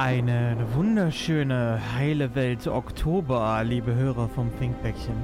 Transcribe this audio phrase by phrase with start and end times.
[0.00, 5.16] Eine wunderschöne, heile Welt Oktober, liebe Hörer vom Thinkbäckchen.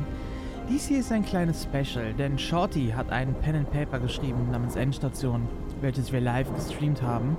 [0.69, 4.75] Dies hier ist ein kleines Special, denn Shorty hat einen Pen and Paper geschrieben namens
[4.75, 5.47] Endstation,
[5.81, 7.37] welches wir live gestreamt haben.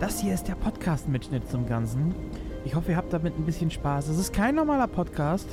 [0.00, 2.16] Das hier ist der Podcast-Mitschnitt zum Ganzen.
[2.64, 4.08] Ich hoffe, ihr habt damit ein bisschen Spaß.
[4.08, 5.46] Es ist kein normaler Podcast,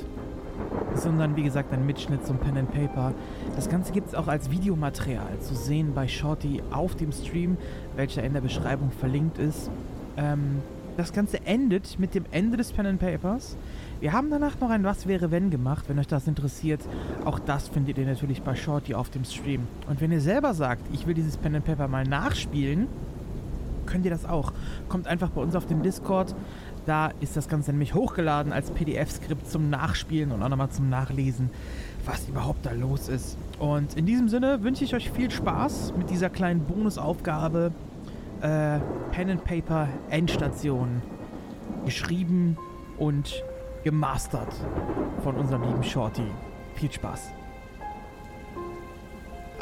[0.95, 3.13] sondern wie gesagt ein Mitschnitt zum Pen and Paper.
[3.55, 7.57] Das Ganze gibt es auch als Videomaterial zu sehen bei Shorty auf dem Stream,
[7.95, 9.69] welcher in der Beschreibung verlinkt ist.
[10.17, 10.63] Ähm,
[10.97, 13.57] das Ganze endet mit dem Ende des Pen and Papers.
[13.99, 16.81] Wir haben danach noch ein Was wäre wenn gemacht, wenn euch das interessiert.
[17.25, 19.67] Auch das findet ihr natürlich bei Shorty auf dem Stream.
[19.87, 22.87] Und wenn ihr selber sagt, ich will dieses Pen and Paper mal nachspielen,
[23.85, 24.53] könnt ihr das auch.
[24.87, 26.35] Kommt einfach bei uns auf den Discord.
[26.85, 31.49] Da ist das Ganze nämlich hochgeladen als PDF-Skript zum Nachspielen und auch nochmal zum Nachlesen,
[32.05, 33.37] was überhaupt da los ist.
[33.57, 37.71] Und in diesem Sinne wünsche ich euch viel Spaß mit dieser kleinen Bonusaufgabe
[38.43, 38.79] äh,
[39.11, 41.01] Pen and Paper Endstation
[41.85, 42.57] geschrieben
[42.97, 43.43] und
[43.83, 44.53] gemastert
[45.23, 46.27] von unserem lieben Shorty.
[46.75, 47.31] Viel Spaß.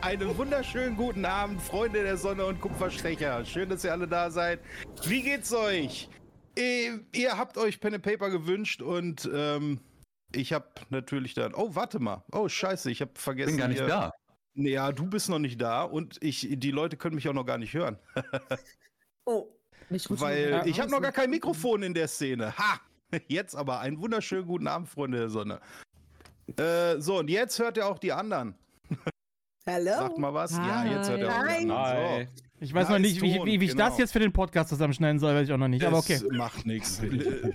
[0.01, 3.45] Einen wunderschönen guten Abend, Freunde der Sonne und Kupferstecher.
[3.45, 4.59] Schön, dass ihr alle da seid.
[5.05, 6.09] Wie geht's euch?
[6.57, 9.79] Ihr, ihr habt euch Pen and Paper gewünscht und ähm,
[10.33, 11.53] ich habe natürlich dann.
[11.53, 12.23] Oh, warte mal.
[12.31, 13.51] Oh, scheiße, ich habe vergessen.
[13.51, 14.11] Bin gar nicht da.
[14.53, 17.57] Ja, du bist noch nicht da und ich, die Leute können mich auch noch gar
[17.57, 17.97] nicht hören.
[19.23, 19.55] Oh,
[19.87, 20.19] gut.
[20.19, 22.57] Weil ich habe noch gar kein Mikrofon in der Szene.
[22.57, 22.81] Ha!
[23.27, 25.61] Jetzt aber einen wunderschönen guten Abend, Freunde der Sonne.
[26.57, 28.55] Äh, so, und jetzt hört ihr auch die anderen.
[29.65, 29.91] Hallo.
[29.91, 30.51] Sagt mal was.
[30.51, 31.57] Ja, jetzt hört auch Hi.
[31.69, 32.27] anderen.
[32.27, 32.43] So.
[32.63, 33.89] Ich weiß Ja, noch nicht, wie, wie, wie ich genau.
[33.89, 35.83] das jetzt für den Podcast zusammenschneiden soll, weiß ich auch noch nicht.
[35.83, 36.19] Aber okay.
[36.19, 37.01] Das macht nichts.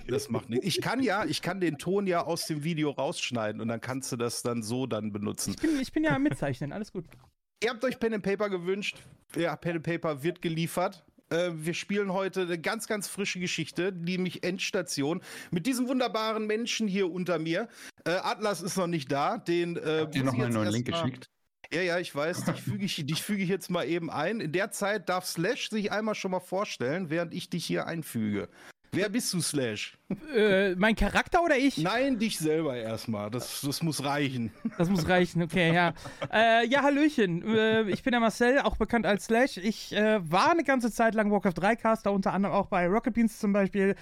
[0.07, 0.65] Das macht nichts.
[0.65, 4.11] Ich kann ja, ich kann den Ton ja aus dem Video rausschneiden und dann kannst
[4.11, 5.51] du das dann so dann benutzen.
[5.51, 7.05] Ich bin, ich bin ja am Mitzeichnen, alles gut.
[7.63, 9.01] Ihr habt euch Pen and Paper gewünscht.
[9.35, 11.05] Ja, Pen and Paper wird geliefert.
[11.29, 15.21] Äh, wir spielen heute eine ganz, ganz frische Geschichte, nämlich Endstation.
[15.51, 17.67] Mit diesem wunderbaren Menschen hier unter mir.
[18.05, 19.37] Äh, Atlas ist noch nicht da.
[19.37, 21.29] Den äh, Habt ihr noch ich mal einen neuen Link geschickt?
[21.73, 22.45] Ja, ja, ich weiß.
[22.45, 24.39] Dich füge ich, dich füge ich jetzt mal eben ein.
[24.39, 28.47] In der Zeit darf Slash sich einmal schon mal vorstellen, während ich dich hier einfüge.
[28.91, 29.97] Wer bist du, Slash?
[30.33, 31.77] Äh, mein Charakter oder ich?
[31.77, 33.29] Nein, dich selber erstmal.
[33.29, 34.51] Das, das muss reichen.
[34.77, 35.93] Das muss reichen, okay, ja.
[36.31, 37.43] Äh, ja, Hallöchen.
[37.43, 39.57] Äh, ich bin der Marcel, auch bekannt als Slash.
[39.57, 43.13] Ich äh, war eine ganze Zeit lang Warcraft 3 Caster, unter anderem auch bei Rocket
[43.13, 43.95] Beans zum Beispiel.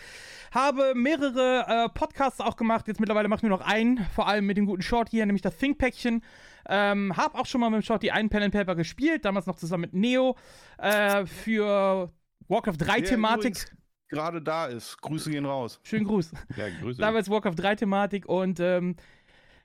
[0.51, 2.87] Habe mehrere äh, Podcasts auch gemacht.
[2.87, 5.41] Jetzt mittlerweile mache ich nur noch einen, vor allem mit dem guten Short hier, nämlich
[5.41, 6.21] das Think-Päckchen.
[6.67, 9.55] Ähm, hab auch schon mal mit dem Shorty einen Pen and Paper gespielt, damals noch
[9.55, 10.35] zusammen mit Neo
[10.77, 12.11] äh, für
[12.47, 13.39] Warcraft 3 Der Thematik.
[13.45, 13.71] übrigens
[14.07, 15.01] Gerade da ist.
[15.01, 15.79] Grüße gehen raus.
[15.83, 16.31] Schönen Gruß.
[16.57, 17.01] Ja, Grüße.
[17.01, 18.95] damals Warcraft 3 Thematik und ähm,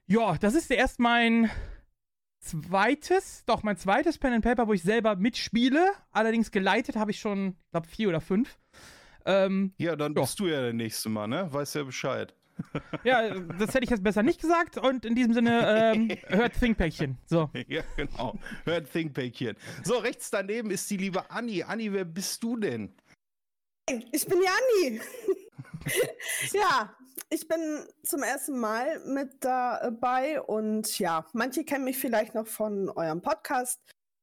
[0.06, 1.50] ja, das ist erst mein
[2.40, 5.90] zweites, doch mein zweites Pen and Paper, wo ich selber mitspiele.
[6.10, 8.58] Allerdings geleitet habe ich schon, ich glaube, vier oder fünf.
[9.26, 10.22] Ähm, Ja, dann Ja.
[10.22, 11.52] bist du ja der Nächste Mal, ne?
[11.52, 12.34] Weißt ja Bescheid.
[13.04, 17.18] Ja, das hätte ich jetzt besser nicht gesagt und in diesem Sinne ähm, hört Thinkpäckchen.
[17.26, 17.50] So.
[17.68, 18.38] Ja, genau.
[18.64, 19.56] Hört Thinkpäckchen.
[19.84, 21.62] So, rechts daneben ist die liebe Anni.
[21.62, 22.94] Anni, wer bist du denn?
[24.12, 25.00] Ich bin Janni.
[26.52, 26.94] ja,
[27.28, 32.88] ich bin zum ersten Mal mit dabei und ja, manche kennen mich vielleicht noch von
[32.90, 33.80] eurem Podcast,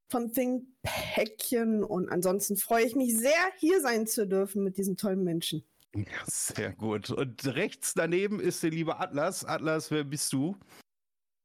[0.09, 4.97] von Think Päckchen und ansonsten freue ich mich sehr, hier sein zu dürfen mit diesen
[4.97, 5.65] tollen Menschen.
[6.25, 7.09] Sehr gut.
[7.09, 9.45] Und rechts daneben ist der liebe Atlas.
[9.45, 10.57] Atlas, wer bist du?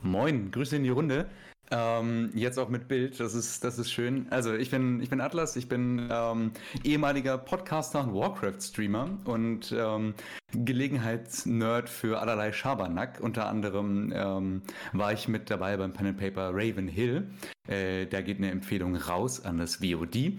[0.03, 1.31] Moin, Grüße in die Runde.
[1.71, 4.27] Ähm, jetzt auch mit Bild, das ist, das ist schön.
[4.31, 6.53] Also ich bin, ich bin Atlas, ich bin ähm,
[6.85, 10.13] ehemaliger Podcaster und Warcraft-Streamer und ähm,
[10.53, 13.21] Gelegenheitsnerd für allerlei Schabernack.
[13.23, 17.31] Unter anderem ähm, war ich mit dabei beim Pen and Paper Raven Hill.
[17.69, 20.35] Äh, da geht eine Empfehlung raus an das VOD.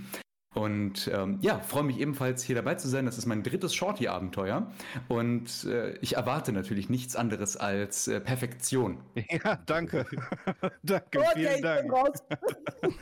[0.54, 3.06] Und ähm, ja, freue mich ebenfalls hier dabei zu sein.
[3.06, 4.72] Das ist mein drittes Shorty-Abenteuer.
[5.08, 8.98] Und äh, ich erwarte natürlich nichts anderes als äh, Perfektion.
[9.44, 10.06] Ja, danke.
[10.84, 11.92] danke, Okay, vielen ich bin Dank.
[11.92, 12.24] raus.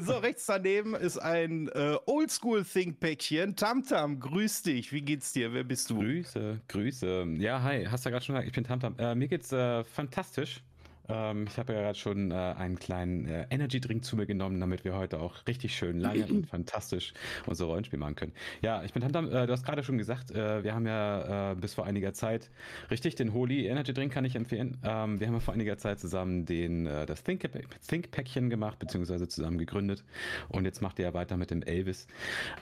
[0.00, 3.56] So, rechts daneben ist ein äh, Oldschool-Thinkpäckchen.
[3.56, 4.92] Tamtam, grüß dich.
[4.92, 5.52] Wie geht's dir?
[5.52, 6.00] Wer bist du?
[6.00, 7.26] Grüße, Grüße.
[7.38, 8.94] Ja, hi, hast du ja gerade schon gesagt, ich bin Tamtam.
[8.98, 10.62] Äh, mir geht's äh, fantastisch.
[11.08, 14.84] Ähm, ich habe ja gerade schon äh, einen kleinen äh, Energy-Drink zu mir genommen, damit
[14.84, 17.12] wir heute auch richtig schön lange und fantastisch
[17.46, 18.32] unser Rollenspiel machen können.
[18.62, 19.26] Ja, ich bin Tamtam.
[19.30, 22.50] Äh, du hast gerade schon gesagt, äh, wir haben ja äh, bis vor einiger Zeit,
[22.90, 24.78] richtig, den Holy Energy-Drink kann ich empfehlen.
[24.82, 27.48] Ähm, wir haben ja vor einiger Zeit zusammen den, äh, das Think-
[27.86, 30.04] Think-Päckchen gemacht, beziehungsweise zusammen gegründet.
[30.48, 32.06] Und jetzt macht ihr ja weiter mit dem Elvis.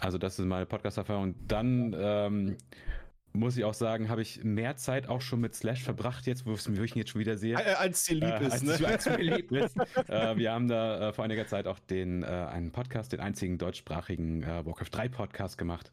[0.01, 1.35] Also das ist meine Podcast-Erfahrung.
[1.47, 2.57] Dann ähm,
[3.37, 6.53] muss ich auch sagen, habe ich mehr Zeit auch schon mit Slash verbracht, jetzt, wo
[6.55, 7.57] ich ihn jetzt schon wieder sehe.
[7.57, 8.87] Äh, als dir lieb äh, ist, als, ne?
[8.87, 9.77] als mir lieb ist.
[10.09, 13.59] äh, wir haben da äh, vor einiger Zeit auch den, äh, einen Podcast, den einzigen
[13.59, 15.91] deutschsprachigen äh, Warcraft 3 Podcast gemacht,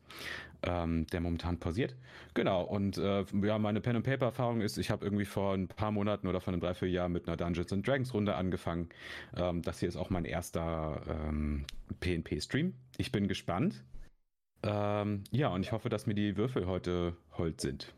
[0.61, 1.95] ähm, der momentan pausiert.
[2.35, 5.67] Genau, und äh, ja, meine Pen and Paper Erfahrung ist, ich habe irgendwie vor ein
[5.67, 8.89] paar Monaten oder vor einem Dreivierteljahr mit einer Dungeons and Dragons Runde angefangen.
[9.35, 11.65] Ähm, das hier ist auch mein erster ähm,
[11.99, 12.75] PNP Stream.
[12.97, 13.83] Ich bin gespannt.
[14.63, 17.93] Ähm, ja, und ich hoffe, dass mir die Würfel heute hold sind.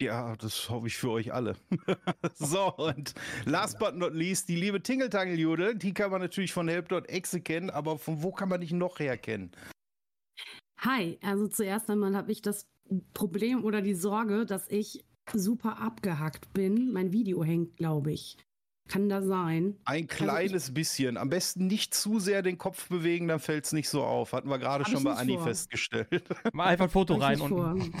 [0.00, 1.56] Ja, das hoffe ich für euch alle.
[2.34, 3.14] so, und
[3.46, 7.98] last but not least, die liebe Tingeltangeljudel, die kann man natürlich von Help.exe kennen, aber
[7.98, 9.52] von wo kann man dich noch herkennen?
[10.78, 12.68] Hi, also zuerst einmal habe ich das
[13.14, 16.92] Problem oder die Sorge, dass ich super abgehackt bin.
[16.92, 18.36] Mein Video hängt, glaube ich.
[18.88, 19.76] Kann da sein?
[19.84, 21.16] Ein kleines also bisschen.
[21.16, 24.32] Am besten nicht zu sehr den Kopf bewegen, dann fällt es nicht so auf.
[24.32, 25.44] Hatten wir gerade schon bei Anni vor.
[25.44, 26.24] festgestellt.
[26.52, 27.50] Mal einfach ein Foto rein und.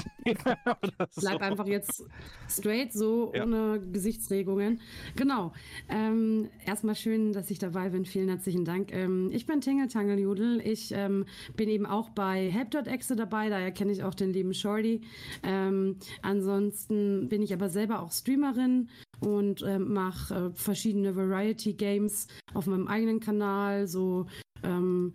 [1.16, 2.04] Bleib einfach jetzt
[2.48, 3.42] straight, so ja.
[3.42, 4.80] ohne Gesichtsregungen.
[5.16, 5.52] Genau.
[5.88, 8.04] Ähm, erstmal schön, dass ich dabei bin.
[8.04, 8.92] Vielen herzlichen Dank.
[8.92, 10.60] Ähm, ich bin Tingle Tangeljudel.
[10.64, 15.00] Ich ähm, bin eben auch bei Help.exe dabei, daher kenne ich auch den lieben Shorty.
[15.42, 18.88] Ähm, ansonsten bin ich aber selber auch Streamerin
[19.20, 24.26] und ähm, mache äh, verschiedene Variety Games auf meinem eigenen Kanal, so
[24.62, 25.14] ähm,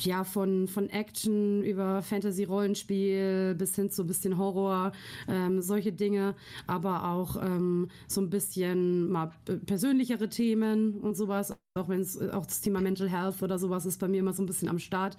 [0.00, 4.92] ja, von, von Action über Fantasy-Rollenspiel bis hin zu ein bisschen Horror,
[5.28, 6.34] ähm, solche Dinge,
[6.66, 9.30] aber auch ähm, so ein bisschen mal
[9.66, 14.00] persönlichere Themen und sowas, auch wenn es auch das Thema Mental Health oder sowas ist
[14.00, 15.16] bei mir immer so ein bisschen am Start.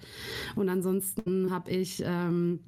[0.56, 2.60] Und ansonsten habe ich ähm,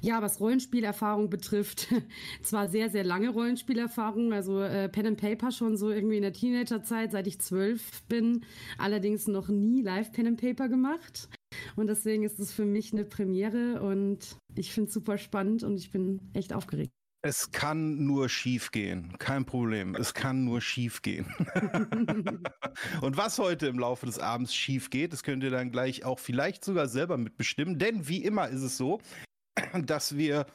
[0.00, 1.88] ja, was Rollenspielerfahrung betrifft,
[2.42, 6.32] zwar sehr, sehr lange Rollenspielerfahrung, also äh, Pen and Paper schon so irgendwie in der
[6.32, 8.44] Teenagerzeit, seit ich zwölf bin,
[8.78, 11.28] allerdings noch nie Live Pen and Paper gemacht.
[11.76, 15.76] Und deswegen ist es für mich eine Premiere und ich finde es super spannend und
[15.76, 16.92] ich bin echt aufgeregt.
[17.22, 19.16] Es kann nur schief gehen.
[19.18, 19.96] Kein Problem.
[19.96, 21.26] Es kann nur schief gehen.
[23.00, 26.20] und was heute im Laufe des Abends schief geht, das könnt ihr dann gleich auch
[26.20, 27.80] vielleicht sogar selber mitbestimmen.
[27.80, 29.00] Denn wie immer ist es so,
[29.86, 30.46] dass wir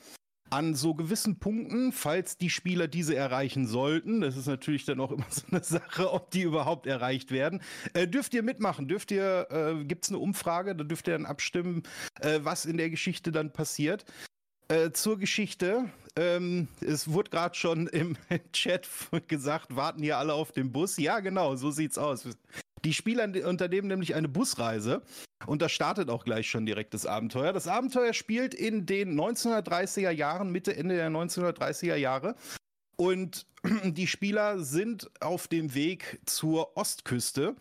[0.51, 5.11] an so gewissen Punkten, falls die Spieler diese erreichen sollten, das ist natürlich dann auch
[5.11, 7.61] immer so eine Sache, ob die überhaupt erreicht werden,
[7.93, 11.25] äh, dürft ihr mitmachen, dürft ihr, äh, gibt es eine Umfrage, da dürft ihr dann
[11.25, 11.83] abstimmen,
[12.19, 14.05] äh, was in der Geschichte dann passiert.
[14.67, 18.17] Äh, zur Geschichte, ähm, es wurde gerade schon im
[18.53, 18.87] Chat
[19.27, 20.97] gesagt, warten hier alle auf den Bus.
[20.97, 22.25] Ja, genau, so sieht's aus.
[22.83, 25.01] Die Spieler unternehmen nämlich eine Busreise
[25.45, 27.53] und da startet auch gleich schon direkt das Abenteuer.
[27.53, 32.35] Das Abenteuer spielt in den 1930er Jahren, Mitte, Ende der 1930er Jahre.
[32.95, 33.45] Und
[33.83, 37.55] die Spieler sind auf dem Weg zur Ostküste.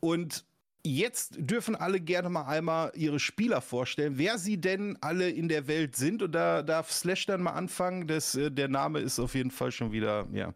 [0.00, 0.44] Und
[0.84, 5.66] jetzt dürfen alle gerne mal einmal ihre Spieler vorstellen, wer sie denn alle in der
[5.66, 6.22] Welt sind.
[6.22, 8.06] Und da darf Slash dann mal anfangen.
[8.06, 10.54] Das, äh, der Name ist auf jeden Fall schon wieder, ja.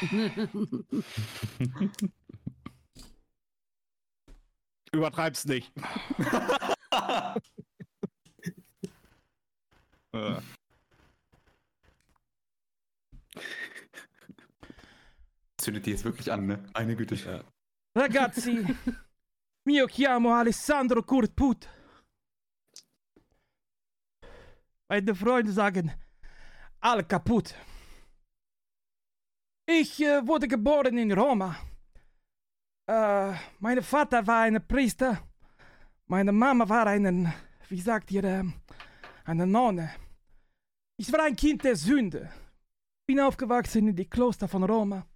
[4.92, 5.72] Übertreib's nicht.
[15.58, 16.64] Zündet die jetzt wirklich an, ne?
[16.74, 17.14] Eine Güte.
[17.14, 17.44] Ja.
[17.94, 18.66] Ragazzi,
[19.64, 21.68] mio chiamo Alessandro Kurtput.
[24.88, 25.92] Meine Freunde sagen
[26.80, 27.54] Al kaputt.
[29.66, 31.56] Ich äh, wurde geboren in Roma.
[32.90, 35.22] Äh, mein Vater war ein Priester.
[36.06, 37.32] Meine Mama war ein,
[37.68, 38.42] wie sagt ihr, äh,
[39.24, 39.94] eine Nonne.
[40.96, 42.32] Ich war ein Kind der Sünde.
[43.06, 45.06] Bin aufgewachsen in die Kloster von Roma.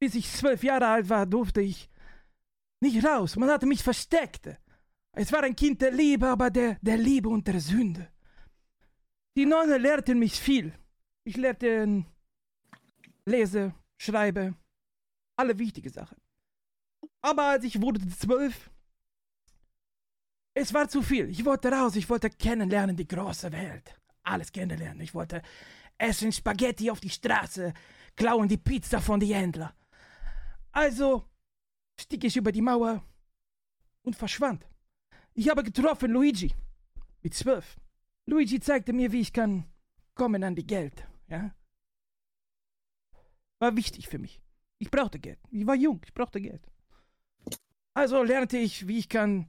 [0.00, 1.90] Bis ich zwölf Jahre alt war, durfte ich
[2.80, 3.36] nicht raus.
[3.36, 4.48] Man hatte mich versteckt.
[5.14, 8.08] Es war ein Kind der Liebe, aber der, der Liebe und der Sünde.
[9.36, 10.72] Die Nonne lehrten mich viel.
[11.24, 12.06] Ich lehrte
[13.26, 14.54] Lese, Schreibe,
[15.36, 16.21] alle wichtige Sachen.
[17.22, 18.70] Aber als ich wurde zwölf,
[20.54, 21.30] es war zu viel.
[21.30, 23.98] Ich wollte raus, ich wollte kennenlernen die große Welt.
[24.24, 25.00] Alles kennenlernen.
[25.00, 25.42] Ich wollte
[25.98, 27.72] essen Spaghetti auf die Straße,
[28.16, 29.74] klauen die Pizza von die Händler.
[30.72, 31.28] Also
[31.98, 33.02] stieg ich über die Mauer
[34.02, 34.66] und verschwand.
[35.34, 36.52] Ich habe getroffen Luigi
[37.22, 37.76] mit zwölf.
[38.26, 39.64] Luigi zeigte mir, wie ich kann
[40.14, 41.06] kommen an die Geld.
[41.28, 41.54] Ja?
[43.58, 44.42] War wichtig für mich.
[44.78, 45.38] Ich brauchte Geld.
[45.50, 46.71] Ich war jung, ich brauchte Geld.
[47.94, 49.46] Also lernte ich, wie ich kann.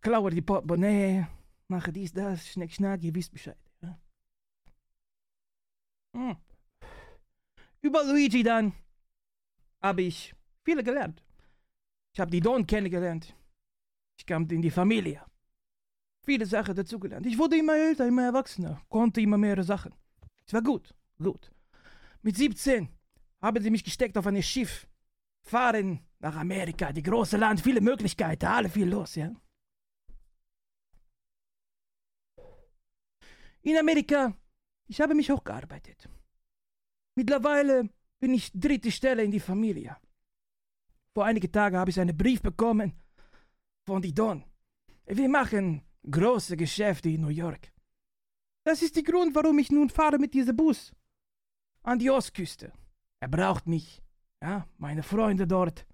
[0.00, 1.26] Klaue die Portemonnaie,
[1.68, 3.58] mache dies, das, schnack, schnack, ihr wisst Bescheid.
[3.82, 3.98] Ja?
[6.14, 6.36] Hm.
[7.82, 8.72] Über Luigi dann
[9.82, 11.22] habe ich viele gelernt.
[12.12, 13.34] Ich habe die Don kennengelernt.
[14.18, 15.22] Ich kam in die Familie.
[16.24, 17.26] viele Sachen dazugelernt.
[17.26, 19.94] Ich wurde immer älter, immer erwachsener, konnte immer mehrere Sachen.
[20.46, 21.50] Es war gut, gut.
[22.22, 22.88] Mit 17
[23.40, 24.86] haben sie mich gesteckt auf ein Schiff.
[25.50, 25.88] Fahren
[26.20, 29.28] nach Amerika, die große Land, viele Möglichkeiten, alle viel los, ja.
[33.62, 34.34] In Amerika,
[34.86, 36.08] ich habe mich hochgearbeitet.
[37.16, 37.90] Mittlerweile
[38.20, 39.96] bin ich dritte Stelle in die Familie.
[41.14, 42.92] Vor einigen Tagen habe ich einen Brief bekommen
[43.86, 44.44] von die Don.
[45.06, 47.72] Wir machen große Geschäfte in New York.
[48.64, 50.92] Das ist der Grund, warum ich nun fahre mit diesem Bus
[51.82, 52.72] an die Ostküste.
[53.20, 54.00] Er braucht mich.
[54.42, 55.86] Ja, meine Freunde dort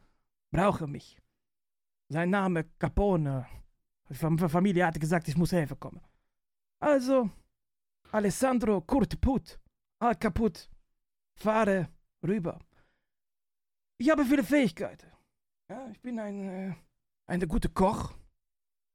[0.50, 1.18] brauchen mich.
[2.08, 3.46] Sein Name Capone.
[4.08, 6.00] Die Familie hatte gesagt, ich muss helfen kommen.
[6.78, 7.30] Also,
[8.12, 9.58] Alessandro Kurt Put,
[9.98, 10.70] Al kaputt.
[11.34, 11.88] Fahre
[12.22, 12.58] rüber.
[13.98, 15.10] Ich habe viele Fähigkeiten.
[15.68, 16.74] Ja, ich bin ein, äh,
[17.26, 18.14] ein guter Koch.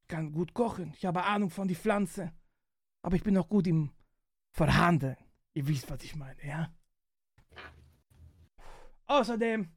[0.01, 0.93] Ich kann gut kochen.
[0.95, 2.31] Ich habe Ahnung von die Pflanze.
[3.03, 3.91] Aber ich bin auch gut im
[4.51, 5.17] Verhandeln.
[5.53, 6.71] Ihr wisst, was ich meine, ja?
[9.11, 9.67] Außerdem,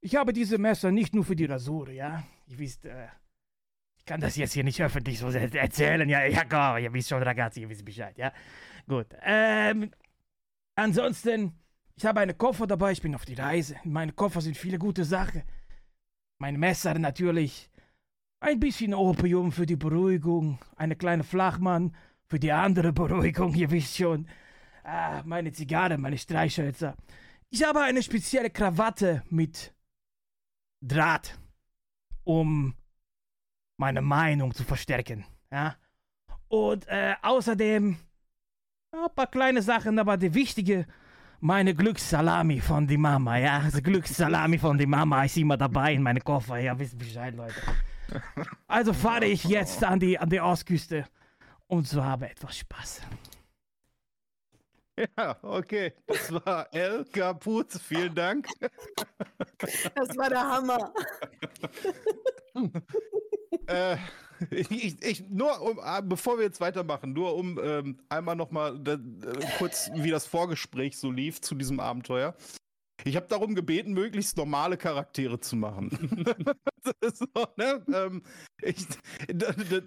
[0.00, 2.24] ich habe diese Messer nicht nur für die Rasur, ja?
[2.46, 3.08] Ihr wisst, äh,
[3.98, 6.24] ich kann das jetzt hier nicht öffentlich so erzählen, ja?
[6.24, 8.32] Ja, komm, ihr wisst schon, ragazzi, ihr wisst Bescheid, ja?
[8.88, 9.90] Gut, ähm,
[10.74, 11.52] ansonsten,
[11.96, 13.76] ich habe einen Koffer dabei, ich bin auf die Reise.
[13.84, 15.42] In meinem Koffer sind viele gute Sachen.
[16.38, 17.68] Mein Messer natürlich,
[18.40, 21.94] ein bisschen Opium für die Beruhigung, eine kleine Flachmann
[22.26, 24.28] für die andere Beruhigung, ihr wisst schon.
[24.82, 26.96] Ah, meine Zigarre, meine Streichhölzer.
[27.54, 29.72] Ich habe eine spezielle Krawatte mit
[30.80, 31.38] Draht,
[32.24, 32.74] um
[33.76, 35.24] meine Meinung zu verstärken.
[35.52, 35.76] Ja?
[36.48, 37.96] Und äh, außerdem
[38.90, 40.84] ein paar kleine Sachen, aber die wichtige,
[41.38, 43.38] meine Glückssalami von die Mama.
[43.38, 46.58] Ja, die Glückssalami von die Mama ist immer dabei in meinem Koffer.
[46.58, 47.54] Ja, wisst Bescheid, Leute.
[48.66, 51.06] Also fahre ich jetzt an die, an die Ostküste
[51.68, 53.02] und so habe etwas Spaß.
[55.18, 55.92] Ja, okay.
[56.06, 57.72] Das war El Kaput.
[57.72, 58.48] Vielen Dank.
[59.58, 60.92] Das war der Hammer.
[63.66, 63.96] äh,
[64.50, 68.98] ich, ich, nur um, ah, bevor wir jetzt weitermachen, nur um ähm, einmal nochmal äh,
[69.58, 72.36] kurz, wie das Vorgespräch so lief zu diesem Abenteuer.
[73.02, 75.90] Ich habe darum gebeten, möglichst normale Charaktere zu machen.
[77.02, 77.84] so, ne?
[77.92, 78.22] ähm,
[78.62, 78.86] ich,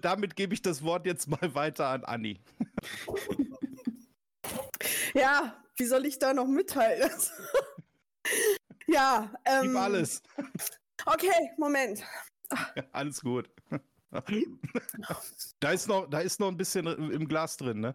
[0.00, 2.38] damit gebe ich das Wort jetzt mal weiter an Anni.
[5.14, 7.10] Ja, wie soll ich da noch mithalten?
[8.86, 9.68] ja, ähm.
[9.68, 10.22] Gib alles.
[11.06, 12.02] Okay, Moment.
[12.50, 13.48] Ja, alles gut.
[15.60, 17.94] da, ist noch, da ist noch ein bisschen im Glas drin, ne?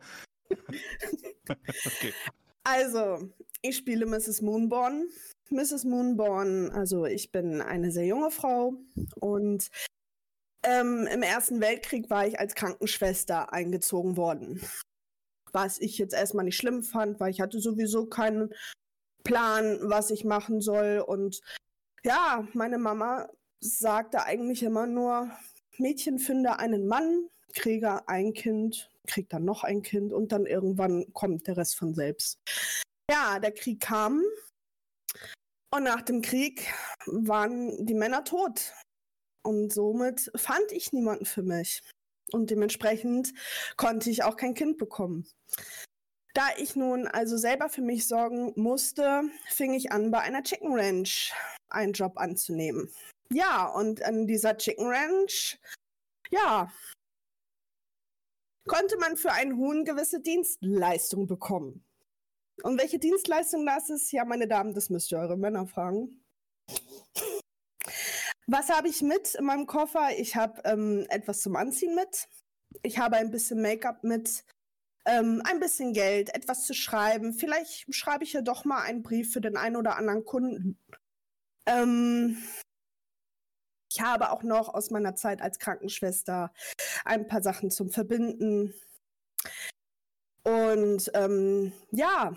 [0.50, 2.14] okay.
[2.64, 4.42] Also, ich spiele Mrs.
[4.42, 5.10] Moonborn.
[5.50, 5.84] Mrs.
[5.84, 8.74] Moonborn, also ich bin eine sehr junge Frau
[9.20, 9.68] und
[10.64, 14.62] ähm, im Ersten Weltkrieg war ich als Krankenschwester eingezogen worden
[15.54, 18.54] was ich jetzt erstmal nicht schlimm fand, weil ich hatte sowieso keinen
[19.24, 21.04] Plan, was ich machen soll.
[21.06, 21.42] Und
[22.04, 23.30] ja, meine Mama
[23.62, 25.32] sagte eigentlich immer nur,
[25.78, 31.06] Mädchen finde einen Mann, kriege ein Kind, krieg dann noch ein Kind und dann irgendwann
[31.14, 32.38] kommt der Rest von selbst.
[33.10, 34.24] Ja, der Krieg kam
[35.74, 36.72] und nach dem Krieg
[37.06, 38.74] waren die Männer tot.
[39.46, 41.82] Und somit fand ich niemanden für mich.
[42.34, 43.34] Und dementsprechend
[43.78, 45.28] konnte ich auch kein Kind bekommen.
[46.34, 50.74] Da ich nun also selber für mich sorgen musste, fing ich an, bei einer Chicken
[50.74, 51.32] Ranch
[51.70, 52.92] einen Job anzunehmen.
[53.30, 55.60] Ja, und an dieser Chicken Ranch,
[56.32, 56.72] ja,
[58.68, 61.86] konnte man für einen Huhn gewisse Dienstleistungen bekommen.
[62.64, 66.24] Und welche Dienstleistung das ist, ja, meine Damen, das müsst ihr eure Männer fragen.
[68.48, 70.10] Was habe ich mit in meinem Koffer?
[70.18, 72.28] Ich habe ähm, etwas zum Anziehen mit.
[72.82, 74.44] Ich habe ein bisschen Make-up mit.
[75.06, 77.34] Ähm, ein bisschen Geld, etwas zu schreiben.
[77.34, 80.78] Vielleicht schreibe ich ja doch mal einen Brief für den einen oder anderen Kunden.
[81.66, 82.38] Ähm,
[83.92, 86.54] ich habe auch noch aus meiner Zeit als Krankenschwester
[87.06, 88.74] ein paar Sachen zum Verbinden.
[90.44, 92.36] Und ähm, ja,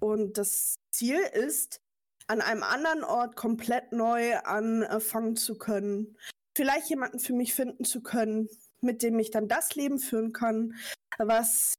[0.00, 1.80] und das Ziel ist,
[2.26, 6.16] an einem anderen Ort komplett neu anfangen zu können.
[6.56, 8.48] Vielleicht jemanden für mich finden zu können,
[8.80, 10.74] mit dem ich dann das Leben führen kann,
[11.18, 11.74] was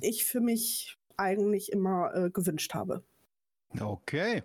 [0.00, 3.04] ich für mich eigentlich immer äh, gewünscht habe.
[3.78, 4.42] Okay.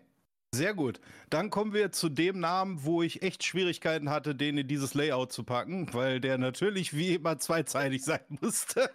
[0.53, 0.99] Sehr gut.
[1.29, 5.31] Dann kommen wir zu dem Namen, wo ich echt Schwierigkeiten hatte, den in dieses Layout
[5.31, 8.89] zu packen, weil der natürlich wie immer zweizeitig sein musste.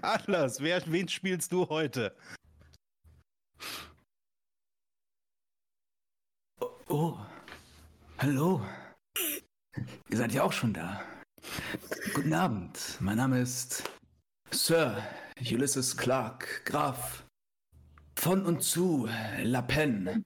[0.00, 2.16] Atlas, wer, wen spielst du heute?
[6.90, 7.18] Oh,
[8.16, 8.62] hallo.
[10.08, 11.02] Ihr seid ja auch schon da.
[12.14, 13.82] Guten Abend, mein Name ist
[14.50, 14.96] Sir
[15.38, 17.26] Ulysses Clark, Graf
[18.18, 19.06] von und zu
[19.42, 20.24] La Pen.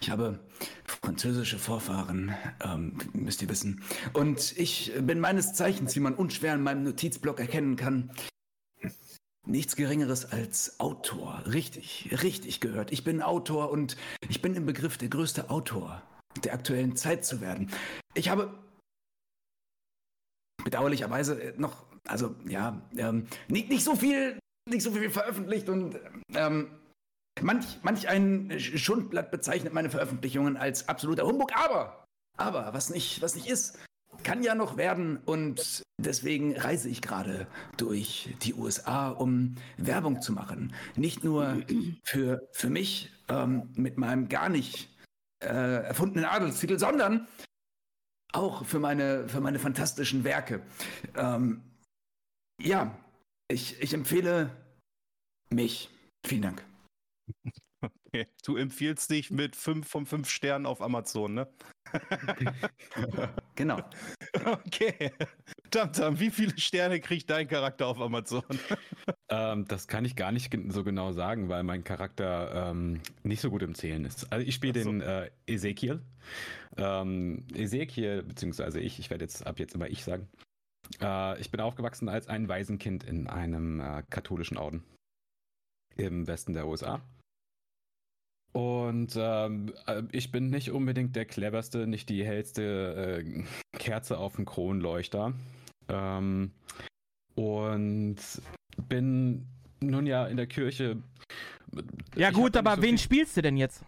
[0.00, 0.40] Ich habe
[0.86, 2.34] französische Vorfahren,
[2.64, 3.84] ähm, müsst ihr wissen.
[4.14, 8.10] Und ich bin meines Zeichens, wie man unschwer in meinem Notizblock erkennen kann,
[9.46, 11.42] nichts Geringeres als Autor.
[11.46, 12.92] Richtig, richtig gehört.
[12.92, 13.96] Ich bin Autor und
[14.28, 16.02] ich bin im Begriff, der größte Autor
[16.44, 17.70] der aktuellen Zeit zu werden.
[18.14, 18.54] Ich habe
[20.64, 25.98] bedauerlicherweise noch, also ja, ähm, nicht, nicht so viel, nicht so viel veröffentlicht und
[26.34, 26.70] ähm,
[27.40, 32.04] manch, manch ein Schundblatt bezeichnet meine Veröffentlichungen als absoluter Humbug, aber,
[32.38, 33.78] aber, was nicht, was nicht ist,
[34.22, 40.32] kann ja noch werden und deswegen reise ich gerade durch die USA, um Werbung zu
[40.32, 40.74] machen.
[40.96, 41.62] Nicht nur
[42.04, 44.88] für, für mich ähm, mit meinem gar nicht
[45.42, 47.26] äh, erfundenen Adelstitel, sondern
[48.32, 50.62] auch für meine, für meine fantastischen Werke.
[51.16, 51.62] Ähm,
[52.60, 52.96] ja,
[53.48, 54.50] ich, ich empfehle
[55.50, 55.90] mich.
[56.26, 56.64] Vielen Dank.
[57.82, 58.26] Okay.
[58.44, 61.48] Du empfiehlst dich mit 5 von 5 Sternen auf Amazon, ne?
[63.54, 63.78] genau.
[64.44, 65.12] Okay.
[65.70, 68.44] Tamtam, wie viele Sterne kriegt dein Charakter auf Amazon?
[69.28, 73.50] ähm, das kann ich gar nicht so genau sagen, weil mein Charakter ähm, nicht so
[73.50, 74.30] gut im Zählen ist.
[74.32, 74.90] Also ich spiele so.
[74.90, 76.02] den äh, Ezekiel.
[76.76, 80.28] Ähm, Ezekiel, beziehungsweise ich, ich werde jetzt ab jetzt immer ich sagen.
[81.00, 84.84] Äh, ich bin aufgewachsen als ein Waisenkind in einem äh, katholischen Orden
[85.96, 87.02] im Westen der USA.
[88.52, 93.44] Und ähm, äh, ich bin nicht unbedingt der cleverste, nicht die hellste äh,
[93.78, 95.32] Kerze auf dem Kronleuchter.
[95.88, 96.52] Ähm,
[97.34, 98.16] und
[98.88, 99.46] bin
[99.80, 101.02] nun ja in der Kirche.
[102.14, 103.84] Ja, gut, aber so wen spielst du denn jetzt?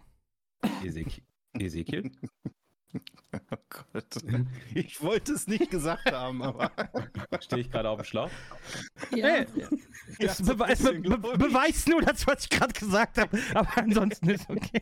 [1.53, 2.11] Ezekiel.
[3.51, 4.05] Oh Gott.
[4.73, 6.71] Ich wollte es nicht gesagt haben, aber.
[7.41, 8.31] Stehe ich gerade auf dem Schlauch?
[9.13, 9.27] Ja.
[9.27, 9.67] Hey, ja,
[10.19, 13.37] es, bewe es be be beweist nur das, was ich gerade gesagt habe.
[13.53, 14.81] Aber ansonsten ist okay.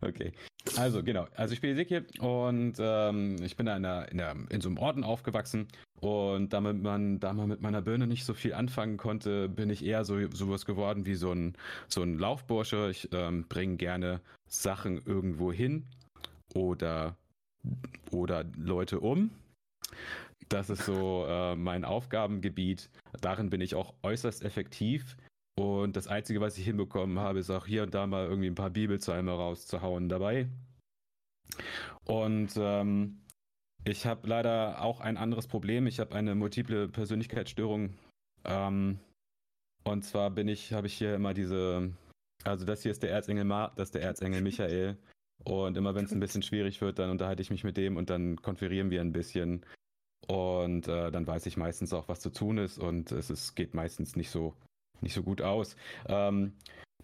[0.00, 0.32] Okay.
[0.76, 1.26] Also, genau.
[1.36, 4.78] Also, ich spiele Ezekiel und ähm, ich bin in, einer, in, einer, in, so einem
[4.78, 5.68] Orden aufgewachsen.
[6.00, 9.84] Und damit man, da man mit meiner Birne nicht so viel anfangen konnte, bin ich
[9.84, 12.88] eher so sowas geworden wie so ein, so ein Laufbursche.
[12.90, 14.20] Ich ähm, bringe gerne
[14.52, 15.86] Sachen irgendwo hin
[16.54, 17.16] oder,
[18.10, 19.30] oder Leute um.
[20.48, 22.90] Das ist so äh, mein Aufgabengebiet.
[23.20, 25.16] Darin bin ich auch äußerst effektiv.
[25.58, 28.54] Und das Einzige, was ich hinbekommen habe, ist auch hier und da mal irgendwie ein
[28.54, 30.48] paar Bibelzeime rauszuhauen dabei.
[32.04, 33.20] Und ähm,
[33.84, 35.86] ich habe leider auch ein anderes Problem.
[35.86, 37.94] Ich habe eine multiple Persönlichkeitsstörung.
[38.44, 38.98] Ähm,
[39.84, 41.92] und zwar bin ich, habe ich hier immer diese,
[42.44, 44.96] also das hier ist der Erzengel Ma, das ist der Erzengel Michael.
[45.44, 48.10] Und immer wenn es ein bisschen schwierig wird, dann unterhalte ich mich mit dem und
[48.10, 49.64] dann konferieren wir ein bisschen.
[50.28, 53.74] Und äh, dann weiß ich meistens auch, was zu tun ist und es ist, geht
[53.74, 54.54] meistens nicht so
[55.02, 55.76] nicht so gut aus.
[56.06, 56.52] Ähm,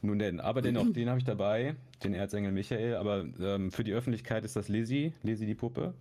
[0.01, 1.75] nun denn, aber dennoch, den habe ich dabei,
[2.05, 5.95] den Erzengel Michael, aber ähm, für die Öffentlichkeit ist das Lizzie, Lizzie die Puppe.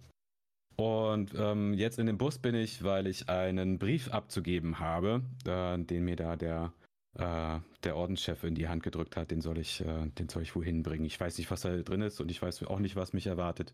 [0.76, 5.80] Und ähm, jetzt in dem Bus bin ich, weil ich einen Brief abzugeben habe, äh,
[5.80, 6.72] den mir da der,
[7.18, 9.32] äh, der Ordenschef in die Hand gedrückt hat.
[9.32, 11.06] Den soll ich, äh, den soll ich wohin bringen.
[11.06, 13.74] Ich weiß nicht, was da drin ist und ich weiß auch nicht, was mich erwartet.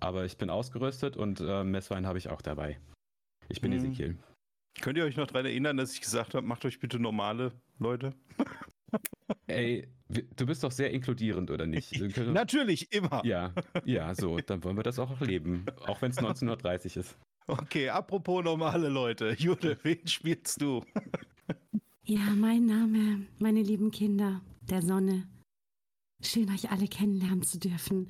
[0.00, 2.78] Aber ich bin ausgerüstet und äh, Messwein habe ich auch dabei.
[3.48, 3.78] Ich bin mhm.
[3.78, 4.16] Ezekiel.
[4.80, 8.14] Könnt ihr euch noch daran erinnern, dass ich gesagt habe, macht euch bitte normale Leute?
[9.46, 11.98] Ey, du bist doch sehr inkludierend, oder nicht?
[12.16, 13.22] Natürlich, immer.
[13.24, 13.52] Ja,
[13.84, 17.16] ja, so, dann wollen wir das auch leben, auch wenn es 1930 ist.
[17.46, 19.34] Okay, apropos normale Leute.
[19.38, 20.84] Jude, wen spielst du?
[22.04, 25.28] Ja, mein Name, meine lieben Kinder der Sonne.
[26.20, 28.08] Schön, euch alle kennenlernen zu dürfen.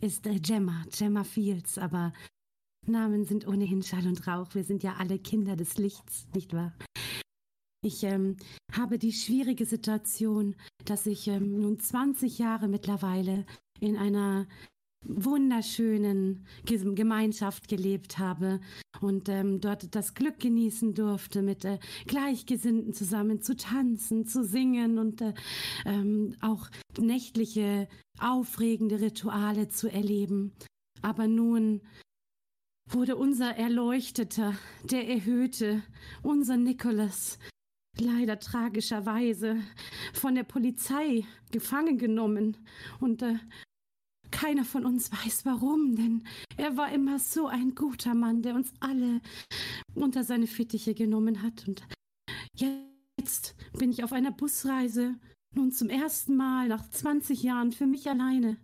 [0.00, 2.12] Ist äh, Gemma, Gemma Fields, aber
[2.84, 4.56] Namen sind ohnehin Schall und Rauch.
[4.56, 6.76] Wir sind ja alle Kinder des Lichts, nicht wahr?
[7.80, 8.38] Ich ähm,
[8.72, 13.46] habe die schwierige Situation, dass ich ähm, nun 20 Jahre mittlerweile
[13.78, 14.48] in einer
[15.08, 18.60] wunderschönen Gemeinschaft gelebt habe
[19.00, 24.98] und ähm, dort das Glück genießen durfte, mit äh, Gleichgesinnten zusammen zu tanzen, zu singen
[24.98, 25.34] und äh,
[25.86, 26.68] ähm, auch
[26.98, 27.88] nächtliche,
[28.20, 30.52] aufregende Rituale zu erleben.
[31.02, 31.80] Aber nun
[32.90, 34.54] wurde unser Erleuchteter,
[34.90, 35.82] der Erhöhte,
[36.22, 37.38] unser Nicholas,
[38.00, 39.56] leider tragischerweise
[40.12, 42.56] von der Polizei gefangen genommen.
[43.00, 43.36] Und äh,
[44.30, 46.24] keiner von uns weiß warum, denn
[46.56, 49.20] er war immer so ein guter Mann, der uns alle
[49.94, 51.66] unter seine Fittiche genommen hat.
[51.66, 51.82] Und
[52.54, 55.16] jetzt bin ich auf einer Busreise,
[55.54, 58.58] nun zum ersten Mal nach 20 Jahren für mich alleine,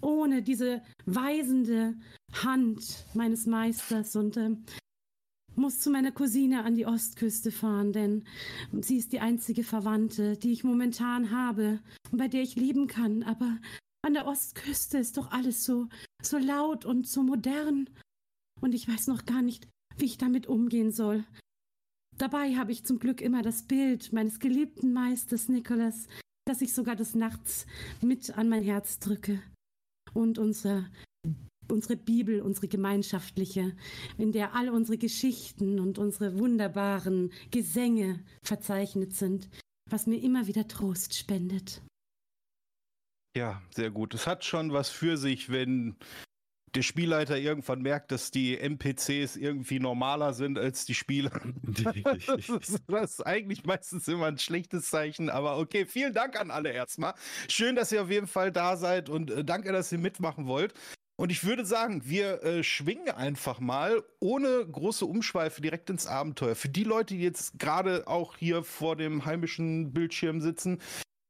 [0.00, 1.96] ohne diese weisende
[2.32, 4.50] Hand meines Meisters und äh,
[5.56, 8.24] muss zu meiner Cousine an die Ostküste fahren, denn
[8.80, 11.80] sie ist die einzige Verwandte, die ich momentan habe
[12.12, 13.24] und bei der ich lieben kann.
[13.24, 13.58] Aber
[14.02, 15.88] an der Ostküste ist doch alles so,
[16.22, 17.88] so laut und so modern.
[18.60, 21.24] Und ich weiß noch gar nicht, wie ich damit umgehen soll.
[22.16, 26.08] Dabei habe ich zum Glück immer das Bild meines geliebten Meisters Nicholas,
[26.46, 27.66] das ich sogar des Nachts
[28.00, 29.42] mit an mein Herz drücke.
[30.14, 30.86] Und unser
[31.70, 33.76] unsere Bibel, unsere gemeinschaftliche,
[34.16, 39.48] in der all unsere Geschichten und unsere wunderbaren Gesänge verzeichnet sind,
[39.90, 41.82] was mir immer wieder Trost spendet.
[43.38, 44.14] Ja, sehr gut.
[44.14, 45.94] Es hat schon was für sich, wenn
[46.74, 51.40] der Spielleiter irgendwann merkt, dass die NPCs irgendwie normaler sind als die Spieler.
[51.62, 56.50] das, ist, das ist eigentlich meistens immer ein schlechtes Zeichen, aber okay, vielen Dank an
[56.50, 57.14] alle erstmal.
[57.48, 60.74] Schön, dass ihr auf jeden Fall da seid und äh, danke, dass ihr mitmachen wollt.
[61.16, 66.56] Und ich würde sagen, wir äh, schwingen einfach mal ohne große Umschweife direkt ins Abenteuer.
[66.56, 70.80] Für die Leute, die jetzt gerade auch hier vor dem heimischen Bildschirm sitzen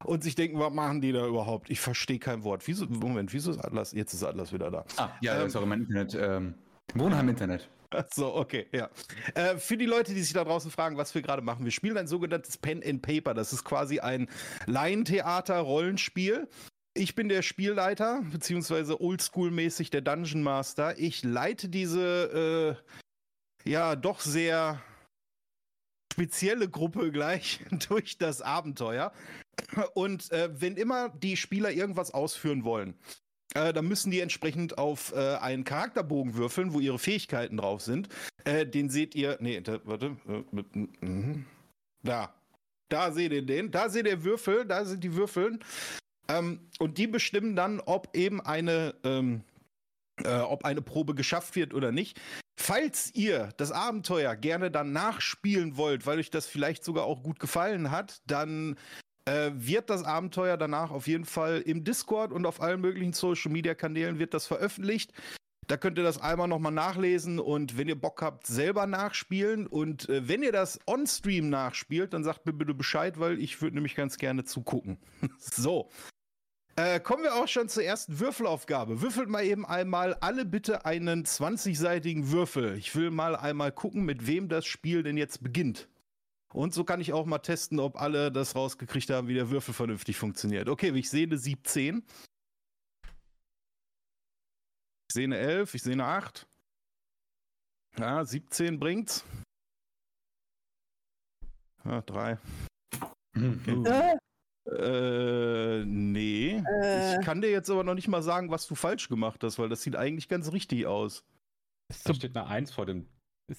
[0.05, 1.69] und sich denken, was machen die da überhaupt?
[1.69, 2.67] Ich verstehe kein Wort.
[2.67, 3.91] Wieso, Moment, wieso ist Atlas?
[3.91, 4.85] Jetzt ist Atlas wieder da.
[4.97, 6.15] Ah, ja, ähm, sorry, mein Internet.
[6.19, 6.55] Ähm,
[6.95, 7.69] Wohnheim-Internet.
[8.13, 8.89] So, okay, ja.
[9.33, 11.97] Äh, für die Leute, die sich da draußen fragen, was wir gerade machen, wir spielen
[11.97, 13.33] ein sogenanntes Pen and Paper.
[13.33, 14.29] Das ist quasi ein
[14.67, 16.47] Laientheater-Rollenspiel.
[16.93, 20.97] Ich bin der Spielleiter, beziehungsweise oldschool-mäßig der Dungeon Master.
[20.99, 22.77] Ich leite diese,
[23.65, 24.81] äh, ja, doch sehr
[26.13, 29.13] spezielle Gruppe gleich durch das Abenteuer.
[29.93, 32.95] Und äh, wenn immer die Spieler irgendwas ausführen wollen,
[33.55, 38.09] äh, dann müssen die entsprechend auf äh, einen Charakterbogen würfeln, wo ihre Fähigkeiten drauf sind.
[38.43, 39.37] Äh, den seht ihr.
[39.39, 40.17] Nee, da, warte.
[40.27, 41.45] Äh, mhm.
[42.03, 42.33] Da.
[42.89, 43.71] Da seht ihr den.
[43.71, 44.65] Da seht ihr Würfel.
[44.65, 45.59] Da sind die Würfeln.
[46.27, 49.41] Ähm, und die bestimmen dann, ob eben eine, ähm,
[50.23, 52.19] äh, ob eine Probe geschafft wird oder nicht.
[52.59, 57.39] Falls ihr das Abenteuer gerne dann nachspielen wollt, weil euch das vielleicht sogar auch gut
[57.39, 58.75] gefallen hat, dann
[59.29, 63.51] äh, wird das Abenteuer danach auf jeden Fall im Discord und auf allen möglichen Social
[63.51, 65.13] Media Kanälen wird das veröffentlicht.
[65.67, 69.67] Da könnt ihr das einmal nochmal nachlesen und wenn ihr Bock habt, selber nachspielen.
[69.67, 73.75] Und äh, wenn ihr das on-stream nachspielt, dann sagt mir bitte Bescheid, weil ich würde
[73.75, 74.97] nämlich ganz gerne zugucken.
[75.37, 75.89] so,
[76.75, 79.01] äh, kommen wir auch schon zur ersten Würfelaufgabe.
[79.01, 82.75] Würfelt mal eben einmal alle bitte einen 20-seitigen Würfel.
[82.77, 85.87] Ich will mal einmal gucken, mit wem das Spiel denn jetzt beginnt.
[86.53, 89.73] Und so kann ich auch mal testen, ob alle das rausgekriegt haben, wie der Würfel
[89.73, 90.67] vernünftig funktioniert.
[90.67, 92.03] Okay, ich sehe eine 17.
[95.07, 96.47] Ich sehe eine 11, ich sehe eine 8.
[97.99, 99.23] Ja, 17 bringt's.
[101.85, 102.37] Ja, 3.
[103.35, 104.17] Okay.
[104.69, 105.83] Äh.
[105.85, 106.63] Nee.
[106.83, 107.19] Äh.
[107.19, 109.69] Ich kann dir jetzt aber noch nicht mal sagen, was du falsch gemacht hast, weil
[109.69, 111.23] das sieht eigentlich ganz richtig aus.
[112.03, 113.07] Da steht eine 1 vor dem.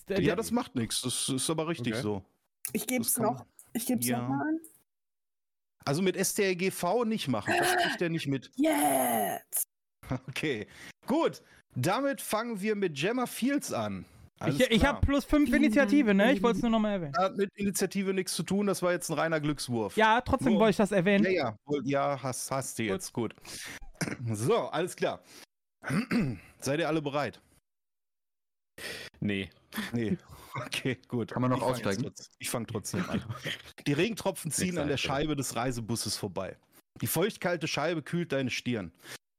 [0.08, 1.00] Der, ja, das macht nichts.
[1.00, 2.02] Das ist aber richtig okay.
[2.02, 2.24] so.
[2.72, 3.44] Ich gebe es noch.
[3.72, 4.20] Ich gebe es ja.
[4.20, 4.60] nochmal an.
[5.84, 7.54] Also mit STRGV nicht machen.
[7.58, 8.50] Das kriegt er nicht mit.
[8.56, 9.68] Jetzt!
[10.28, 10.66] Okay.
[11.06, 11.40] Gut.
[11.76, 14.04] Damit fangen wir mit Gemma Fields an.
[14.40, 16.32] Alles ich, ich habe plus 5 Initiative, ne?
[16.32, 17.16] Ich wollte es nur nochmal erwähnen.
[17.16, 19.96] Hat mit Initiative nichts zu tun, das war jetzt ein reiner Glückswurf.
[19.96, 21.30] Ja, trotzdem wollte ich das erwähnen.
[21.30, 23.34] Ja, ja, ja hast, hast du jetzt, gut.
[24.32, 25.22] So, alles klar.
[26.58, 27.38] Seid ihr alle bereit?
[29.20, 29.50] Nee.
[29.92, 30.16] Nee.
[30.52, 31.30] Okay, gut.
[31.30, 32.02] Kann man noch ich aussteigen?
[32.02, 33.22] Fang ich fange trotzdem an.
[33.86, 36.56] Die Regentropfen ziehen an der Scheibe des Reisebusses vorbei.
[37.00, 38.90] Die feuchtkalte Scheibe kühlt deine Stirn.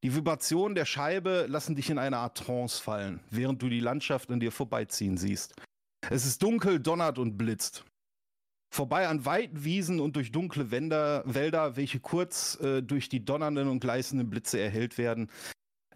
[0.04, 4.32] Die Vibrationen der Scheibe lassen dich in eine Art Trance fallen, während du die Landschaft
[4.32, 5.54] an dir vorbeiziehen siehst.
[6.10, 7.84] Es ist dunkel, donnert und blitzt.
[8.74, 13.68] Vorbei an weiten Wiesen und durch dunkle Wälder, Wälder welche kurz äh, durch die donnernden
[13.68, 15.30] und gleißenden Blitze erhellt werden,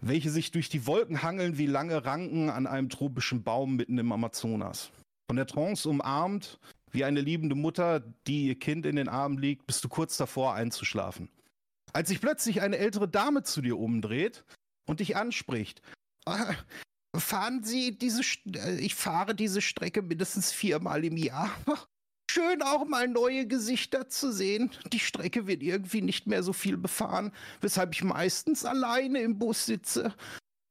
[0.01, 4.11] welche sich durch die Wolken hangeln wie lange Ranken an einem tropischen Baum mitten im
[4.11, 4.91] Amazonas.
[5.27, 6.59] Von der Trance umarmt,
[6.91, 10.53] wie eine liebende Mutter, die ihr Kind in den Armen liegt, bist du kurz davor
[10.53, 11.29] einzuschlafen.
[11.93, 14.45] Als sich plötzlich eine ältere Dame zu dir umdreht
[14.85, 15.81] und dich anspricht.
[16.25, 16.53] Ah,
[17.15, 18.21] fahren Sie diese,
[18.53, 21.51] äh, ich fahre diese Strecke mindestens viermal im Jahr.
[22.35, 24.69] Schön auch mal neue Gesichter zu sehen.
[24.91, 29.65] Die Strecke wird irgendwie nicht mehr so viel befahren, weshalb ich meistens alleine im Bus
[29.65, 30.13] sitze.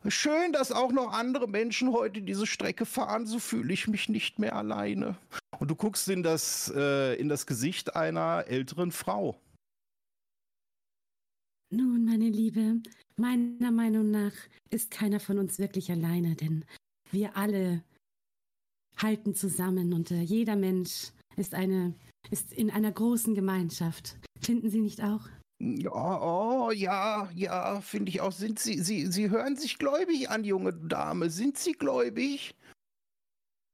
[0.06, 4.38] Schön, dass auch noch andere Menschen heute diese Strecke fahren, so fühle ich mich nicht
[4.38, 5.16] mehr alleine.
[5.58, 9.40] Und du guckst in das, äh, in das Gesicht einer älteren Frau.
[11.70, 12.82] Nun, meine Liebe,
[13.16, 14.34] meiner Meinung nach
[14.68, 16.66] ist keiner von uns wirklich alleine, denn
[17.10, 17.82] wir alle
[18.98, 21.94] halten zusammen und äh, jeder Mensch ist eine
[22.30, 24.16] ist in einer großen Gemeinschaft.
[24.40, 25.28] Finden Sie nicht auch?
[25.60, 28.32] Ja, oh, ja, ja, finde ich auch.
[28.32, 31.30] Sind Sie, Sie, Sie hören sich gläubig an, junge Dame.
[31.30, 32.54] Sind Sie gläubig?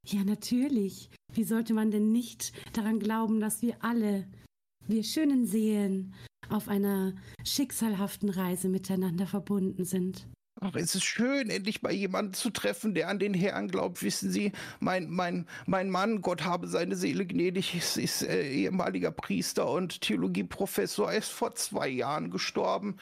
[0.06, 1.10] Ja, natürlich.
[1.32, 4.26] Wie sollte man denn nicht daran glauben, dass wir alle,
[4.86, 6.14] wir schönen Seelen,
[6.48, 10.26] auf einer schicksalhaften Reise miteinander verbunden sind?
[10.62, 14.02] Ach, es ist schön, endlich mal jemanden zu treffen, der an den Herrn glaubt.
[14.02, 19.10] Wissen Sie, mein, mein, mein Mann, Gott habe seine Seele gnädig, ist, ist äh, ehemaliger
[19.10, 21.12] Priester und Theologieprofessor.
[21.12, 22.98] Er ist vor zwei Jahren gestorben.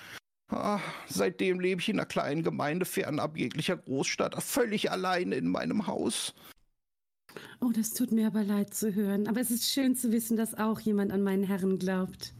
[0.50, 5.88] Ah, seitdem lebe ich in einer kleinen Gemeinde fernab jeglicher Großstadt, völlig alleine in meinem
[5.88, 6.34] Haus.
[7.60, 9.26] Oh, das tut mir aber leid zu hören.
[9.26, 12.34] Aber es ist schön zu wissen, dass auch jemand an meinen Herrn glaubt.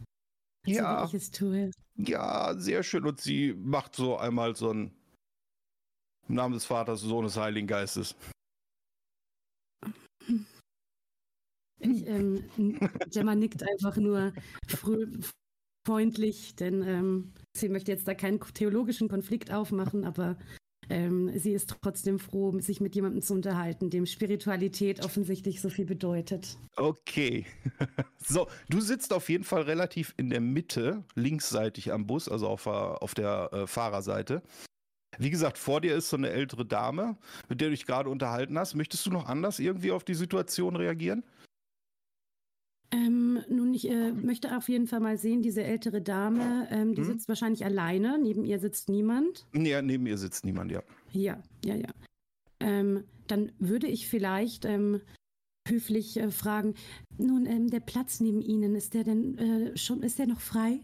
[0.65, 1.05] Ja.
[1.05, 1.71] So wie ich es tue.
[1.97, 3.05] Ja, sehr schön.
[3.05, 4.98] Und sie macht so einmal so ein
[6.29, 8.15] im Namen des Vaters, Sohnes, Heiligen Geistes.
[11.81, 12.43] Ich, ähm,
[13.11, 14.33] Gemma nickt einfach nur
[15.87, 20.37] freundlich, denn ähm, sie möchte jetzt da keinen theologischen Konflikt aufmachen, aber
[20.89, 25.85] ähm, sie ist trotzdem froh, sich mit jemandem zu unterhalten, dem Spiritualität offensichtlich so viel
[25.85, 26.57] bedeutet.
[26.75, 27.45] Okay.
[28.17, 32.67] so, du sitzt auf jeden Fall relativ in der Mitte, linksseitig am Bus, also auf,
[32.67, 34.41] auf der äh, Fahrerseite.
[35.19, 37.17] Wie gesagt, vor dir ist so eine ältere Dame,
[37.49, 38.73] mit der du dich gerade unterhalten hast.
[38.73, 41.23] Möchtest du noch anders irgendwie auf die Situation reagieren?
[42.91, 47.01] Ähm, nun, ich äh, möchte auf jeden Fall mal sehen, diese ältere Dame, ähm, die
[47.01, 47.07] hm?
[47.07, 48.17] sitzt wahrscheinlich alleine.
[48.17, 49.45] Neben ihr sitzt niemand.
[49.53, 50.81] Ja, neben ihr sitzt niemand, ja.
[51.11, 51.89] Ja, ja, ja.
[52.61, 55.01] Ähm, dann würde ich vielleicht ähm,
[55.67, 56.73] höflich äh, fragen:
[57.17, 60.79] Nun, ähm, der Platz neben Ihnen, ist der denn äh, schon, ist der noch frei?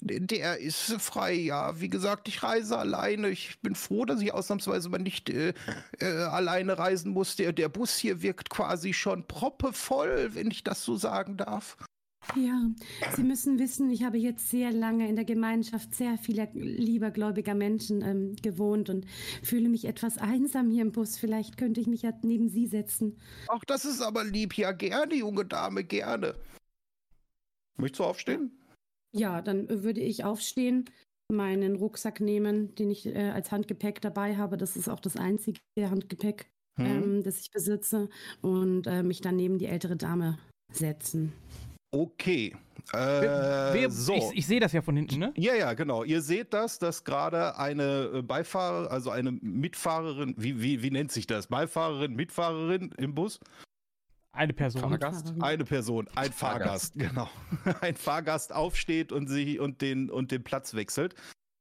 [0.00, 1.78] Der ist frei, ja.
[1.80, 3.28] Wie gesagt, ich reise alleine.
[3.28, 5.52] Ich bin froh, dass ich ausnahmsweise mal nicht äh,
[6.00, 7.36] äh, alleine reisen muss.
[7.36, 11.76] Der, der Bus hier wirkt quasi schon proppevoll, wenn ich das so sagen darf.
[12.36, 12.70] Ja,
[13.16, 18.00] Sie müssen wissen, ich habe jetzt sehr lange in der Gemeinschaft sehr vieler liebergläubiger Menschen
[18.00, 19.06] ähm, gewohnt und
[19.42, 21.18] fühle mich etwas einsam hier im Bus.
[21.18, 23.18] Vielleicht könnte ich mich ja neben Sie setzen.
[23.48, 24.56] Ach, das ist aber lieb.
[24.56, 26.36] Ja, gerne, junge Dame, gerne.
[27.76, 28.61] Möchtest du aufstehen?
[29.14, 30.86] Ja, dann würde ich aufstehen,
[31.32, 34.56] meinen Rucksack nehmen, den ich äh, als Handgepäck dabei habe.
[34.56, 36.86] Das ist auch das einzige Handgepäck, hm.
[36.86, 38.08] ähm, das ich besitze.
[38.40, 40.38] Und äh, mich dann neben die ältere Dame
[40.72, 41.32] setzen.
[41.94, 42.56] Okay.
[42.92, 44.14] Äh, wer, so.
[44.14, 45.32] Ich, ich sehe das ja von hinten, ne?
[45.36, 46.04] Ja, ja, genau.
[46.04, 51.12] Ihr seht das, dass gerade eine äh, Beifahrerin, also eine Mitfahrerin, wie, wie, wie nennt
[51.12, 51.46] sich das?
[51.46, 53.38] Beifahrerin, Mitfahrerin im Bus?
[54.32, 54.80] Eine Person.
[54.80, 55.34] Fahrgast?
[55.40, 57.28] Eine Person, ein Fahrgast, Fahrgast genau.
[57.82, 61.14] Ein Fahrgast aufsteht und sie und den und den Platz wechselt.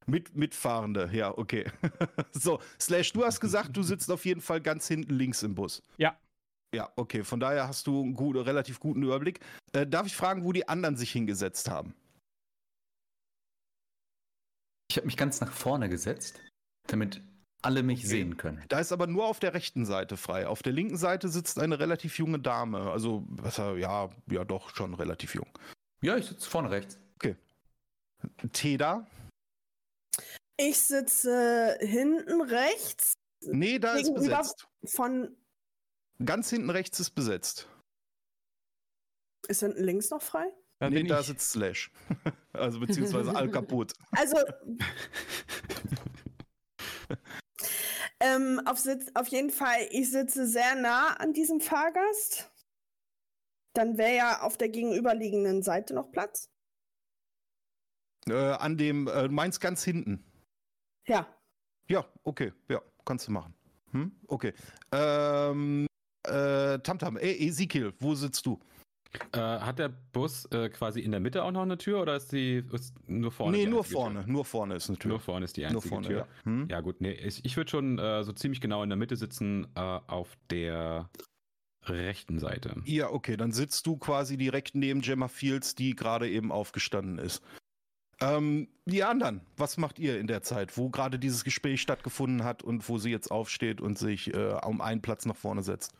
[0.07, 1.69] Mit Mitfahrende, ja, okay.
[2.31, 5.84] so, Slash, du hast gesagt, du sitzt auf jeden Fall ganz hinten links im Bus.
[5.97, 6.17] Ja.
[6.73, 7.23] Ja, okay.
[7.23, 9.41] Von daher hast du einen gut, relativ guten Überblick.
[9.73, 11.93] Äh, darf ich fragen, wo die anderen sich hingesetzt haben?
[14.89, 16.41] Ich habe mich ganz nach vorne gesetzt,
[16.88, 17.21] damit
[17.62, 18.08] alle mich okay.
[18.08, 18.63] sehen können.
[18.69, 20.47] Da ist aber nur auf der rechten Seite frei.
[20.47, 22.91] Auf der linken Seite sitzt eine relativ junge Dame.
[22.91, 23.26] Also,
[23.78, 25.47] ja, ja, doch schon relativ jung.
[26.02, 26.97] Ja, ich sitze vorne rechts.
[27.15, 27.36] Okay.
[28.52, 29.08] Teda?
[30.58, 33.13] Ich sitze hinten rechts.
[33.41, 34.67] Nee, da ist besetzt.
[34.86, 35.36] Von.
[36.24, 37.67] Ganz hinten rechts ist besetzt.
[39.47, 40.45] Ist hinten links noch frei?
[40.80, 41.28] Dann nee, da ich.
[41.28, 41.91] sitzt Slash.
[42.54, 43.93] also beziehungsweise Al kaputt.
[44.12, 44.38] Also.
[48.21, 52.51] Ähm, auf, Sitz, auf jeden Fall, ich sitze sehr nah an diesem Fahrgast.
[53.73, 56.49] Dann wäre ja auf der gegenüberliegenden Seite noch Platz.
[58.27, 60.23] Äh, an dem, äh, meinst ganz hinten?
[61.07, 61.25] Ja.
[61.88, 63.55] Ja, okay, ja, kannst du machen.
[63.91, 64.12] Hm?
[64.27, 64.53] Okay.
[64.91, 65.88] Ähm,
[66.23, 68.60] äh, Tamtam, ey, Ezekiel, wo sitzt du?
[69.34, 72.32] Äh, hat der Bus äh, quasi in der Mitte auch noch eine Tür oder ist
[72.32, 73.58] die ist nur vorne?
[73.58, 74.24] Nee, nur vorne.
[74.24, 74.32] Tür?
[74.32, 75.10] Nur vorne ist eine Tür.
[75.10, 76.17] Nur vorne ist die einzige vorne, Tür.
[76.19, 76.67] Ja, hm?
[76.69, 79.67] ja gut, nee, ich, ich würde schon äh, so ziemlich genau in der Mitte sitzen,
[79.76, 81.10] äh, auf der
[81.84, 82.82] rechten Seite.
[82.86, 87.43] Ja, okay, dann sitzt du quasi direkt neben Gemma Fields, die gerade eben aufgestanden ist.
[88.21, 92.63] Ähm, die anderen, was macht ihr in der Zeit, wo gerade dieses Gespräch stattgefunden hat
[92.63, 95.95] und wo sie jetzt aufsteht und sich äh, um einen Platz nach vorne setzt?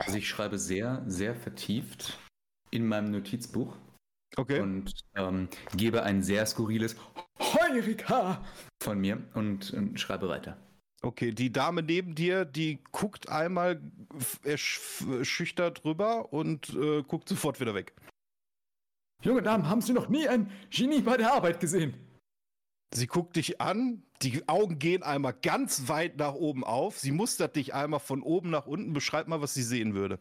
[0.00, 2.18] Also ich schreibe sehr, sehr vertieft
[2.70, 3.76] in meinem Notizbuch.
[4.36, 4.60] Okay.
[4.60, 6.96] Und ähm, gebe ein sehr skurriles
[7.38, 8.44] Heurika
[8.82, 10.56] von mir und, und schreibe weiter.
[11.02, 13.80] Okay, die Dame neben dir, die guckt einmal
[14.44, 17.94] erschüchtert rüber und äh, guckt sofort wieder weg.
[19.22, 21.94] Junge Damen, haben Sie noch nie ein Genie bei der Arbeit gesehen?
[22.92, 26.98] Sie guckt dich an, die Augen gehen einmal ganz weit nach oben auf.
[26.98, 28.92] Sie mustert dich einmal von oben nach unten.
[28.92, 30.18] Beschreib mal, was sie sehen würde.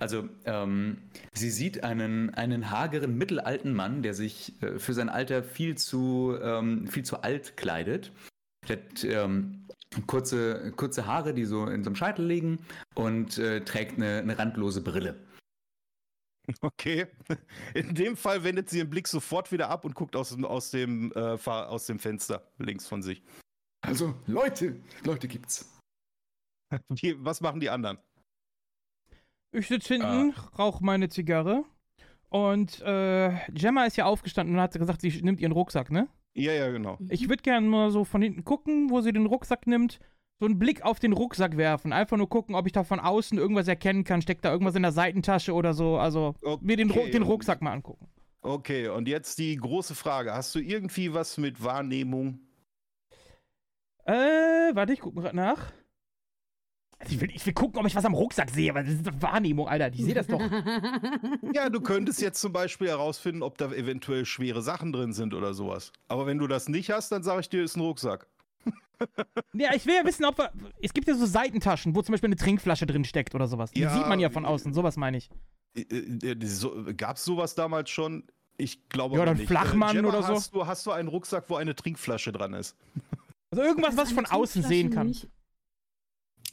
[0.00, 0.98] Also, ähm,
[1.32, 6.36] sie sieht einen, einen hageren, mittelalten Mann, der sich äh, für sein Alter viel zu,
[6.42, 8.12] ähm, viel zu alt kleidet.
[8.68, 9.66] Der hat ähm,
[10.06, 12.58] kurze, kurze Haare, die so in so einem Scheitel liegen
[12.94, 15.16] und äh, trägt eine, eine randlose Brille.
[16.60, 17.06] Okay.
[17.74, 21.12] In dem Fall wendet sie den Blick sofort wieder ab und guckt aus, aus, dem,
[21.14, 23.22] äh, aus dem Fenster links von sich.
[23.80, 25.70] Also, Leute, Leute gibt's.
[26.88, 27.98] Wie, was machen die anderen?
[29.52, 30.50] Ich sitze hinten, ah.
[30.58, 31.64] rauche meine Zigarre.
[32.28, 36.08] Und äh, Gemma ist ja aufgestanden und hat gesagt, sie nimmt ihren Rucksack, ne?
[36.34, 36.98] Ja, ja, genau.
[37.08, 40.00] Ich würde gerne mal so von hinten gucken, wo sie den Rucksack nimmt.
[40.44, 41.94] So einen Blick auf den Rucksack werfen.
[41.94, 44.20] Einfach nur gucken, ob ich da von außen irgendwas erkennen kann.
[44.20, 45.96] Steckt da irgendwas in der Seitentasche oder so.
[45.96, 46.62] Also okay.
[46.62, 48.08] mir den, Ru den Rucksack mal angucken.
[48.42, 50.34] Okay, und jetzt die große Frage.
[50.34, 52.40] Hast du irgendwie was mit Wahrnehmung?
[54.04, 54.12] Äh,
[54.74, 55.72] warte, ich gucke gerade nach.
[56.98, 59.06] Also ich, will, ich will gucken, ob ich was am Rucksack sehe, aber das ist
[59.06, 59.94] doch Wahrnehmung, Alter.
[59.94, 60.40] Ich sehe das doch.
[61.54, 65.54] ja, du könntest jetzt zum Beispiel herausfinden, ob da eventuell schwere Sachen drin sind oder
[65.54, 65.90] sowas.
[66.08, 68.28] Aber wenn du das nicht hast, dann sage ich dir, ist ein Rucksack.
[69.54, 70.50] Ja, ich will ja wissen, ob wir.
[70.80, 73.70] Es gibt ja so Seitentaschen, wo zum Beispiel eine Trinkflasche drin steckt oder sowas.
[73.70, 75.30] Die ja, sieht man ja von außen, sowas meine ich.
[75.74, 78.24] Äh, äh, so, Gab es sowas damals schon?
[78.56, 80.34] Ich glaube ja, oder ein Flachmann äh, oder so.
[80.34, 82.76] Hast du, hast du einen Rucksack, wo eine Trinkflasche dran ist?
[83.50, 85.08] Also irgendwas, was ich von außen sehen kann.
[85.08, 85.28] Nicht.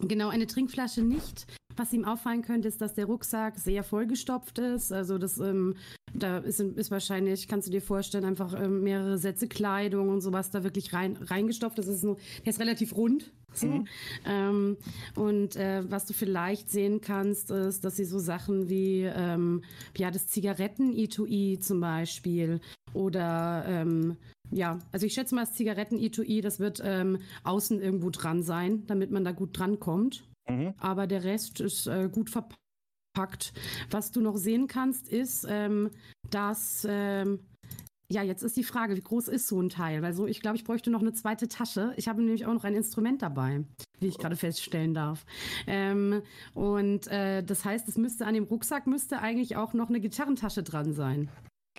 [0.08, 1.46] Genau, eine Trinkflasche nicht.
[1.78, 4.92] Was ihm auffallen könnte, ist, dass der Rucksack sehr vollgestopft ist.
[4.92, 5.76] Also das, ähm,
[6.14, 10.52] da ist, ist, wahrscheinlich, kannst du dir vorstellen, einfach ähm, mehrere Sätze Kleidung und sowas
[10.52, 11.78] da wirklich rein, reingestopft.
[11.78, 13.32] Das ist nur, der ist relativ rund.
[13.54, 13.68] So.
[13.68, 13.88] Mhm.
[14.26, 14.78] Ähm,
[15.16, 19.64] und äh, was du vielleicht sehen kannst, ist, dass sie so Sachen wie ähm,
[19.98, 22.62] ja das Zigaretten-Etui zum Beispiel
[22.94, 24.18] oder ähm,
[24.52, 29.12] ja, also ich schätze mal, das Zigaretten-Etui, das wird ähm, außen irgendwo dran sein, damit
[29.12, 30.24] man da gut drankommt.
[30.50, 30.74] Mhm.
[30.78, 33.54] Aber der Rest ist äh, gut verpackt.
[33.90, 35.90] Was du noch sehen kannst, ist, ähm,
[36.30, 37.40] dass ähm,
[38.12, 40.02] ja, jetzt ist die Frage, wie groß ist so ein Teil?
[40.02, 41.94] Weil so, ich glaube, ich bräuchte noch eine zweite Tasche.
[41.96, 43.64] Ich habe nämlich auch noch ein Instrument dabei,
[44.00, 45.26] wie ich gerade feststellen darf.
[45.66, 46.22] Ähm,
[46.54, 50.62] und äh, das heißt, es müsste an dem Rucksack müsste eigentlich auch noch eine Gitarrentasche
[50.62, 51.30] dran sein.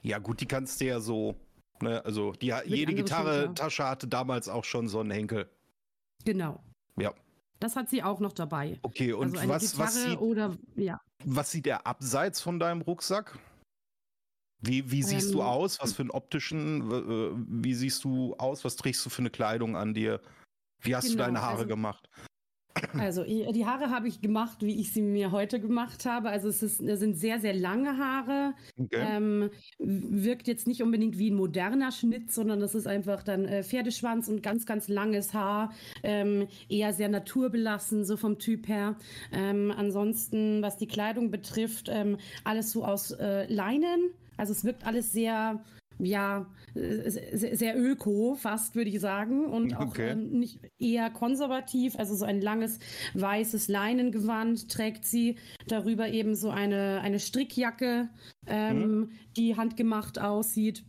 [0.03, 1.37] Ja, gut, die kannst du ja so
[1.83, 2.05] Ne?
[2.05, 5.51] Also die, jede Gitarre-Tasche hatte damals auch schon so einen Henkel.
[6.25, 6.63] Genau.
[6.97, 7.13] Ja.
[7.59, 8.79] Das hat sie auch noch dabei.
[8.83, 11.01] Okay, und also was, was, sieht, oder, ja.
[11.25, 13.39] was sieht er abseits von deinem Rucksack?
[14.61, 15.81] Wie, wie siehst ähm, du aus?
[15.81, 18.65] Was für einen optischen, wie siehst du aus?
[18.65, 20.21] Was trägst du für eine Kleidung an dir?
[20.81, 22.09] Wie hast genau, du deine Haare also, gemacht?
[22.99, 26.31] Also die Haare habe ich gemacht, wie ich sie mir heute gemacht habe.
[26.31, 28.55] Also es, ist, es sind sehr, sehr lange Haare.
[28.79, 29.05] Okay.
[29.09, 33.63] Ähm, wirkt jetzt nicht unbedingt wie ein moderner Schnitt, sondern das ist einfach dann äh,
[33.63, 35.73] Pferdeschwanz und ganz, ganz langes Haar.
[36.03, 38.97] Ähm, eher sehr naturbelassen, so vom Typ her.
[39.33, 44.11] Ähm, ansonsten, was die Kleidung betrifft, ähm, alles so aus äh, Leinen.
[44.37, 45.63] Also es wirkt alles sehr
[46.05, 49.47] ja, sehr öko, fast würde ich sagen.
[49.47, 50.11] Und auch okay.
[50.11, 51.99] ähm, nicht eher konservativ.
[51.99, 52.79] Also so ein langes
[53.15, 55.37] weißes Leinengewand trägt sie.
[55.67, 58.09] Darüber eben so eine, eine Strickjacke,
[58.47, 59.11] ähm, mhm.
[59.37, 60.85] die handgemacht aussieht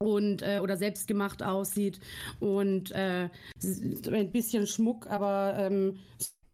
[0.00, 1.98] und äh, oder selbstgemacht aussieht
[2.38, 3.28] und äh,
[4.12, 5.98] ein bisschen Schmuck, aber ähm,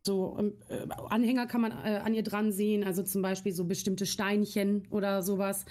[0.07, 3.65] so ähm, äh, Anhänger kann man äh, an ihr dran sehen, also zum Beispiel so
[3.65, 5.65] bestimmte Steinchen oder sowas.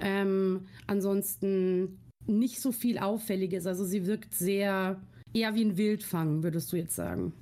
[0.00, 3.66] Ähm, ansonsten nicht so viel Auffälliges.
[3.66, 5.00] Also sie wirkt sehr
[5.32, 7.32] eher wie ein Wildfang, würdest du jetzt sagen.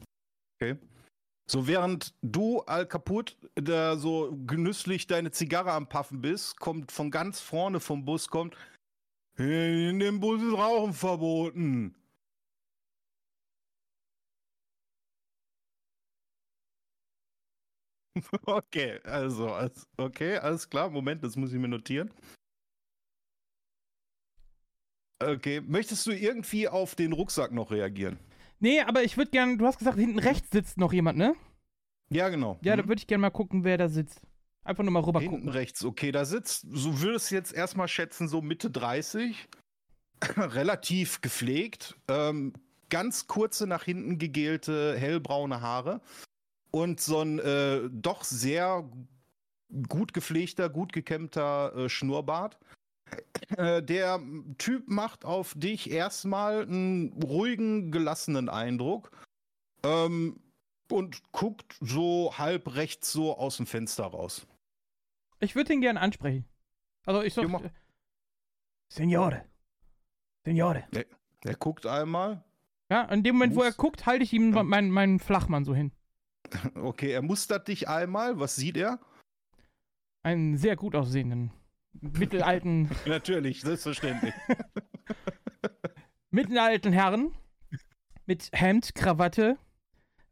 [0.60, 0.76] Okay.
[1.50, 7.10] So während du Al Kaput da so genüsslich deine Zigarre am Paffen bist, kommt von
[7.10, 8.54] ganz vorne vom Bus kommt
[9.38, 11.94] in dem Bus ist Rauchen verboten.
[18.46, 19.56] Okay, also,
[19.96, 20.90] okay, alles klar.
[20.90, 22.10] Moment, das muss ich mir notieren.
[25.20, 28.18] Okay, möchtest du irgendwie auf den Rucksack noch reagieren?
[28.60, 31.34] Nee, aber ich würde gerne, du hast gesagt, hinten rechts sitzt noch jemand, ne?
[32.10, 32.58] Ja, genau.
[32.62, 32.82] Ja, mhm.
[32.82, 34.20] da würde ich gerne mal gucken, wer da sitzt.
[34.64, 35.48] Einfach nur mal rüber hinten gucken.
[35.50, 39.48] rechts, okay, da sitzt, so würdest du jetzt erstmal schätzen, so Mitte 30.
[40.36, 41.96] Relativ gepflegt.
[42.08, 42.52] Ähm,
[42.88, 46.00] ganz kurze nach hinten gegelte, hellbraune Haare
[46.70, 48.88] und so ein äh, doch sehr
[49.88, 52.58] gut gepflegter, gut gekämmter äh, Schnurrbart.
[53.56, 54.20] Äh, der
[54.58, 59.10] Typ macht auf dich erstmal einen ruhigen, gelassenen Eindruck
[59.82, 60.40] ähm,
[60.90, 64.46] und guckt so halb rechts so aus dem Fenster raus.
[65.40, 66.44] Ich würde ihn gerne ansprechen.
[67.04, 67.70] Also ich sag, äh,
[68.88, 69.44] Signore.
[70.44, 70.84] Signore.
[70.92, 71.06] Er,
[71.44, 72.44] er, guckt einmal.
[72.90, 73.64] Ja, in dem Moment, Muss.
[73.64, 74.62] wo er guckt, halte ich ihm ja.
[74.62, 75.92] meinen, meinen Flachmann so hin.
[76.74, 78.38] Okay, er mustert dich einmal.
[78.40, 78.98] Was sieht er?
[80.24, 81.52] einen sehr gut aussehenden,
[82.02, 84.34] mittelalten, Natürlich, selbstverständlich.
[86.30, 87.32] mittelalten Herrn
[88.26, 89.56] mit Hemd, Krawatte.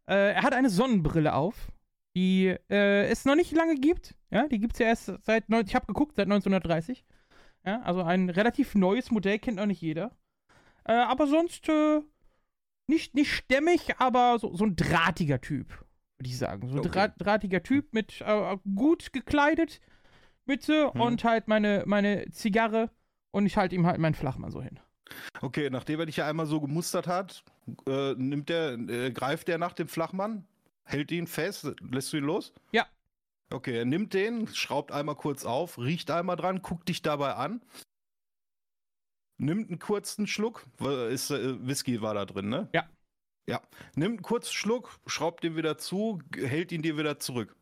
[0.09, 1.72] Äh, er hat eine Sonnenbrille auf,
[2.14, 4.14] die äh, es noch nicht lange gibt.
[4.30, 7.04] Ja, die gibt es ja erst seit, neun- ich habe geguckt, seit 1930.
[7.64, 10.14] Ja, also ein relativ neues Modell kennt noch nicht jeder.
[10.84, 12.00] Äh, aber sonst äh,
[12.86, 15.86] nicht, nicht stämmig, aber so, so ein drahtiger Typ,
[16.18, 16.68] würde ich sagen.
[16.68, 16.88] So ein Okay.
[16.90, 19.80] dra drahtiger Typ mit äh, gut gekleidet,
[20.46, 21.00] Mütze Mhm.
[21.00, 22.90] und halt meine, meine Zigarre
[23.32, 24.78] und ich halte ihm halt meinen Flachmann so hin.
[25.40, 27.44] Okay, nachdem er dich ja einmal so gemustert hat,
[27.86, 30.44] äh, nimmt er, äh, greift er nach dem Flachmann,
[30.84, 32.52] hält ihn fest, lässt du ihn los?
[32.72, 32.86] Ja.
[33.52, 37.60] Okay, er nimmt den, schraubt einmal kurz auf, riecht einmal dran, guckt dich dabei an,
[39.38, 40.66] nimmt einen kurzen Schluck,
[41.10, 42.68] ist, äh, Whisky war da drin, ne?
[42.72, 42.88] Ja.
[43.49, 43.62] Ja,
[43.94, 47.55] nimmt einen kurzen Schluck, schraubt den wieder zu, hält ihn dir wieder zurück.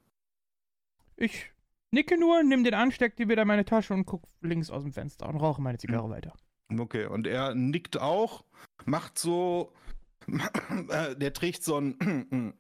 [1.16, 1.52] Ich
[1.90, 4.82] nicke nur, nimm den an, steck die wieder in meine Tasche und guck links aus
[4.82, 6.34] dem Fenster und rauche meine Zigarre weiter.
[6.78, 8.44] Okay, und er nickt auch,
[8.86, 9.72] macht so,
[10.88, 12.54] äh, der trägt so ein,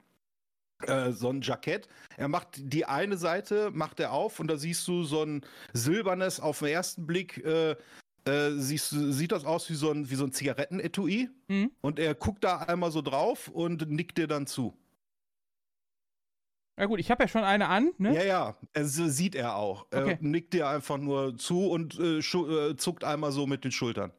[0.86, 1.88] äh, so ein Jackett.
[2.18, 6.40] Er macht die eine Seite, macht er auf und da siehst du so ein silbernes,
[6.40, 7.76] auf den ersten Blick, äh,
[8.26, 11.30] äh, siehst, sieht das aus wie so ein, wie so ein Zigarettenetui.
[11.48, 11.70] Mhm.
[11.80, 14.76] Und er guckt da einmal so drauf und nickt dir dann zu.
[16.76, 18.14] Ja gut, ich habe ja schon eine an, ne?
[18.14, 19.86] Ja, ja, also sieht er auch.
[19.90, 20.18] Er Okay.
[20.20, 24.12] nickt dir einfach nur zu und äh, äh, zuckt einmal so mit den Schultern.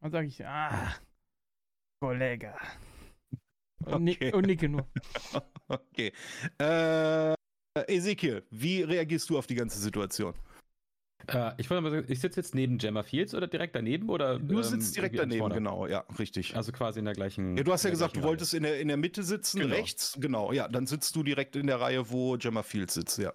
[0.00, 0.94] Dann sage ich, ah,
[2.00, 2.54] Kollege.
[3.84, 4.32] Und, nick, Okay.
[4.32, 4.86] und nicke nur.
[5.68, 6.12] Okay.
[6.58, 7.34] Äh,
[7.86, 10.34] Ezekiel, wie reagierst du auf die ganze Situation?
[11.28, 14.08] Äh, ich wollte mal sagen, ich sitze jetzt neben Gemma Fields oder direkt daneben?
[14.08, 16.56] Oder, Du ähm, sitzt direkt irgendwie daneben, genau, ja, richtig.
[16.56, 17.56] Also quasi in der gleichen.
[17.56, 18.28] ja, du hast ja gesagt, du Reihe.
[18.28, 19.74] wolltest in der, in der Mitte sitzen, Genau.
[19.74, 23.32] rechts, genau, ja, dann sitzt du direkt in der Reihe, wo Gemma Fields sitzt, ja.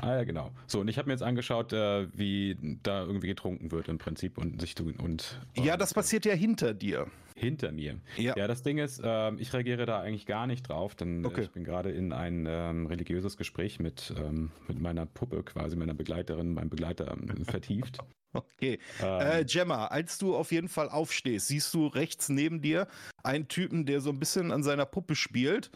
[0.00, 0.50] Ah ja, genau.
[0.66, 4.38] So, und ich habe mir jetzt angeschaut, äh, wie da irgendwie getrunken wird im Prinzip
[4.38, 5.40] und sich tun und.
[5.56, 7.06] Ja, und, das äh, passiert ja hinter dir.
[7.36, 8.00] Hinter mir.
[8.16, 8.36] Ja.
[8.36, 11.42] Ja, das Ding ist, ähm, ich reagiere da eigentlich gar nicht drauf, denn äh, Okay.
[11.42, 15.94] ich bin gerade in ein ähm, religiöses Gespräch mit, ähm, mit meiner Puppe, quasi meiner
[15.94, 17.98] Begleiterin, meinem Begleiter ähm, vertieft.
[18.32, 18.78] Okay.
[19.00, 22.88] Ähm, Äh, Gemma, als du auf jeden Fall aufstehst, siehst du rechts neben dir
[23.22, 25.70] einen Typen, der so ein bisschen an seiner Puppe spielt.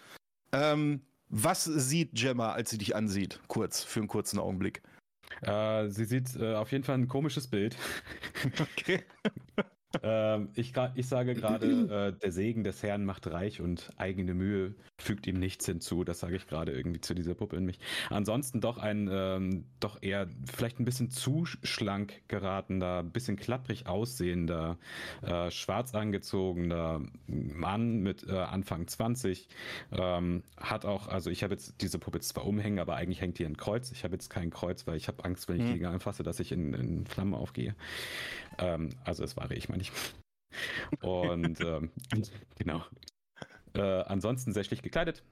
[0.53, 3.41] Ähm, was sieht Gemma, als sie dich ansieht?
[3.49, 4.83] Kurz, für einen kurzen Augenblick.
[5.43, 7.76] äh, sie sieht äh, auf jeden Fall ein komisches Bild.
[8.61, 9.05] Okay.
[10.03, 14.74] ähm, ich, ich sage gerade, äh, der Segen des Herrn macht reich und eigene Mühe
[14.99, 16.05] fügt ihm nichts hinzu.
[16.05, 17.78] Das sage ich gerade irgendwie zu dieser Puppe in mich.
[18.11, 24.78] Ansonsten doch ein, ähm, doch eher vielleicht ein bisschen zu schlank geratener, bisschen klapprig aussehender,
[25.22, 29.49] äh, schwarz angezogener Mann mit äh, Anfang 20.
[29.93, 33.47] Ähm, hat auch, also ich habe jetzt diese Puppe zwar umhängen, aber eigentlich hängt hier
[33.47, 33.91] ein Kreuz.
[33.93, 35.66] Ich habe jetzt kein Kreuz, weil ich habe Angst, wenn ich Hm.
[35.66, 37.74] die Dinger anfasse, dass ich in, in Flammen aufgehe.
[38.59, 39.93] Ähm, also es war ich, meine ich.
[41.03, 41.91] Und ähm,
[42.57, 42.85] genau.
[43.74, 45.22] Äh, ansonsten sehr schlicht gekleidet.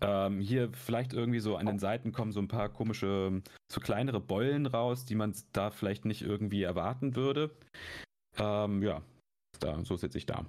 [0.00, 4.20] Ähm, hier vielleicht irgendwie so an den Seiten kommen so ein paar komische, so kleinere
[4.20, 7.50] Beulen raus, die man da vielleicht nicht irgendwie erwarten würde.
[8.38, 9.02] Ähm, ja,
[9.58, 10.46] da, so sitze ich da.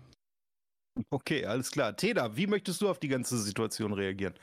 [1.09, 1.95] Okay, alles klar.
[1.95, 4.35] Teda, wie möchtest du auf die ganze Situation reagieren?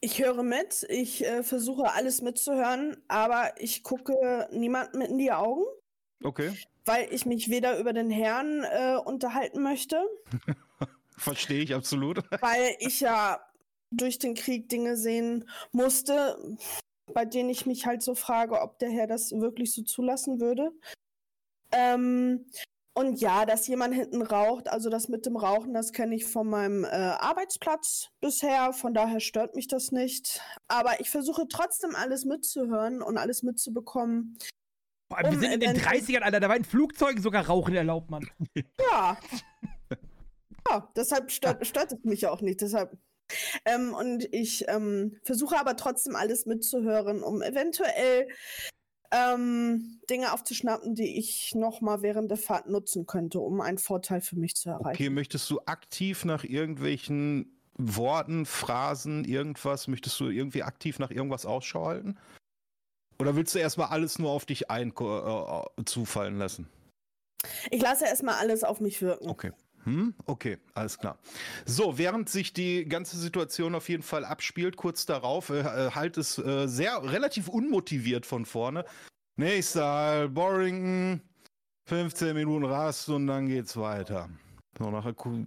[0.00, 5.64] Ich höre mit, ich äh, versuche alles mitzuhören, aber ich gucke niemandem in die Augen,
[6.24, 6.54] Okay.
[6.84, 10.04] Weil ich mich weder über den Herrn äh, unterhalten möchte,
[11.16, 12.18] Verstehe ich absolut.
[12.40, 13.40] weil ich ja
[13.90, 16.36] durch den Krieg Dinge sehen musste,
[17.12, 20.72] bei denen ich mich halt so frage, ob der Herr das wirklich so zulassen würde.
[21.70, 22.46] Ähm,
[22.96, 26.48] und ja, dass jemand hinten raucht, also das mit dem Rauchen, das kenne ich von
[26.48, 30.40] meinem äh, Arbeitsplatz bisher, von daher stört mich das nicht.
[30.68, 34.38] Aber ich versuche trotzdem alles mitzuhören und alles mitzubekommen.
[35.14, 37.46] Vor allem, wir Um sind in den eventuell- 30ern, Alter, da war in Flugzeugen sogar
[37.46, 38.28] Rauchen erlaubt, Mann.
[38.80, 39.16] Ja.
[40.68, 42.60] ja, deshalb stört, stört es mich auch nicht.
[42.60, 42.98] Deshalb.
[43.64, 48.26] Ähm, und ich ähm, versuche aber trotzdem alles mitzuhören, um eventuell
[49.12, 54.36] ähm, Dinge aufzuschnappen, die ich nochmal während der Fahrt nutzen könnte, um einen Vorteil für
[54.36, 54.88] mich zu erreichen.
[54.96, 61.46] Okay, möchtest du aktiv nach irgendwelchen Worten, Phrasen, irgendwas, möchtest du irgendwie aktiv nach irgendwas
[61.46, 62.18] Ausschau halten?
[63.18, 66.68] Oder willst du erstmal alles nur auf dich ein äh, zufallen lassen?
[67.70, 69.28] Ich lasse erstmal alles auf mich wirken.
[69.28, 69.52] Okay.
[69.84, 70.14] Hm?
[70.24, 71.18] Okay, alles klar.
[71.66, 76.16] So, während sich die ganze Situation auf jeden Fall abspielt, kurz darauf, äh, äh, halt
[76.16, 78.84] es äh, sehr relativ unmotiviert von vorne.
[79.36, 81.20] Nächster Halt, Borrington,
[81.86, 84.30] 15 Minuten Rast und dann geht's weiter.
[84.78, 85.46] So, nach einer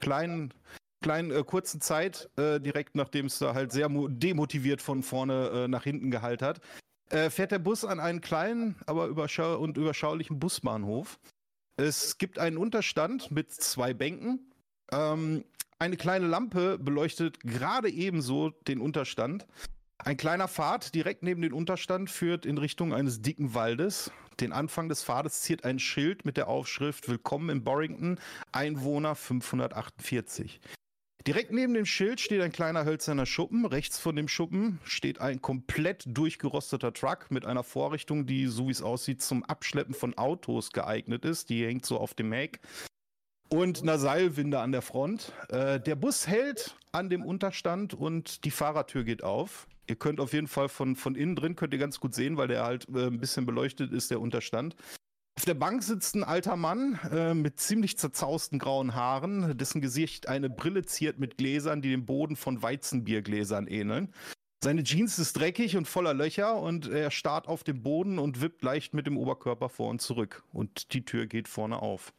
[0.00, 0.54] kleinen,
[1.02, 5.68] kleinen äh, kurzen Zeit, äh, direkt nachdem es da halt sehr demotiviert von vorne äh,
[5.68, 6.60] nach hinten gehalten hat,
[7.10, 11.18] äh, fährt der Bus an einen kleinen, aber überschau und überschaulichen Busbahnhof.
[11.76, 14.52] Es gibt einen Unterstand mit zwei Bänken.
[14.90, 15.44] Ähm,
[15.78, 19.46] eine kleine Lampe beleuchtet gerade ebenso den Unterstand.
[19.98, 24.10] Ein kleiner Pfad direkt neben den Unterstand führt in Richtung eines dicken Waldes.
[24.40, 28.20] Den Anfang des Pfades ziert ein Schild mit der Aufschrift Willkommen in Borrington,
[28.52, 30.60] Einwohner 548.
[31.26, 33.66] Direkt neben dem Schild steht ein kleiner hölzerner Schuppen.
[33.66, 38.72] Rechts von dem Schuppen steht ein komplett durchgerosteter Truck mit einer Vorrichtung, die, so wie
[38.72, 41.50] es aussieht, zum Abschleppen von Autos geeignet ist.
[41.50, 42.60] Die hängt so auf dem Heck.
[43.50, 45.32] Und einer Seilwinde an der Front.
[45.48, 49.66] Äh, der Bus hält an dem Unterstand und die Fahrertür geht auf.
[49.88, 52.48] Ihr könnt auf jeden Fall von, von innen drin, könnt ihr ganz gut sehen, weil
[52.48, 54.76] der halt äh, ein bisschen beleuchtet ist, der Unterstand.
[55.38, 60.26] Auf der Bank sitzt ein alter Mann äh, mit ziemlich zerzausten grauen Haaren, dessen Gesicht
[60.26, 64.12] eine Brille ziert mit Gläsern, die dem Boden von Weizenbiergläsern ähneln.
[64.64, 68.64] Seine Jeans ist dreckig und voller Löcher und er starrt auf dem Boden und wippt
[68.64, 70.42] leicht mit dem Oberkörper vor und zurück.
[70.52, 72.12] Und die Tür geht vorne auf.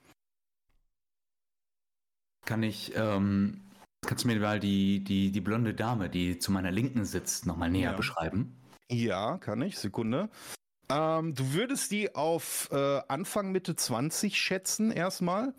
[2.45, 3.59] Kann ich, ähm,
[4.07, 7.69] kannst du mir mal die, die, die blonde Dame, die zu meiner Linken sitzt, nochmal
[7.69, 7.97] näher Ja.
[7.97, 8.55] beschreiben?
[8.89, 9.77] Ja, kann ich.
[9.77, 10.29] Sekunde.
[10.91, 15.53] Ähm, du würdest die auf äh, Anfang Mitte 20 schätzen erstmal.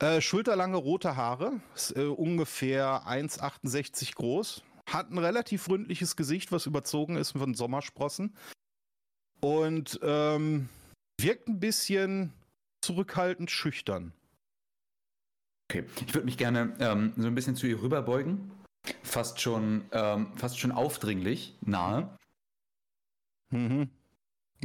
[0.00, 4.62] Äh, schulterlange rote Haare, ist, äh, ungefähr 1,68 groß.
[4.88, 8.36] Hat ein relativ ründliches Gesicht, was überzogen ist von Sommersprossen.
[9.40, 10.68] Und ähm,
[11.20, 12.32] wirkt ein bisschen
[12.80, 14.12] zurückhaltend schüchtern.
[15.70, 18.50] Okay, ich würde mich gerne ähm, so ein bisschen zu ihr rüberbeugen.
[19.02, 22.18] Fast schon, ähm, fast schon aufdringlich nahe.
[23.50, 23.88] Mhm.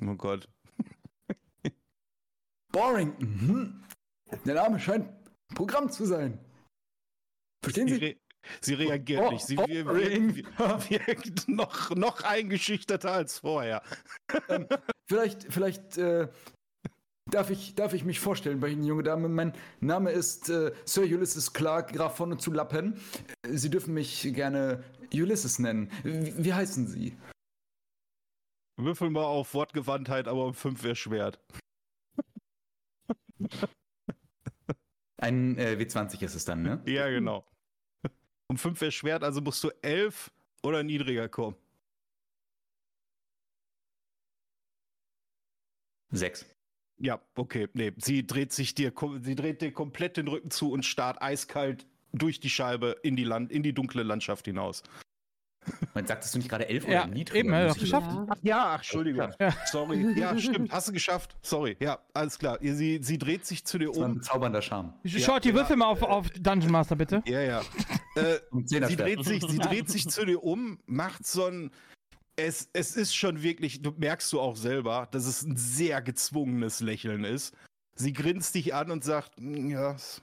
[0.02, 0.48] Oh Gott.
[2.72, 3.14] Boring.
[3.20, 3.84] Mhm.
[4.46, 5.10] Der Name scheint
[5.56, 6.38] Programm zu sein.
[7.64, 8.06] Verstehen Sie, Sie?
[8.06, 8.16] re
[8.62, 9.46] sie reagiert Oh, nicht.
[9.46, 10.36] Sie oh, wir- Ring.
[10.36, 10.46] wir-
[10.90, 13.82] wirkt noch, noch eingeschüchterter als vorher.
[14.50, 14.68] ähm,
[15.10, 16.30] vielleicht, vielleicht äh,
[17.30, 19.28] darf, ich, darf ich mich vorstellen bei Ihnen, junge Dame.
[19.30, 23.00] Mein Name ist äh, Sir Ulysses Clark, Graf von und zu Lappen.
[23.42, 25.92] Äh, Sie dürfen mich gerne Ulysses nennen.
[26.04, 27.18] Wie, wie heißen Sie?
[28.80, 31.32] Würfel mal auf Wortgewandtheit, aber um 5 wäre schwer.
[35.18, 36.82] Ein äh, W20 ist es dann, ne?
[36.86, 37.46] Ja, genau.
[38.48, 40.32] Um 5 wäre schwer, also musst du 11
[40.64, 41.56] oder niedriger kommen.
[46.12, 46.46] Sechs.
[46.98, 47.68] Ja, okay.
[47.74, 51.86] Nee, sie dreht sich dir, sie dreht dir komplett den Rücken zu und starrt eiskalt
[52.12, 54.84] durch die Scheibe in die Land, in die dunkle Landschaft hinaus.
[55.94, 57.40] Man sagtest du nicht gerade elf Ja, oder niedriger?
[57.40, 58.08] eben, doch ich- geschafft.
[58.12, 58.26] Ja.
[58.30, 59.32] Ach ja, ach, Entschuldigung.
[59.40, 59.54] Ja.
[59.66, 60.20] Sorry.
[60.20, 60.72] Ja, stimmt.
[60.72, 61.36] Hast du geschafft.
[61.42, 61.76] Sorry.
[61.80, 62.58] Ja, alles klar.
[62.62, 64.18] Sie, sie dreht sich zu dir Das war ein um.
[64.18, 64.94] bezaubernder Charme.
[65.06, 65.56] Shorty, ja.
[65.56, 67.22] würfel mal auf, auf Dungeon Master, bitte.
[67.26, 67.62] Ja, ja.
[68.16, 71.72] äh, sie, dreht sich, sie dreht sich zu dir um, macht so ein.
[72.36, 76.80] Es, es ist schon wirklich, du merkst du auch selber, dass es ein sehr gezwungenes
[76.80, 77.54] Lächeln ist.
[77.96, 80.22] Sie grinst dich an und sagt, "Mm, ja, es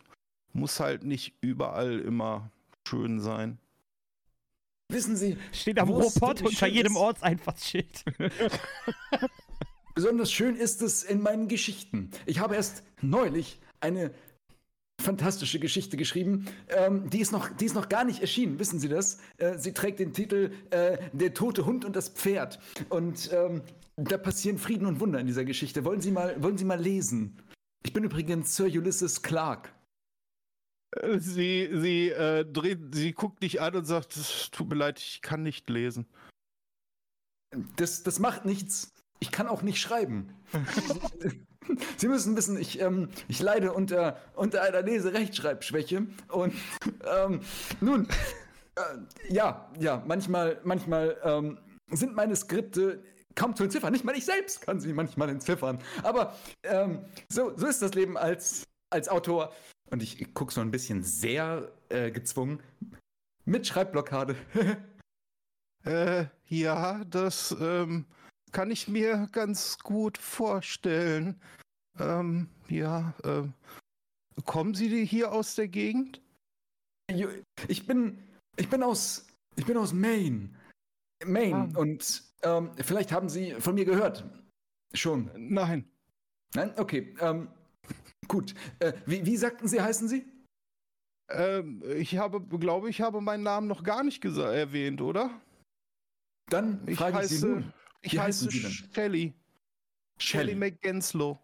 [0.54, 2.50] muss halt nicht überall immer
[2.88, 3.58] schön sein.
[4.88, 8.04] Wissen Sie, Steht am Robot unter jedem Ortseinfachsschild.
[9.96, 12.10] besonders schön ist es in meinen Geschichten.
[12.26, 14.12] Ich habe erst neulich eine
[15.02, 16.46] fantastische Geschichte geschrieben.
[16.68, 19.18] Ähm, die, ist noch, die ist noch gar nicht erschienen, wissen Sie das?
[19.38, 22.60] Äh, sie trägt den Titel äh, Der tote Hund und das Pferd.
[22.90, 23.62] Und ähm,
[23.96, 25.84] da passieren Frieden und Wunder in dieser Geschichte.
[25.84, 27.38] Wollen Sie mal, wollen Sie mal lesen?
[27.82, 29.72] Ich bin übrigens Sir Ulysses Clark.
[31.18, 35.20] Sie, sie, äh, dreht, sie guckt dich an und sagt, "Es tut mir leid, ich
[35.20, 36.06] kann nicht lesen.
[37.76, 38.92] Das, das macht nichts.
[39.20, 40.34] Ich kann auch nicht schreiben.
[41.96, 46.06] Sie müssen wissen, ich, ähm, ich leide unter, unter einer Leserechtschreibschwäche.
[46.28, 46.54] Und
[47.04, 47.40] ähm,
[47.80, 48.06] nun,
[48.76, 51.58] äh, ja, ja, manchmal, manchmal ähm,
[51.90, 53.02] sind meine Skripte
[53.34, 53.92] kaum zu entziffern.
[53.92, 55.78] Nicht mal ich selbst kann sie manchmal entziffern.
[56.02, 59.52] Aber ähm, so, so ist das Leben als, als Autor.
[59.90, 62.60] Und ich gucke so ein bisschen sehr äh, gezwungen.
[63.44, 64.36] Mit Schreibblockade.
[65.84, 68.06] Äh, ja, das ähm,
[68.50, 71.40] kann ich mir ganz gut vorstellen.
[72.00, 73.54] Ähm, ja, ähm,
[74.44, 76.20] kommen Sie hier aus der Gegend?
[77.68, 78.18] Ich bin,
[78.56, 80.50] ich bin aus, ich bin aus Maine.
[81.24, 81.70] Maine.
[81.72, 81.78] Ah.
[81.78, 84.24] Und ähm, vielleicht haben Sie von mir gehört.
[84.92, 85.30] Schon.
[85.36, 85.88] Nein.
[86.54, 86.72] Nein?
[86.76, 87.14] Okay.
[87.20, 87.48] Ähm,
[88.28, 88.54] gut.
[88.78, 90.24] Äh, wie, wie sagten Sie, heißen Sie?
[91.28, 95.40] Ähm, ich habe, glaube ich, habe meinen Namen noch gar nicht erwähnt, oder?
[96.50, 97.72] Dann Ich frage ich Sie heiße, nun.
[98.02, 98.60] ich Wie heiße Sie.
[98.60, 99.34] Shelly
[100.18, 101.38] Shelley McGenslow.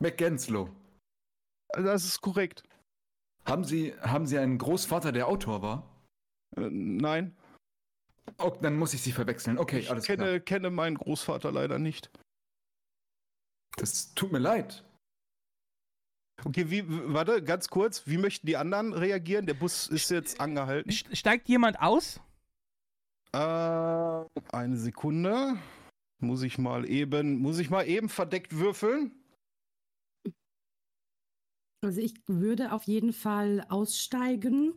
[0.00, 0.70] McGenslow.
[1.72, 2.62] Das ist korrekt.
[3.44, 6.02] Haben Sie, haben Sie einen Großvater, der Autor war?
[6.56, 7.36] Äh, nein.
[8.38, 9.58] Oh, dann muss ich Sie verwechseln.
[9.58, 10.40] Okay, ich alles kenne, klar.
[10.40, 12.10] kenne meinen Großvater leider nicht.
[13.78, 14.84] Das tut mir leid.
[16.44, 18.06] Okay, wie, warte, ganz kurz.
[18.06, 19.46] Wie möchten die anderen reagieren?
[19.46, 20.90] Der Bus ist jetzt angehalten.
[20.90, 22.20] St- Steigt jemand aus?
[23.32, 25.58] Äh, eine Sekunde.
[26.20, 29.12] Muss ich mal eben, muss ich mal eben verdeckt würfeln?
[31.84, 34.74] Also ich würde auf jeden Fall aussteigen,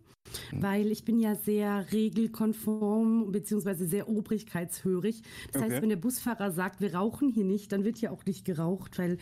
[0.52, 0.62] Hm.
[0.62, 5.24] weil ich bin ja sehr regelkonform beziehungsweise sehr obrigkeitshörig.
[5.52, 5.72] Das Okay.
[5.72, 9.00] heißt, wenn der Busfahrer sagt, wir rauchen hier nicht, dann wird hier auch nicht geraucht,
[9.00, 9.18] weil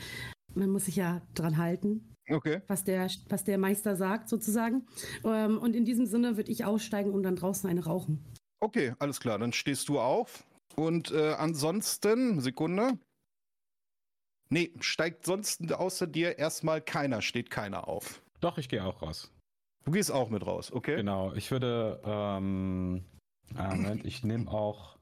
[0.55, 2.61] man muss sich ja dran halten, Okay.
[2.67, 4.86] was der, was der Meister sagt sozusagen.
[5.23, 8.19] Ähm, Und in diesem Sinne würde ich aussteigen und dann draußen eine rauchen.
[8.59, 9.39] Okay, alles klar.
[9.39, 10.43] Dann stehst du auf.
[10.75, 12.99] Und äh, ansonsten, Sekunde.
[14.51, 18.21] Nee, steigt sonst außer dir erstmal keiner, steht keiner auf.
[18.41, 19.31] Doch, ich gehe auch raus.
[19.85, 20.95] Du gehst auch mit raus, okay?
[20.97, 23.05] Genau, ich würde, ähm,
[23.55, 24.97] äh, Moment, ich nehme auch,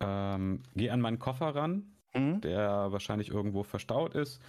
[0.00, 2.40] ähm, gehe an meinen Koffer ran, Mhm.
[2.42, 4.40] der wahrscheinlich irgendwo verstaut ist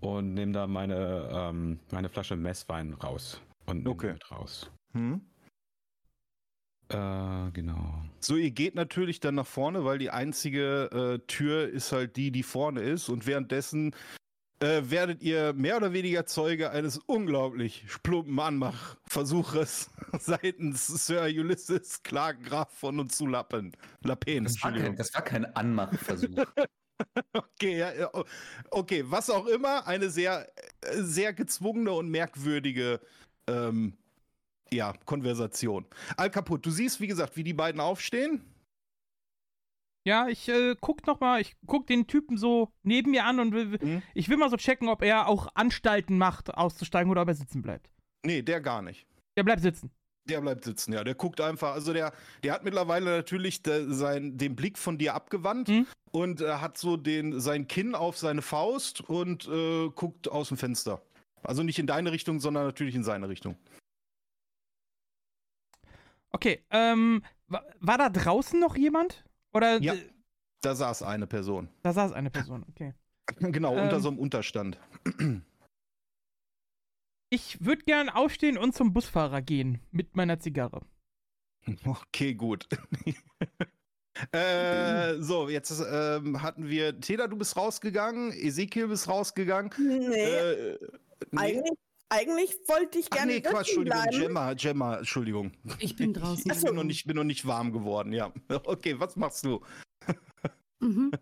[0.00, 4.12] und nehme da meine, ähm, meine Flasche Messwein raus und Okay.
[4.14, 4.70] mit raus.
[4.94, 5.29] Mhm.
[6.90, 8.02] Äh, genau.
[8.20, 12.30] So, ihr geht natürlich dann nach vorne, weil die einzige äh, Tür ist halt die,
[12.32, 13.08] die vorne ist.
[13.08, 13.94] Und währenddessen
[14.62, 22.42] äh, werdet ihr mehr oder weniger Zeuge eines unglaublich plumpen Anmachversuches seitens Sir Ulysses Clark
[22.42, 23.72] Graf von und zu Lappen.
[24.02, 26.44] Lappen, Das war kein, das war kein Anmachversuch.
[27.32, 28.26] Okay, ja, ja, o-
[28.70, 30.46] okay, was auch immer, eine sehr,
[30.82, 33.00] äh, sehr gezwungene und merkwürdige
[33.46, 33.96] ähm,
[34.72, 35.84] ja, Konversation.
[36.16, 38.44] Al Kaput, du siehst, wie gesagt, wie die beiden aufstehen.
[40.06, 43.52] Ja, ich äh, guck noch mal, ich guck den Typen so neben mir an und
[43.52, 44.02] will, Mhm.
[44.14, 47.60] ich will mal so checken, ob er auch Anstalten macht, auszusteigen oder ob er sitzen
[47.60, 47.90] bleibt.
[48.24, 49.06] Nee, der gar nicht.
[49.36, 49.90] Der bleibt sitzen.
[50.28, 51.04] Der bleibt sitzen, ja.
[51.04, 52.12] Der guckt einfach, also der,
[52.42, 55.86] der hat mittlerweile natürlich de, sein, den Blick von dir abgewandt Mhm.
[56.12, 60.56] und äh, hat so den, sein Kinn auf seine Faust und äh, guckt aus dem
[60.56, 61.02] Fenster.
[61.42, 63.56] Also nicht in deine Richtung, sondern natürlich in seine Richtung.
[66.32, 69.24] Okay, ähm, wa war da draußen noch jemand?
[69.52, 69.94] Oder Ja.
[70.62, 71.68] Da saß eine Person.
[71.82, 72.94] da saß eine Person, okay.
[73.40, 73.84] Genau, Ähm.
[73.84, 74.78] unter so einem Unterstand.
[77.32, 80.82] Ich würde gern aufstehen und zum Busfahrer gehen mit meiner Zigarre.
[81.84, 82.66] Okay, gut.
[84.32, 89.70] äh, so, jetzt ähm, hatten wir, Teda, du bist rausgegangen, Ezekiel bist rausgegangen.
[89.78, 90.78] Nee, Äh,
[91.30, 91.38] nee.
[91.38, 91.78] eigentlich,
[92.10, 94.20] eigentlich wollte ich Ach gerne nee, Quatsch, Entschuldigung, bleiben.
[94.20, 95.52] Gemma, Gemma, Entschuldigung.
[95.78, 96.50] Ich bin draußen.
[96.52, 98.32] ich bin, noch nicht, bin noch nicht warm geworden, ja.
[98.64, 99.60] Okay, was machst du?
[100.80, 101.10] Mhm.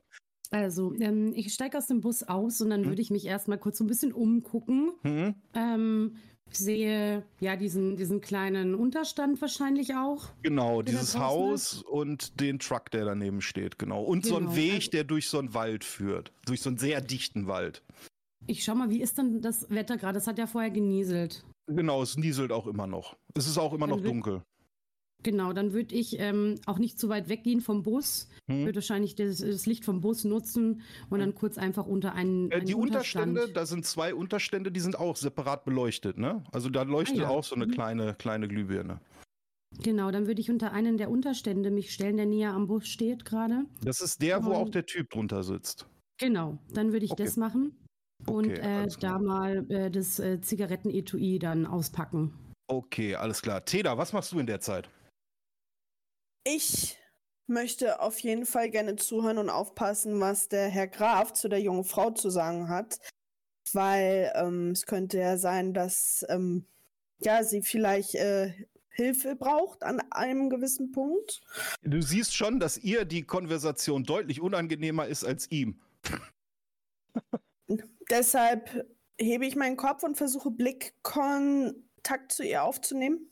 [0.51, 2.87] Also, ähm, ich steige aus dem Bus aus und dann Mhm.
[2.87, 4.93] würde ich mich erstmal kurz so ein bisschen umgucken.
[5.03, 5.35] Hm?
[5.53, 6.17] Ähm,
[6.51, 10.31] sehe ja diesen, diesen kleinen Unterstand wahrscheinlich auch.
[10.43, 14.03] Genau, dieses Haus und den Truck, der daneben steht, genau.
[14.03, 16.33] Und so ein Genau, Weg, also- der durch so einen Wald führt.
[16.47, 17.83] Durch so einen sehr dichten Wald.
[18.51, 20.17] Ich schau mal, wie ist denn das Wetter gerade?
[20.19, 21.45] Es hat ja vorher genieselt.
[21.67, 23.15] Genau, es nieselt auch immer noch.
[23.35, 24.43] Es ist auch immer Dann noch dunkel.
[25.23, 28.29] Genau, dann würde ich ähm, auch nicht zu weit weggehen vom Bus.
[28.49, 28.65] Hm?
[28.65, 30.81] Würde wahrscheinlich das, das Licht vom Bus nutzen
[31.11, 33.31] und dann kurz einfach unter einen, Äh, die Unterstand.
[33.33, 36.43] Unterstände, da sind zwei Unterstände, die sind auch separat beleuchtet, ne?
[36.53, 37.29] Also da leuchtet Ah, ja.
[37.29, 37.73] auch so eine Mhm.
[37.73, 39.01] kleine, kleine Glühbirne.
[39.83, 43.25] Genau, dann würde ich unter einen der Unterstände mich stellen, der näher am Bus steht
[43.27, 43.65] gerade.
[43.83, 45.87] Das ist der, wo Und- auch der Typ drunter sitzt.
[46.19, 47.25] Genau, dann würde ich Okay.
[47.25, 47.77] das machen
[48.27, 49.19] und Okay, äh, alles da klar.
[49.21, 52.33] mal äh, das äh, Zigarettenetui dann auspacken.
[52.67, 53.65] Okay, alles klar.
[53.65, 54.89] Teda, was machst du in der Zeit?
[56.45, 56.99] Ich
[57.47, 61.85] möchte auf jeden Fall gerne zuhören und aufpassen, was der Herr Graf zu der jungen
[61.85, 62.99] Frau zu sagen hat.
[63.73, 66.65] Weil ähm, es könnte ja sein, dass ähm,
[67.21, 68.53] ja, sie vielleicht äh,
[68.89, 71.41] Hilfe braucht an einem gewissen Punkt.
[71.83, 75.81] Du siehst schon, dass ihr die Konversation deutlich unangenehmer ist als ihm.
[78.11, 78.87] Deshalb
[79.19, 83.31] hebe ich meinen Kopf und versuche Blickkontakt zu ihr aufzunehmen.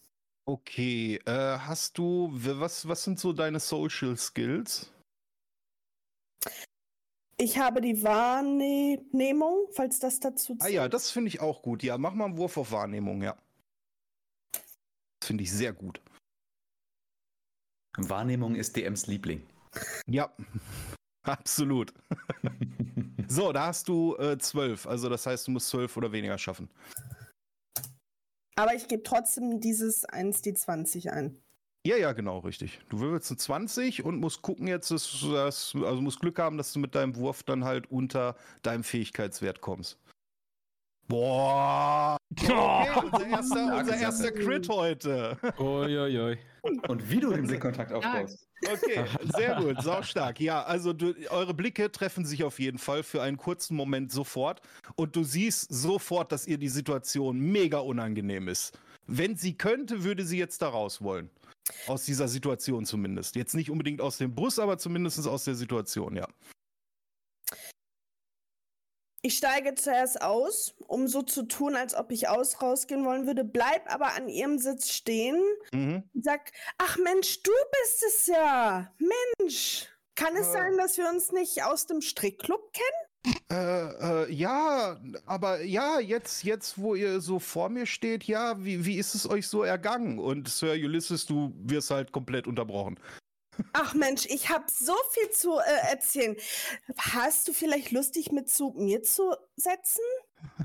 [0.49, 4.93] Okay, äh, hast du, was, was sind so deine Social Skills?
[7.39, 11.83] Ich habe die Wahrnehmung, falls das dazu Ah ja, das finde ich auch gut.
[11.83, 13.37] Ja, mach mal einen Wurf auf Wahrnehmung, ja.
[14.53, 16.01] Das finde ich sehr gut.
[17.99, 19.47] Wahrnehmung ist DMs Liebling.
[20.07, 20.35] Ja,
[21.27, 21.93] absolut.
[23.29, 24.87] So, da hast du äh, zwölf.
[24.87, 26.71] Also das heißt, du musst zwölf oder weniger schaffen.
[28.55, 31.37] Aber ich gebe trotzdem dieses 1 die 20 ein.
[31.85, 32.79] Ja, ja, genau, richtig.
[32.89, 36.57] Du würfelst eine 20 und musst gucken jetzt, dass, du das- also musst Glück haben,
[36.57, 39.99] dass du mit deinem Wurf dann halt unter deinem Fähigkeitswert kommst.
[41.09, 42.17] Boah.
[42.39, 45.37] Okay, unser erster, unser erster Crit heute.
[45.59, 46.39] Uiuiui.
[46.89, 48.49] Und wie du den Blickkontakt aufbaust.
[48.65, 49.05] Okay,
[49.37, 50.41] sehr gut, sau stark.
[50.41, 54.61] Ja, also du, eure Blicke treffen sich auf jeden Fall für einen kurzen Moment sofort
[54.95, 58.79] und du siehst sofort, dass ihr die Situation mega unangenehm ist.
[59.07, 61.31] Wenn sie könnte, würde sie jetzt da raus wollen.
[61.87, 63.37] Aus dieser Situation zumindest.
[63.37, 66.27] Jetzt nicht unbedingt aus dem Bus, aber zumindest aus der Situation, ja.
[69.27, 73.43] Ich steige zuerst aus, um so zu tun, als ob ich aus rausgehen wollen würde,
[73.43, 76.05] bleib aber an ihrem Sitz stehen Mhm.
[76.15, 78.89] und sag, ach Mensch, du bist es ja.
[79.41, 80.53] Mensch, kann es Äh.
[80.53, 83.37] sein, dass wir uns nicht aus dem Strickclub kennen?
[83.51, 88.85] Äh, äh, ja, aber ja, jetzt, jetzt, wo ihr so vor mir steht, ja, wie,
[88.87, 90.21] wie ist es euch so ergangen?
[90.21, 93.01] Und Sir Ulysses, du wirst halt komplett unterbrochen.
[93.73, 96.37] Ach Mensch, ich habe so viel zu äh, erzählen.
[96.99, 100.03] Hast du vielleicht Lust, dich mit zu mir zu setzen?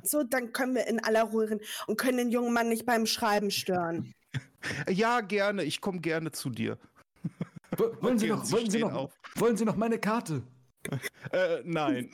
[0.04, 3.06] So, dann können wir in aller Ruhe reden und können den jungen Mann nicht beim
[3.06, 4.14] Schreiben stören.
[4.88, 6.78] Ja, gerne, ich komme gerne zu dir.
[7.78, 9.14] Wo- Wollen Sie noch, und wollen Sie noch, auf.
[9.36, 10.44] wollen Sie noch meine Karte?
[11.32, 12.12] Äh, nein.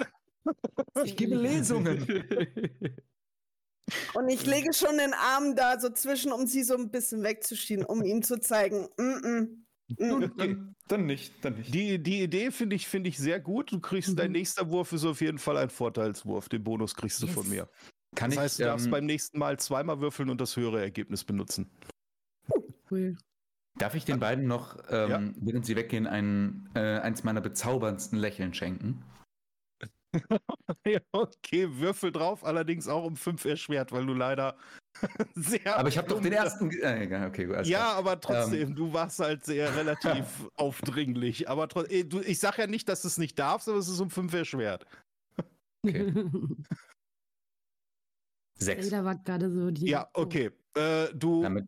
[1.04, 2.06] Ich gebe Lesungen.
[4.14, 7.86] Und ich lege schon den Arm da so zwischen, um sie so ein bisschen wegzuschieben,
[7.86, 8.88] um ihm zu zeigen.
[8.98, 9.48] Mm -mm.
[9.90, 10.26] Mm.
[10.38, 11.74] Dann, dann nicht, dann nicht.
[11.74, 13.72] Die, die Idee finde ich, finde ich sehr gut.
[13.72, 16.50] Du kriegst, dein nächster Wurf ist auf jeden Fall ein Vorteilswurf.
[16.50, 17.70] Den Bonus kriegst du von mir.
[18.16, 20.82] Kann Das ich, heißt, du darfst ähm, beim nächsten Mal zweimal würfeln und das höhere
[20.82, 21.70] Ergebnis benutzen.
[22.90, 23.18] Cool.
[23.78, 25.22] darf ich den beiden noch, ähm, Ja.
[25.42, 29.04] während sie weggehen, ein, äh, eins meiner bezauberndsten Lächeln schenken?
[30.86, 34.58] Ja, okay, Würfel drauf, allerdings auch um fünf erschwert, weil du leider.
[35.66, 36.72] Aber ich habe doch den ersten.
[36.72, 37.66] Äh, okay, gut.
[37.66, 37.96] Ja, klar.
[37.96, 40.26] aber trotzdem, du warst halt sehr relativ
[40.56, 41.50] aufdringlich.
[41.50, 44.00] Aber eh, du, ich sag ja nicht, dass du es nicht darfst, aber es ist
[44.00, 44.86] um fünf erschwert.
[45.86, 46.12] Okay.
[48.58, 48.86] Sechs.
[48.86, 49.88] Jeder war gerade so die.
[49.88, 50.50] Ja, okay.
[50.74, 51.66] Äh, du, Damit,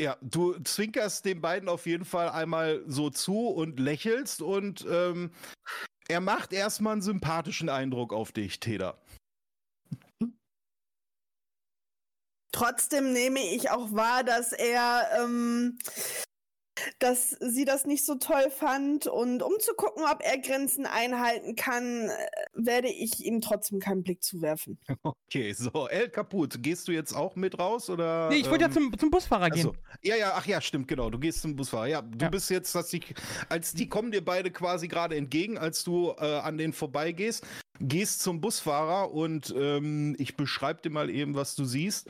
[0.00, 5.32] ja, du zwinkerst den beiden auf jeden Fall einmal so zu und lächelst und ähm,
[6.08, 8.96] er macht erstmal einen sympathischen Eindruck auf dich, Teda.
[12.58, 15.78] Trotzdem nehme ich auch wahr, dass er, ähm,
[16.98, 19.06] dass sie das nicht so toll fand.
[19.06, 22.16] Und um zu gucken, ob er Grenzen einhalten kann, äh,
[22.54, 24.78] werde ich ihm trotzdem keinen Blick zuwerfen.
[25.30, 28.28] Okay, so, El Kaput, gehst du jetzt auch mit raus oder?
[28.30, 29.68] Nee, ich wollte ja ähm, zum, zum Busfahrer gehen.
[29.68, 29.76] Achso.
[30.02, 31.10] Ja, ja, ach ja, stimmt, genau.
[31.10, 31.86] Du gehst zum Busfahrer.
[31.86, 32.30] Ja, du Ja.
[32.30, 33.02] bist jetzt, dass die,
[33.50, 37.44] als die kommen dir beide quasi gerade entgegen, als du äh, an denen vorbeigehst,
[37.78, 42.08] gehst zum Busfahrer und ähm, ich beschreibe dir mal eben, was du siehst.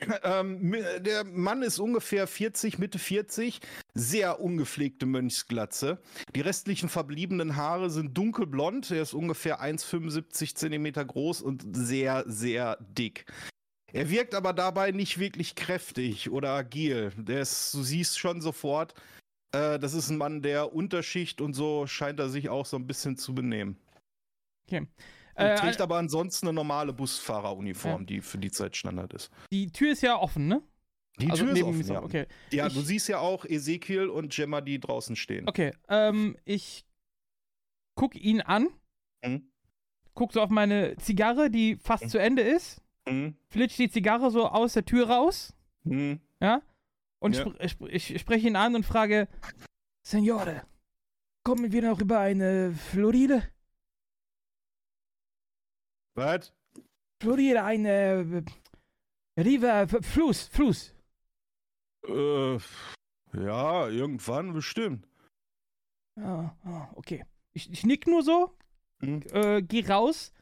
[0.22, 3.60] Ähm, der Mann ist ungefähr 40, Mitte 40,
[3.92, 5.98] sehr ungepflegte Mönchsglatze.
[6.34, 8.90] Die restlichen verbliebenen Haare sind dunkelblond.
[8.90, 13.26] Er ist ungefähr 1,75 Zentimeter groß und sehr, sehr dick.
[13.92, 17.12] Er wirkt aber dabei nicht wirklich kräftig oder agil.
[17.16, 18.94] Der ist, du siehst schon sofort,
[19.52, 22.86] äh, das ist ein Mann der Unterschicht und so scheint er sich auch so ein
[22.86, 23.76] bisschen zu benehmen.
[24.66, 24.86] Okay.
[25.36, 28.06] Und Äh, trägt aber ansonsten eine normale Busfahreruniform, Ja.
[28.06, 29.30] die für die Zeit Standard ist.
[29.50, 30.62] die Tür ist ja offen, ne?
[31.18, 32.02] Die also Tür ist offen, ja.
[32.02, 32.26] Okay.
[32.50, 35.48] Ja, Ich- du siehst ja auch Ezekiel und Gemma, die draußen stehen.
[35.48, 35.72] Okay.
[35.88, 36.84] Ähm, ich
[37.96, 38.68] guck ihn an,
[39.24, 39.48] Mhm.
[40.14, 42.08] guck so auf meine Zigarre, die fast Mhm.
[42.08, 43.36] zu Ende ist, Mhm.
[43.50, 45.52] flitscht die Zigarre so aus der Tür raus,
[45.84, 46.20] Mhm.
[46.40, 46.62] ja?
[47.20, 47.42] Und Ja.
[47.42, 49.28] spr ich, ich spreche ihn an und frage,
[50.02, 50.62] Signore,
[51.44, 53.42] kommen wir noch über eine Floride?
[56.14, 56.52] Was?
[57.22, 58.44] Floride, eine
[59.36, 60.94] äh, River, Fluss, Fluss.
[62.06, 62.58] Äh,
[63.34, 65.06] ja, irgendwann bestimmt.
[66.20, 67.24] Ah, ah, okay.
[67.52, 68.56] Ich, ich nick nur so,
[69.00, 69.22] Mhm.
[69.32, 70.32] äh, geh raus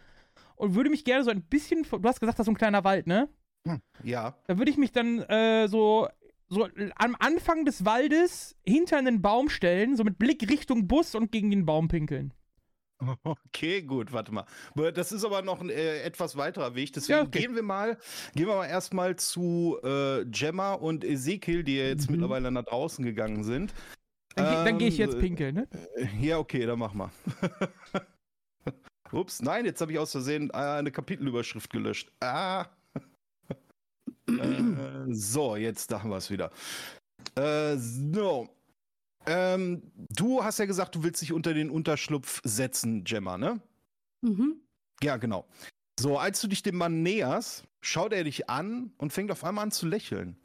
[0.56, 2.84] und würde mich gerne so ein bisschen, du hast gesagt, das ist so ein kleiner
[2.84, 3.28] Wald, ne?
[4.02, 4.36] Ja.
[4.46, 6.08] Da würde ich mich dann äh, so,
[6.48, 11.32] so am Anfang des Waldes hinter einen Baum stellen, so mit Blick Richtung Bus und
[11.32, 12.34] gegen den Baum pinkeln.
[13.24, 14.46] Okay, gut, warte mal.
[14.94, 16.92] Das ist aber noch ein äh, etwas weiterer Weg.
[16.92, 17.40] Deswegen Ja, okay.
[17.40, 17.98] gehen wir mal,
[18.34, 22.16] gehen wir mal erstmal zu äh, Gemma und Ezekiel, die ja jetzt Mhm.
[22.16, 23.74] mittlerweile nach draußen gegangen sind.
[24.34, 25.68] Dann, geh- dann gehe ich Ähm, jetzt pinkeln, ne?
[25.96, 27.10] äh, Ja, okay, dann mach mal.
[29.12, 32.10] Ups, nein, jetzt habe ich aus Versehen äh, eine Kapitelüberschrift gelöscht.
[32.20, 32.66] Ah.
[34.28, 36.50] äh, so, jetzt haben wir es wieder.
[37.34, 38.48] Äh, so.
[39.26, 43.60] Ähm, du hast ja gesagt, du willst dich unter den Unterschlupf setzen, Gemma, ne?
[44.22, 44.56] Mhm.
[45.02, 45.46] Ja, genau.
[45.98, 49.64] So, als du dich dem Mann näherst, schaut er dich an und fängt auf einmal
[49.64, 50.36] an zu lächeln.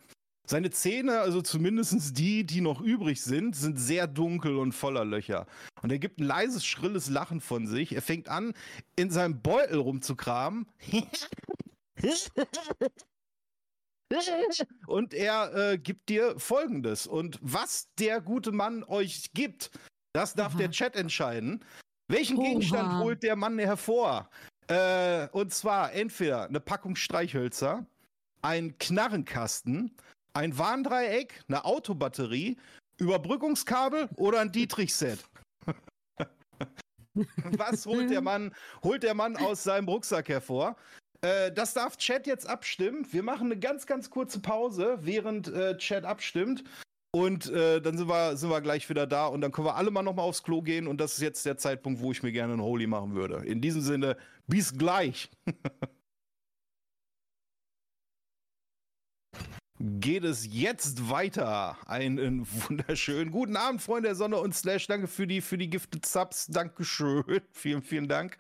[0.49, 5.45] Seine Zähne, also zumindest die, die noch übrig sind, sind sehr dunkel und voller Löcher.
[5.82, 7.93] Und er gibt ein leises, schrilles Lachen von sich.
[7.93, 8.53] Er fängt an,
[8.95, 10.65] in seinem Beutel rumzukramen.
[14.87, 17.07] Und er äh, gibt dir folgendes.
[17.07, 19.71] Und was der gute Mann euch gibt,
[20.13, 20.59] das darf Oha.
[20.59, 21.63] der Chat entscheiden.
[22.07, 22.47] Welchen Oha.
[22.47, 24.29] Gegenstand holt der Mann hervor?
[24.67, 27.85] Äh, und zwar entweder eine Packung Streichhölzer,
[28.41, 29.95] ein Knarrenkasten,
[30.33, 32.57] ein Warndreieck, eine Autobatterie,
[32.99, 35.19] Überbrückungskabel oder ein Dietrich-Set.
[37.13, 38.53] Was holt der Mann,
[38.83, 40.75] holt der Mann aus seinem Rucksack hervor?
[41.22, 43.05] Äh, das darf Chat jetzt abstimmen.
[43.11, 46.63] Wir machen eine ganz, ganz kurze Pause, während äh, Chat abstimmt.
[47.11, 49.91] Und äh, dann sind wir, sind wir gleich wieder da und dann können wir alle
[49.91, 50.88] mal nochmal aufs Klo gehen.
[50.88, 53.43] Und das ist jetzt der Zeitpunkt, wo ich mir gerne ein Holy machen würde.
[53.45, 55.32] In diesem Sinne, bis gleich.
[59.80, 61.78] Geht es jetzt weiter?
[61.86, 64.88] Einen wunderschönen guten Abend, Freunde der Sonne und Slash.
[64.88, 66.47] Danke für die, für die Gifted Subs.
[66.47, 67.24] Dankeschön.
[67.51, 68.38] Vielen, vielen Dank.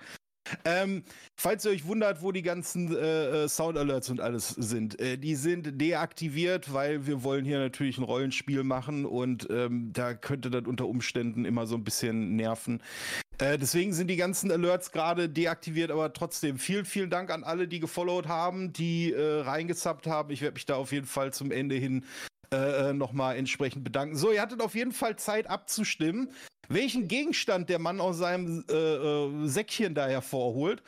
[0.65, 1.03] Ähm,
[1.35, 5.17] falls ihr euch wundert, wo die ganzen äh, äh, Sound Alerts und alles sind, äh,
[5.17, 10.49] die sind deaktiviert, weil wir wollen hier natürlich ein Rollenspiel machen und ähm, da könnte
[10.49, 12.81] das unter Umständen immer so ein bisschen nerven.
[13.39, 17.67] Äh, deswegen sind die ganzen Alerts gerade deaktiviert, aber trotzdem vielen, vielen Dank an alle,
[17.67, 20.31] die gefollowt haben, die äh, reingesubbt haben.
[20.31, 22.03] Ich werde mich da auf jeden Fall zum Ende hin
[22.51, 24.15] äh, nochmal entsprechend bedanken.
[24.15, 26.29] So, ihr hattet auf jeden Fall Zeit abzustimmen,
[26.69, 30.83] welchen Gegenstand der Mann aus seinem äh, äh, Säckchen da hervorholt.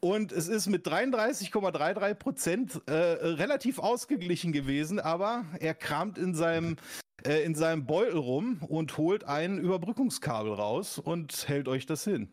[0.00, 6.76] Und es ist mit 33,33 Prozent äh, relativ ausgeglichen gewesen, aber er kramt in seinem,
[7.24, 12.28] äh, in seinem Beutel rum und holt ein Überbrückungskabel raus und hält euch das hin.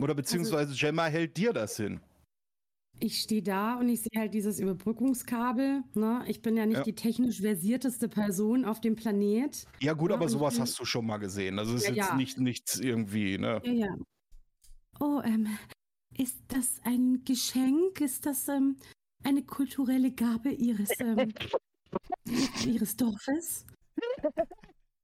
[0.00, 2.00] Oder beziehungsweise Gemma hält dir das hin.
[3.00, 5.82] Ich stehe da und ich sehe halt dieses Überbrückungskabel.
[5.94, 6.24] Ne?
[6.26, 6.82] Ich bin ja nicht Ja.
[6.82, 9.66] die technisch versierteste Person auf dem Planet.
[9.80, 11.58] Ja, gut, Ja, aber und sowas hast du schon mal gesehen.
[11.58, 13.60] Also es ist Ja, jetzt nicht nichts irgendwie, ne?
[13.64, 13.96] Ja, ja.
[15.00, 15.46] Oh, ähm,
[16.16, 18.00] ist das ein Geschenk?
[18.00, 18.76] Ist das ähm,
[19.22, 21.32] eine kulturelle Gabe Ihres, ähm,
[22.66, 23.64] Ihres Dorfes?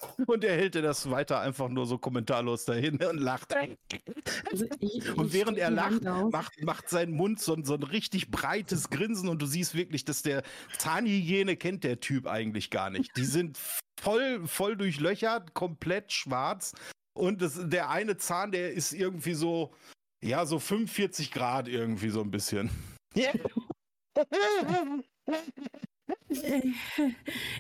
[0.27, 3.55] Und er hält dir das weiter einfach nur so kommentarlos dahin und lacht.
[3.55, 8.31] Also ich, Und während er lacht, macht, macht sein Mund so, ein- so ein richtig
[8.31, 10.43] breites Grinsen und du siehst wirklich, dass der
[10.79, 13.17] Zahnhygiene kennt der Typ eigentlich gar nicht.
[13.17, 13.59] Die sind
[14.01, 16.73] voll, voll durchlöchert, komplett schwarz.
[17.17, 19.73] Und das, der eine Zahn, der ist irgendwie so,
[20.23, 22.71] ja, so 45 Grad irgendwie so ein bisschen.
[23.15, 23.33] Äh,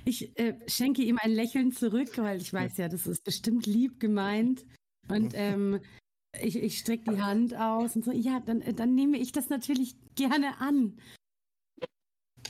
[0.05, 4.01] Ich äh, schenke ihm ein Lächeln zurück, weil ich weiß ja, das ist bestimmt lieb
[4.01, 4.65] gemeint.
[5.09, 5.81] Und ähm,
[6.41, 9.49] ich, ich strecke die Hand aus und so, ja, dann, äh, dann nehme ich das
[9.49, 10.99] natürlich gerne an.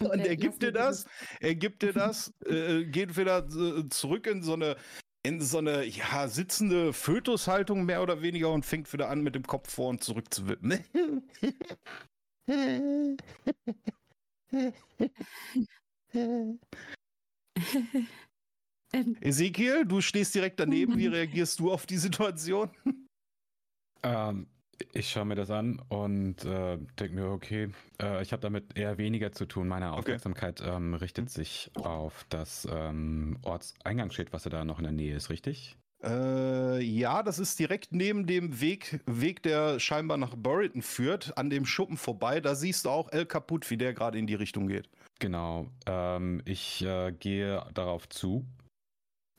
[0.01, 1.07] Und äh, er gibt dir das,
[1.41, 4.77] er gibt dir das, äh, geht wieder äh, zurück in so eine,
[5.23, 9.45] in so eine, ja, sitzende Fötushaltung mehr oder weniger und fängt wieder an, mit dem
[9.45, 10.85] Kopf vor und zurück zu wippen.
[16.15, 16.59] ähm,
[19.21, 20.97] Ezekiel, du stehst direkt daneben.
[20.97, 21.15] Wie Mann.
[21.15, 22.71] reagierst du auf die Situation?
[24.03, 24.47] Ähm,
[24.93, 28.99] ich schaue mir das an und äh, denke mir, okay, äh, ich habe damit eher
[28.99, 29.67] weniger zu tun.
[29.69, 29.99] Meine Okay.
[29.99, 35.31] Aufmerksamkeit ähm, richtet sich auf das ähm, Ortseingangsschild, was da noch in der Nähe ist,
[35.31, 35.77] richtig?
[36.03, 41.49] Äh, ja, das ist direkt neben dem Weg, Weg, der scheinbar nach Burriton führt, an
[41.51, 42.41] dem Schuppen vorbei.
[42.41, 44.89] Da siehst du auch El Kaput, wie der gerade in die Richtung geht.
[45.21, 45.69] Genau.
[45.87, 48.47] Ähm, ich äh, gehe darauf zu.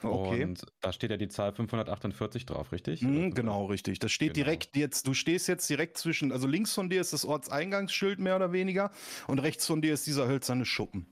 [0.04, 0.44] Okay.
[0.44, 3.02] Und da steht ja die Zahl 548 drauf, richtig?
[3.02, 4.00] Mhm, genau, richtig.
[4.00, 4.46] Das steht Genau.
[4.46, 8.36] direkt jetzt, du stehst jetzt direkt zwischen, also links von dir ist das Ortseingangsschild mehr
[8.36, 8.92] oder weniger
[9.28, 11.08] und rechts von dir ist dieser hölzerne Schuppen.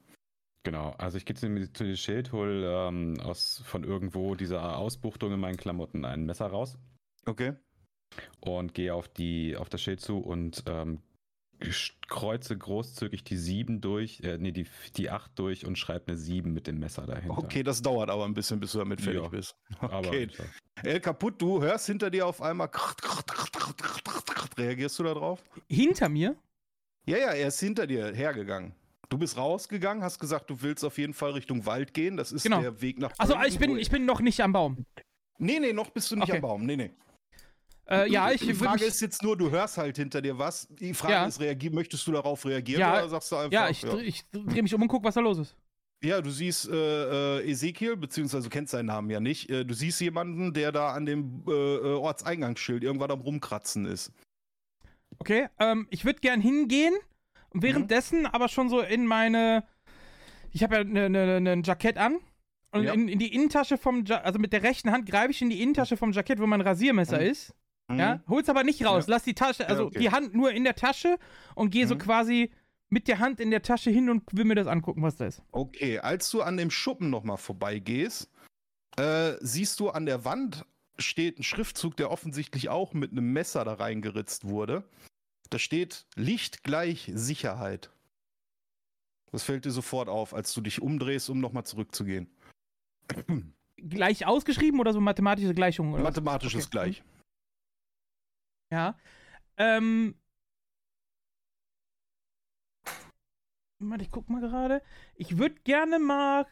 [0.63, 4.77] Genau, also ich gehe zu dem, zu dem Schild, hole ähm, aus, von irgendwo dieser
[4.77, 6.77] Ausbuchtung in meinen Klamotten ein Messer raus
[7.25, 7.53] Okay.
[8.39, 11.01] und gehe auf, die, auf das Schild zu und ähm,
[12.07, 16.51] kreuze großzügig die 7 durch, äh, nee, die, die 8 durch und schreibe eine 7
[16.53, 17.37] mit dem Messer dahinter.
[17.37, 19.55] Okay, das dauert aber ein bisschen, bis du damit fertig Ja, bist.
[19.79, 20.27] Aber Okay.
[20.83, 22.69] El Kaput, du hörst hinter dir auf einmal.
[24.57, 25.43] Reagierst du da drauf?
[25.69, 26.35] Hinter mir?
[27.05, 28.73] Ja, ja, er ist hinter dir hergegangen.
[29.09, 32.17] Du bist rausgegangen, hast gesagt, du willst auf jeden Fall Richtung Wald gehen.
[32.17, 32.61] Das ist Genau.
[32.61, 33.11] der Weg nach.
[33.17, 34.85] Also Burriton, ich bin, ich bin noch nicht am Baum.
[35.37, 36.37] Nee, nee, noch bist du nicht Okay.
[36.37, 36.65] am Baum.
[36.65, 36.91] Nee, nee.
[37.89, 40.67] Äh, ja, ich Die Frage ist jetzt nur, du hörst halt hinter dir was.
[40.69, 41.25] Die Frage Ja.
[41.25, 44.23] ist, reagier, möchtest du darauf reagieren Ja, oder sagst du einfach, Ja, ich, dr- ich
[44.31, 45.55] drehe mich um und guck, was da los ist.
[46.03, 49.49] Ja, du siehst äh, äh, Ezekiel, beziehungsweise du kennst seinen Namen ja nicht.
[49.49, 54.11] Äh, du siehst jemanden, der da an dem äh, Ortseingangsschild irgendwann am Rumkratzen ist.
[55.19, 56.93] Okay, ähm, ich würde gern hingehen
[57.51, 57.63] und Mhm.
[57.63, 59.63] währenddessen aber schon so in meine.
[60.51, 62.19] Ich habe ja ein ne, ne, ne Jackett an.
[62.71, 62.93] Und Ja.
[62.93, 65.61] in, in die Innentasche vom ja also mit der rechten Hand greife ich in die
[65.61, 67.27] Innentasche vom Jackett, wo mein Rasiermesser Mhm.
[67.27, 67.53] ist.
[67.91, 69.07] Ja, hol's aber nicht raus.
[69.07, 69.99] Lass die Tasche, also okay.
[69.99, 71.17] die Hand nur in der Tasche
[71.55, 71.99] und gehe so Mhm.
[71.99, 72.51] quasi
[72.89, 75.41] mit der Hand in der Tasche hin und will mir das angucken, was da ist.
[75.51, 78.29] Okay, als du an dem Schuppen nochmal vorbeigehst,
[78.97, 80.65] äh, siehst du an der Wand
[80.99, 84.83] steht ein Schriftzug, der offensichtlich auch mit einem Messer da reingeritzt wurde.
[85.49, 87.89] Da steht Licht gleich Sicherheit.
[89.31, 92.27] Das fällt dir sofort auf, als du dich umdrehst, um nochmal zurückzugehen.
[93.77, 96.03] Gleich ausgeschrieben oder so mathematische was?
[96.03, 96.71] Mathematisches Okay.
[96.71, 97.03] gleich.
[98.73, 98.97] Ja.
[99.57, 100.15] Ähm.
[103.77, 104.81] Warte, ich guck mal gerade.
[105.13, 106.47] Ich würde gerne mal.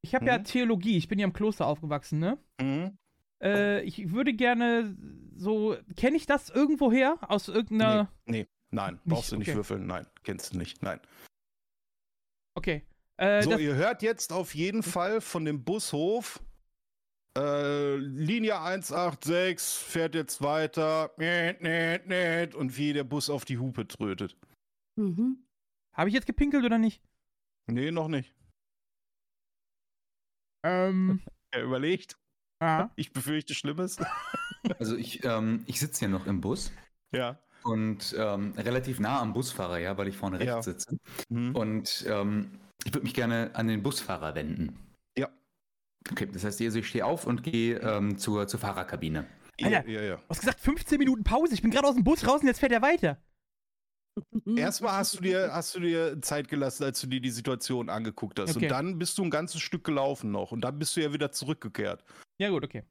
[0.00, 0.44] Ich habe ja Mhm.
[0.44, 2.38] Theologie, ich bin ja im Kloster aufgewachsen, ne?
[2.62, 2.96] Mhm.
[3.42, 4.96] Äh, ich würde gerne
[5.36, 5.76] so.
[5.96, 7.18] Kenne ich das irgendwo her?
[7.28, 8.10] Aus irgendeiner.
[8.24, 8.94] Nee, nee, nein.
[8.94, 9.56] Nicht, Brauchst du nicht okay.
[9.56, 9.86] würfeln?
[9.86, 10.82] Nein, kennst du nicht.
[10.82, 10.98] Nein.
[12.54, 12.86] Okay.
[13.18, 16.42] Äh, so, ihr hört jetzt auf jeden Fall von dem Bushof.
[17.38, 21.12] Äh, Linie 186 fährt jetzt weiter.
[21.16, 24.36] Net, net, net, und wie der Bus auf die Hupe trötet.
[24.96, 25.46] Mhm.
[25.96, 27.02] habe ich jetzt gepinkelt oder nicht?
[27.70, 28.34] Nee, noch nicht.
[30.64, 31.20] Ähm.
[31.52, 32.16] Er überlegt.
[32.62, 32.92] ja.
[32.94, 33.98] Ich befürchte Schlimmes.
[34.78, 36.70] Also ich, ähm, ich sitze hier noch im Bus
[37.14, 37.38] ja.
[37.64, 40.62] und ähm, relativ nah am Busfahrer, ja, weil ich vorne rechts Ja.
[40.62, 40.98] sitze.
[41.30, 41.56] Hm.
[41.56, 44.78] Und ähm, ich würde mich gerne an den Busfahrer wenden.
[46.06, 46.12] Ja.
[46.12, 49.26] Okay, das heißt, also ich stehe auf und gehe ähm, zur, zur Fahrerkabine.
[49.58, 49.88] Ja, Alter.
[49.88, 50.16] ja, ja.
[50.16, 51.54] Du hast gesagt 15 Minuten Pause.
[51.54, 53.18] Ich bin gerade aus dem Bus raus und jetzt fährt er weiter.
[54.56, 58.38] Erstmal hast du dir, hast du dir Zeit gelassen, als du dir die Situation angeguckt
[58.38, 58.56] hast.
[58.56, 58.66] Okay.
[58.66, 60.52] Und dann bist du ein ganzes Stück gelaufen noch.
[60.52, 62.04] Und dann bist du ja wieder zurückgekehrt.
[62.38, 62.84] Ja, gut, okay.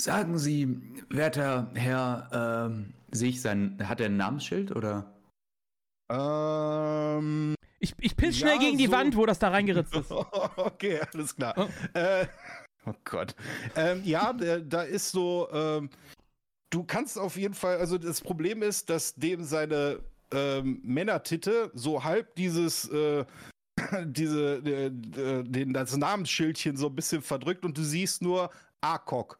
[0.00, 5.14] Sagen Sie, werter Herr, ähm, sehe ich sein, hat er ein Namensschild oder?
[6.10, 7.54] Ähm.
[7.86, 8.92] Ich, ich piss schnell Ja, gegen die so.
[8.92, 10.10] Wand, wo das da reingeritzt ist.
[10.56, 11.54] okay, alles klar.
[11.56, 11.98] Oh.
[11.98, 12.26] Äh,
[12.86, 13.34] oh Gott.
[13.76, 15.48] Ähm, ja, der, da ist so.
[15.52, 15.90] Ähm,
[16.70, 17.78] du kannst auf jeden Fall.
[17.78, 20.00] Also das Problem ist, dass dem seine
[20.32, 22.88] ähm, Männertitte so halb dieses.
[22.88, 23.24] Äh,
[24.06, 29.38] diese, äh, äh, den, das Namensschildchen so ein bisschen verdrückt und du siehst nur AKOK.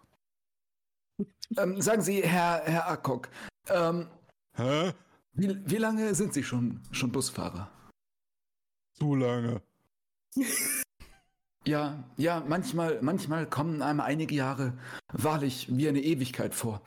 [1.57, 3.29] Ähm, sagen Sie, Herr, Herr Akok,
[3.69, 4.09] ähm,
[4.57, 4.93] Hä?
[5.33, 7.71] wie, wie lange sind Sie schon, schon Busfahrer?
[8.99, 9.63] Zu lange.
[11.67, 14.79] Ja, ja, manchmal, manchmal kommen einem einige Jahre
[15.13, 16.81] wahrlich wie eine Ewigkeit vor.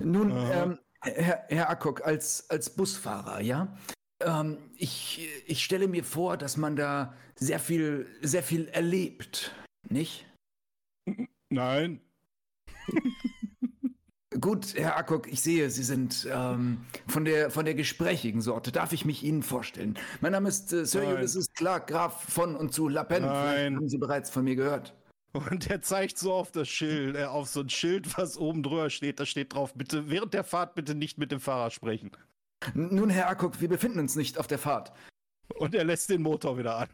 [0.00, 3.76] Nun, ähm, Herr, Herr Akok, als, als Busfahrer, ja,
[4.20, 9.54] ähm, ich, ich stelle mir vor, dass man da sehr viel, sehr viel erlebt,
[9.88, 10.26] nicht?
[11.48, 12.00] Nein.
[14.40, 18.70] Gut, Herr Akok, ich sehe, Sie sind ähm, von, der, von der gesprächigen Sorte.
[18.70, 19.98] Darf ich mich Ihnen vorstellen?
[20.20, 21.16] Mein Name ist äh, Sir Nein.
[21.16, 23.22] Ulysses Clark, Graf von und zu La Pen.
[23.22, 23.76] Vielleicht Nein.
[23.76, 24.94] haben Sie bereits von mir gehört.
[25.32, 28.90] Und er zeigt so auf das Schild, äh, auf so ein Schild, was oben drüber
[28.90, 29.18] steht.
[29.18, 32.12] Da steht drauf, bitte während der Fahrt bitte nicht mit dem Fahrer sprechen.
[32.74, 34.92] Nun, Herr Akok, wir befinden uns nicht auf der Fahrt.
[35.56, 36.88] Und er lässt den Motor wieder an.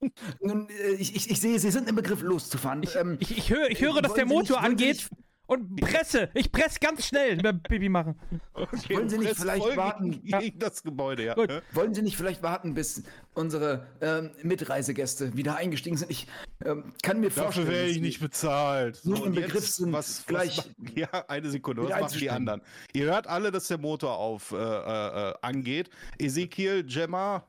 [0.40, 2.82] Nun, äh, ich, ich, ich sehe, Sie sind im Begriff loszufahren.
[2.82, 5.08] Ich, ähm, ich, ich, höre, ich höre, dass der Motor angeht
[5.46, 6.28] und presse.
[6.34, 8.18] Ich presse ganz schnell beim Pipi machen.
[8.52, 10.22] Okay, Wollen Sie nicht vielleicht warten?
[10.22, 11.34] Gegen, das Gebäude, ja.
[11.34, 11.50] Gut.
[11.72, 13.02] Wollen Sie nicht vielleicht warten, bis
[13.34, 16.10] unsere ähm, Mitreisegäste wieder eingestiegen sind?
[16.10, 16.26] Ich
[16.64, 17.66] ähm, kann mir vorstellen.
[17.66, 19.00] Dafür werde dass ich nicht bezahlt.
[19.04, 21.82] Nur und im Begriff jetzt, sind, was, gleich Was, machen- ja, eine Sekunde.
[21.84, 22.62] Was machen die anderen?
[22.92, 25.90] Ihr hört alle, dass der Motor auf äh, äh, äh, angeht.
[26.18, 27.44] Ezekiel, Gemma,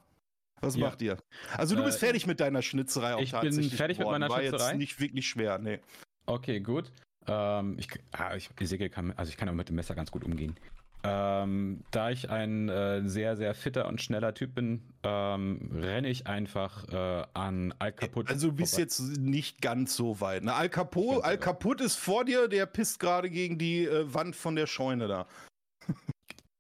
[0.62, 0.88] was Ja.
[0.88, 1.18] macht ihr?
[1.56, 4.22] Also du Äh, bist fertig mit deiner Schnitzerei auch ich bin tatsächlich fertig mit geworden.
[4.22, 4.70] meiner War Schnitzerei.
[4.72, 5.80] jetzt nicht wirklich schwer, nee.
[6.26, 6.92] Okay, gut.
[7.28, 10.24] Ähm, ich, ah, ich, Ezekiel kann, also ich kann auch mit dem Messer ganz gut
[10.24, 10.56] umgehen.
[11.04, 16.28] Ähm, da ich ein äh, sehr, sehr fitter und schneller Typ bin, ähm, renne ich
[16.28, 18.30] einfach äh, an Al Caput.
[18.30, 18.82] Also du bist vorbei.
[18.84, 20.44] jetzt nicht ganz so weit.
[20.44, 20.54] Ne?
[20.54, 21.38] Al, Capo, Al.
[21.38, 25.28] Caput ist vor dir, der pisst gerade gegen die äh, Wand von der Scheune da.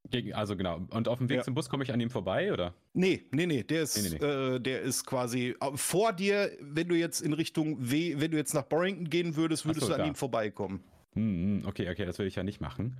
[0.09, 0.81] Gegen, also genau.
[0.89, 1.43] Und auf dem Weg Ja.
[1.43, 2.73] zum Bus komme ich an ihm vorbei, oder?
[2.93, 6.87] Nee, nee, nee, der ist, Nee, nee, Äh, der ist quasi äh, vor dir, wenn
[6.87, 9.93] du jetzt in Richtung W, wenn du jetzt nach Borrington gehen würdest, würdest so, du
[9.95, 10.07] an da.
[10.07, 10.83] ihm vorbeikommen.
[11.15, 12.97] Hm, hm, okay, okay, das will ich ja nicht machen.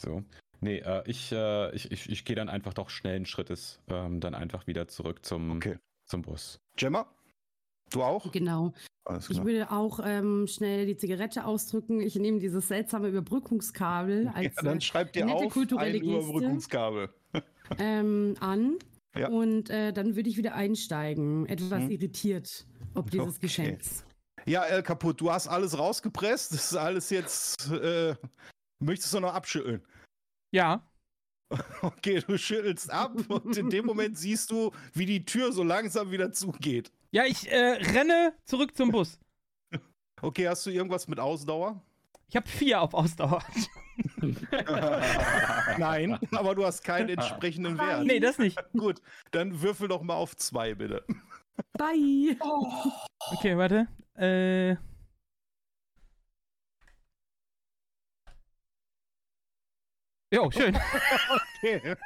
[0.00, 0.22] So.
[0.60, 4.34] Nee, äh, ich, äh, ich, ich, ich gehe dann einfach doch schnellen Schrittes ähm, dann
[4.34, 5.76] einfach wieder zurück zum, Okay.
[6.06, 6.58] zum Bus.
[6.76, 7.06] Gemma?
[7.90, 8.30] Du auch?
[8.32, 8.72] Genau.
[9.04, 12.00] Alles Ich würde auch ähm, schnell die Zigarette ausdrücken.
[12.00, 16.00] Ich nehme dieses seltsame Überbrückungskabel als Ja, dann äh, schreib dir nette auf kulturelle ein
[16.00, 16.16] Geste.
[16.18, 17.08] Überbrückungskabel.
[17.78, 18.76] ähm, an
[19.16, 19.28] Ja.
[19.28, 21.46] und äh, dann würde ich wieder einsteigen.
[21.46, 21.90] Etwas Mhm.
[21.90, 23.38] irritiert, ob dieses Okay.
[23.42, 24.04] Geschenks.
[24.44, 26.52] Ja, El Kaputt, du hast alles rausgepresst.
[26.52, 27.70] Das ist alles jetzt.
[27.70, 28.14] Äh,
[28.80, 29.82] möchtest du noch abschütteln?
[30.52, 30.84] Ja.
[31.82, 36.10] Okay, du schüttelst ab und in dem Moment siehst du, wie die Tür so langsam
[36.10, 36.90] wieder zugeht.
[37.10, 39.18] Ja, ich äh, renne zurück zum Bus.
[40.22, 41.82] Okay, hast du irgendwas mit Ausdauer?
[42.28, 43.42] Ich habe vier auf Ausdauer.
[45.78, 48.04] Nein, aber du hast keinen entsprechenden Wert.
[48.04, 48.58] nee, das nicht.
[48.72, 49.00] Gut,
[49.30, 51.04] dann würfel doch mal auf zwei, bitte.
[51.74, 52.36] Bye.
[53.32, 53.86] Okay, warte.
[54.16, 54.76] Äh.
[60.36, 60.76] Jo, schön.
[61.62, 61.96] Okay,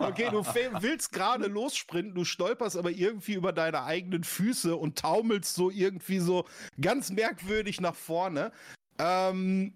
[0.00, 0.44] okay du
[0.82, 6.18] willst gerade lossprinten, du stolperst aber irgendwie über deine eigenen Füße und taumelst so irgendwie
[6.18, 6.44] so
[6.80, 8.50] ganz merkwürdig nach vorne.
[8.98, 9.72] Ähm,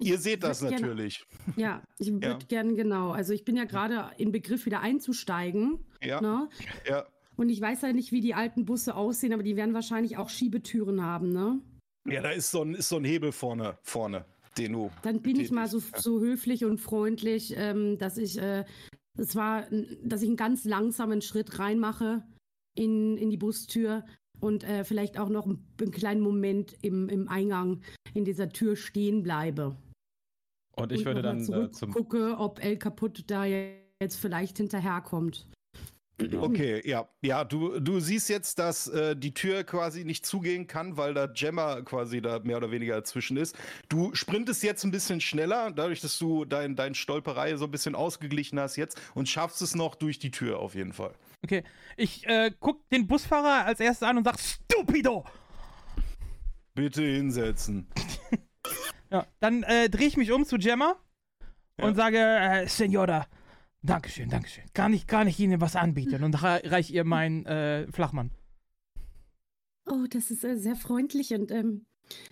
[0.00, 1.24] ihr seht das gerne- natürlich.
[1.56, 2.38] Ja, ich würde Ja.
[2.48, 3.12] gerne genau.
[3.12, 5.84] Also ich bin ja gerade im Begriff wieder einzusteigen.
[6.02, 6.48] Ja, Ne?
[6.88, 7.04] ja.
[7.36, 10.30] Und ich weiß ja nicht, wie die alten Busse aussehen, aber die werden wahrscheinlich auch
[10.30, 11.60] Schiebetüren haben, ne?
[12.08, 14.24] Ja, da ist so ein, ist so ein Hebel vorne, vorne,
[14.58, 14.90] den du.
[15.02, 18.64] Dann bin ich mal so, so höflich und freundlich, ähm, dass ich, äh,
[19.34, 19.66] war,
[20.02, 22.22] dass ich einen ganz langsamen Schritt reinmache
[22.74, 24.04] in, in die Bustür
[24.40, 27.80] und äh, vielleicht auch noch einen, einen kleinen Moment im, im Eingang
[28.14, 29.76] in dieser Tür stehen bleibe.
[30.76, 31.72] Und ich und würde noch mal dann äh, zum.
[31.72, 35.46] zurückgucke, ob El Kaputt da jetzt vielleicht hinterherkommt.
[36.40, 37.08] Okay, ja.
[37.20, 41.26] Ja, du, du siehst jetzt, dass äh, die Tür quasi nicht zugehen kann, weil da
[41.26, 43.56] Gemma quasi da mehr oder weniger dazwischen ist.
[43.88, 47.94] Du sprintest jetzt ein bisschen schneller, dadurch, dass du dein, dein Stolperei so ein bisschen
[47.94, 51.14] ausgeglichen hast jetzt und schaffst es noch durch die Tür auf jeden Fall.
[51.44, 51.64] Okay.
[51.96, 55.24] Ich äh, guck den Busfahrer als erstes an und sag, Stupido!
[56.74, 57.88] Bitte hinsetzen.
[59.10, 60.96] Ja, dann äh, drehe ich mich um zu Gemma
[61.78, 61.84] Ja.
[61.84, 63.26] und sage, äh, Senora,
[63.82, 64.64] Dankeschön, Dankeschön.
[64.74, 66.22] Kann ich, kann ich Ihnen was anbieten?
[66.22, 68.30] Und re reich ihr meinen äh, Flachmann.
[69.90, 71.84] Oh, das ist äh, sehr freundlich und ähm,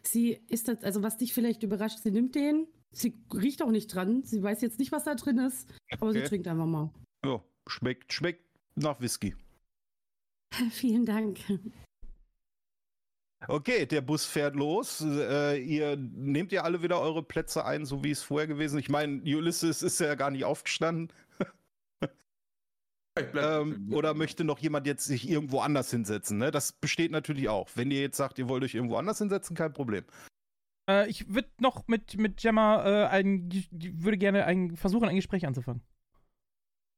[0.02, 2.66] sie ist das, also was dich vielleicht überrascht, sie nimmt den.
[2.92, 4.22] Sie riecht auch nicht dran.
[4.24, 6.28] Sie weiß jetzt nicht, was da drin ist, aber sie Okay.
[6.28, 6.92] trinkt einfach mal.
[7.24, 8.44] Ja, schmeckt, schmeckt
[8.76, 9.34] nach Whisky.
[10.70, 11.38] Vielen Dank.
[13.48, 15.00] Okay, der Bus fährt los.
[15.00, 18.84] Äh, ihr nehmt ja alle wieder eure Plätze ein, so wie es vorher gewesen ist.
[18.84, 21.12] Ich meine, Ulysses ist ja gar nicht aufgestanden.
[23.34, 26.38] Ähm, oder möchte noch jemand jetzt sich irgendwo anders hinsetzen?
[26.38, 26.50] Ne?
[26.50, 27.68] Das besteht natürlich auch.
[27.74, 30.04] Wenn ihr jetzt sagt, ihr wollt euch irgendwo anders hinsetzen, kein Problem.
[30.88, 35.44] Äh, ich würde noch mit, mit Gemma äh, ein, würde gerne ein, versuchen, ein Gespräch
[35.44, 35.82] anzufangen.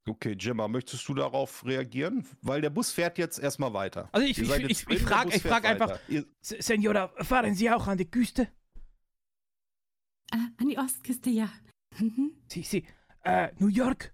[0.08, 2.26] Okay, Gemma, möchtest du darauf reagieren?
[2.40, 4.08] Weil der Bus fährt jetzt erstmal weiter.
[4.12, 6.00] Also ich, Ihr ich, ich, ich, frage frag einfach, weiter.
[6.08, 8.48] Ihr, "S- Senora, fahren Sie auch an die Küste?
[10.32, 11.48] Äh, an die Ostküste, ja.
[11.98, 12.32] Mhm.
[12.48, 12.84] Sie, Sie,
[13.22, 14.12] äh, New York?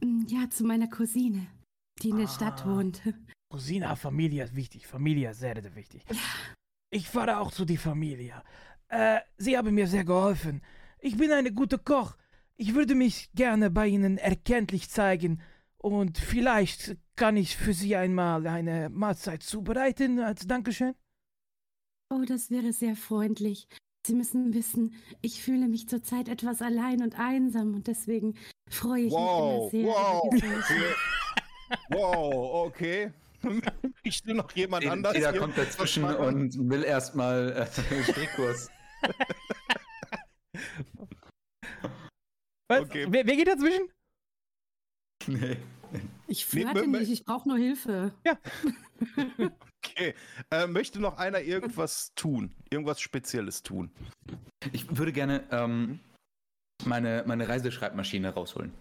[0.00, 1.46] Mm, Ja, zu meiner Cousine,
[2.02, 2.66] die in der Stadt Ah.
[2.66, 3.00] wohnt.
[3.50, 4.86] Cousina, Familie ist wichtig.
[4.86, 6.02] Familie ist sehr, sehr wichtig.
[6.90, 8.42] Ich fahre auch zu die Familie.
[8.88, 10.60] Äh, Sie haben mir sehr geholfen.
[10.98, 12.16] Ich bin eine gute Koch.
[12.56, 15.40] Ich würde mich gerne bei Ihnen erkenntlich zeigen.
[15.76, 20.94] Und vielleicht kann ich für Sie einmal eine Mahlzeit zubereiten als Dankeschön.
[22.10, 23.66] Oh, das wäre sehr freundlich.
[24.06, 28.34] Sie müssen wissen, ich fühle mich zurzeit etwas allein und einsam und deswegen
[28.70, 29.94] freue ich Wow, mich immer sehr.
[29.94, 30.30] wow.
[30.30, 30.98] Gesellschaft.
[31.88, 33.12] wow, okay.
[34.04, 35.14] Möchte noch jemand anders?
[35.14, 37.66] Jeder kommt dazwischen und will erstmal äh,
[38.04, 38.70] Strickkurs.
[42.68, 42.80] Was?
[42.82, 43.06] Okay.
[43.08, 43.88] Wer, wer geht dazwischen?
[45.26, 45.56] nee.
[46.26, 48.12] Ich Nee, flirte mö- nicht, ich brauche nur Hilfe.
[49.86, 50.14] Okay.
[50.50, 52.54] Äh, möchte noch einer irgendwas tun?
[52.70, 53.90] Irgendwas Spezielles tun?
[54.72, 56.00] Ich würde gerne ähm,
[56.86, 58.72] meine, meine Reiseschreibmaschine rausholen.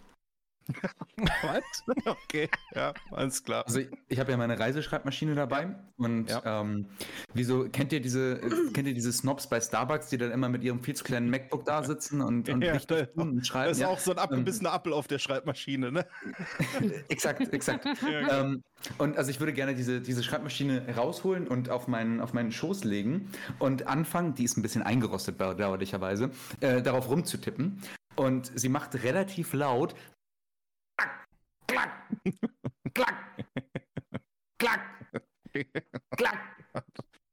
[1.42, 1.64] Was?
[2.06, 3.66] okay, ja, alles klar.
[3.66, 6.62] Also ich, ich habe ja meine Reiseschreibmaschine dabei und Ja.
[6.62, 6.88] ähm,
[7.34, 8.40] wieso kennt ihr diese
[8.74, 11.66] kennt ihr diese Snobs bei Starbucks, die dann immer mit ihrem viel zu kleinen MacBook
[11.66, 13.72] da sitzen und, und Ja, da- und schreiben?
[13.72, 16.06] ist Ja, auch so ein abgebissener Apfel auf der Schreibmaschine, ne?
[17.10, 17.86] exakt, exakt.
[18.04, 18.64] Ja, ähm,
[18.98, 22.84] und also ich würde gerne diese, diese Schreibmaschine rausholen und auf meinen, auf meinen Schoß
[22.84, 23.30] legen
[23.60, 27.82] und anfangen, die ist ein bisschen eingerostet bedauerlicherweise, äh, darauf rumzutippen.
[28.16, 29.96] Und sie macht relativ laut
[31.68, 31.92] klack,
[32.94, 33.16] klack,
[34.58, 34.82] klack,
[36.16, 36.40] klack,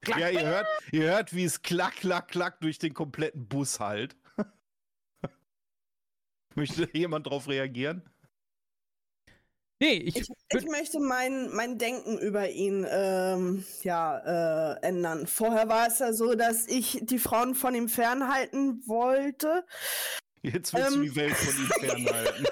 [0.02, 0.18] klack.
[0.18, 4.16] Ja, ihr hört, ihr hört, wie es klack, klack, klack durch den kompletten Bus halt.
[6.54, 8.08] Möchte jemand drauf reagieren?
[9.82, 15.26] Nee, ich, Ich, ich möchte mein, mein Denken über ihn ähm, ja, äh, ändern.
[15.26, 19.64] Vorher war es ja so, dass ich die Frauen von ihm fernhalten wollte.
[20.42, 21.02] Jetzt willst du Ähm.
[21.02, 22.46] die Welt von ihm fernhalten.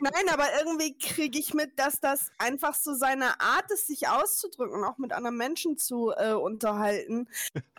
[0.00, 4.76] Nein, aber irgendwie kriege ich mit, dass das einfach so seine Art ist, sich auszudrücken
[4.76, 7.28] und auch mit anderen Menschen zu äh, unterhalten.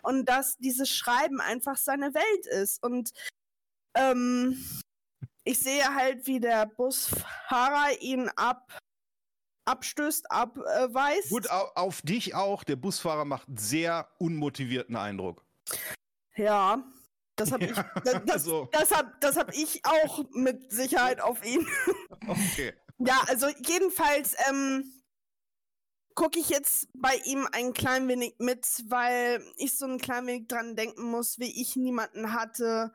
[0.02, 2.82] Und dass dieses Schreiben einfach seine Welt ist.
[2.82, 3.12] Und
[3.94, 4.64] ähm,
[5.44, 8.80] ich sehe halt, wie der Busfahrer ihn ab
[9.66, 11.30] abstößt, abweist.
[11.30, 12.64] Gut, au auf dich auch.
[12.64, 15.44] Der Busfahrer macht einen sehr unmotivierten Eindruck.
[16.36, 16.84] Ja,
[17.36, 17.84] das habe ich, das,
[18.24, 21.66] das, also- das hab, das hab ich auch mit Sicherheit auf ihn.
[22.28, 22.74] Okay.
[22.98, 24.90] Ja, also jedenfalls ähm,
[26.16, 30.48] gucke ich jetzt bei ihm ein klein wenig mit, weil ich so ein klein wenig
[30.48, 32.92] dran denken muss, wie ich niemanden hatte,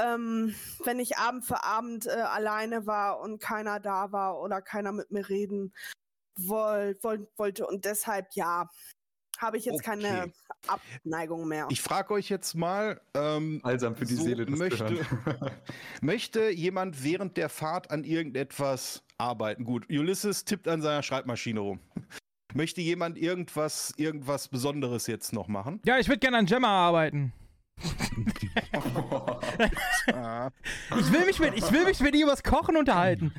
[0.00, 4.90] ähm, wenn ich Abend für Abend äh, alleine war und keiner da war oder keiner
[4.90, 5.72] mit mir reden
[6.36, 7.64] woll, woll, wollte.
[7.66, 8.68] Und deshalb, ja,
[9.38, 10.32] habe ich jetzt keine Okay.
[10.66, 11.68] Abneigung mehr.
[11.70, 15.06] Ich frage euch jetzt mal, ähm, Balsam für die so Seele, das zu möchte,
[16.02, 19.64] möchte jemand während der Fahrt an irgendetwas arbeiten?
[19.64, 21.80] Gut, Ulysses tippt an seiner Schreibmaschine rum.
[22.54, 25.80] Möchte jemand irgendwas, irgendwas Besonderes jetzt noch machen?
[25.84, 27.32] Ja, ich würde gerne an Gemma arbeiten.
[30.98, 33.32] Ich will mich mit, ich will mich mit ihr übers Kochen unterhalten.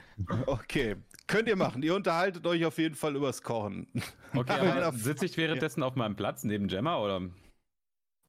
[0.46, 0.96] okay,
[1.28, 1.82] könnt ihr machen.
[1.84, 3.88] Ihr unterhaltet euch auf jeden Fall übers Kochen.
[4.36, 4.88] Okay, Ja.
[4.88, 7.22] aber sitze ich währenddessen auf meinem Platz neben Gemma oder?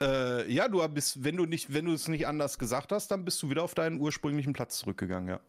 [0.03, 3.25] Äh, ja, du bist, wenn du nicht, wenn du es nicht anders gesagt hast, dann
[3.25, 5.41] bist du wieder auf deinen ursprünglichen Platz zurückgegangen, ja.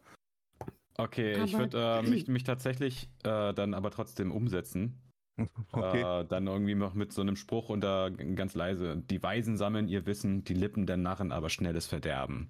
[0.98, 5.00] Okay, ich Aber- würde äh, mich, mich tatsächlich äh, dann aber trotzdem umsetzen.
[5.72, 6.20] Okay.
[6.22, 8.96] Äh, dann irgendwie noch mit so einem Spruch unter ganz leise.
[8.96, 12.48] Die Weisen sammeln ihr Wissen, die Lippen der Narren aber schnelles Verderben.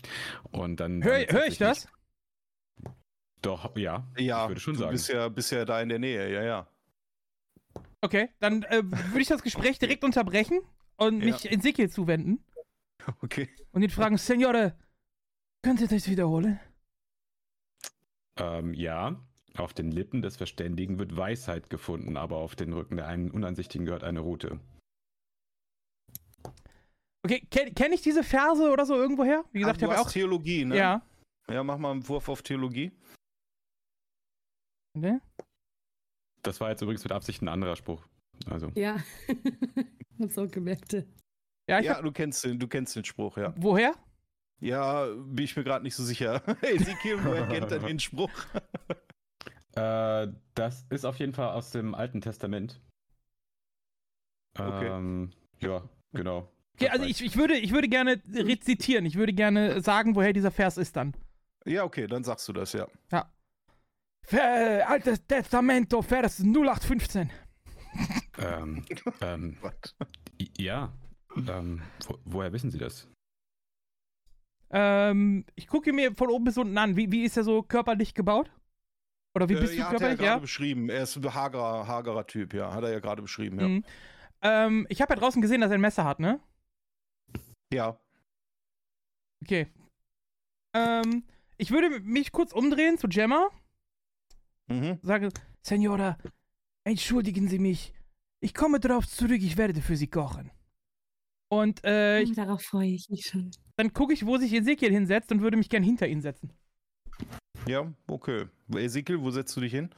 [0.51, 1.03] Und dann.
[1.05, 1.89] Hör, dann hör ich das?
[3.43, 4.07] Doch, ja.
[4.17, 4.93] ja, ich würde schon du sagen.
[4.93, 6.69] bist ja, bist ja da in der Nähe, ja, ja.
[8.01, 10.61] Okay, dann äh, würde ich das Gespräch direkt unterbrechen
[10.97, 11.27] und Ja.
[11.27, 12.45] mich Ezekiel zuwenden
[13.21, 13.49] Okay.
[13.73, 14.77] und ihn fragen, Senore,
[15.63, 16.61] könnt ihr das wiederholen?
[18.37, 19.21] Ähm, ja.
[19.57, 23.85] Auf den Lippen des Verständigen wird Weisheit gefunden, aber auf den Rücken der einen Unansichtigen
[23.85, 24.59] gehört eine Rute.
[27.25, 29.45] Okay, kenne kenn ich diese Verse oder so irgendwoher?
[29.53, 30.13] Wie gesagt, Ach, ich du habe hast auch.
[30.13, 30.77] Theologie, ne?
[30.77, 31.03] Ja.
[31.49, 32.91] Ja, mach mal einen Wurf auf Theologie.
[34.95, 35.21] Ne?
[36.43, 38.05] Das war jetzt übrigens mit Absicht ein anderer Spruch.
[38.47, 38.73] Also.
[38.75, 38.97] Ja.
[40.21, 40.95] Hab's auch gemerkt.
[41.69, 43.55] Ja, ich Ja, hab, du kennst den, du kennst den Spruch, ja.
[43.57, 43.95] woher?
[44.61, 46.43] Ja, bin ich mir gerade nicht so sicher.
[46.63, 48.31] Ezekiel, woher kennt er den Spruch?
[49.75, 52.81] Äh, das ist auf jeden Fall aus dem Alten Testament.
[54.59, 54.87] Okay.
[54.87, 55.83] Ähm, ja,
[56.13, 56.53] genau.
[56.75, 59.07] Okay, also ich, ich, würde, ich würde gerne rezitieren.
[59.07, 61.15] Ich würde gerne sagen, woher dieser Vers ist dann.
[61.65, 62.87] Ja, okay, dann sagst du das, ja.
[64.25, 67.31] Ver, Altes Testamento, Vers 0815.
[68.39, 68.85] Ähm,
[69.21, 69.57] ähm,
[70.57, 70.93] ja.
[71.49, 73.09] Ähm, wo, woher wissen Sie das?
[74.71, 76.97] Ähm, ich gucke mir von oben bis unten an.
[76.97, 78.51] Wie, wie ist er so körperlich gebaut?
[79.35, 80.19] Oder wie bist äh, du ja, hat er ja körperlich?
[80.19, 80.89] gerade beschrieben.
[80.91, 82.73] Er ist ein hagerer, hagerer Typ, ja.
[82.73, 83.69] Hat er ja gerade beschrieben, ja.
[83.69, 83.85] Mhm.
[84.43, 86.41] Ähm, ich habe ja draußen gesehen, dass er ein Messer hat, ne?
[87.73, 87.99] Ja.
[89.43, 89.69] Okay.
[90.75, 91.25] Ähm,
[91.57, 93.49] ich würde mich kurz umdrehen zu Gemma.
[94.67, 94.99] Mhm.
[95.03, 95.31] Sage,
[95.63, 96.19] Senora,
[96.85, 97.93] entschuldigen Sie mich.
[98.41, 100.51] Ich komme darauf zurück, ich werde für Sie kochen.
[101.49, 103.51] Und äh, ich, Darauf freue ich mich schon.
[103.77, 106.53] dann gucke ich, wo sich Ezekiel hinsetzt und würde mich gern hinter ihn setzen.
[107.67, 108.47] Ja, okay.
[108.75, 109.91] Ezekiel, wo setzt du dich hin?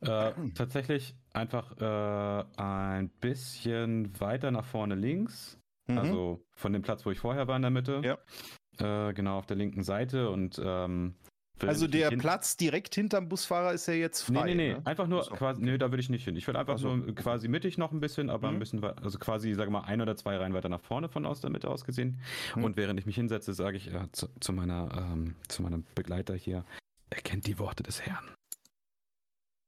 [0.00, 5.58] Äh, tatsächlich einfach äh, ein bisschen weiter nach vorne links.
[5.86, 5.98] Mhm.
[5.98, 8.02] Also von dem Platz, wo ich vorher war in der Mitte.
[8.04, 9.08] Ja.
[9.08, 11.14] Äh, genau auf der linken Seite und ähm,
[11.62, 14.46] also der Platz direkt hinterm Busfahrer ist ja jetzt Nee, frei.
[14.48, 14.72] nee, nee.
[14.74, 14.82] Ne?
[14.84, 15.30] Einfach nur so.
[15.32, 16.36] quasi, nee, da würde ich nicht hin.
[16.36, 16.94] Ich würde einfach Ach so.
[17.00, 18.56] so quasi mittig noch ein bisschen, aber Mhm.
[18.56, 21.40] ein bisschen, also quasi, sage mal, ein oder zwei Reihen weiter nach vorne von aus
[21.40, 22.20] der Mitte aus gesehen.
[22.54, 22.64] Mhm.
[22.64, 26.34] Und während ich mich hinsetze, sage ich äh, zu, zu meiner, ähm, zu meinem Begleiter
[26.34, 26.62] hier,
[27.10, 28.34] er kennt die Worte des Herrn.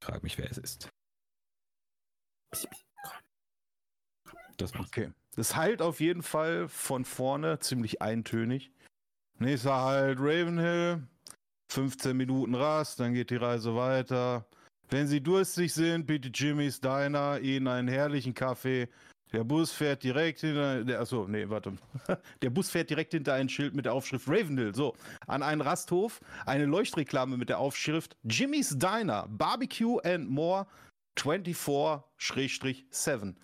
[0.01, 0.89] Ich frage mich, wer es ist.
[4.56, 4.86] Das war's.
[4.86, 5.12] Okay.
[5.36, 8.73] Das heilt auf jeden Fall von vorne ziemlich eintönig.
[9.39, 11.06] Nächster Halt Ravenhill.
[11.70, 14.47] 15 Minuten Rast, dann geht die Reise weiter.
[14.89, 18.89] Wenn Sie durstig sind, bietet Jimmys Diner Ihnen einen herrlichen Kaffee.
[19.32, 20.84] Der Bus fährt direkt hinter.
[20.84, 21.72] Der, achso, nee, warte.
[22.42, 24.74] Der Bus fährt direkt hinter ein Schild mit der Aufschrift Ravenhill.
[24.74, 24.94] So,
[25.26, 30.66] an einen Rasthof, eine Leuchtreklame mit der Aufschrift Jimmys Diner, Barbecue and More
[31.18, 33.34] 24-7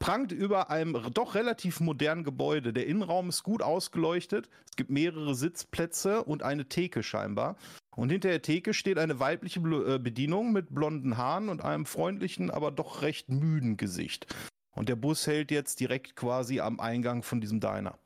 [0.00, 2.72] prangt über einem doch relativ modernen Gebäude.
[2.72, 4.48] Der Innenraum ist gut ausgeleuchtet.
[4.68, 7.56] Es gibt mehrere Sitzplätze und eine Theke scheinbar.
[7.94, 11.84] Und hinter der Theke steht eine weibliche Bl- äh, Bedienung mit blonden Haaren und einem
[11.84, 14.26] freundlichen, aber doch recht müden Gesicht.
[14.72, 17.98] Und der Bus hält jetzt direkt quasi am Eingang von diesem Diner.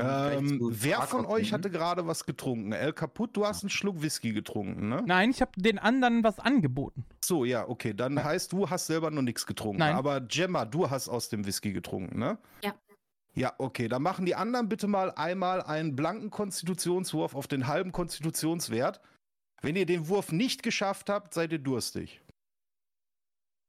[0.00, 1.52] Ähm, wer von euch nehmen?
[1.52, 2.72] hatte gerade was getrunken?
[2.72, 5.02] El Kaput, du hast einen Schluck Whisky getrunken, ne?
[5.04, 7.04] Nein, ich habe den anderen was angeboten.
[7.22, 7.92] So, ja, okay.
[7.92, 9.80] Dann heißt, du hast selber noch nichts getrunken.
[9.80, 9.94] Nein.
[9.94, 12.38] Aber Gemma, du hast aus dem Whisky getrunken, ne?
[12.62, 12.74] Ja.
[13.34, 13.88] Ja, okay.
[13.88, 19.00] Dann machen die anderen bitte mal einmal einen blanken Konstitutionswurf auf den halben Konstitutionswert.
[19.62, 22.20] Wenn ihr den Wurf nicht geschafft habt, seid ihr durstig.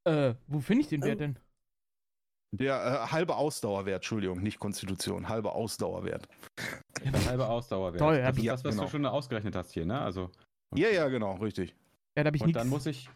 [0.06, 1.44] Äh, wo finde ich den Wert Ähm, denn?
[2.56, 2.76] Der
[3.08, 6.28] äh, halbe Ausdauerwert, Entschuldigung, nicht Konstitution, halbe Ausdauerwert.
[7.04, 8.00] Der halbe Ausdauerwert.
[8.00, 8.84] Toll, das ist ich- das, was genau.
[8.86, 10.00] du schon ausgerechnet hast hier, ne?
[10.00, 10.30] Also.
[10.76, 11.76] Ja, ja, genau, richtig.
[12.18, 12.60] Ja, da hab ich Und nichts.
[12.62, 13.10] dann muss ich.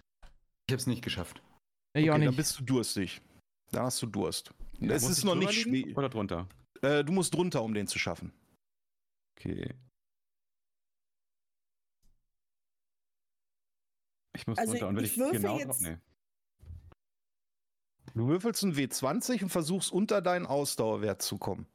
[0.67, 1.39] Ich habe es nicht geschafft.
[1.39, 2.35] Auch okay, dann nicht.
[2.35, 3.21] bist du durstig.
[3.71, 4.53] Da hast du Durst.
[4.79, 5.95] Ja, es ist noch nicht schwer.
[5.97, 6.47] Oder drunter?
[6.81, 8.31] Äh, du musst drunter, um den zu schaffen.
[9.37, 9.73] Okay.
[14.35, 14.87] Ich muss Also drunter.
[14.89, 15.57] Und wenn ich ich, würfel genau.
[15.59, 15.97] jetzt- Nee.
[18.17, 21.67] Du würfelst einen W20 und versuchst unter deinen Ausdauerwert zu kommen.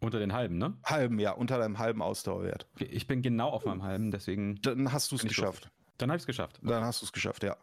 [0.00, 0.76] Unter den halben, ne?
[0.84, 2.68] Halben, ja, unter deinem halben Ausdauerwert.
[2.74, 4.60] Okay, Ich bin genau auf meinem halben, deswegen.
[4.62, 5.68] Dann hast du es geschafft.
[5.96, 6.60] Dann habe ich es geschafft.
[6.62, 7.56] Dann hast du es geschafft, ja.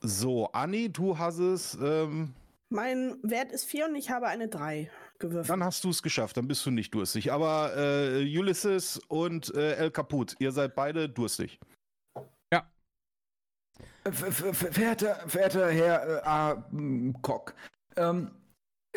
[0.00, 1.78] So, Anni, du hast es.
[1.80, 2.34] Ähm,
[2.68, 4.90] Mein Wert ist 4 und ich habe eine 3
[5.20, 5.48] gewürfelt.
[5.48, 6.36] dann hast du es geschafft.
[6.36, 7.32] Dann bist du nicht durstig.
[7.32, 11.60] Aber äh, Ulysses und äh, El Caput, ihr seid beide durstig.
[14.04, 16.64] Ver- ver- ver- Verehrter, verehrter Herr äh, A.
[17.22, 17.54] Kock,
[17.96, 18.30] ähm,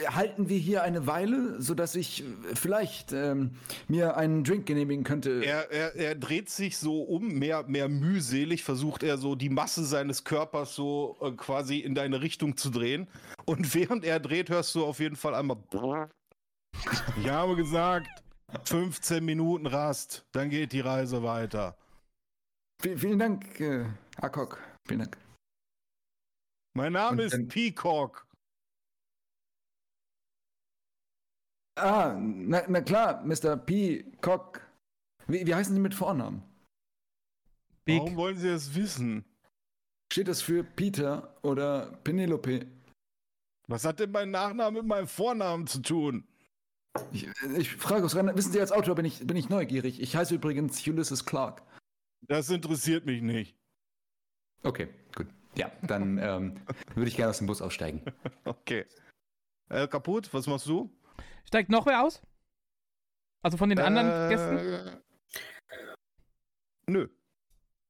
[0.08, 2.26] halten wir hier eine Weile, sodass ich äh,
[2.56, 3.52] vielleicht ähm,
[3.88, 5.44] mir einen Drink genehmigen könnte?
[5.44, 9.84] Er, er, er dreht sich so um, mehr, mehr mühselig, versucht er so die Masse
[9.84, 13.08] seines Körpers so äh, quasi in deine Richtung zu drehen.
[13.46, 15.58] Und während er dreht, hörst du auf jeden Fall einmal.
[17.22, 18.08] Ich habe gesagt,
[18.64, 21.76] 15 Minuten Rast, dann geht die Reise weiter.
[22.82, 23.86] V vielen Dank, äh,
[24.22, 24.30] A.
[24.90, 25.18] Vielen Dank.
[26.76, 28.26] Mein Name Und ist Peacock.
[31.76, 33.56] Ah, na, na klar, Mr.
[33.56, 34.04] P.
[34.22, 34.62] Kock.
[35.28, 36.42] Wie, wie heißen Sie mit Vornamen?
[37.86, 38.00] Big.
[38.00, 39.24] Warum wollen Sie das wissen?
[40.12, 42.66] Steht das für Peter oder Penelope?
[43.68, 46.28] Was hat denn mein Nachname mit meinem Vornamen zu tun?
[47.14, 50.02] Ich, ich frage aus wissen Sie, als Autor bin ich, bin ich neugierig.
[50.02, 51.62] Ich heiße übrigens Ulysses Clark.
[52.22, 53.59] Das interessiert mich nicht.
[54.64, 55.28] Okay, gut.
[55.56, 56.56] Ja, dann ähm,
[56.96, 58.02] würde ich gerne aus dem Bus aussteigen.
[58.46, 58.86] Okay.
[59.70, 60.90] Äh, kaputt, was machst du?
[61.46, 62.22] Steigt noch wer aus?
[63.42, 65.02] Also von den anderen Äh, Gästen?
[66.88, 67.08] Nö.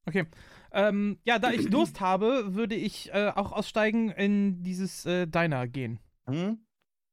[0.05, 0.25] Okay.
[0.71, 5.67] Ähm, ja, da ich Durst habe, würde ich äh, auch aussteigen in dieses äh, Diner
[5.67, 5.99] gehen.
[6.27, 6.59] Hm?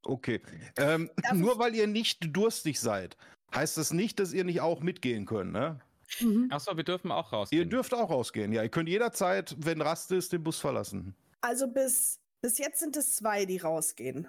[0.04, 0.40] Okay.
[0.76, 3.16] Ähm, nur weil ihr nicht durstig seid,
[3.54, 5.80] heißt das nicht, dass ihr nicht auch mitgehen könnt, ne?
[6.20, 6.48] Mhm.
[6.50, 7.48] Achso, wir dürfen auch raus.
[7.52, 8.62] Ihr dürft auch rausgehen, ja.
[8.62, 11.14] Ihr könnt jederzeit, wenn Rast ist, den Bus verlassen.
[11.40, 14.28] Also bis, bis jetzt sind es zwei, die rausgehen.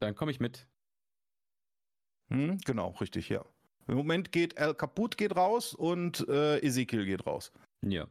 [0.00, 0.66] Dann komme ich mit.
[2.28, 2.58] Hm?
[2.64, 3.44] Genau, richtig, ja.
[3.86, 7.52] Im Moment geht El Kaput geht raus und äh, Ezekiel geht raus.
[7.82, 8.06] Ja.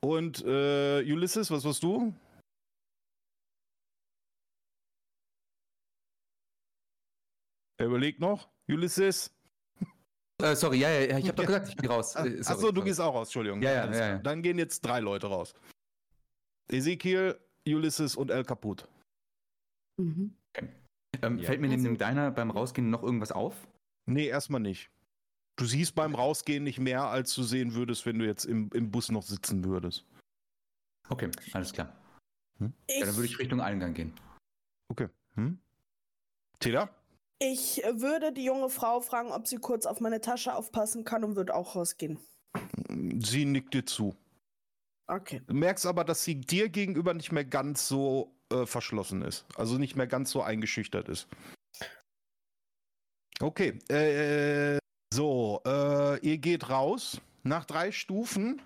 [0.00, 2.14] Und äh, Ulysses, was warst du?
[7.78, 8.48] Er überlegt noch.
[8.68, 9.35] Ulysses?
[10.42, 12.14] Äh, sorry, ja, ja, ja, ich habe doch gesagt, ich gehe raus.
[12.14, 13.62] Äh, sorry, Achso, du gehst auch raus, Entschuldigung.
[13.62, 14.18] Ja, ja, ja, ja.
[14.18, 15.54] Dann gehen jetzt drei Leute raus.
[16.70, 18.86] Ezekiel, Ulysses und El Kaput.
[19.98, 20.34] Mhm.
[21.22, 21.46] Ähm, Ja.
[21.46, 23.66] Fällt mir neben Also- dem Diner beim Rausgehen noch irgendwas auf?
[24.06, 24.90] Nee, erstmal nicht.
[25.58, 28.90] Du siehst beim Rausgehen nicht mehr, als du sehen würdest, wenn du jetzt im, im
[28.90, 30.04] Bus noch sitzen würdest.
[31.08, 31.96] Okay, alles klar.
[32.86, 34.12] Ich, Ja, dann würde ich Richtung Eingang gehen.
[34.88, 35.08] Okay.
[35.34, 35.58] Hm?
[36.58, 36.90] Tila?
[37.38, 41.36] Ich würde die junge Frau fragen, ob sie kurz auf meine Tasche aufpassen kann und
[41.36, 42.18] würde auch rausgehen.
[43.18, 44.16] Sie nickt dir zu.
[45.06, 45.42] Okay.
[45.46, 49.44] Du merkst aber, dass sie dir gegenüber nicht mehr ganz so äh, verschlossen ist.
[49.56, 51.28] Also nicht mehr ganz so eingeschüchtert ist.
[53.40, 53.78] Okay.
[53.88, 54.78] Äh,
[55.12, 57.20] so, äh, ihr geht raus.
[57.42, 58.60] Nach drei Stufen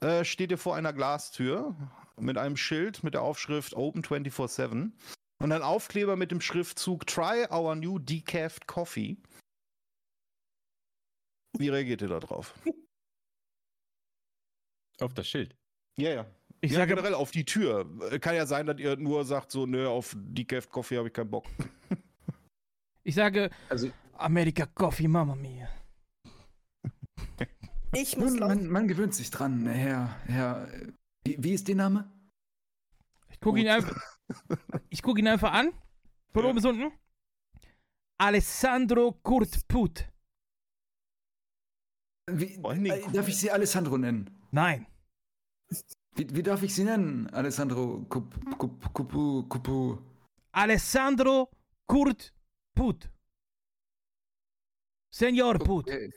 [0.00, 1.76] äh, steht ihr vor einer Glastür
[2.18, 4.90] mit einem Schild mit der Aufschrift Open 24-7
[5.40, 9.16] und ein Aufkleber mit dem Schriftzug Try our new decaf coffee.
[11.58, 12.54] Wie reagiert ihr da drauf?
[15.00, 15.56] Auf das Schild.
[15.98, 16.26] Ja, ja.
[16.60, 17.86] Ich ja, sage, generell auf die Tür.
[18.20, 21.30] Kann ja sein, dass ihr nur sagt, so, nö, auf Decaf Coffee habe ich keinen
[21.30, 21.46] Bock.
[23.02, 25.68] ich sage, Also, America Coffee, Mama mia.
[27.92, 30.68] Ich muss man, man gewöhnt sich dran, Herr, Herr,
[31.24, 32.08] wie, wie ist Ihr Name?
[33.30, 34.00] Ich gucke ihn einfach.
[34.88, 35.72] Ich gucke ihn einfach an.
[36.32, 36.48] Von Ja.
[36.50, 36.92] oben bis unten.
[38.18, 40.08] Alessandro Kurt Put.
[42.30, 44.30] Wie, Oh, nee, äh, darf ich Sie Alessandro nennen?
[44.50, 44.86] Nein.
[46.14, 49.98] Wie, wie darf ich Sie nennen, Alessandro Kup, Kup, Kupu, Kupu?
[50.52, 51.48] Alessandro
[51.86, 52.32] Kurt
[52.74, 53.10] Put.
[55.12, 55.88] Senor Put.
[55.88, 56.12] Okay.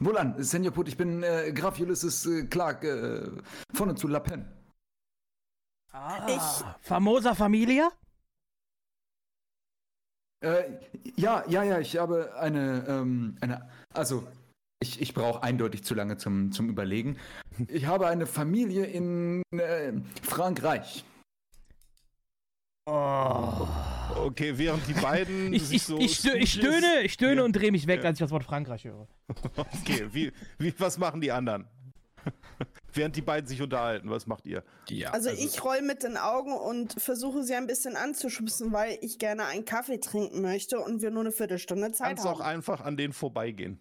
[0.00, 3.30] Wohlan, Senior Put, ich bin äh, Graf Ulysses äh, Clark äh,
[3.72, 4.44] von und zu La Pen.
[5.96, 7.88] Ah, famosa Familia?
[10.40, 10.64] Äh,
[11.16, 14.26] ja, ja, ja, ich habe eine, ähm, eine, also
[14.80, 17.16] ich, ich brauche eindeutig zu lange zum, zum Überlegen.
[17.68, 19.92] ich habe eine Familie in äh,
[20.22, 21.04] Frankreich.
[22.86, 23.66] Oh.
[24.16, 25.52] Okay, während die beiden.
[25.54, 27.44] ich, ich, so ich, stö ich, stöhne, ich stöhne Ja.
[27.44, 28.08] und drehe mich weg, Ja.
[28.08, 29.06] als ich das Wort Frankreich höre.
[29.56, 31.66] Okay, wie, wie, was machen die anderen?
[32.96, 34.62] Während die beiden sich unterhalten, was macht ihr?
[34.88, 39.18] Ja, Also, ich roll mit den Augen und versuche sie ein bisschen anzuschubsen, weil ich
[39.18, 42.50] gerne einen Kaffee trinken möchte und wir nur eine Viertelstunde Zeit Kannst auch haben.
[42.50, 43.78] einfach an denen vorbeigehen.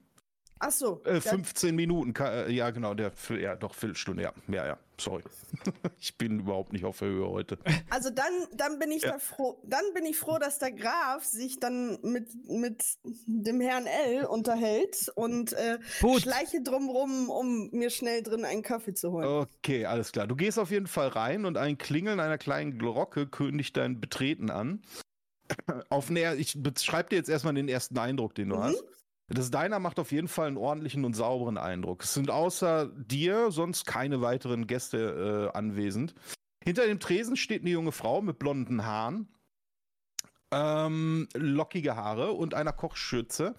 [0.65, 1.01] Ach so.
[1.03, 5.21] Äh, ja, 15 Minuten, äh, ja genau, der, ja doch, Viertelstunde, ja, ja, ja, sorry.
[5.99, 7.57] ich bin überhaupt nicht auf der Höhe heute.
[7.89, 9.11] Also dann, dann bin ich Ja.
[9.11, 12.81] da froh, dann bin ich froh, dass der Graf sich dann mit, mit
[13.25, 16.21] dem Herrn L unterhält und äh, Gut.
[16.21, 19.27] schleiche drumrum, um mir schnell drin einen Kaffee zu holen.
[19.27, 20.27] Okay, alles klar.
[20.27, 24.49] Du gehst auf jeden Fall rein und ein Klingeln einer kleinen Glocke kündigt dein Betreten
[24.49, 24.81] an.
[25.89, 28.61] Auf näher, ich beschreibe dir jetzt erstmal den ersten Eindruck, den du Mhm.
[28.63, 28.83] hast.
[29.29, 32.03] Das Deiner macht auf jeden Fall einen ordentlichen und sauberen Eindruck.
[32.03, 36.13] Es sind außer dir sonst keine weiteren Gäste äh, anwesend.
[36.63, 39.27] Hinter dem Tresen steht eine junge Frau mit blonden Haaren,
[40.51, 43.55] ähm, lockige Haare und einer Kochschürze,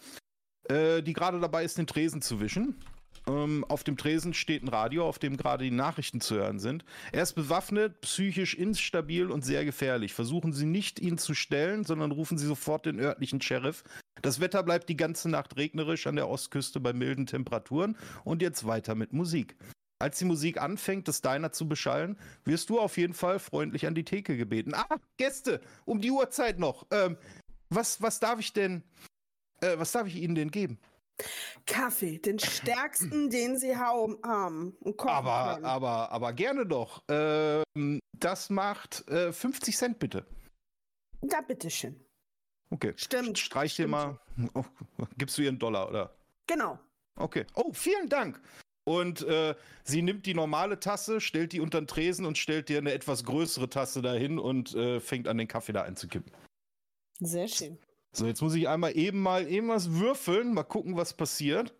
[0.68, 2.80] äh, die gerade dabei ist, den Tresen zu wischen.
[3.26, 6.84] Ähm, auf dem Tresen steht ein Radio, auf dem gerade die Nachrichten zu hören sind.
[7.12, 10.12] Er ist bewaffnet, psychisch instabil und sehr gefährlich.
[10.12, 13.82] Versuchen Sie nicht, ihn zu stellen, sondern rufen Sie sofort den örtlichen Sheriff.
[14.20, 18.66] Das Wetter bleibt die ganze Nacht regnerisch an der Ostküste bei milden Temperaturen und jetzt
[18.66, 19.56] weiter mit Musik.
[19.98, 23.94] Als die Musik anfängt, das Diner zu beschallen, wirst du auf jeden Fall freundlich an
[23.94, 24.74] die Theke gebeten.
[24.74, 26.86] Ah, Gäste, um die Uhrzeit noch.
[26.90, 27.16] Ähm,
[27.70, 28.82] was, was darf ich denn,
[29.60, 30.78] äh, was darf ich Ihnen denn geben?
[31.66, 34.18] Kaffee, den stärksten, den sie haben.
[34.22, 35.64] Aber, können.
[35.64, 37.02] aber, aber gerne doch.
[37.08, 40.26] Ähm, das macht äh, 50 Cent bitte.
[41.22, 42.04] Da bitteschön.
[42.70, 42.92] Okay.
[42.96, 43.38] Stimmt.
[43.38, 44.18] Streich dir mal.
[44.54, 44.64] Oh,
[45.16, 46.16] gibst du ihr einen Dollar, oder?
[46.48, 46.76] Genau.
[47.16, 47.46] Okay.
[47.54, 48.40] Oh, vielen Dank.
[48.84, 49.54] Und äh,
[49.84, 53.24] sie nimmt die normale Tasse, stellt die unter den Tresen und stellt dir eine etwas
[53.24, 56.32] größere Tasse dahin und äh, fängt an, den Kaffee da einzukippen.
[57.20, 57.78] Sehr schön.
[58.14, 61.74] So, jetzt muss ich einmal eben mal eben was würfeln, mal gucken, was passiert.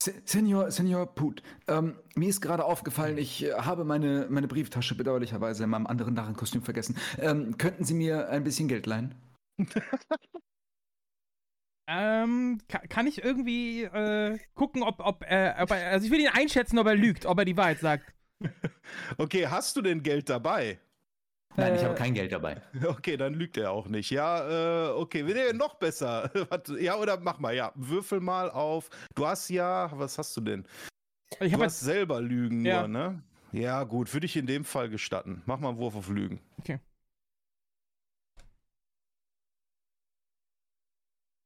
[0.00, 4.94] Se- Senior, Senior Put, ähm, mir ist gerade aufgefallen, ich äh, habe meine, meine Brieftasche
[4.94, 6.96] bedauerlicherweise in meinem anderen Narrenkostüm vergessen.
[7.18, 9.14] Ähm, könnten Sie mir ein bisschen Geld leihen?
[11.90, 16.20] Ähm, ka kann ich irgendwie äh, gucken, ob, ob, äh, ob er, also ich will
[16.20, 18.12] ihn einschätzen, ob er lügt, ob er die Wahrheit sagt.
[19.18, 20.80] Okay, hast du denn Geld dabei?
[21.58, 22.62] Nein, ich Äh, habe kein Geld dabei.
[22.86, 24.10] Okay, dann lügt er auch nicht.
[24.10, 26.30] Ja, äh, okay, nee, noch besser.
[26.80, 28.88] Ja, oder mach mal, ja, würfel mal auf.
[29.14, 30.64] Du hast ja, was hast du denn?
[31.40, 32.80] Ich du hast selber Lügen Ja.
[32.86, 33.22] nur, ne?
[33.52, 35.42] Ja, gut, würde ich in dem Fall gestatten.
[35.46, 36.40] Mach mal einen Wurf auf Lügen.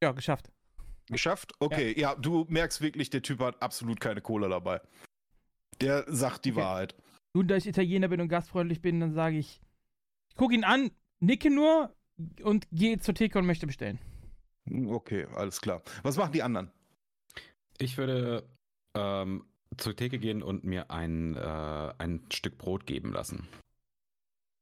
[0.02, 0.50] ja geschafft.
[1.06, 1.52] Geschafft?
[1.60, 2.14] Okay, ja.
[2.16, 4.80] du merkst wirklich, der Typ hat absolut keine Kohle dabei.
[5.80, 6.60] Der sagt die Okay.
[6.60, 6.96] Wahrheit.
[7.34, 9.60] Nun, da ich Italiener bin und gastfreundlich bin, dann sage ich,
[10.32, 10.90] ich gucke ihn an,
[11.20, 11.94] nicke nur
[12.42, 13.98] und gehe zur Theke und möchte bestellen.
[14.66, 15.82] Hm, Okay, alles klar.
[16.02, 16.70] Was machen die anderen?
[17.78, 18.48] Ich würde
[18.96, 19.44] ähm,
[19.76, 23.46] zur Theke gehen und mir ein, äh, ein Stück Brot geben lassen.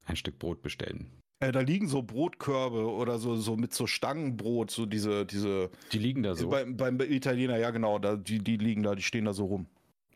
[0.06, 1.12] Ein Stück Brot bestellen.
[1.38, 5.70] Äh, da liegen so Brotkörbe oder so, so mit so Stangenbrot, so diese, diese.
[5.92, 6.48] Die liegen da so.
[6.48, 9.66] Beim, beim Italiener, ja genau, da, die, die liegen da, die stehen da so rum.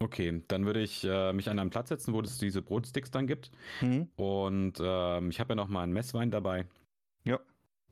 [0.00, 3.26] Okay, dann würde ich äh, mich an einen Platz setzen, wo es diese Brotsticks dann
[3.26, 3.50] gibt.
[3.78, 4.08] Hm?
[4.16, 6.66] Und ähm, ich habe ja noch mal einen Messwein dabei.
[7.24, 7.38] Ja.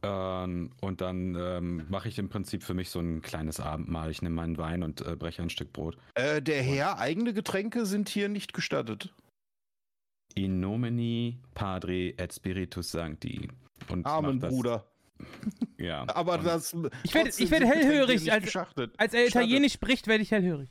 [0.03, 4.11] Ähm, und dann ähm, mache ich im Prinzip für mich so ein kleines Abendmahl.
[4.11, 5.97] Ich nehme meinen Wein und äh, breche ein Stück Brot.
[6.15, 9.15] Äh, der Herr, eigene Getränke sind hier nicht gestattet.
[10.35, 13.49] In nomine Padre et Spiritus Sancti.
[13.89, 14.87] Und Armen mach das, Bruder.
[15.79, 16.05] Ja.
[16.15, 16.75] Aber das.
[17.05, 18.57] Ich werde- ich hellhörig, als-.
[18.97, 19.27] Als er.
[19.29, 20.69] Italienisch spricht, werde ich hellhörig.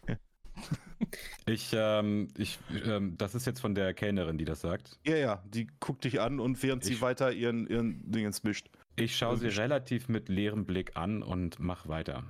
[1.45, 4.99] Ich, ähm, ich, ähm, das ist jetzt von der Kellnerin, die das sagt.
[5.05, 8.69] Ja, ja, die guckt dich an und während sie Ich- weiter ihren, ihren Dingens mischt.
[8.95, 12.23] Ich schaue sie relativ mit leerem Blick an und mach weiter.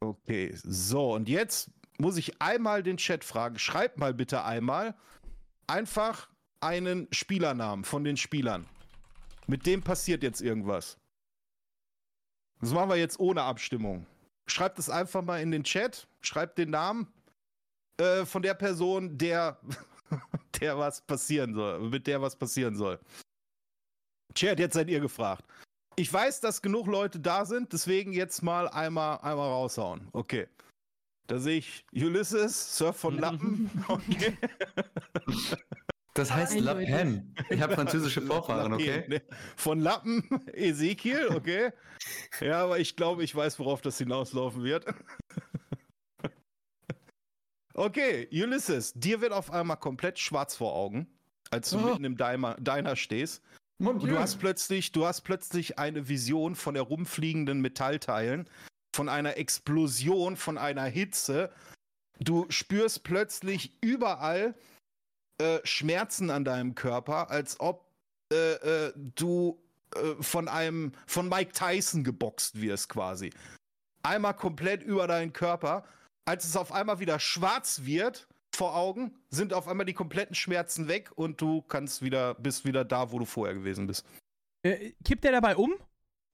[0.00, 3.58] Okay, so, und jetzt muss ich einmal den Chat fragen.
[3.58, 4.94] Schreibt mal bitte einmal
[5.66, 6.28] einfach
[6.60, 8.66] einen Spielernamen von den Spielern.
[9.46, 10.98] Mit dem passiert jetzt irgendwas.
[12.60, 14.06] Das machen wir jetzt ohne Abstimmung.
[14.46, 16.06] Schreibt es einfach mal in den Chat.
[16.20, 17.08] Schreibt den Namen
[17.98, 19.58] äh, von der Person, der,
[20.60, 22.98] der was passieren soll, mit der was passieren soll.
[24.34, 25.44] Chat, jetzt seid ihr gefragt.
[25.96, 30.08] Ich weiß, dass genug Leute da sind, deswegen jetzt mal einmal, einmal raushauen.
[30.12, 30.48] Okay.
[31.26, 33.70] Da sehe ich Ulysses, Surf von Lappen.
[33.88, 34.36] Okay.
[36.14, 36.94] Das heißt La Eindeutig.
[36.94, 37.34] Pen.
[37.48, 39.04] Ich habe französische Vorfahren, okay?
[39.08, 39.22] ne.
[39.56, 41.70] Von Lappen, Ezekiel, okay.
[42.40, 44.84] Ja, aber ich glaube, ich weiß, worauf das hinauslaufen wird.
[47.74, 51.06] Okay, Ulysses, dir wird auf einmal komplett schwarz vor Augen,
[51.50, 51.80] als du Oh.
[51.82, 53.42] mitten im Diner, Diner stehst.
[53.78, 58.48] Und du hast plötzlich, du hast plötzlich eine Vision von herumfliegenden Metallteilen,
[58.94, 61.50] von einer Explosion, von einer Hitze.
[62.20, 64.54] Du spürst plötzlich überall
[65.40, 67.90] äh, Schmerzen an deinem Körper, als ob
[68.32, 68.52] äh,
[68.86, 69.58] äh, du
[69.96, 73.30] äh, von einem, von Mike Tyson geboxt wirst quasi.
[74.04, 75.84] Einmal komplett über deinen Körper.
[76.24, 80.88] Als es auf einmal wieder schwarz wird vor Augen, sind auf einmal die kompletten Schmerzen
[80.88, 84.06] weg und du kannst wieder, bist wieder da, wo du vorher gewesen bist.
[84.62, 85.74] Äh, kippt er dabei um?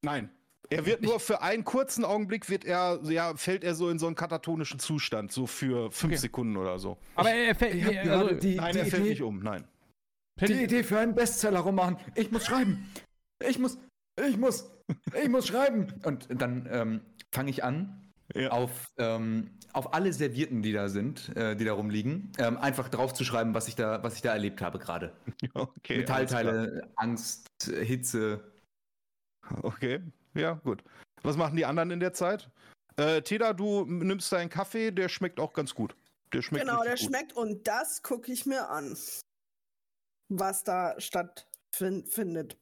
[0.03, 0.31] Nein.
[0.71, 4.07] Er wird nur für einen kurzen Augenblick wird er, ja, fällt er so in so
[4.07, 6.21] einen katatonischen Zustand, so für fünf Okay.
[6.21, 6.99] Sekunden oder so.
[7.15, 7.83] Aber er fällt.
[7.83, 9.65] Gerade also, die, Nein, die er fällt Idee, nicht um, nein.
[10.41, 11.97] die Idee für einen Bestseller rummachen.
[12.15, 12.91] Ich muss schreiben.
[13.43, 13.79] Ich muss,
[14.29, 14.71] ich muss,
[15.23, 15.95] ich muss schreiben.
[16.05, 17.01] Und dann ähm,
[17.33, 18.51] fange ich an, Ja.
[18.51, 23.55] auf, ähm, auf alle Servierten, die da sind, äh, die da rumliegen, ähm, einfach draufzuschreiben,
[23.55, 25.13] was ich da, was ich da erlebt habe gerade.
[25.55, 25.99] Okay.
[25.99, 28.53] Metallteile, Angst, Hitze.
[29.63, 30.03] Okay,
[30.35, 30.83] ja, gut.
[31.23, 32.51] Was machen die anderen in der Zeit?
[32.97, 35.97] Äh, Teda, du nimmst deinen Kaffee, der schmeckt auch ganz gut.
[36.33, 37.01] Der schmeckt genau, der gut.
[37.01, 38.97] schmeckt und das gucke ich mir an.
[40.29, 42.59] Was da stattfindet.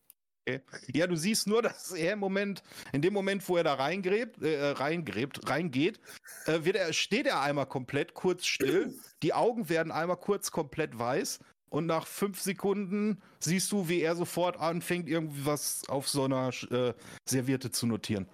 [0.93, 2.63] Ja, du siehst nur, dass er im Moment,
[2.93, 6.01] in dem Moment, wo er da reingräbt, äh, reingräbt, reingeht,
[6.47, 8.95] äh, er, steht er einmal komplett kurz still.
[9.23, 11.41] Die Augen werden einmal kurz komplett weiß.
[11.69, 16.51] Und nach fünf Sekunden siehst du, wie er sofort anfängt, irgendwie was auf so einer
[16.71, 16.95] äh,
[17.29, 18.29] Serviette zu notieren.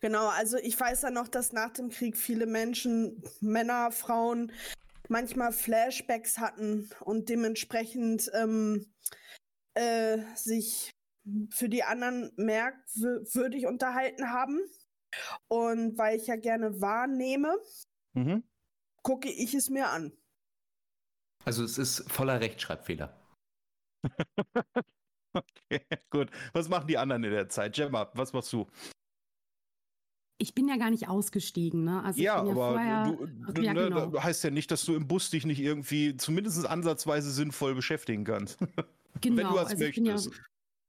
[0.00, 4.52] Genau, also ich weiß ja noch, dass nach dem Krieg viele Menschen, Männer, Frauen,
[5.08, 8.86] manchmal Flashbacks hatten und dementsprechend ähm,
[9.74, 10.90] äh, sich
[11.50, 14.60] für die anderen merkwürdig unterhalten haben.
[15.48, 17.56] Und weil ich ja gerne wahrnehme,
[18.14, 18.42] Mhm.
[19.02, 20.12] gucke ich es mir an.
[21.44, 23.16] Also es ist voller Rechtschreibfehler.
[25.32, 26.28] Okay, gut.
[26.52, 27.76] Was machen die anderen in der Zeit?
[27.76, 28.66] Gemma, was machst du?
[30.42, 32.02] Ich bin ja gar nicht ausgestiegen, ne?
[32.02, 33.04] Also ja, ich bin ja aber vorher.
[33.12, 34.06] du, du ja, ne, genau.
[34.06, 38.24] da heißt ja nicht, dass du im Bus dich nicht irgendwie zumindest ansatzweise sinnvoll beschäftigen
[38.24, 38.58] kannst.
[39.20, 39.36] genau.
[39.36, 40.40] wenn du was also ich bin ja, möchtest.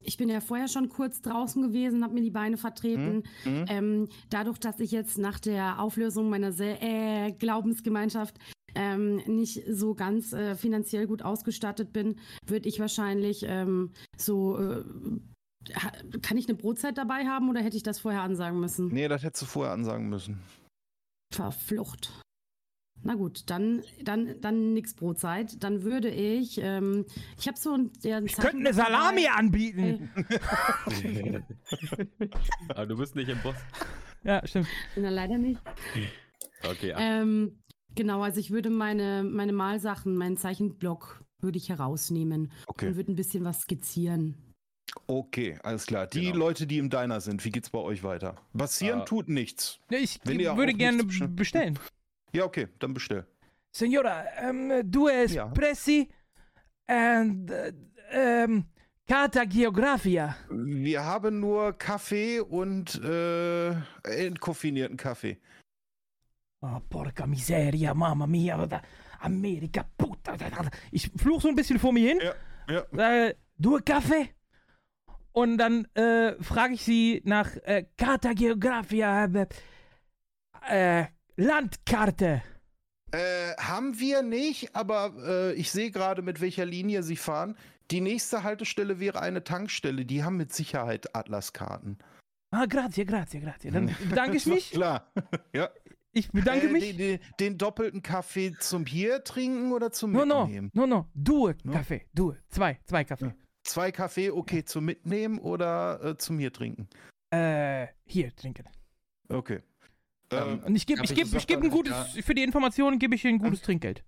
[0.04, 3.24] ich bin ja vorher schon kurz draußen gewesen, habe mir die Beine vertreten.
[3.44, 3.66] Mhm.
[3.68, 8.38] Ähm, dadurch, dass ich jetzt nach der Auflösung meiner äh, Glaubensgemeinschaft
[8.74, 12.16] ähm, nicht so ganz äh, finanziell gut ausgestattet bin,
[12.46, 14.58] würde ich wahrscheinlich ähm, so.
[14.58, 14.84] Äh,
[16.22, 18.88] kann ich eine Brotzeit dabei haben oder hätte ich das vorher ansagen müssen?
[18.88, 20.42] Nee, das hättest du vorher ansagen müssen.
[21.34, 22.12] Verflucht.
[23.04, 25.64] Na gut, dann, dann, dann nix Brotzeit.
[25.64, 27.06] Dann würde ich, ähm,
[27.40, 30.12] ich habe so ein, ja, ein ich könnte eine Salami anbieten.
[32.70, 33.56] Aber du bist nicht im Bus.
[34.24, 34.68] Ja, stimmt.
[34.96, 35.60] Na, leider nicht.
[36.64, 37.00] Okay, ab.
[37.02, 37.64] Ähm,
[37.96, 42.88] genau, also ich würde meine, meine Malsachen, meinen Zeichenblock würde ich herausnehmen Okay.
[42.90, 44.51] und würde ein bisschen was skizzieren.
[45.08, 46.08] Okay, alles klar.
[46.08, 46.38] Die Genau.
[46.38, 48.36] Leute, die im Diner sind, wie geht's bei euch weiter?
[48.58, 49.80] Passieren Äh, tut nichts.
[49.90, 51.80] Ja, Ich Wenn ihr würde gerne bestellen- bestellen.
[52.34, 53.26] Ja, okay, dann bestell.
[53.72, 55.48] Signora, ähm, due Ja.
[55.48, 56.10] espressi
[56.88, 57.74] and äh,
[58.12, 58.66] ähm,
[59.08, 60.36] carta geografia.
[60.50, 63.72] Wir haben nur Kaffee und äh,
[64.04, 65.38] entkoffinierten Kaffee.
[66.62, 68.82] Oh, porca miseria, mamma mia, da-
[69.22, 70.36] Amerika, puta.
[70.92, 72.20] Ich fluch so ein bisschen vor mir hin.
[72.22, 72.86] Ja, ja.
[72.92, 74.30] Sage, due Kaffee.
[75.34, 81.06] Und dann äh, frage ich sie nach äh, Carta Geografia, äh, äh,
[81.38, 82.42] Landkarte.
[83.12, 87.58] Äh, haben wir nicht, aber äh, ich sehe gerade, mit welcher Linie sie fahren.
[87.92, 90.06] Die nächste Haltestelle wäre eine Tankstelle.
[90.06, 91.98] Die haben mit Sicherheit Atlaskarten.
[92.52, 93.72] Ah, grazie, grazie, grazie.
[93.72, 94.72] Dann bedanke ich mich.
[94.72, 95.12] Klar.
[95.54, 95.70] ja.
[96.14, 96.84] Ich bedanke äh, mich.
[96.90, 100.72] Den, den, den doppelten Kaffee zum hier trinken oder zum No, no, Mitnehmen?
[100.74, 101.08] no, no.
[101.14, 101.74] Due No?
[101.74, 102.38] Kaffee, due.
[102.50, 103.34] Zwei, zwei Kaffee.
[103.64, 106.88] Zwei Kaffee, okay, zum Mitnehmen oder äh, zum hier trinken?
[107.30, 108.66] Äh, hier, trinken.
[109.30, 109.60] Okay.
[110.32, 111.94] Ähm, Und ich gebe ich geb, ich geb ein gutes,
[112.26, 114.04] für die Informationen gebe ich ihr ein gutes Trinkgeld.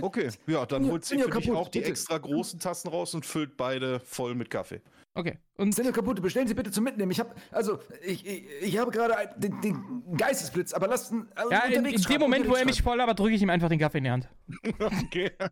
[0.00, 1.90] okay, ja, dann Ja, holt sie ja, für dich kaputt, auch die bitte.
[1.90, 4.80] extra großen Tassen raus und füllt beide voll mit Kaffee.
[5.14, 5.38] Okay.
[5.56, 7.10] Und Sinne kaputt, bestellen Sie bitte zum Mitnehmen.
[7.12, 11.50] Ich habe, also, ich, ich, ich habe gerade den, den Geistesblitz, aber lasst ihn also
[11.50, 13.78] ja, in, in dem Moment, wo er mich voll labert, drücke ich ihm einfach den
[13.78, 14.28] Kaffee in die Hand.
[14.78, 15.30] Okay.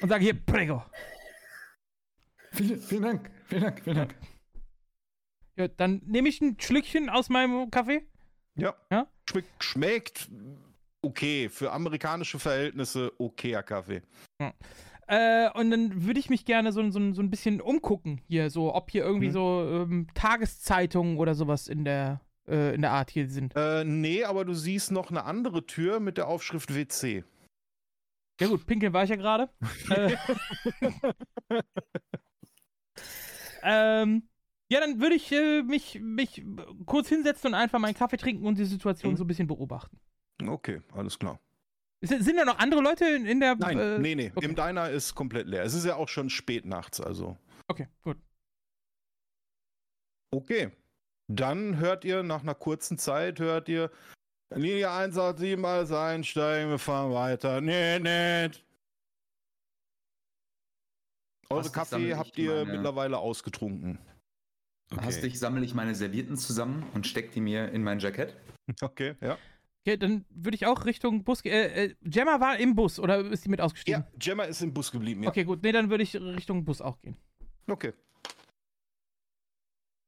[0.00, 0.82] Und sage hier, prego.
[2.52, 4.14] Vielen, vielen Dank, vielen Dank, vielen Dank.
[5.56, 8.02] Ja, dann nehme ich ein Schlückchen aus meinem Kaffee.
[8.56, 8.74] Ja.
[8.90, 9.08] Ja?
[9.28, 10.30] Schmeckt, schmeckt
[11.02, 11.48] okay.
[11.48, 14.02] Für amerikanische Verhältnisse okayer Kaffee.
[15.08, 18.74] Äh, und dann würde ich mich gerne so, so, so ein bisschen umgucken hier, so
[18.74, 19.32] ob hier irgendwie Mhm.
[19.32, 23.54] so ähm, Tageszeitungen oder sowas in der, äh, in der Art hier sind.
[23.56, 27.24] Äh, nee, aber du siehst noch eine andere Tür mit der Aufschrift WC.
[28.40, 29.50] Ja gut, pinkeln war ich ja gerade.
[29.90, 30.16] äh,
[33.62, 34.28] ähm,
[34.70, 36.44] ja, dann würde ich äh, mich, mich
[36.86, 39.16] kurz hinsetzen und einfach meinen Kaffee trinken und die Situation Mhm.
[39.16, 39.98] so ein bisschen beobachten.
[40.46, 41.40] Okay, alles klar.
[42.00, 43.56] Sind, da noch andere Leute in, in der.
[43.56, 44.30] Nein, äh, nee, nee.
[44.32, 44.44] okay.
[44.44, 45.64] Im Diner ist komplett leer.
[45.64, 47.36] Es ist ja auch schon spät nachts, also.
[47.66, 48.18] Okay, gut.
[50.30, 50.70] Okay.
[51.26, 53.90] Dann hört ihr nach einer kurzen Zeit, hört ihr
[54.54, 57.60] Linie 187 alles einsteigen, wir fahren weiter.
[57.60, 58.50] Nee, nee.
[61.50, 63.98] Eure Kaffee habt ihr meine- mittlerweile ausgetrunken.
[64.96, 68.34] Hastig sammle ich meine Servietten zusammen und stecke die mir in mein Jackett.
[68.82, 69.38] Okay, ja.
[69.86, 71.52] Okay, dann würde ich auch Richtung Bus gehen.
[71.54, 74.02] Äh, äh, Gemma war im Bus oder ist die mit ausgestiegen?
[74.02, 75.30] Ja, Gemma ist im Bus geblieben, ja.
[75.30, 75.62] Okay, gut.
[75.62, 77.16] Nee, dann würde ich Richtung Bus auch gehen.
[77.66, 77.94] Okay.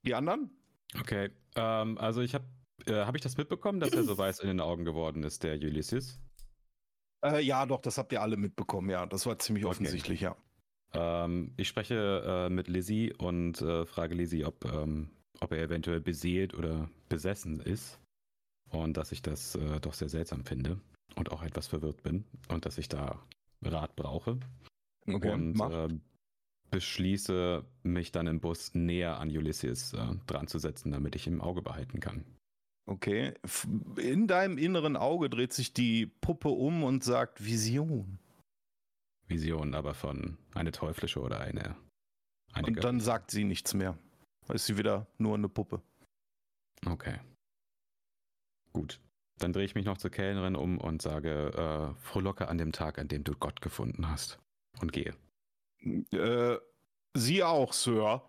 [0.04, 0.50] Die anderen?
[0.98, 2.44] Okay, ähm, also ich habe,
[2.86, 5.54] äh, habe ich das mitbekommen, dass er so weiß in den Augen geworden ist, der
[5.56, 6.20] Ulysses?
[7.24, 9.06] Äh, ja, doch, das habt ihr alle mitbekommen, ja.
[9.06, 9.70] Das war ziemlich Okay.
[9.72, 10.36] offensichtlich, ja.
[10.92, 16.00] Ähm, ich spreche äh, mit Lizzie und äh, frage Lizzie, ob, ähm, ob er eventuell
[16.00, 17.98] beseelt oder besessen ist.
[18.70, 20.80] Und dass ich das äh, doch sehr seltsam finde
[21.16, 23.20] und auch etwas verwirrt bin und dass ich da
[23.62, 24.38] Rat brauche.
[25.06, 25.70] Okay, und mach.
[25.70, 25.88] äh,
[26.70, 31.40] beschließe, mich dann im Bus näher an Ulysses äh, dran zu setzen, damit ich im
[31.40, 32.24] Auge behalten kann.
[32.86, 33.34] Okay.
[33.96, 38.18] In deinem inneren Auge dreht sich die Puppe um und sagt Vision.
[39.28, 41.76] Vision aber von eine teuflische oder eine.
[42.52, 43.04] eine Und dann göttliche.
[43.04, 43.96] sagt sie nichts mehr.
[44.46, 45.80] Dann ist sie wieder nur eine Puppe.
[46.84, 47.20] Okay.
[48.72, 49.00] Gut.
[49.38, 52.98] Dann drehe ich mich noch zur Kellnerin um und sage, äh, frohlocke an dem Tag,
[52.98, 54.38] an dem du Gott gefunden hast.
[54.80, 55.14] Und gehe.
[56.12, 56.58] Äh,
[57.14, 58.28] sie auch, Sir.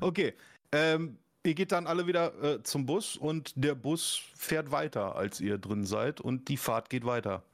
[0.00, 0.34] Okay.
[0.72, 5.40] Ähm, ihr geht dann alle wieder äh, zum Bus und der Bus fährt weiter, als
[5.40, 7.44] ihr drin seid und die Fahrt geht weiter.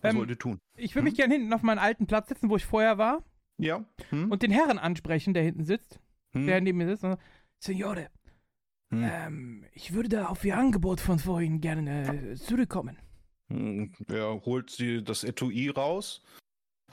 [0.00, 0.58] Was Ähm, wollt ihr tun?
[0.76, 3.24] Ich würde mich gerne hinten auf meinen alten Platz setzen, wo ich vorher war,
[3.58, 3.84] Ja?
[4.10, 4.30] Hm?
[4.30, 6.00] und den Herren ansprechen, der hinten sitzt,
[6.34, 6.46] Hm?
[6.46, 7.04] der neben mir sitzt.
[7.04, 7.18] Und,
[7.58, 8.10] Signore,
[8.92, 9.02] Hm?
[9.10, 12.98] ähm, ich würde da auf Ihr Angebot von vorhin gerne äh, zurückkommen.
[13.48, 16.22] Hm, Er holt sie das Etui raus,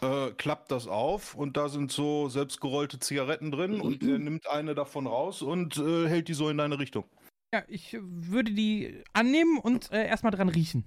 [0.01, 4.75] äh, klappt das auf und da sind so selbstgerollte Zigaretten drin und er nimmt eine
[4.75, 7.05] davon raus und äh, hält die so in deine Richtung.
[7.53, 10.85] Ja, ich würde die annehmen und äh, erstmal dran riechen.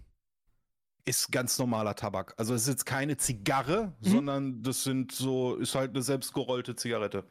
[1.07, 2.33] Ist ganz normaler Tabak.
[2.39, 4.09] Also es ist jetzt keine Zigarre, Mhm.
[4.09, 7.25] sondern das sind so, ist halt eine selbstgerollte Zigarette.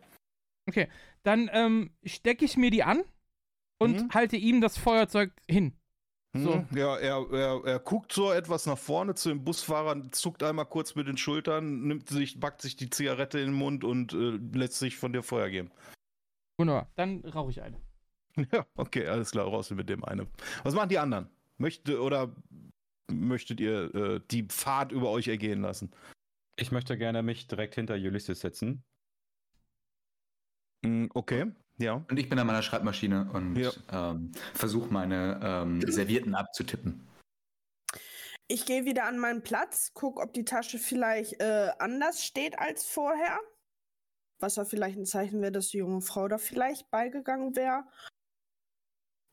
[1.24, 3.04] Dann ähm, stecke ich mir die an
[3.80, 4.10] und Mhm.
[4.14, 5.74] halte ihm das Feuerzeug hin.
[6.36, 6.56] So.
[6.56, 10.66] Hm, Ja, er, er, er guckt so etwas nach vorne zu dem Busfahrer, zuckt einmal
[10.66, 14.40] kurz mit den Schultern, nimmt sich, packt sich die Zigarette in den Mund und äh,
[14.58, 15.72] lässt sich von dir Feuer geben.
[16.58, 16.90] Wunderbar.
[16.96, 17.80] Dann rauche ich eine.
[18.52, 20.26] Ja, okay, alles klar, raus mit dem eine.
[20.64, 21.30] Was machen die anderen?
[21.60, 22.36] Möchte oder
[23.12, 25.92] möchtet ihr äh, die Fahrt über euch ergehen lassen?
[26.56, 28.84] Ich möchte gerne mich direkt hinter Ulysses setzen.
[30.84, 32.04] Hm, okay, ja.
[32.10, 33.72] Und ich bin an meiner Schreibmaschine und Ja.
[33.92, 37.08] ähm, versuche meine ähm, Servietten abzutippen.
[38.48, 42.86] Ich gehe wieder an meinen Platz, guck, ob die Tasche vielleicht äh, anders steht als
[42.86, 43.40] vorher.
[44.40, 47.86] Was ja vielleicht ein Zeichen wäre, dass die junge Frau da vielleicht beigegangen wäre.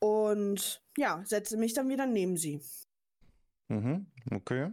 [0.01, 2.62] Und ja, setze mich dann wieder neben sie.
[3.69, 4.73] Mhm, okay.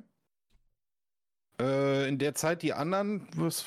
[1.60, 3.66] Äh, in der Zeit die anderen, was,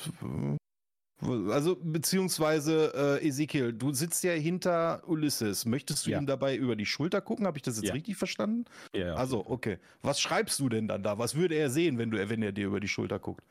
[1.21, 5.65] also beziehungsweise äh, Ezekiel, du sitzt ja hinter Ulysses.
[5.65, 6.19] Möchtest du Ja.
[6.19, 7.45] ihm dabei über die Schulter gucken?
[7.45, 7.93] Habe ich das jetzt Ja.
[7.93, 8.65] richtig verstanden?
[8.95, 9.77] Ja, Also, okay.
[10.01, 11.17] Was schreibst du denn dann da?
[11.17, 13.43] Was würde er sehen, wenn du, wenn er dir über die Schulter guckt?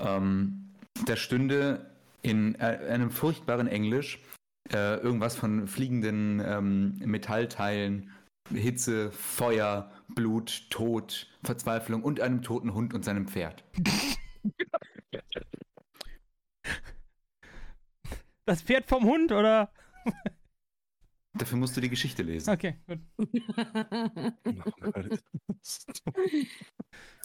[0.00, 0.70] Ähm,
[1.06, 1.90] da stünde
[2.22, 2.58] in äh,
[2.90, 4.20] einem furchtbaren Englisch
[4.72, 8.10] äh, irgendwas von fliegenden ähm, Metallteilen,
[8.52, 13.64] Hitze, Feuer, Blut, Tod, Verzweiflung und einem toten Hund und seinem Pferd.
[18.44, 19.72] Das Pferd vom Hund, oder?
[21.34, 22.50] Dafür musst du die Geschichte lesen.
[22.50, 22.98] Okay, gut.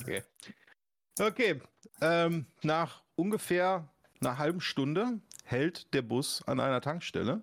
[0.02, 0.24] okay.
[1.20, 1.62] Okay.
[2.02, 3.90] Ähm, nach ungefähr
[4.22, 7.42] einer halben Stunde hält der Bus an einer Tankstelle.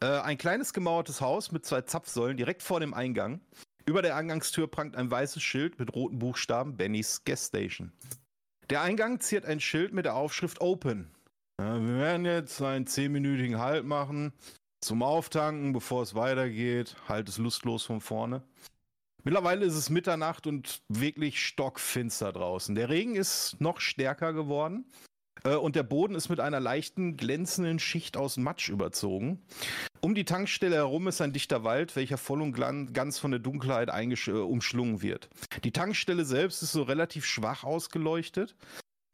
[0.00, 3.40] Äh, ein kleines gemauertes Haus mit zwei Zapfsäulen direkt vor dem Eingang.
[3.86, 7.92] Über der Eingangstür prangt ein weißes Schild mit roten Buchstaben Bennys Gas Station.
[8.68, 11.15] Der Eingang ziert ein Schild mit der Aufschrift Open.
[11.58, 14.32] Wir werden jetzt einen zehnminütigen Halt machen
[14.82, 16.96] zum Auftanken, bevor es weitergeht.
[17.08, 18.42] Halt es lustlos von vorne.
[19.24, 22.74] Mittlerweile ist es Mitternacht und wirklich stockfinster draußen.
[22.74, 24.84] Der Regen ist noch stärker geworden
[25.44, 29.42] äh, und der Boden ist mit einer leichten glänzenden Schicht aus Matsch überzogen.
[30.00, 32.52] Um die Tankstelle herum ist ein dichter Wald, welcher voll und
[32.92, 35.28] ganz von der Dunkelheit äh, umschlungen wird.
[35.64, 38.54] Die Tankstelle selbst ist so relativ schwach ausgeleuchtet.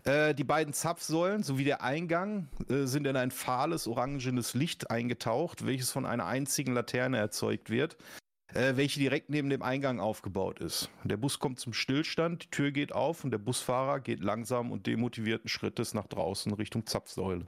[0.04, 5.64] Äh, die beiden Zapfsäulen sowie der Eingang äh, sind in ein fahles, orangenes Licht eingetaucht,
[5.64, 7.96] welches von einer einzigen Laterne erzeugt wird,
[8.48, 10.90] äh, welche direkt neben dem Eingang aufgebaut ist.
[11.04, 14.88] Der Bus kommt zum Stillstand, die Tür geht auf und der Busfahrer geht langsam und
[14.88, 17.46] demotivierten Schrittes nach draußen Richtung Zapfsäule.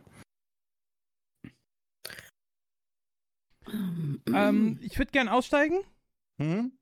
[4.33, 5.81] Ähm, ich würde gern aussteigen.
[6.39, 6.73] Hm?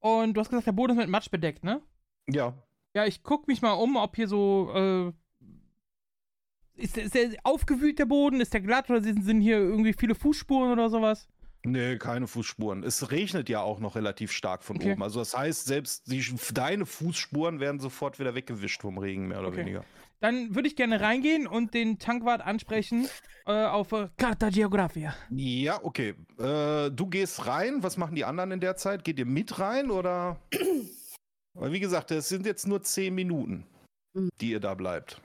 [0.00, 1.80] Und du hast gesagt, der Boden ist mit Matsch bedeckt, ne?
[2.28, 2.54] Ja.
[2.94, 5.12] Ja, ich guck mich mal um, ob hier so, äh,
[6.76, 8.40] ist, ist der aufgewühlt, der Boden?
[8.40, 11.28] Ist der glatt oder sind hier irgendwie viele Fußspuren oder sowas?
[11.64, 12.84] Nee, keine Fußspuren.
[12.84, 14.92] Es regnet ja auch noch relativ stark von okay.
[14.92, 15.02] oben.
[15.02, 16.22] Also das heißt, selbst die,
[16.52, 19.58] deine Fußspuren werden sofort wieder weggewischt vom Regen, mehr oder okay.
[19.58, 19.84] weniger.
[20.20, 23.08] Dann würde ich gerne reingehen und den Tankwart ansprechen
[23.46, 25.14] äh, auf äh, Carta Geografia.
[25.30, 26.14] Ja, okay.
[26.38, 27.82] Äh, du gehst rein.
[27.82, 29.02] Was machen die anderen in der Zeit?
[29.04, 30.38] Geht ihr mit rein oder?
[31.54, 33.66] Weil wie gesagt, es sind jetzt nur zehn Minuten,
[34.14, 34.28] mhm.
[34.40, 35.20] die ihr da bleibt.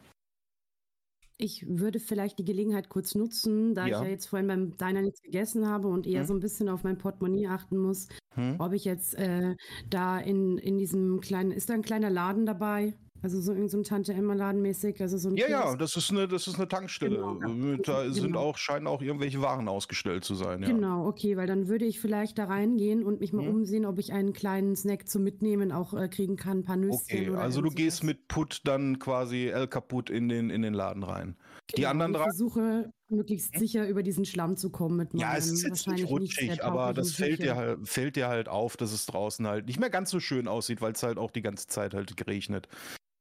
[1.42, 4.00] Ich würde vielleicht die Gelegenheit kurz nutzen, da ja.
[4.00, 6.28] ich ja jetzt vorhin beim Diner nichts gegessen habe und eher hm.
[6.28, 8.58] so ein bisschen auf mein Portemonnaie achten muss, hm.
[8.60, 9.56] ob ich jetzt äh,
[9.90, 12.94] da in, in diesem kleinen, ist da ein kleiner Laden dabei?
[13.22, 15.66] Also so irgendein so Tante Emma Laden mäßig, also so ein Ja, Kiosk.
[15.66, 17.18] ja, das ist eine das ist eine Tankstelle.
[17.18, 18.14] Genau, da genau.
[18.14, 20.70] sind auch scheinen auch irgendwelche Waren ausgestellt zu sein, ja.
[20.70, 23.56] Genau, okay, weil dann würde ich vielleicht da reingehen und mich mal mhm.
[23.56, 27.00] umsehen, ob ich einen kleinen Snack zum mitnehmen auch äh, kriegen kann, ein paar Nüsschen
[27.02, 31.04] Okay, also du gehst mit Put dann quasi El Kaput in den in den Laden
[31.04, 31.36] rein.
[31.68, 33.60] Genau, Die anderen drei Ich versuche möglichst hm?
[33.60, 36.94] sicher über diesen Schlamm zu kommen mit meinem Ja, es ist jetzt nicht rutschig, aber
[36.94, 40.10] das fällt dir, halt, fällt dir halt auf, dass es draußen halt nicht mehr ganz
[40.10, 42.68] so schön aussieht, weil es halt auch die ganze Zeit halt geregnet.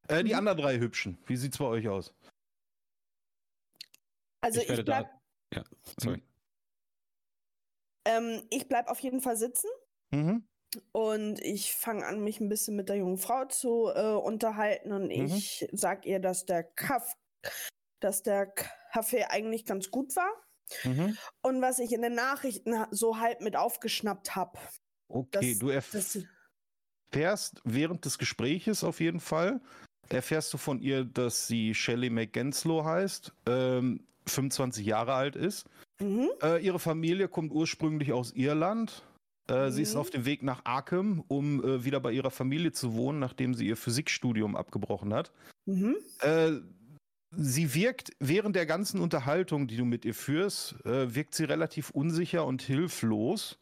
[0.08, 0.38] Äh, die mhm.
[0.38, 1.18] anderen drei Hübschen.
[1.26, 2.14] Wie sieht's bei euch aus?
[4.40, 5.08] Also ich, ich bleib.
[5.50, 5.64] Da, ja,
[5.98, 6.22] sorry.
[8.04, 9.68] Ähm, ich bleib auf jeden Fall sitzen.
[10.10, 10.46] Mhm.
[10.92, 15.04] Und ich fange an, mich ein bisschen mit der jungen Frau zu äh, unterhalten und
[15.04, 15.10] mhm.
[15.10, 17.16] ich sag ihr, dass der Kaff,
[18.00, 18.46] dass der
[18.92, 20.30] Kaffee eigentlich ganz gut war.
[20.84, 21.16] Mhm.
[21.42, 24.58] Und was ich in den Nachrichten so halb mit aufgeschnappt habe.
[25.08, 26.18] Okay, du erfährst
[27.64, 29.62] während des Gespräches auf jeden Fall,
[30.08, 35.66] erfährst du von ihr, dass sie Shelley McGenslow heißt, ähm, 25 Jahre alt ist.
[36.00, 36.28] Mhm.
[36.42, 39.04] Äh, ihre Familie kommt ursprünglich aus Irland.
[39.48, 39.70] Äh, mhm.
[39.72, 40.00] Sie ist mhm.
[40.00, 43.66] auf dem Weg nach Arkham, um äh, wieder bei ihrer Familie zu wohnen, nachdem sie
[43.66, 45.32] ihr Physikstudium abgebrochen hat.
[45.66, 45.96] Mhm.
[46.20, 46.52] Äh,
[47.36, 51.90] sie wirkt während der ganzen Unterhaltung, die du mit ihr führst, äh, wirkt sie relativ
[51.90, 53.58] unsicher und hilflos.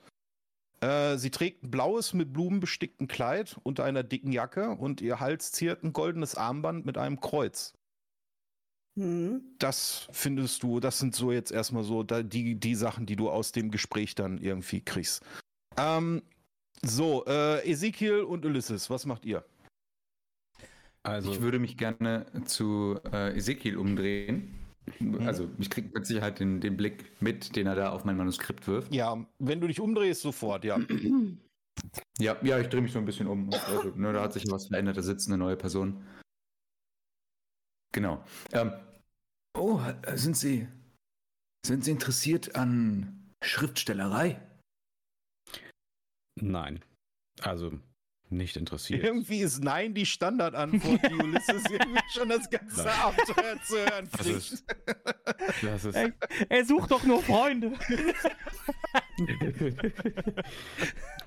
[0.80, 5.20] Äh, sie trägt ein blaues mit Blumen bestickten Kleid unter einer dicken Jacke und ihr
[5.20, 7.72] Hals ziert ein goldenes Armband mit einem Kreuz.
[8.94, 9.42] Mhm.
[9.58, 13.52] Das findest du, das sind so jetzt erstmal so die, die Sachen, die du aus
[13.52, 15.22] dem Gespräch dann irgendwie kriegst.
[15.76, 16.22] Ähm,
[16.82, 19.44] so, äh, Ezekiel und Ulysses, was macht ihr?
[21.02, 24.65] Also, ich würde mich gerne zu äh, Ezekiel umdrehen.
[25.00, 25.26] Mhm.
[25.26, 28.66] Also ich kriege mit Sicherheit den, den Blick mit, den er da auf mein Manuskript
[28.66, 28.94] wirft.
[28.94, 30.78] Ja, wenn du dich umdrehst, sofort, ja.
[32.18, 33.50] ja, ja, ich drehe mich so ein bisschen um.
[33.52, 36.04] Also, ne, da hat sich was verändert, da sitzt eine neue Person.
[37.92, 38.24] Genau.
[38.52, 38.72] Ähm,
[39.56, 39.80] oh,
[40.14, 40.68] sind Sie,
[41.64, 44.40] sind Sie interessiert an Schriftstellerei?
[46.40, 46.84] Nein.
[47.40, 47.72] Also
[48.30, 49.04] nicht interessiert.
[49.04, 53.00] Irgendwie ist Nein die Standardantwort, die Ulysses irgendwie schon das ganze Nein.
[53.00, 54.64] Abenteuer zu hören das ist,
[55.62, 56.12] das ist er,
[56.48, 57.72] er, sucht doch nur Freunde.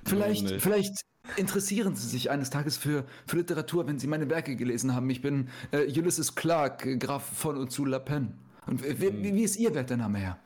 [0.06, 1.02] vielleicht, vielleicht
[1.38, 5.10] interessieren Sie sich eines Tages für, für Literatur, wenn Sie meine Werke gelesen haben.
[5.10, 8.34] Ich bin äh, Ulysses Clark, Graf von und zu La Pen.
[8.66, 10.40] Und wie, wie, wie ist Ihr Wertername, Herr?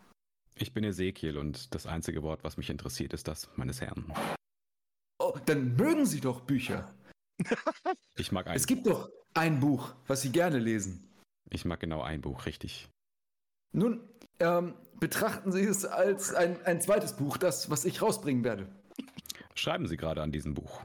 [0.55, 4.13] Ich bin Ezekiel und das einzige Wort, was mich interessiert, ist das meines Herrn.
[5.34, 6.93] Oh, dann mögen Sie doch Bücher.
[8.15, 11.10] Ich mag ein Es gibt doch ein Buch, was Sie gerne lesen.
[11.49, 12.88] Ich mag genau ein Buch, richtig.
[13.72, 14.01] Nun,
[14.39, 18.68] ähm, betrachten Sie es als ein, ein zweites Buch, das, was ich rausbringen werde.
[19.55, 20.84] Schreiben Sie gerade an diesem Buch.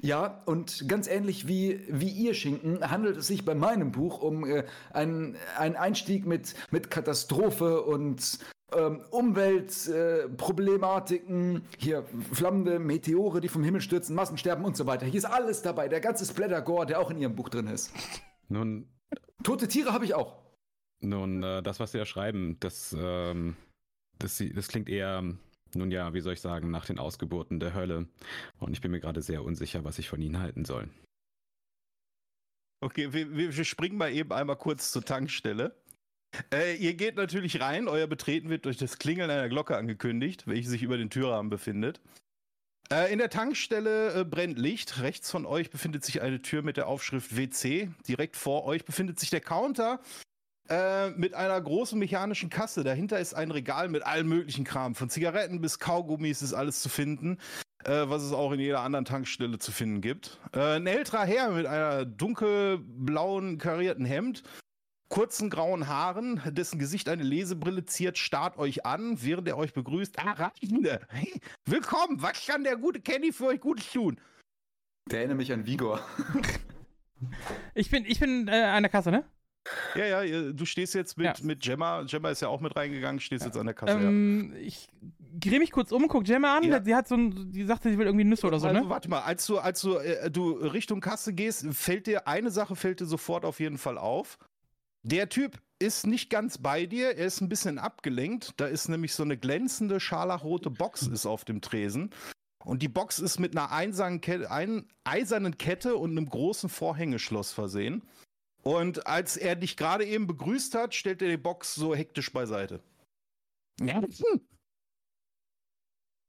[0.00, 4.44] Ja, und ganz ähnlich wie, wie Ihr Schinken handelt es sich bei meinem Buch um
[4.44, 8.38] äh, einen, einen Einstieg mit, mit Katastrophe und
[8.76, 15.06] ähm, Umweltproblematiken, äh, hier flammende Meteore, die vom Himmel stürzen, Massensterben und so weiter.
[15.06, 17.92] Hier ist alles dabei, der ganze Splattergore, der auch in Ihrem Buch drin ist.
[18.48, 18.88] Nun.
[19.42, 20.36] Tote Tiere habe ich auch.
[21.00, 23.56] Nun, äh, das, was Sie da schreiben, das, ähm,
[24.18, 25.22] das, das klingt eher,
[25.74, 28.08] nun ja, wie soll ich sagen, nach den Ausgeburten der Hölle.
[28.58, 30.88] Und ich bin mir gerade sehr unsicher, was ich von Ihnen halten soll.
[32.80, 35.74] Okay, wir, wir springen mal eben einmal kurz zur Tankstelle.
[36.52, 37.88] Äh, ihr geht natürlich rein.
[37.88, 42.00] Euer Betreten wird durch das Klingeln einer Glocke angekündigt, welche sich über den Türrahmen befindet.
[42.92, 45.00] Äh, in der Tankstelle äh, brennt Licht.
[45.00, 47.90] Rechts von euch befindet sich eine Tür mit der Aufschrift WC.
[48.06, 50.00] Direkt vor euch befindet sich der Counter
[50.68, 52.84] äh, mit einer großen mechanischen Kasse.
[52.84, 54.94] Dahinter ist ein Regal mit allem möglichen Kram.
[54.94, 57.38] Von Zigaretten bis Kaugummis ist alles zu finden,
[57.84, 60.38] äh, was es auch in jeder anderen Tankstelle zu finden gibt.
[60.52, 64.42] Äh, ein älterer Herr mit einer dunkelblauen karierten Hemd
[65.14, 70.18] kurzen grauen Haaren, dessen Gesicht eine Lesebrille ziert, starrt euch an, während er euch begrüßt.
[70.18, 74.20] Ah, Reisende, hey, willkommen, was kann der gute Kenny für euch Gutes tun?
[75.08, 76.00] Der erinnert mich an Vigor.
[77.74, 79.24] Ich bin, ich bin äh, an der Kasse, ne?
[79.94, 81.34] Ja, ja, du stehst jetzt mit, Ja.
[81.42, 82.02] mit Gemma.
[82.02, 83.96] Gemma ist ja auch mit reingegangen, stehst jetzt an der Kasse.
[83.96, 84.88] Ähm, ich
[85.40, 86.64] drehe mich kurz um, guck Gemma an.
[86.64, 86.82] Ja.
[86.82, 88.90] Sie hat so ein, die sagte, sie will irgendwie Nüsse oder so, also, ne?
[88.90, 92.76] warte mal, als du, als du, äh, du Richtung Kasse gehst, fällt dir eine Sache
[92.76, 94.38] fällt dir sofort auf jeden Fall auf.
[95.04, 98.54] Der Typ ist nicht ganz bei dir, er ist ein bisschen abgelenkt.
[98.56, 102.10] Da ist nämlich so eine glänzende scharlachrote Box ist auf dem Tresen.
[102.64, 108.02] Und die Box ist mit einer eisernen Kette und einem großen Vorhängeschloss versehen.
[108.62, 112.82] Und als er dich gerade eben begrüßt hat, stellt er die Box so hektisch beiseite.
[113.80, 114.40] Ja, hm.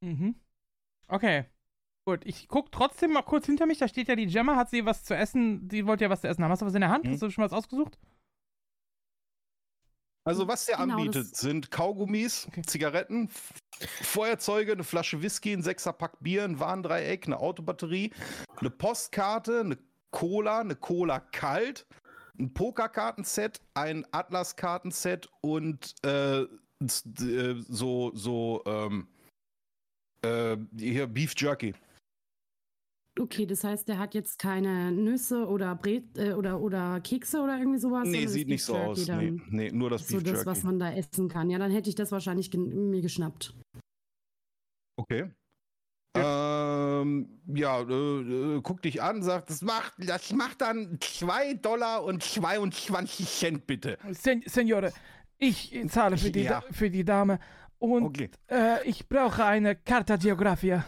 [0.02, 0.34] Mhm.
[1.08, 1.46] Okay.
[2.04, 3.78] Gut, ich guck trotzdem mal kurz hinter mich.
[3.78, 4.56] Da steht ja die Gemma.
[4.56, 5.66] Hat sie was zu essen?
[5.70, 6.52] Sie wollte ja was zu essen haben.
[6.52, 7.04] Hast du was in der Hand?
[7.04, 7.12] Mhm.
[7.12, 7.98] Hast du schon was ausgesucht?
[10.26, 12.48] Also was der Genau, anbietet, sind Kaugummis.
[12.66, 13.30] Zigaretten,
[14.02, 18.12] Feuerzeuge, eine Flasche Whisky, ein Sechserpack Bier, ein Warndreieck, eine Autobatterie,
[18.56, 19.78] eine Postkarte, eine
[20.10, 21.86] Cola, eine Cola kalt,
[22.40, 26.48] ein Pokerkartenset, ein Atlas-Kartenset und äh, äh,
[27.68, 29.06] so so ähm,
[30.22, 31.72] äh, hier Beef Jerky.
[33.18, 37.56] Okay, das heißt, der hat jetzt keine Nüsse oder Bret äh, oder, oder Kekse oder
[37.58, 38.06] irgendwie sowas.
[38.06, 38.98] Nee, sieht das nicht so aus.
[38.98, 39.42] Nee, dann.
[39.48, 40.46] nee, nur das so Beef das, Jerky.
[40.46, 41.48] was man da essen kann.
[41.48, 43.54] Ja, dann hätte ich das wahrscheinlich gen- mir geschnappt.
[44.98, 45.30] Okay.
[46.16, 52.04] Ähm, ja, äh, äh, guck dich an, sagt, das macht, das macht dann 2 Dollar
[52.04, 53.98] und 22 Cent bitte.
[54.12, 54.92] Sen Senore,
[55.38, 56.62] ich zahle für die, Ja.
[56.70, 57.38] Für die Dame.
[57.78, 58.30] Und Okay.
[58.50, 60.84] äh, ich brauche eine Carta Geografia.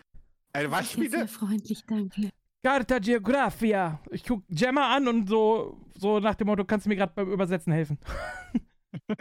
[0.52, 1.28] Äh, was ist sehr bitte?
[1.28, 2.30] freundlich, danke.
[2.64, 4.00] Carta Geografia.
[4.10, 7.30] Ich guck Gemma an und so, so nach dem Motto, kannst du mir gerade beim
[7.30, 7.98] Übersetzen helfen?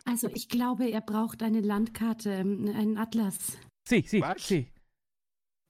[0.04, 3.58] Also ich glaube, er braucht eine Landkarte, ähm, einen Atlas.
[3.88, 4.46] Sie, sie, Was?
[4.46, 4.70] sie.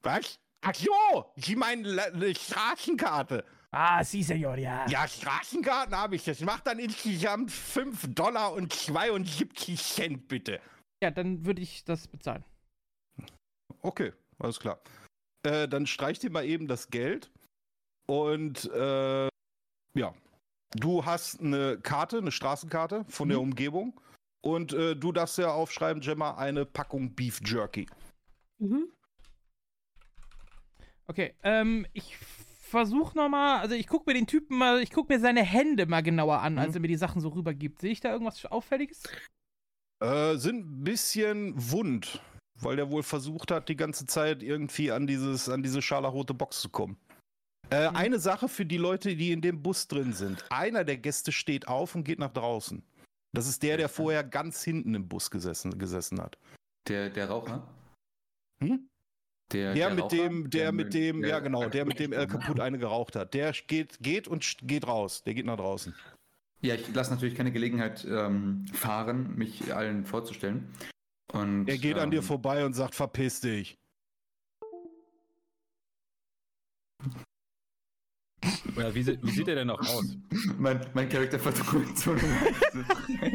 [0.02, 0.34] Was?
[0.60, 3.44] Ach so, Sie meinen eine Straßenkarte.
[3.70, 4.84] Ah, sie, Senor, ja.
[4.88, 6.24] Ja, Straßenkarten habe ich.
[6.24, 10.60] Das macht dann insgesamt 5 Dollar und 72 Cent bitte.
[11.00, 12.44] Ja, dann würde ich das bezahlen.
[13.82, 14.80] Okay, alles klar.
[15.44, 17.30] Äh, dann streich dir mal eben das Geld.
[18.06, 19.28] Und äh,
[19.94, 20.14] ja,
[20.74, 23.44] du hast eine Karte, eine Straßenkarte von der Mhm.
[23.44, 24.00] Umgebung.
[24.44, 27.86] Und äh, du darfst ja aufschreiben, Gemma, eine Packung Beef Jerky.
[28.58, 28.88] Mhm.
[31.06, 35.20] Okay, ähm, ich versuche nochmal, also ich gucke mir den Typen mal, ich gucke mir
[35.20, 36.74] seine Hände mal genauer an, als Mhm.
[36.76, 37.80] er mir die Sachen so rübergibt.
[37.80, 39.02] Sehe ich da irgendwas Auffälliges?
[40.00, 42.20] Äh, sind ein bisschen wund,
[42.62, 46.60] weil der wohl versucht hat, die ganze Zeit irgendwie an, dieses, an diese scharlachrote Box
[46.60, 46.96] zu kommen.
[47.70, 47.96] Äh, Mhm.
[47.96, 50.44] Eine Sache für die Leute, die in dem Bus drin sind.
[50.50, 52.82] Einer der Gäste steht auf und geht nach draußen.
[53.34, 56.36] Das ist der, der vorher ganz hinten im Bus gesessen, gesessen hat.
[56.88, 57.66] Der, der Raucher?
[58.62, 58.88] Hm?
[59.52, 60.16] Der, Der, der mit Raucher?
[60.16, 63.32] dem, der mit dem, der- ja genau, der mit dem El kaputt eine geraucht hat.
[63.34, 65.22] Der geht, geht und geht raus.
[65.22, 65.94] Der geht nach draußen.
[66.60, 70.68] Ja, ich lasse natürlich keine Gelegenheit ähm, fahren, mich allen vorzustellen.
[71.32, 73.78] Und, Er geht an dir ähm, vorbei und sagt, verpiss dich.
[78.76, 80.16] Ja, wie, wie sieht er denn noch aus?
[80.58, 82.14] Mein, mein Charakter verdrückt so.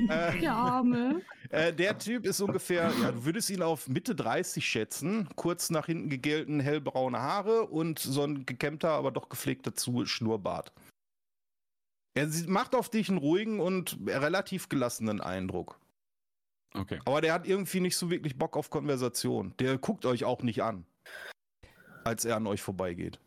[0.10, 1.22] Äh, Der Arme.
[1.50, 5.30] Äh, der Typ ist ungefähr, ja, du würdest ihn auf Mitte 30 schätzen.
[5.36, 10.72] Kurz nach hinten gegelten, hellbraune Haare und so ein gekämmter, aber doch gepflegter Zu Schnurrbart.
[12.16, 15.80] Er macht auf dich einen ruhigen und relativ gelassenen Eindruck.
[16.80, 17.00] Okay.
[17.06, 19.54] Aber der hat irgendwie nicht so wirklich Bock auf Konversation.
[19.60, 20.86] Der guckt euch auch nicht an,
[22.04, 23.20] als er an euch vorbeigeht.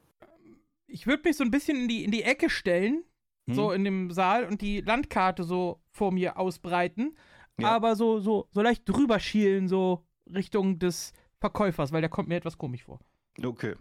[0.86, 3.04] Ich würde mich so ein bisschen in die, in die Ecke stellen,
[3.48, 3.54] Hm?
[3.54, 7.16] so in dem Saal und die Landkarte so vor mir ausbreiten,
[7.58, 7.70] Ja.
[7.74, 10.04] aber so, so, so leicht drüber schielen, so
[10.34, 13.00] Richtung des Verkäufers, weil der kommt mir etwas komisch vor.
[13.42, 13.76] Okay.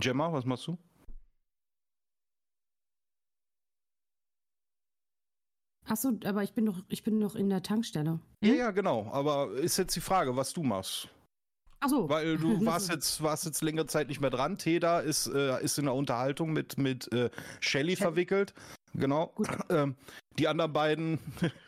[0.00, 0.76] Gemma, was machst du?
[5.88, 8.20] Achso, aber ich bin doch, ich bin doch in der Tankstelle.
[8.42, 9.08] Ja, ja, genau.
[9.10, 11.08] Aber ist jetzt die Frage, was du machst.
[11.80, 12.08] Achso.
[12.08, 14.58] Weil du warst jetzt, warst jetzt längere Zeit nicht mehr dran.
[14.58, 18.54] Teda ist, äh, ist in der Unterhaltung mit, mit äh, Shelly verwickelt.
[18.94, 19.34] Genau.
[19.70, 19.96] Ähm,
[20.38, 21.18] die anderen beiden,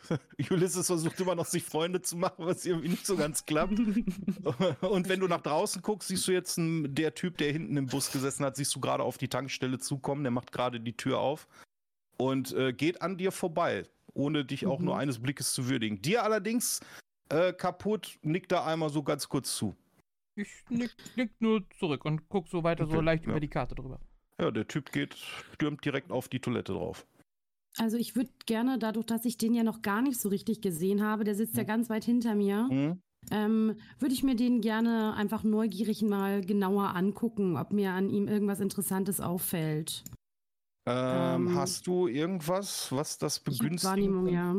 [0.50, 3.78] Ulysses versucht immer noch, sich Freunde zu machen, was irgendwie nicht so ganz klappt.
[4.80, 7.88] Und wenn du nach draußen guckst, siehst du jetzt einen, der Typ, der hinten im
[7.88, 10.22] Bus gesessen hat, siehst du gerade auf die Tankstelle zukommen.
[10.22, 11.46] Der macht gerade die Tür auf
[12.16, 13.84] und äh, geht an dir vorbei,
[14.14, 14.84] ohne dich auch Mhm.
[14.86, 16.00] nur eines Blickes zu würdigen.
[16.02, 16.80] Dir allerdings
[17.28, 19.74] äh, kaputt nickt er einmal so ganz kurz zu.
[20.36, 23.30] Ich nick, nick nur zurück und guck so weiter so Okay, leicht ja.
[23.30, 24.00] über die Karte drüber.
[24.40, 27.06] Ja, der Typ geht, stürmt direkt auf die Toilette drauf.
[27.76, 31.02] Also ich würde gerne, dadurch, dass ich den ja noch gar nicht so richtig gesehen
[31.02, 31.66] habe, der sitzt ja Mhm.
[31.68, 33.00] ganz weit hinter mir, Hm?
[33.30, 38.26] ähm, würde ich mir den gerne einfach neugierig mal genauer angucken, ob mir an ihm
[38.28, 40.04] irgendwas Interessantes auffällt.
[40.86, 43.84] Ähm, Ähm, hast du irgendwas, was das begünstigt?
[43.84, 44.56] Wahrnehmung, ja.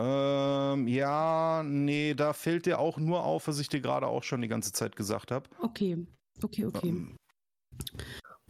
[0.00, 4.40] Ähm, ja, nee, da fällt dir auch nur auf, was ich dir gerade auch schon
[4.40, 5.48] die ganze Zeit gesagt habe.
[5.60, 6.06] Okay,
[6.42, 6.88] okay, okay.
[6.88, 7.16] Ähm,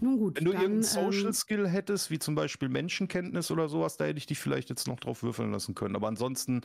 [0.00, 0.36] Nun gut.
[0.36, 4.04] wenn du dann, irgendeinen Social ähm, Skill hättest, wie zum Beispiel Menschenkenntnis oder sowas, da
[4.04, 5.96] hätte ich dich vielleicht jetzt noch drauf würfeln lassen können.
[5.96, 6.60] Aber ansonsten,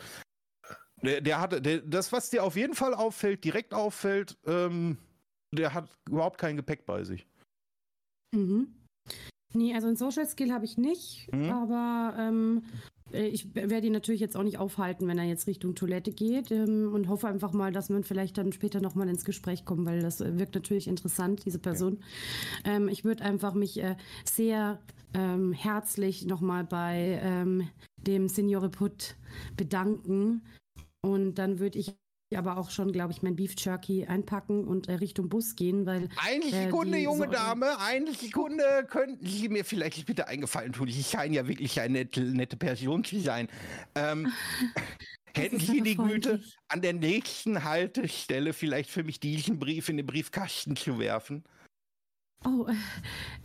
[1.01, 4.97] der, der hatte, der, das, was dir auf jeden Fall auffällt, direkt auffällt, ähm,
[5.51, 7.25] der hat überhaupt kein Gepäck bei sich.
[8.35, 8.75] Mhm.
[9.53, 11.49] Nee, also ein Social Skill habe ich nicht, Mhm.
[11.49, 12.63] aber ähm,
[13.11, 16.51] äh, ich werde ihn natürlich jetzt auch nicht aufhalten, wenn er jetzt Richtung Toilette geht
[16.51, 20.01] ähm, und hoffe einfach mal, dass man vielleicht dann später nochmal ins Gespräch kommt, weil
[20.01, 21.99] das äh, wirkt natürlich interessant, diese Person.
[22.65, 24.79] Ähm, ich würde einfach mich äh, sehr
[25.13, 27.67] ähm, herzlich nochmal bei ähm,
[27.97, 29.15] dem Signore Putt
[29.55, 30.41] bedanken
[31.01, 31.93] und dann würde ich
[32.37, 36.09] aber auch schon, glaube ich, mein Beef Jerky einpacken und äh, Richtung Bus gehen, weil
[36.17, 38.63] Eine Äh, Sekunde, die junge so- Dame, eine Sekunde.
[38.89, 40.87] Könnten Sie mir vielleicht bitte eingefallen tun?
[40.87, 43.47] Ich scheine ja wirklich eine nette, nette Person zu sein.
[43.95, 44.31] Ähm,
[45.35, 50.05] hätten Sie die Güte, an der nächsten Haltestelle vielleicht für mich diesen Brief in den
[50.05, 51.43] Briefkasten zu werfen?
[52.45, 52.67] Oh,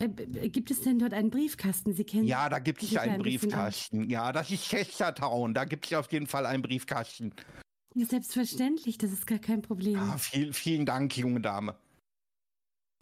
[0.00, 1.92] äh, äh, gibt es denn dort einen Briefkasten?
[1.92, 2.24] Sie kennen.
[2.24, 4.10] Ja, da gibt es einen ein Briefkasten.
[4.10, 5.54] Ja, das ist Chestertown.
[5.54, 7.32] Da gibt es auf jeden Fall einen Briefkasten.
[7.98, 9.98] Ja, Selbstverständlich, das ist gar kein Problem.
[9.98, 11.74] Ah, viel, vielen Dank, junge Dame.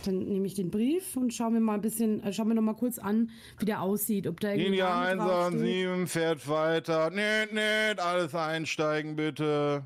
[0.02, 2.62] Dann nehme ich den Brief und schaue mir mal ein bisschen, äh, schau mir noch
[2.62, 4.70] mal kurz an, wie der aussieht, ob da irgendwie.
[4.70, 5.86] Linie Name draufsteht.
[5.86, 7.10] 117 fährt weiter.
[7.10, 9.85] Nicht, nicht, alles einsteigen, bitte.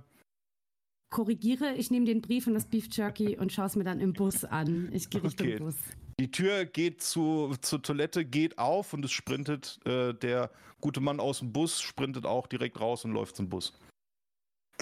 [1.12, 4.12] Korrigiere, ich nehme den Brief und das Beef Jerky und schaue es mir dann im
[4.12, 4.91] Bus an.
[4.93, 5.59] Ich gehe Richtung Okay.
[5.59, 5.74] Bus.
[6.20, 10.51] Die Tür geht zu, zur Toilette, geht auf und es sprintet äh, der
[10.81, 13.73] gute Mann aus dem Bus, sprintet auch direkt raus und läuft zum Bus.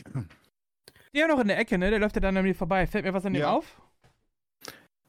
[1.14, 1.90] Der noch in der Ecke, ne?
[1.90, 2.86] Der läuft ja dann an mir vorbei.
[2.86, 3.52] Fällt mir was an dem Ja.
[3.52, 3.80] auf?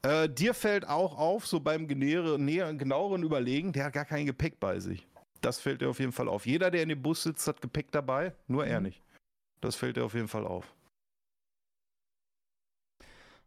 [0.02, 4.80] Äh, dir fällt auch auf, so beim genaueren Überlegen, der hat gar kein Gepäck bei
[4.80, 5.06] sich.
[5.42, 6.46] Das fällt dir auf jeden Fall auf.
[6.46, 8.86] Jeder, der in dem Bus sitzt, hat Gepäck dabei, nur er Mhm.
[8.86, 9.02] nicht.
[9.60, 10.74] Das fällt dir auf jeden Fall auf.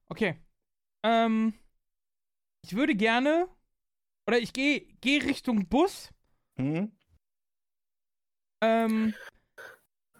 [0.09, 0.35] Okay.
[1.03, 1.53] Ähm.
[2.63, 3.47] Ich würde gerne.
[4.27, 6.11] Oder ich gehe geh Richtung Bus.
[6.57, 6.91] Hm?
[8.61, 9.13] Ähm.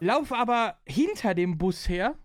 [0.04, 2.16] Laufe aber hinter dem Bus her.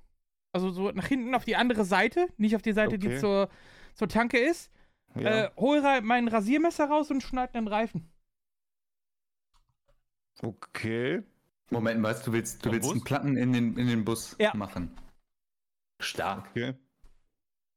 [0.53, 2.29] Also so nach hinten auf die andere Seite.
[2.37, 3.19] Nicht auf die Seite, die Okay.
[3.19, 3.49] zur,
[3.95, 4.71] zur Tanke ist.
[5.15, 5.45] Ja.
[5.47, 8.11] Äh, hol mein Rasiermesser raus und schneid den Reifen.
[10.43, 11.23] okay.
[11.71, 12.93] Moment, weißt du, willst, du willst Bus?
[12.93, 14.55] einen Platten in den, in den Bus Ja.
[14.55, 14.97] machen.
[16.01, 16.49] Stark.
[16.51, 16.75] Okay.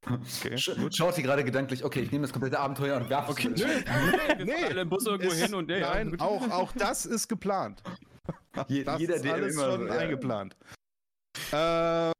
[0.10, 0.58] Okay.
[0.58, 0.96] Sch gut.
[0.96, 3.62] Schaut sie gerade gedanklich, okay, ich nehme das komplette Abenteuer und werfe Okay, es.
[3.62, 4.46] nö.
[4.46, 7.84] Nee, alle im Bus irgendwo Ist- hin und ja, Nein, auch, auch das ist geplant.
[8.68, 9.94] Je- Das jeder, ist der alles immer schon so, ja.
[10.00, 10.58] eingeplant.
[11.54, 12.12] Äh,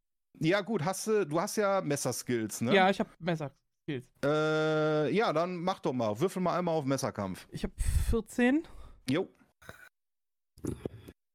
[0.44, 2.74] ja, gut, hast du, du hast ja Messerskills, ne?
[2.74, 3.52] Ja, ich habe Messer.
[3.84, 4.06] Skills.
[4.24, 6.20] Äh, ja, dann mach doch mal.
[6.20, 7.48] Würfel mal einmal auf Messerkampf.
[7.52, 7.74] Ich habe
[8.10, 8.68] 14.
[9.10, 9.28] Jo.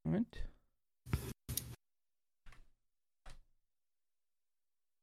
[0.05, 0.47] Moment.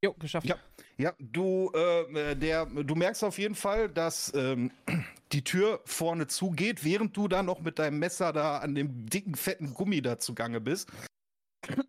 [0.03, 0.47] Jo, geschafft.
[0.47, 0.57] Ja.
[0.97, 4.71] Ja, du, äh, der, du merkst auf jeden Fall, dass ähm,
[5.33, 9.35] die Tür vorne zugeht, während du da noch mit deinem Messer da an dem dicken,
[9.35, 10.89] fetten Gummi da zugange bist.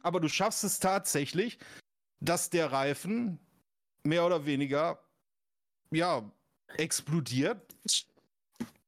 [0.03, 1.59] Aber du schaffst es tatsächlich,
[2.21, 3.39] dass der Reifen
[4.03, 4.99] mehr oder weniger,
[5.91, 6.31] ja,
[6.77, 7.75] explodiert.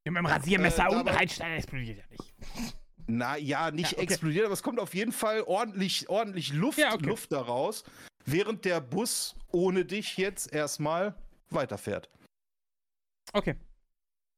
[0.04, 2.34] Mit dem Rasiermesser Äh, unten explodiert ja nicht.
[3.08, 4.04] Na ja, nicht Ja, okay.
[4.04, 7.06] explodiert, aber es kommt auf jeden Fall ordentlich, ordentlich Luft, Ja, okay.
[7.06, 7.84] Luft daraus,
[8.24, 11.14] während der Bus ohne dich jetzt erstmal
[11.50, 12.08] weiterfährt.
[13.32, 13.54] Okay.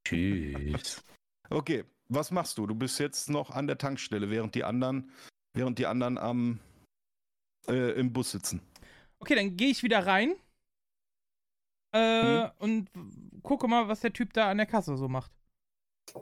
[0.09, 1.03] Tschüss.
[1.49, 2.65] Okay, was machst du?
[2.67, 5.11] Du bist jetzt noch an der Tankstelle, während die anderen,
[5.53, 6.59] während die anderen am
[7.67, 8.61] äh, im Bus sitzen.
[9.19, 10.35] Okay, dann gehe ich wieder rein.
[11.91, 12.51] Äh, Hm.
[12.59, 12.89] und
[13.43, 15.31] gucke mal, was der Typ da an der Kasse so macht.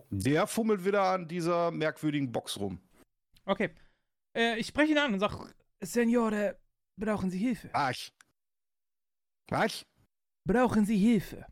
[0.09, 2.79] Der fummelt wieder an dieser merkwürdigen Box rum.
[3.45, 3.69] Okay.
[4.35, 6.59] Äh, ich spreche ihn an und sage, Senore,
[6.97, 7.69] brauchen Sie Hilfe?
[7.73, 8.11] Was?
[9.49, 9.85] Was?
[10.45, 11.45] Brauchen Sie Hilfe?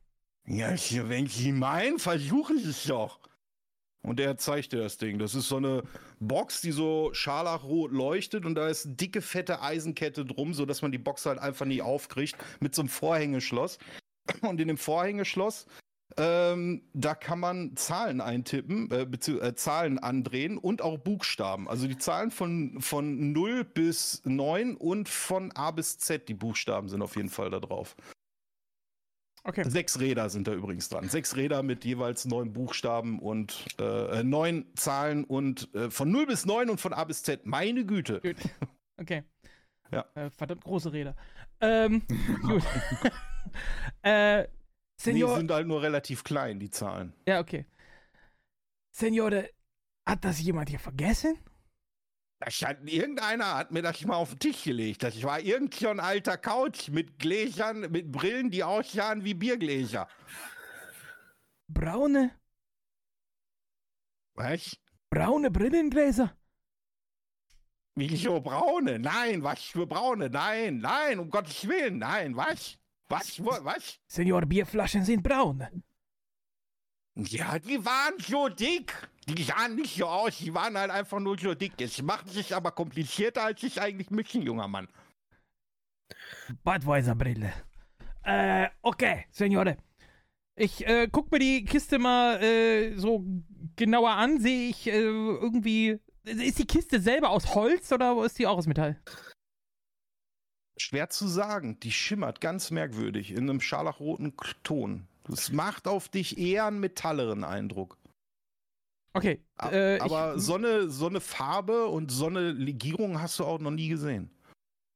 [0.47, 0.69] Ja,
[1.09, 3.19] wenn Sie meinen, versuchen Sie es doch.
[4.03, 5.17] Und der zeigt dir das Ding.
[5.17, 5.83] Das ist so eine
[6.19, 10.91] Box, die so scharlachrot leuchtet und da ist eine dicke, fette Eisenkette drum, sodass man
[10.91, 13.79] die Box halt einfach nie aufkriegt, mit so einem Vorhängeschloss.
[14.41, 15.65] Und in dem Vorhängeschloss,
[16.17, 21.67] ähm, da kann man Zahlen eintippen, äh, äh, Zahlen andrehen und auch Buchstaben.
[21.67, 26.89] Also die Zahlen von, von 0 bis 9 und von A bis Z, die Buchstaben
[26.89, 27.95] sind auf jeden Fall da drauf.
[29.47, 29.63] Okay.
[29.69, 31.07] Sechs Räder sind da übrigens dran.
[31.07, 36.47] Sechs Räder mit jeweils neun Buchstaben und äh, neun Zahlen und äh, von 0 bis
[36.47, 37.45] 9 und von A bis Z.
[37.45, 38.21] Meine Güte.
[38.21, 38.37] Gut.
[38.97, 39.23] Okay.
[39.91, 40.03] Ja.
[40.15, 41.15] Äh, verdammt große Räder.
[41.61, 42.01] Ähm,
[42.41, 42.63] gut.
[44.01, 44.47] äh,
[44.99, 47.13] Senior die sind halt nur relativ klein, die Zahlen.
[47.27, 47.67] Ja, okay.
[48.95, 49.51] Seniore,
[50.07, 51.37] hat das jemand hier vergessen?
[52.45, 55.01] Hat, irgendeiner hat mir das mal auf den Tisch gelegt.
[55.01, 60.07] Das war irgend so ein alter Couch mit Gläsern, mit Brillen, die aussahen wie Biergläser.
[61.67, 62.31] Braune?
[64.35, 64.77] Was?
[65.09, 66.37] Braune Brillengläser?
[67.95, 68.99] Wieso braune?
[68.99, 70.29] Nein, was für braune?
[70.29, 72.77] Nein, nein, um Gottes Willen, nein, was?
[73.07, 73.39] Was?
[73.43, 73.99] Was?
[74.07, 75.83] Senior, Bierflaschen sind braun.
[77.15, 78.93] Ja, die waren so dick.
[79.27, 81.73] Die sahen nicht so aus, die waren halt einfach nur so dick.
[81.81, 84.87] Es macht sich aber komplizierter, als ich eigentlich müssen, junger Mann.
[86.63, 87.51] Budweiser-Brille.
[88.23, 89.77] Äh, okay, Seniore.
[90.55, 93.25] Ich äh, guck mir die Kiste mal äh, so
[93.75, 94.39] genauer an.
[94.39, 95.99] Sehe ich äh, irgendwie.
[96.23, 98.99] Ist die Kiste selber aus Holz oder ist die auch aus Metall?
[100.77, 101.79] Schwer zu sagen.
[101.81, 104.33] Die schimmert ganz merkwürdig in einem scharlachroten
[104.63, 105.07] Ton.
[105.25, 107.97] Das macht auf dich eher einen metalleren Eindruck.
[109.15, 109.41] Okay.
[109.71, 113.71] Äh, aber so, eine, so eine Farbe und so eine Legierung hast du auch noch
[113.71, 114.29] nie gesehen.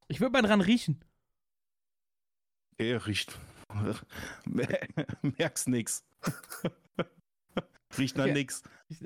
[0.09, 1.01] Ich würde mal dran riechen.
[2.77, 3.39] Er riecht.
[5.21, 6.03] Merkst nix.
[7.97, 8.33] riecht nach okay.
[8.33, 8.63] nix.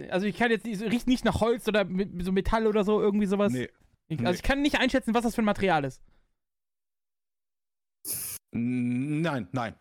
[0.09, 1.85] Also ich kann jetzt nicht, riecht nicht nach Holz oder
[2.21, 3.53] so Metall oder so, irgendwie sowas.
[3.53, 3.69] Nee.
[4.07, 4.35] Ich, also nee.
[4.35, 6.01] ich kann nicht einschätzen, was das für ein Material ist.
[8.51, 9.75] Nein, nein.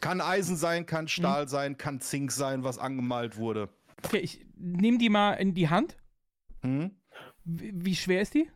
[0.00, 1.48] Kann Eisen sein, kann Stahl hm.
[1.48, 3.68] sein, kann Zink sein, was angemalt wurde.
[4.02, 5.96] Okay, ich nehme die mal in die Hand.
[6.62, 6.90] Hm?
[7.44, 8.50] Wie, wie schwer ist die?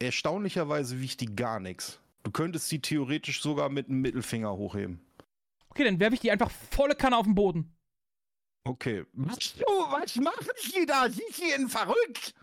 [0.00, 2.00] Erstaunlicherweise wiegt die gar nichts.
[2.24, 5.00] Du könntest sie theoretisch sogar mit einem Mittelfinger hochheben.
[5.68, 7.74] Okay, dann werfe ich die einfach volle Kanne auf den Boden.
[8.64, 9.04] Okay.
[9.12, 11.08] Was, was machen Sie da?
[11.08, 12.34] Sind Sie denn verrückt?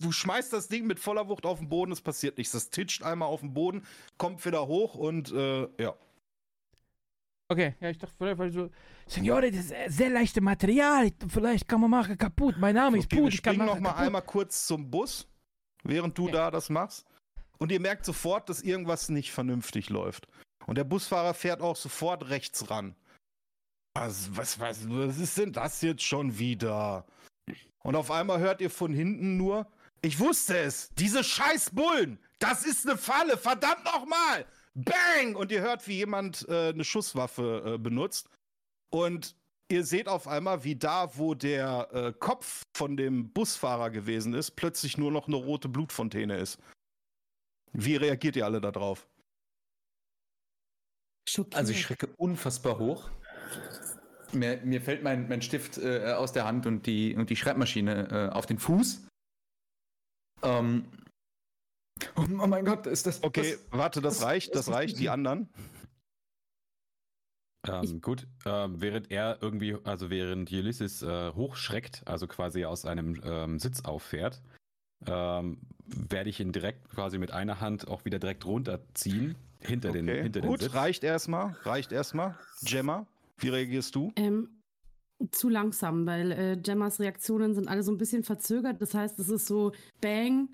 [0.00, 2.52] Du schmeißt das Ding mit voller Wucht auf den Boden, es passiert nichts.
[2.52, 3.86] Das titscht einmal auf den Boden,
[4.18, 5.94] kommt wieder hoch und äh, ja.
[7.50, 8.70] Okay, ja, ich dachte vielleicht, weil so,
[9.08, 11.10] Signore, das ist sehr leichtes Material.
[11.26, 12.54] Vielleicht kann man machen kaputt.
[12.60, 13.34] Mein Name ist okay, Put.
[13.34, 15.26] Ich kann noch mal einmal kurz zum Bus,
[15.82, 16.32] während du okay.
[16.32, 17.08] da das machst.
[17.58, 20.28] Und ihr merkt sofort, dass irgendwas nicht vernünftig läuft.
[20.66, 22.94] Und der Busfahrer fährt auch sofort rechts ran.
[23.94, 27.04] Was, was, was, was ist denn das jetzt schon wieder?
[27.82, 29.66] Und auf einmal hört ihr von hinten nur,
[30.02, 34.46] ich wusste es, diese scheiß Bullen, das ist eine Falle, verdammt nochmal!
[34.74, 35.34] Bang!
[35.34, 38.28] Und ihr hört, wie jemand äh, eine Schusswaffe äh, benutzt.
[38.90, 39.36] Und
[39.68, 44.52] ihr seht auf einmal, wie da, wo der äh, Kopf von dem Busfahrer gewesen ist,
[44.52, 46.58] plötzlich nur noch eine rote Blutfontäne ist.
[47.72, 49.06] Wie reagiert ihr alle darauf?
[51.54, 53.10] Also ich schrecke unfassbar hoch.
[54.32, 58.08] Mir, mir fällt mein, mein Stift äh, aus der Hand und die, und die Schreibmaschine
[58.10, 59.06] äh, auf den Fuß.
[60.42, 60.86] Ähm,
[62.16, 63.22] Oh, oh mein Gott, ist das.
[63.22, 65.48] Okay, das, warte, das, das reicht, das, das reicht, die anderen.
[67.68, 73.20] Ähm, gut, ähm, während er irgendwie, also während Ulysses äh, hochschreckt, also quasi aus einem
[73.22, 74.40] ähm, Sitz auffährt,
[75.06, 80.02] ähm, werde ich ihn direkt quasi mit einer Hand auch wieder direkt runterziehen, hinter okay.
[80.02, 80.74] den, hinter gut, den Sitz.
[80.74, 82.38] reicht erstmal, reicht erstmal.
[82.62, 83.06] Gemma,
[83.38, 84.12] wie reagierst du?
[84.16, 84.60] Ähm,
[85.30, 88.80] zu langsam, weil äh, Gemmas Reaktionen sind alle so ein bisschen verzögert.
[88.80, 90.48] Das heißt, es ist so Bang,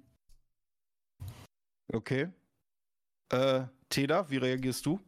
[1.93, 2.29] Okay.
[3.33, 5.01] Äh, Teda, wie reagierst du?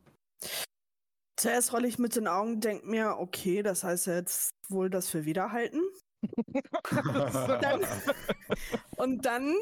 [1.36, 5.24] Zuerst rolle ich mit den Augen, denke mir, okay, das heißt jetzt wohl, dass wir
[5.24, 5.80] wiederhalten.
[7.60, 7.86] dann,
[8.96, 9.54] und dann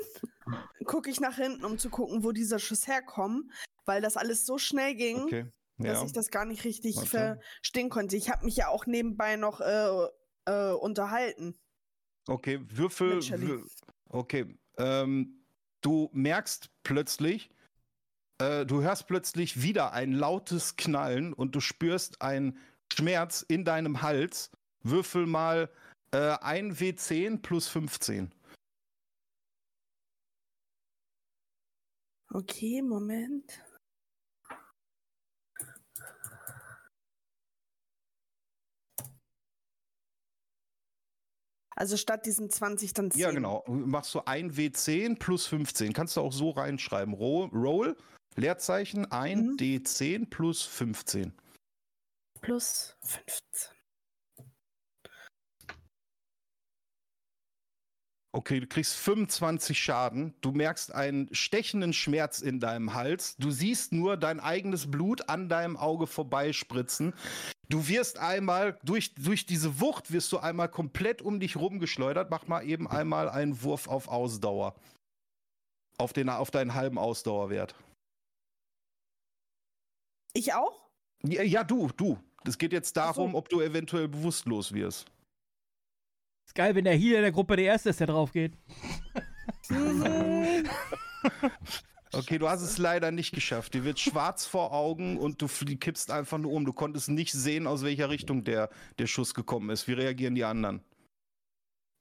[0.86, 3.52] gucke ich nach hinten, um zu gucken, wo dieser Schuss herkommt,
[3.84, 5.46] weil das alles so schnell ging, okay.
[5.78, 5.92] ja.
[5.92, 7.36] dass ich das gar nicht richtig okay.
[7.60, 8.16] verstehen konnte.
[8.16, 10.08] Ich habe mich ja auch nebenbei noch äh,
[10.46, 11.58] äh, unterhalten.
[12.26, 13.20] Okay, Würfel.
[14.08, 15.45] Okay, ähm,
[15.80, 17.50] du merkst plötzlich,
[18.38, 22.58] äh, du hörst plötzlich wieder ein lautes Knallen und du spürst einen
[22.92, 24.50] Schmerz in deinem Hals.
[24.82, 25.70] Würfel mal
[26.12, 28.32] äh, ein W10 plus 15.
[32.32, 33.65] Okay, Moment.
[41.76, 43.20] Also statt diesen 20 dann 10.
[43.20, 43.62] Ja, genau.
[43.68, 45.92] Machst du ein W10 plus 15.
[45.92, 47.12] Kannst du auch so reinschreiben.
[47.14, 47.96] Roll, Roll
[48.34, 49.56] Leerzeichen, ein Mhm.
[49.56, 51.32] D10 plus 15.
[52.40, 53.72] Plus 15.
[58.32, 60.34] Okay, du kriegst 25 Schaden.
[60.42, 63.34] Du merkst einen stechenden Schmerz in deinem Hals.
[63.38, 67.14] Du siehst nur dein eigenes Blut an deinem Auge vorbeispritzen.
[67.68, 72.30] Du wirst einmal, durch, durch diese Wucht wirst du einmal komplett um dich rumgeschleudert.
[72.30, 74.74] Mach mal eben einmal einen Wurf auf Ausdauer.
[75.98, 77.74] Auf, den, auf deinen halben Ausdauerwert.
[80.34, 80.88] Ich auch?
[81.22, 82.18] Ja, ja, du, du.
[82.44, 83.22] Es geht jetzt Ach so.
[83.22, 85.06] darum, ob du eventuell bewusstlos wirst.
[86.46, 88.56] Ist geil, wenn der Healer der Gruppe der Erste ist, der drauf geht.
[92.16, 93.74] Okay, du hast es leider nicht geschafft.
[93.74, 96.64] Dir wird schwarz vor Augen und du kippst einfach nur um.
[96.64, 99.86] Du konntest nicht sehen, aus welcher Richtung der, der Schuss gekommen ist.
[99.86, 100.80] Wie reagieren die anderen?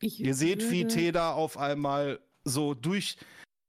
[0.01, 3.17] Ich Ihr seht, wie Teda auf einmal so durch,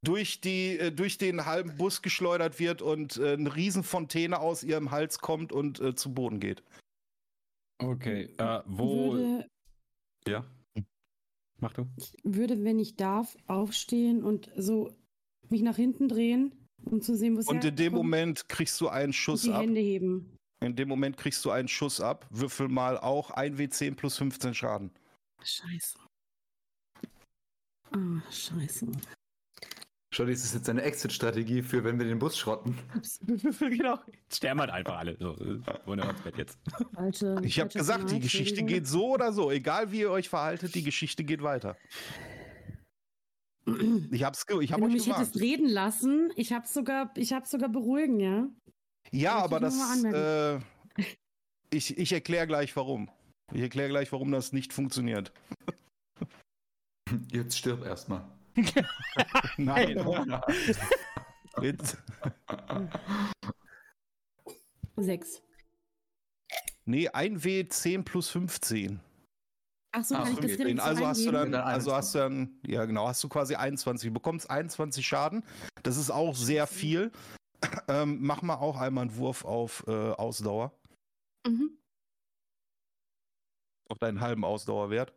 [0.04, 4.90] durch, die, äh, durch den halben Bus geschleudert wird und äh, eine Riesenfontäne aus ihrem
[4.90, 6.62] Hals kommt und äh, zu Boden geht.
[7.78, 9.12] Okay, äh, wo.
[9.14, 9.48] würde,
[10.26, 10.44] Ja.
[11.58, 11.86] Mach du.
[12.22, 14.94] würde, wenn ich darf, aufstehen und so
[15.50, 16.54] mich nach hinten drehen,
[16.84, 19.62] um zu sehen, wo es Und in dem Moment kriegst du einen Schuss die ab.
[19.62, 20.36] Hände heben.
[20.60, 22.26] In dem Moment kriegst du einen Schuss ab.
[22.30, 24.90] Würfel mal auch 1W10 plus 15 Schaden.
[25.42, 25.98] Scheiße.
[27.92, 28.86] Ah, scheiße.
[30.16, 32.78] Schau, das ist jetzt eine Exit-Strategie für, wenn wir den Bus schrotten.
[33.60, 33.98] genau.
[34.32, 35.16] Sterben halt einfach alle.
[35.18, 36.58] So, äh, wunderbar Bett jetzt.
[36.94, 39.50] Falsche, Ich habe gesagt, die Geschichte geht so oder so.
[39.50, 41.76] Egal wie ihr euch verhaltet, die Geschichte geht weiter.
[44.12, 47.12] Ich hab's ge ich hab Wenn du euch mich hättest reden lassen, ich hab's sogar,
[47.16, 48.48] ich hab's sogar beruhigen, ja?
[49.10, 50.04] Ja, aber das.
[50.04, 50.60] Äh,
[51.70, 53.10] ich ich erkläre gleich warum.
[53.52, 55.32] Ich erkläre gleich, warum das nicht funktioniert.
[57.30, 58.24] Jetzt stirb erstmal.
[59.56, 60.40] Nein.
[61.62, 61.96] Jetzt,
[64.96, 65.42] Sechs.
[66.84, 69.00] nee, 1W10 plus 15.
[69.98, 72.18] Ach so, Ah, kann ich das direkt so Also hast du dann, also hast du
[72.18, 74.10] dann, ja genau, hast du quasi 21.
[74.10, 75.42] Du bekommst 21 Schaden.
[75.82, 77.10] Das ist auch sehr viel.
[77.88, 80.72] Ähm, mach mal auch einmal einen Wurf auf äh, Ausdauer.
[81.46, 81.70] Mhm.
[83.88, 85.14] Auf deinen halben Ausdauerwert.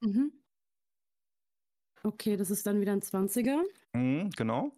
[0.00, 0.32] Mhm.
[2.04, 3.62] Okay, das ist dann wieder ein 20er.
[3.94, 4.72] Mhm, genau.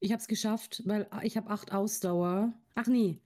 [0.00, 2.52] Ich hab's geschafft, weil ich habe acht Ausdauer.
[2.74, 3.18] Ach nee,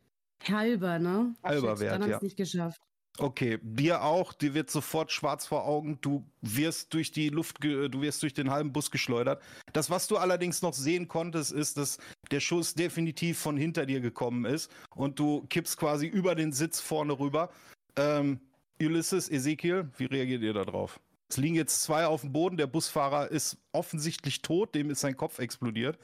[0.49, 1.35] halber, ne?
[1.43, 2.17] Halber Shit, Wert, Dann hab ja.
[2.17, 2.81] ich's nicht geschafft.
[3.19, 7.89] Okay, dir auch, dir wird sofort schwarz vor Augen, du wirst durch die Luft, ge-
[7.89, 9.43] du wirst durch den halben Bus geschleudert.
[9.73, 11.97] Das, was du allerdings noch sehen konntest, ist, dass
[12.31, 16.79] der Schuss definitiv von hinter dir gekommen ist und du kippst quasi über den Sitz
[16.81, 17.49] vorne rüber.
[17.97, 18.39] Ähm,
[18.79, 21.01] Ulysses, Ezekiel, wie reagiert ihr da drauf?
[21.31, 25.17] Es liegen jetzt zwei auf dem Boden, der Busfahrer ist offensichtlich tot, dem ist sein
[25.17, 25.99] Kopf explodiert.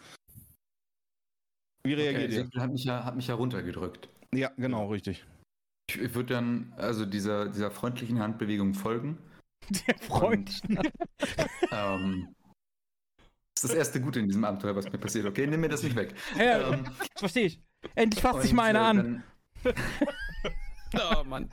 [1.85, 2.41] Wie Okay, reagiert ihr?
[2.41, 4.09] Ezekiel hat mich ja, hat mich ja runtergedrückt.
[4.35, 5.25] Ja, genau, richtig.
[5.91, 9.19] Ich, ich würde dann also dieser, dieser freundlichen Handbewegung folgen.
[9.87, 10.61] Der Freund.
[11.75, 12.35] Ähm,
[13.55, 15.25] das ist das erste Gute in diesem Abenteuer, was mir passiert.
[15.25, 16.15] Okay, nimm mir das nicht weg.
[16.37, 16.85] Ja, Ähm,
[17.17, 17.63] verstehe ich.
[17.95, 19.25] Endlich fasst sich mal einer äh, an.
[20.95, 21.49] Oh Mann.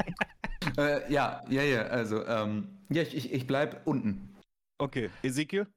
[0.77, 4.35] Äh, ja, ja, ja, also, ähm, ja, ich, ich, ich bleib unten.
[4.77, 5.67] Okay, Ezekiel?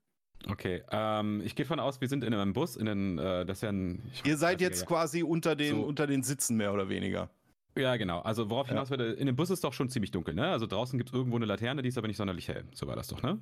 [0.50, 3.58] Okay, ähm, ich gehe von aus, wir sind in einem Bus, in den, äh, das
[3.58, 4.02] ist ja ein.
[4.24, 5.82] Ihr seid jetzt nicht, quasi unter den, So.
[5.82, 7.30] unter den Sitzen mehr oder weniger.
[7.76, 8.20] Ja, ja, genau.
[8.20, 8.74] Also, worauf ich Ja.
[8.76, 10.48] hinaus würde, in dem Bus ist doch schon ziemlich dunkel, ne?
[10.48, 12.64] Also, draußen gibt es irgendwo eine Laterne, die ist aber nicht sonderlich hell.
[12.74, 13.38] So war das doch, ne?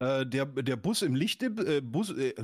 [0.00, 2.34] Äh, der, der Bus im Licht, äh, Bus, äh,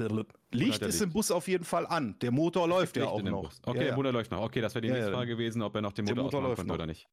[0.53, 1.01] Licht ist Licht?
[1.03, 2.17] im Bus auf jeden Fall an.
[2.21, 3.43] Der Motor läuft ja Licht auch noch.
[3.43, 3.61] Bus.
[3.65, 3.97] Okay, ja, der ja.
[3.97, 4.43] Motor läuft noch.
[4.43, 5.17] Okay, das wäre die Ja, nächste ja.
[5.17, 6.75] Frage gewesen, ob er noch den Motor, Motor läuft konnte noch.
[6.77, 7.09] oder nicht.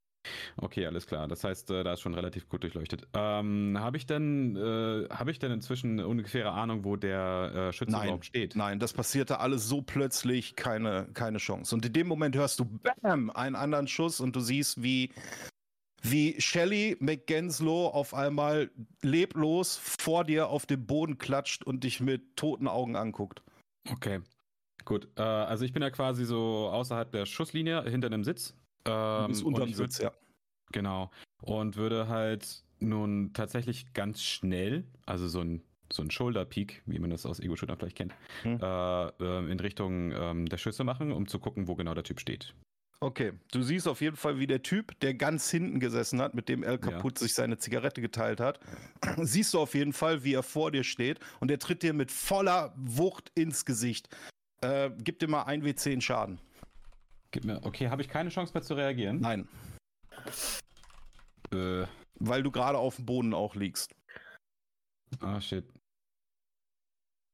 [0.58, 1.28] Okay, alles klar.
[1.28, 3.08] Das heißt, äh, da ist schon relativ gut durchleuchtet.
[3.14, 7.74] Ähm, habe ich denn, äh, habe ich denn inzwischen eine ungefähre Ahnung, wo der äh,
[7.74, 8.04] Schütze Nein.
[8.06, 8.56] überhaupt steht?
[8.56, 11.74] Nein, das passierte alles so plötzlich, keine, keine Chance.
[11.74, 15.12] Und in dem Moment hörst du BAM, einen anderen Schuss und du siehst, wie,
[16.02, 18.70] wie Shelly McGenslow auf einmal
[19.02, 23.42] leblos vor dir auf dem Boden klatscht und dich mit toten Augen anguckt.
[23.90, 24.20] Okay,
[24.86, 25.08] gut.
[25.18, 28.54] Äh, also ich bin ja quasi so außerhalb der Schusslinie, hinter einem Sitz.
[28.84, 30.12] Du Ähm, bist und unterm Sitz, ja.
[30.72, 31.12] Genau.
[31.42, 37.00] Und würde halt nun tatsächlich ganz schnell, also so ein, so ein Shoulder Peak, wie
[37.00, 38.14] man das aus Ego-Shooter vielleicht kennt,
[38.44, 38.60] Hm.
[38.62, 42.20] äh, ähm, in Richtung ähm, der Schüsse machen, um zu gucken, wo genau der Typ
[42.20, 42.54] steht.
[43.00, 46.50] Okay, du siehst auf jeden Fall, wie der Typ, der ganz hinten gesessen hat, mit
[46.50, 48.60] dem El Kaput sich seine Zigarette geteilt hat,
[49.22, 52.12] siehst du auf jeden Fall, wie er vor dir steht und er tritt dir mit
[52.12, 54.10] voller Wucht ins Gesicht.
[54.62, 56.40] Äh, gib dir mal ein W10 Schaden.
[57.30, 59.20] Gib mir, okay, habe ich keine Chance mehr zu reagieren?
[59.20, 59.48] Nein.
[61.54, 63.94] Äh, Weil du gerade auf dem Boden auch liegst.
[65.20, 65.66] ah, shit.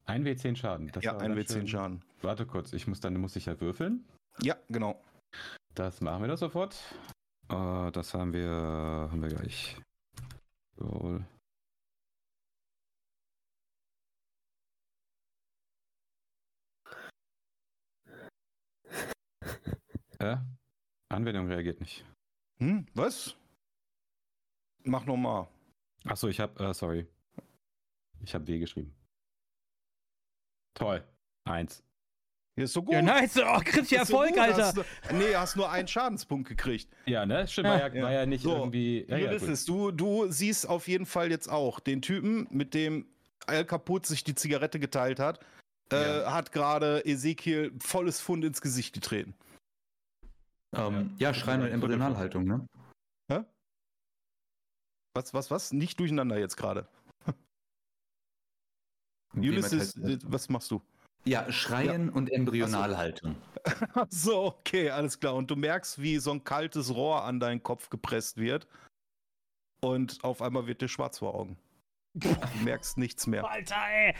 [0.06, 0.90] Ein W10 Schaden.
[0.91, 2.06] Das ja, war ein ganz W10 schön- Schaden.
[2.22, 4.03] Warte kurz, ich muss dann muss ich ja würfeln.
[4.41, 5.02] Ja, genau.
[5.73, 6.76] Das machen wir das sofort.
[7.49, 9.77] Äh, das haben wir, haben wir gleich.
[10.80, 11.26] Roll.
[20.19, 20.38] Äh?
[21.10, 22.05] Anwendung reagiert nicht.
[22.60, 23.35] Hm, was?
[24.84, 25.47] Mach nochmal.
[26.05, 27.07] Achso, ich habe, äh, sorry.
[28.22, 28.95] Ich habe W geschrieben.
[30.73, 31.05] Toll.
[31.45, 31.84] Eins.
[32.55, 32.93] Hier ist so gut.
[32.93, 33.35] Ja, nice.
[33.38, 34.39] Oh, kritischer so Erfolg, gut.
[34.39, 34.65] Alter.
[34.65, 36.88] Hast du, nee, hast nur einen Schadenspunkt gekriegt.
[37.07, 37.47] Ja, ne?
[37.47, 38.03] Stimmt, war ja, Ja.
[38.03, 39.05] war ja nicht So, irgendwie.
[39.07, 39.30] Ja, ja.
[39.30, 43.07] Ulysses, du, du siehst auf jeden Fall jetzt auch den Typen, mit dem
[43.47, 45.39] Al Caput sich die Zigarette geteilt hat,
[45.91, 46.34] äh, Ja.
[46.34, 49.34] hat gerade Ezekiel volles Fund ins Gesicht getreten.
[50.75, 52.67] Ähm, ja, Schrein und Embryonalhaltung, ne?
[55.15, 55.71] Was, was, was?
[55.71, 56.88] Nicht durcheinander jetzt gerade.
[59.35, 59.93] Ulysses,
[60.25, 60.81] was machst du?
[61.26, 63.36] Ja, Schreien und Embryonalhaltung.
[63.94, 65.36] Ach so, okay, alles klar.
[65.36, 68.68] Und du merkst, wie so ein kaltes Rohr an deinen Kopf gepresst wird.
[69.82, 71.58] Und auf einmal wird dir schwarz vor Augen.
[72.14, 72.28] Du
[72.64, 73.50] merkst nichts mehr.
[73.50, 74.16] Alter, ey.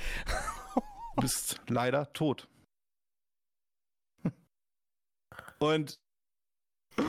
[1.16, 2.48] Du bist leider tot.
[5.60, 5.96] Und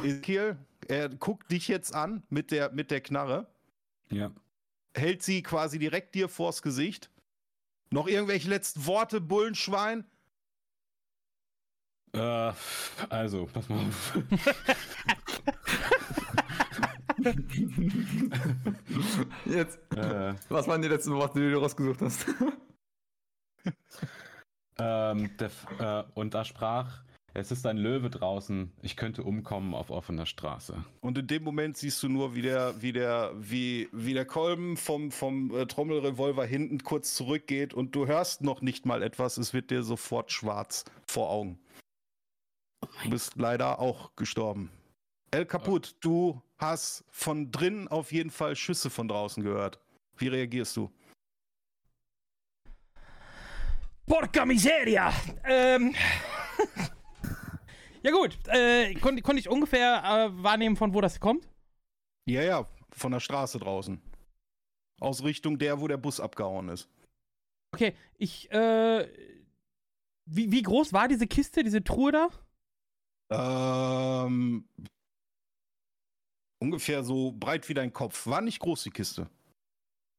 [0.03, 0.59] Ezekiel,
[0.89, 3.47] er guckt dich jetzt an mit der, mit der Knarre,
[4.11, 4.33] Ja.
[4.97, 7.11] hält sie quasi direkt dir vors Gesicht.
[7.91, 10.05] Noch irgendwelche letzten Worte, Bullenschwein?
[12.13, 12.53] Äh,
[13.09, 14.19] also, pass mal auf.
[19.47, 19.79] Jetzt.
[19.97, 22.27] äh, Was waren die letzten Worte, die du rausgesucht hast?
[24.79, 27.03] ähm, der, äh, und da sprach,
[27.37, 30.85] es ist ein Löwe draußen, ich könnte umkommen auf offener Straße.
[31.01, 34.77] Und in dem Moment siehst du nur, wie der, wie der, wie, wie der Kolben
[34.77, 39.53] vom, vom äh, Trommelrevolver hinten kurz zurückgeht und du hörst noch nicht mal etwas, es
[39.53, 41.59] wird dir sofort schwarz vor Augen.
[43.03, 44.71] Du bist leider auch gestorben.
[45.33, 49.81] El Kaput, du hast von drinnen auf jeden Fall Schüsse von draußen gehört.
[50.17, 50.89] Wie reagierst du?
[54.07, 55.13] Porca miseria!
[55.45, 55.95] Ähm.
[58.05, 58.39] ja, gut.
[58.49, 61.49] Äh, konnte konnt ich ungefähr äh, wahrnehmen, von wo das kommt?
[62.29, 64.01] Ja, ja, von der Straße draußen.
[65.01, 66.89] Aus Richtung der, wo der Bus abgehauen ist.
[67.75, 69.09] Okay, ich, äh.
[70.27, 72.29] Wie, wie groß war diese Kiste, diese Truhe da?
[73.31, 74.67] Ähm,
[76.63, 78.27] ungefähr so breit wie dein Kopf.
[78.27, 79.29] War nicht groß, die Kiste.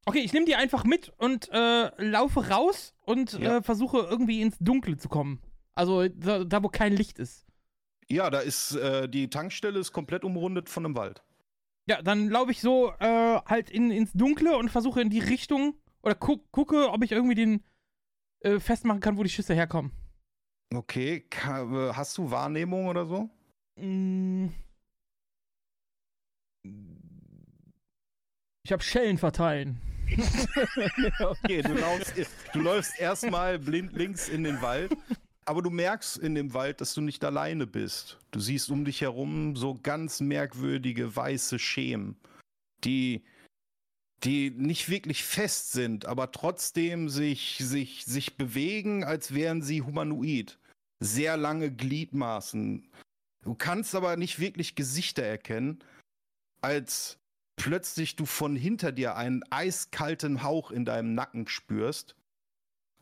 [0.04, 3.56] Okay, ich nehme die einfach mit und äh, laufe raus und Ja.
[3.56, 5.42] äh, versuche irgendwie ins Dunkle zu kommen.
[5.74, 7.45] Also da, da wo kein Licht ist.
[8.10, 11.22] Ja, da ist, äh, die Tankstelle ist komplett umrundet von einem Wald.
[11.88, 15.74] Ja, dann laufe ich so äh, halt in, ins Dunkle und versuche in die Richtung
[16.02, 17.64] oder gu gucke, ob ich irgendwie den
[18.40, 19.92] äh, festmachen kann, wo die Schüsse herkommen.
[20.74, 23.28] Okay, ka- äh, hast du Wahrnehmung oder so?
[23.80, 24.48] Mm.
[28.64, 29.80] Ich habe Schellen verteilen.
[31.20, 32.14] okay, du läufst,
[32.52, 34.96] du läufst erstmal blind links in den Wald,
[35.46, 38.18] aber du merkst in dem Wald, dass du nicht alleine bist.
[38.32, 42.16] Du siehst um dich herum so ganz merkwürdige weiße Schemen,
[42.84, 43.24] die,
[44.24, 50.58] die nicht wirklich fest sind, aber trotzdem sich, sich, sich bewegen, als wären sie humanoid.
[50.98, 52.90] Sehr lange Gliedmaßen.
[53.42, 55.78] Du kannst aber nicht wirklich Gesichter erkennen,
[56.60, 57.18] als
[57.54, 62.16] plötzlich du von hinter dir einen eiskalten Hauch in deinem Nacken spürst.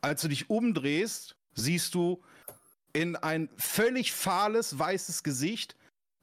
[0.01, 2.21] Als du dich umdrehst, siehst du
[2.95, 5.75] in ein völlig fahles, weißes Gesicht,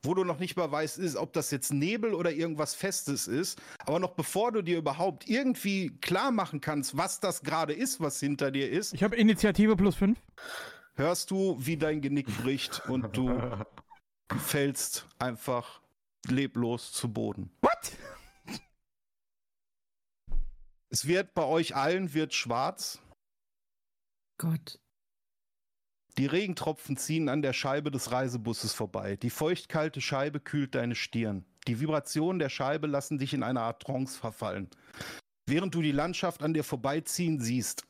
[0.03, 3.61] wo du noch nicht mal weißt, ist, ob das jetzt Nebel oder irgendwas Festes ist.
[3.81, 8.19] Aber noch bevor du dir überhaupt irgendwie klar machen kannst, was das gerade ist, was
[8.19, 10.19] hinter dir ist, Ich habe Initiative plus 5.
[10.94, 13.31] hörst du, wie dein Genick bricht und du
[14.39, 15.82] fällst einfach
[16.27, 17.51] leblos zu Boden.
[17.61, 17.93] What?
[20.89, 22.99] Es wird bei euch allen wird schwarz.
[24.39, 24.81] Gott.
[26.18, 29.16] Die Regentropfen ziehen an der Scheibe des Reisebusses vorbei.
[29.16, 31.47] Die feuchtkalte Scheibe kühlt deine Stirn.
[31.66, 34.68] Die Vibrationen der Scheibe lassen dich in eine Art Trance verfallen.
[35.47, 37.84] Während du die Landschaft an dir vorbeiziehen siehst,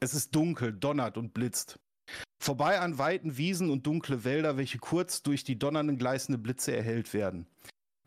[0.00, 1.78] es ist dunkel, donnert und blitzt.
[2.38, 7.14] Vorbei an weiten Wiesen und dunkle Wälder, welche kurz durch die donnernden gleißende Blitze erhellt
[7.14, 7.46] werden.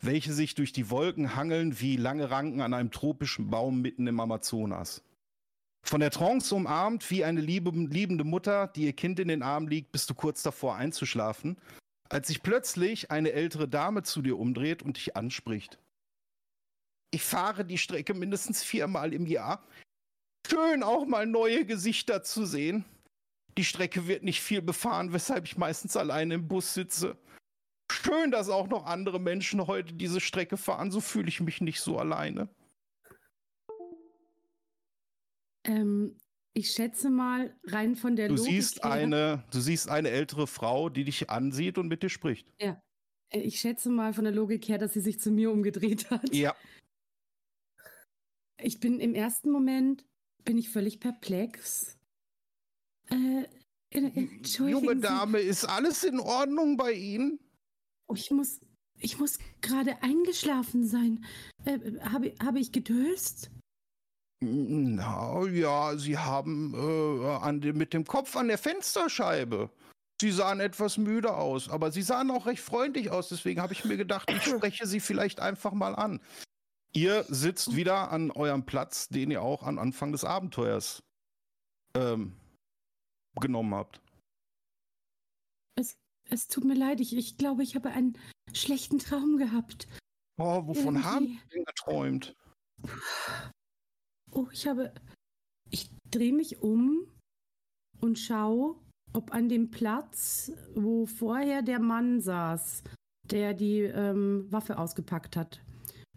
[0.01, 4.19] Welche sich durch die Wolken hangeln wie lange Ranken an einem tropischen Baum mitten im
[4.19, 5.01] Amazonas.
[5.87, 9.67] Von der Trance umarmt wie eine liebe, liebende Mutter, die ihr Kind in den Arm
[9.67, 11.57] liegt, bist du kurz davor einzuschlafen,
[12.09, 15.77] als sich plötzlich eine ältere Dame zu dir umdreht und dich anspricht.
[17.11, 19.63] Ich fahre die Strecke mindestens viermal im Jahr.
[20.49, 22.83] Schön auch mal neue Gesichter zu sehen.
[23.57, 27.15] Die Strecke wird nicht viel befahren, weshalb ich meistens alleine im Bus sitze.
[27.91, 30.89] Schön, dass auch noch andere Menschen heute diese Strecke fahren.
[30.89, 32.49] So fühle ich mich nicht so alleine.
[35.65, 36.15] Ähm,
[36.53, 40.47] ich schätze mal, rein von der Du Logik siehst her- eine, du siehst eine ältere
[40.47, 42.47] Frau, die dich ansieht und mit dir spricht.
[42.61, 42.81] Ja.
[43.29, 46.33] Äh, Ich schätze mal von der Logik her, dass sie sich zu mir umgedreht hat.
[46.33, 46.55] Ja.
[48.57, 50.05] Ich bin im ersten Moment,
[50.45, 51.97] bin ich völlig perplex.
[53.09, 53.47] Äh, äh,
[54.15, 55.01] entschuldigen Junge Sie.
[55.01, 57.37] Dame, ist alles in Ordnung bei Ihnen?
[58.07, 58.61] Oh, ich muss,
[58.97, 61.25] ich muss gerade eingeschlafen sein.
[61.65, 63.51] Äh, habe, habe ich gedöst?
[64.45, 69.69] Na ja, Sie haben äh, dem, mit dem Kopf an der Fensterscheibe.
[70.21, 73.29] Sie sahen etwas müde aus, aber Sie sahen auch recht freundlich aus.
[73.29, 76.21] Deswegen habe ich mir gedacht, ich spreche Sie vielleicht einfach mal an.
[76.93, 81.03] Ihr sitzt wieder an eurem Platz, den ihr auch am Anfang des Abenteuers
[81.97, 82.37] ähm,
[83.37, 84.01] genommen habt.
[85.77, 85.97] Es,
[86.29, 88.17] es tut mir leid, ich, ich glaube, ich habe einen
[88.53, 89.89] schlechten Traum gehabt.
[90.37, 92.35] Oh, wovon Irgendwie- haben Sie denn geträumt?
[94.35, 94.91] Oh, ich habe.
[95.71, 97.07] Ich drehe mich um
[98.01, 98.75] und schaue,
[99.13, 102.83] ob an dem Platz, wo vorher der Mann saß,
[103.31, 105.61] der die ähm, Waffe ausgepackt hat,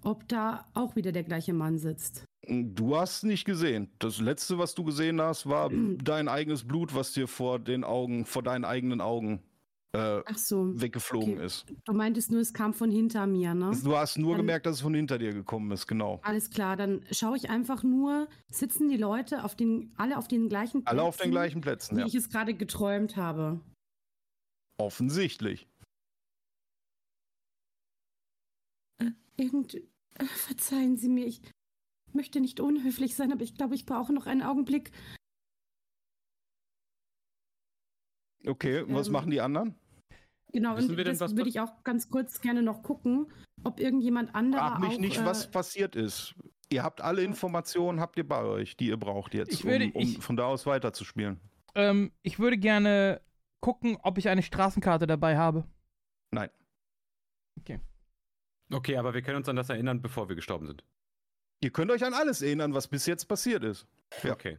[0.02, 2.24] ob da auch wieder der gleiche Mann sitzt.
[2.46, 3.90] Du hast nicht gesehen.
[3.98, 5.70] Das letzte, was du gesehen hast, war
[6.02, 9.42] dein eigenes Blut, was dir vor den Augen, vor deinen eigenen Augen
[9.92, 10.78] äh, so.
[10.80, 11.46] weggeflogen okay.
[11.46, 11.66] ist.
[11.84, 13.70] Du meintest nur, es kam von hinter mir, ne?
[13.82, 16.20] Du hast nur Dann- gemerkt, dass es von hinter dir gekommen ist, genau.
[16.22, 20.48] Alles klar, dann schaue ich einfach nur, sitzen die Leute auf den, alle auf den
[20.48, 22.06] gleichen Alle auf den Plätzen, gleichen Plätzen, wie ja.
[22.06, 23.60] ich es gerade geträumt habe.
[24.78, 25.66] Offensichtlich.
[29.36, 29.74] Irgend.
[29.74, 29.80] äh,
[30.24, 31.40] Verzeihen Sie mir, ich
[32.12, 34.90] möchte nicht unhöflich sein, aber ich glaube, ich brauche noch einen Augenblick.
[38.48, 39.74] Okay, und was Ähm, machen die anderen?
[40.52, 43.30] Genau, Wissen und das würde ich auch ganz kurz gerne noch gucken,
[43.64, 46.34] ob irgendjemand anderer Frag mich auch, nicht, äh, was passiert ist.
[46.70, 49.92] Ihr habt alle Informationen, habt ihr bei euch, die ihr braucht jetzt, Ich würde- um,
[49.92, 51.38] um ich- von da aus weiterzuspielen.
[51.74, 53.20] Ähm, ich würde gerne
[53.60, 55.64] gucken, ob ich eine Straßenkarte dabei habe.
[56.30, 56.50] Nein.
[58.70, 60.84] Okay, aber wir können uns an das erinnern, bevor wir gestorben sind.
[61.62, 63.86] Ihr könnt euch an alles erinnern, was bis jetzt passiert ist.
[64.22, 64.32] Ja.
[64.32, 64.58] Okay.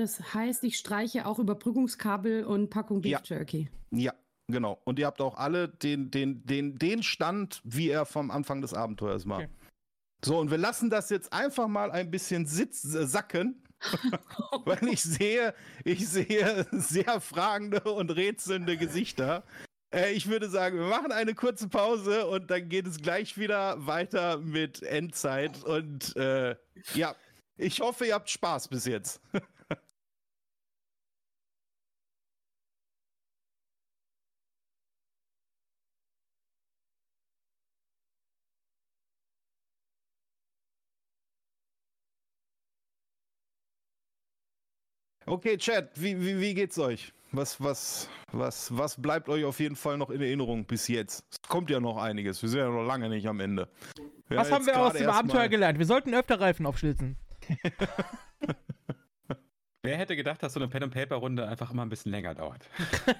[0.00, 3.20] Das heißt, ich streiche auch Überbrückungskabel und Packung Beef Ja.
[3.22, 3.68] Jerky.
[3.90, 4.14] Ja,
[4.46, 4.80] genau.
[4.84, 8.72] Und ihr habt auch alle den, den, den, den Stand, wie er vom Anfang des
[8.72, 9.40] Abenteuers war.
[9.40, 9.50] Okay.
[10.24, 13.62] So, und wir lassen das jetzt einfach mal ein bisschen sitz, äh, sacken,
[14.64, 15.52] weil ich sehe,
[15.84, 19.44] ich sehe sehr fragende und rätselnde Gesichter.
[19.94, 23.86] Äh, ich würde sagen, wir machen eine kurze Pause und dann geht es gleich wieder
[23.86, 25.62] weiter mit Endzeit.
[25.62, 26.56] Und äh,
[26.94, 27.14] ja,
[27.58, 29.20] ich hoffe, ihr habt Spaß bis jetzt.
[45.30, 47.12] Okay, Chat, wie, wie, wie geht's euch?
[47.30, 51.24] Was, was, was, was bleibt euch auf jeden Fall noch in Erinnerung bis jetzt?
[51.30, 52.42] Es kommt ja noch einiges.
[52.42, 53.68] Wir sind ja noch lange nicht am Ende.
[54.28, 55.78] Ja, Was haben wir aus dem Abenteuer mal- gelernt?
[55.78, 57.16] Wir sollten öfter Reifen aufschlitzen.
[59.82, 62.68] Wer hätte gedacht, dass so eine Pen-and-Paper-Runde einfach immer ein bisschen länger dauert?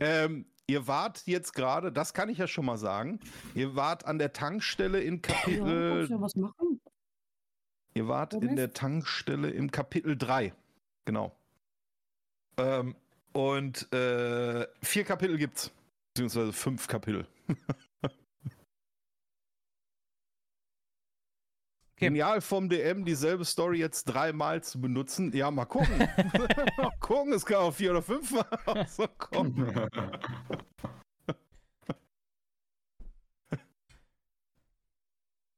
[0.00, 3.20] Ähm, ihr wart jetzt gerade, das kann ich ja schon mal sagen,
[3.54, 6.71] ihr wart an der Tankstelle in Ja, kannst Kapitel, ja was machen.
[7.94, 8.58] Ihr wart in Moment.
[8.58, 10.52] der Tankstelle im Kapitel 3.
[11.04, 11.34] Genau.
[12.56, 12.94] Ähm,
[13.32, 15.70] und äh, vier Kapitel gibt's.
[16.14, 17.26] Beziehungsweise fünf Kapitel.
[22.02, 22.08] Okay.
[22.08, 25.30] Genial vom DM, dieselbe Story jetzt dreimal zu benutzen.
[25.36, 25.98] Ja, mal gucken.
[26.76, 29.88] mal gucken, es kann auch vier oder fünf Mal so kommen.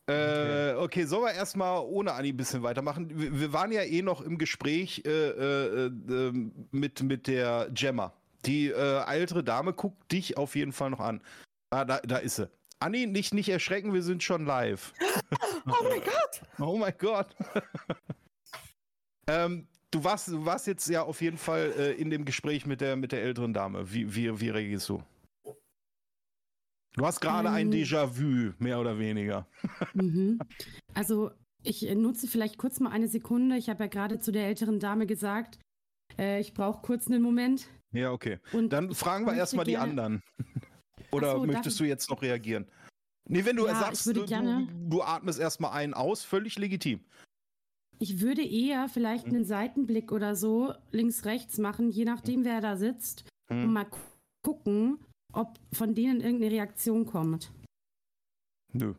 [0.06, 3.09] Äh, okay, sollen wir erstmal ohne Anni ein bisschen weitermachen?
[3.18, 6.32] Wir, wir waren ja eh noch im Gespräch äh, äh, äh,
[6.70, 8.12] mit, mit der Gemma.
[8.44, 11.22] Die äh, ältere Dame guckt dich auf jeden Fall noch an.
[11.70, 12.51] Ah, da, da ist sie.
[12.81, 14.93] Anni, nicht, nicht erschrecken, wir sind schon live.
[15.66, 16.43] Oh mein Gott!
[16.59, 17.35] Oh mein Gott.
[19.26, 22.82] ähm, du, warst, du warst jetzt ja auf jeden Fall äh, in dem Gespräch mit
[22.82, 23.90] der, mit der älteren Dame.
[23.90, 25.02] Wie, wie, wie reagierst du?
[26.96, 27.72] Du hast gerade ein Ähm.
[27.72, 29.46] Déjà-vu, mehr oder weniger.
[29.94, 30.38] Mhm.
[30.94, 31.30] Also,
[31.62, 33.56] ich äh, nutze vielleicht kurz mal eine Sekunde.
[33.56, 35.58] Ich habe ja gerade zu der älteren Dame gesagt,
[36.18, 37.66] Äh, ich brauche kurz einen Moment.
[37.92, 38.38] Ja, okay.
[38.52, 40.22] Und Dann fragen wir erstmal die anderen.
[41.10, 42.66] Oder so, möchtest du jetzt noch reagieren?
[43.28, 47.00] Nee, wenn du Ja, sagst, du, gerne- du, du atmest erstmal einen aus, völlig legitim.
[47.98, 49.34] Ich würde eher vielleicht Hm.
[49.34, 53.64] einen Seitenblick oder so links, rechts machen, je nachdem, wer da sitzt, Hm.
[53.64, 53.96] und mal gu-
[54.44, 54.98] gucken,
[55.35, 57.52] ob von denen irgendeine Reaktion kommt.
[58.73, 58.94] Nö.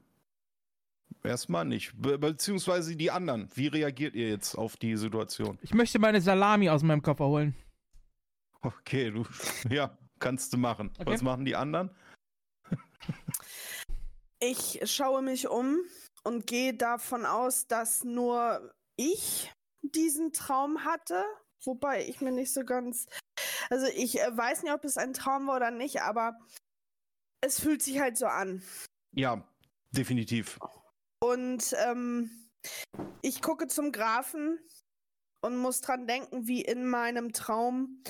[1.24, 1.94] Erstmal nicht.
[2.00, 3.50] Be beziehungsweise die anderen.
[3.56, 5.58] Wie reagiert ihr jetzt auf die Situation?
[5.62, 7.56] Ich möchte meine Salami aus meinem Koffer holen.
[8.62, 9.26] Okay, du.
[9.70, 10.92] Ja, kannst du machen.
[10.98, 11.12] Okay.
[11.12, 11.90] Was machen die anderen?
[14.42, 15.80] Ich schaue mich um
[16.24, 19.50] und gehe davon aus, dass nur ich
[19.82, 21.24] diesen Traum hatte.
[21.64, 23.08] Wobei ich mir nicht so ganz.
[23.70, 26.38] Also ich äh, weiß nicht, ob es ein Traum war oder nicht, aber
[27.42, 28.62] es fühlt sich halt so an.
[29.12, 29.48] Ja,
[29.92, 30.60] definitiv.
[31.20, 32.30] Und ähm,
[33.22, 34.60] ich gucke zum Grafen
[35.42, 38.04] und muss dran denken, wie in meinem Traum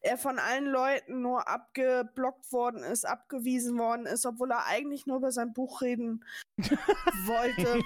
[0.00, 5.16] er von allen Leuten nur abgeblockt worden ist, abgewiesen worden ist, obwohl er eigentlich nur
[5.16, 6.24] über sein Buch reden
[6.58, 7.82] wollte.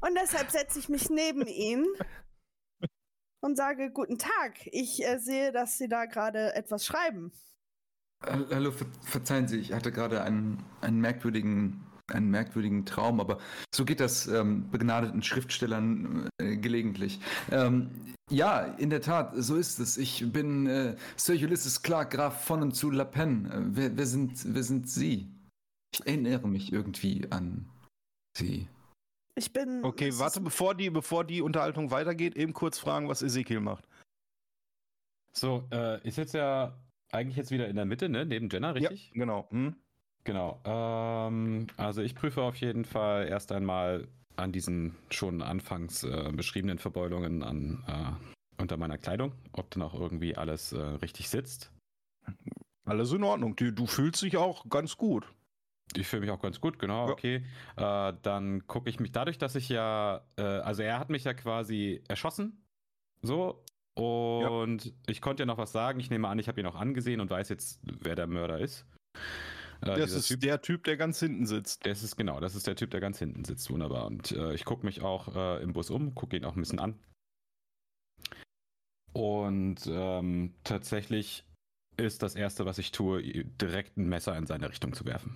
[0.00, 1.86] Und deshalb setze ich mich neben ihn
[3.46, 7.32] und sage, guten Tag, ich äh, sehe, dass Sie da gerade etwas schreiben.
[8.26, 13.38] Äh, Hallo, ver verzeihen Sie, ich hatte gerade einen, einen, merkwürdigen, einen merkwürdigen Traum, aber
[13.74, 17.20] so geht das ähm, begnadeten Schriftstellern äh, gelegentlich.
[17.50, 17.90] Ähm,
[18.28, 19.96] ja, in der Tat, so ist es.
[19.96, 23.46] Ich bin äh, Sir Ulysses Clark, Graf von und zu La Pen.
[23.46, 25.32] Äh, wer, wer, sind, wer sind Sie?
[25.94, 27.70] Ich erinnere mich irgendwie an
[28.36, 28.66] Sie.
[29.38, 29.84] Ich bin.
[29.84, 33.86] Okay, warte, ist- bevor die, bevor die Unterhaltung weitergeht, eben kurz fragen, was Ezekiel macht.
[35.32, 36.78] So, äh, ich sitze ja
[37.12, 38.24] eigentlich jetzt wieder in der Mitte, ne?
[38.24, 39.08] Neben Jenna, richtig?
[39.08, 39.46] Ja, genau.
[39.50, 39.76] Hm?
[40.24, 40.60] Genau.
[40.64, 46.78] Ähm, also ich prüfe auf jeden Fall erst einmal an diesen schon anfangs äh, beschriebenen
[46.78, 51.70] Verbeulungen an äh, unter meiner Kleidung, ob dann auch irgendwie alles äh, richtig sitzt.
[52.86, 53.54] Alles in Ordnung.
[53.56, 55.26] Du, du fühlst dich auch ganz gut.
[55.94, 57.12] Ich fühle mich auch ganz gut, genau, Ja.
[57.12, 57.44] okay.
[57.76, 61.34] Äh, dann gucke ich mich dadurch, dass ich ja, äh, also er hat mich ja
[61.34, 62.64] quasi erschossen,
[63.22, 63.62] so,
[63.94, 65.98] und ich konnte ja noch was sagen.
[66.00, 68.84] Ich nehme an, ich habe ihn auch angesehen und weiß jetzt, wer der Mörder ist.
[69.80, 70.40] Äh, Das ist Typ.
[70.42, 71.86] der Typ, der ganz hinten sitzt.
[71.86, 74.06] Das ist genau, das ist der Typ, der ganz hinten sitzt, wunderbar.
[74.06, 76.78] Und äh, ich gucke mich auch äh, im Bus um, gucke ihn auch ein bisschen
[76.78, 76.98] an.
[79.14, 81.46] Und ähm, tatsächlich
[81.96, 85.34] ist das Erste, was ich tue, direkt ein Messer in seine Richtung zu werfen.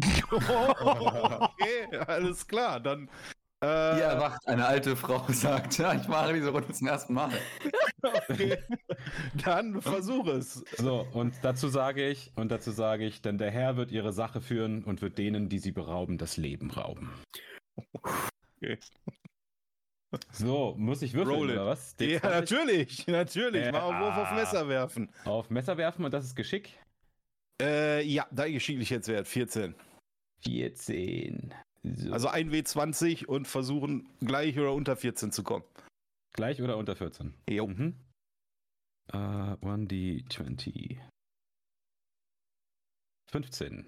[0.00, 2.80] Okay, alles klar.
[2.80, 3.08] Dann.
[3.60, 7.30] Äh, Hier erwacht eine alte Frau, sagt, ja, ich mache diese Runde zum ersten Mal.
[8.02, 8.58] okay.
[9.44, 10.64] Dann versuch es.
[10.76, 14.40] So, und dazu sage ich, und dazu sage ich, denn der Herr wird ihre Sache
[14.40, 17.10] führen und wird denen, die sie berauben, das Leben rauben.
[18.56, 18.78] Okay.
[20.30, 21.96] So, muss ich würfeln oder was?
[21.98, 23.64] Ja, D20 natürlich, natürlich.
[23.64, 24.32] Äh, Mal einen Wurf auf.
[24.32, 25.10] Messer werfen.
[25.24, 26.78] Auf Messer werfen und das ist Geschick.
[27.60, 29.74] Äh, ja, da Geschicklichkeitswert 14.
[30.44, 31.54] 14.
[31.82, 32.12] So.
[32.12, 35.64] Also ein W20 und versuchen gleich oder unter 14 zu kommen.
[36.32, 37.34] Gleich oder unter 14?
[37.48, 37.66] Jo.
[37.66, 37.94] Mhm.
[39.12, 40.98] Äh, 1D20.
[43.30, 43.86] 15.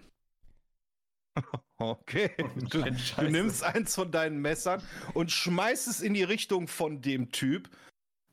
[1.79, 2.31] Okay.
[2.71, 3.31] Du, Ein du Scheiße.
[3.31, 4.83] nimmst eins von deinen Messern
[5.13, 7.69] und schmeißt es in die Richtung von dem Typ.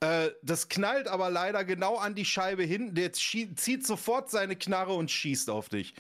[0.04, 2.94] Äh, das knallt aber leider genau an die Scheibe hin.
[2.94, 5.94] Der zieht sofort seine Knarre und schießt auf dich.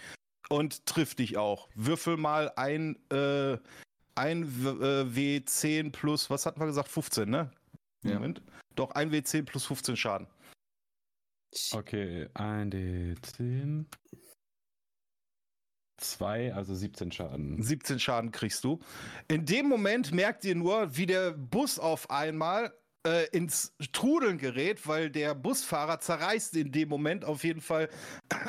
[0.49, 1.69] Und trifft dich auch.
[1.73, 3.57] Würfel mal ein, äh,
[4.15, 6.89] ein W- äh, W10 plus, was hatten wir gesagt?
[6.89, 7.49] 15, ne?
[8.03, 8.15] Ja.
[8.15, 8.41] Moment.
[8.75, 10.27] Doch, ein W10 plus 15 Schaden.
[11.71, 13.85] Okay, 1D10.
[16.01, 17.63] 2, also 17 Schaden.
[17.63, 18.80] 17 Schaden kriegst du.
[19.30, 22.73] In dem Moment merkt ihr nur, wie der Bus auf einmal
[23.05, 27.89] äh, ins Trudeln gerät, weil der Busfahrer zerreißt in dem Moment auf jeden Fall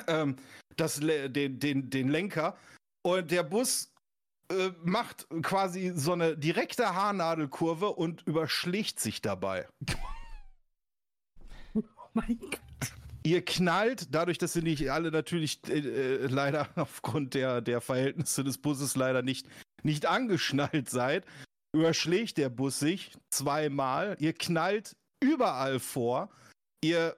[0.06, 0.36] ähm,
[0.76, 2.56] das, den, den, den Lenker.
[3.02, 3.92] Und der Bus
[4.50, 9.68] äh, macht quasi so eine direkte Haarnadelkurve und überschlägt sich dabei.
[11.76, 12.60] Oh mein Gott.
[13.24, 18.44] Ihr knallt, dadurch, dass ihr nicht alle natürlich äh, äh, leider aufgrund der, der Verhältnisse
[18.44, 19.48] des Busses leider nicht,
[19.82, 21.24] nicht angeschnallt seid,
[21.74, 24.16] überschlägt der Bus sich zweimal.
[24.20, 26.30] Ihr knallt überall vor.
[26.82, 27.16] Ihr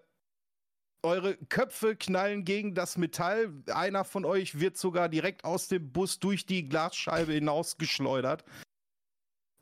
[1.03, 3.53] eure Köpfe knallen gegen das Metall.
[3.73, 8.45] Einer von euch wird sogar direkt aus dem Bus durch die Glasscheibe hinausgeschleudert.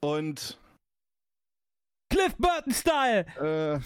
[0.00, 0.58] Und
[2.10, 3.26] Cliff Burton-Style!
[3.40, 3.80] äh,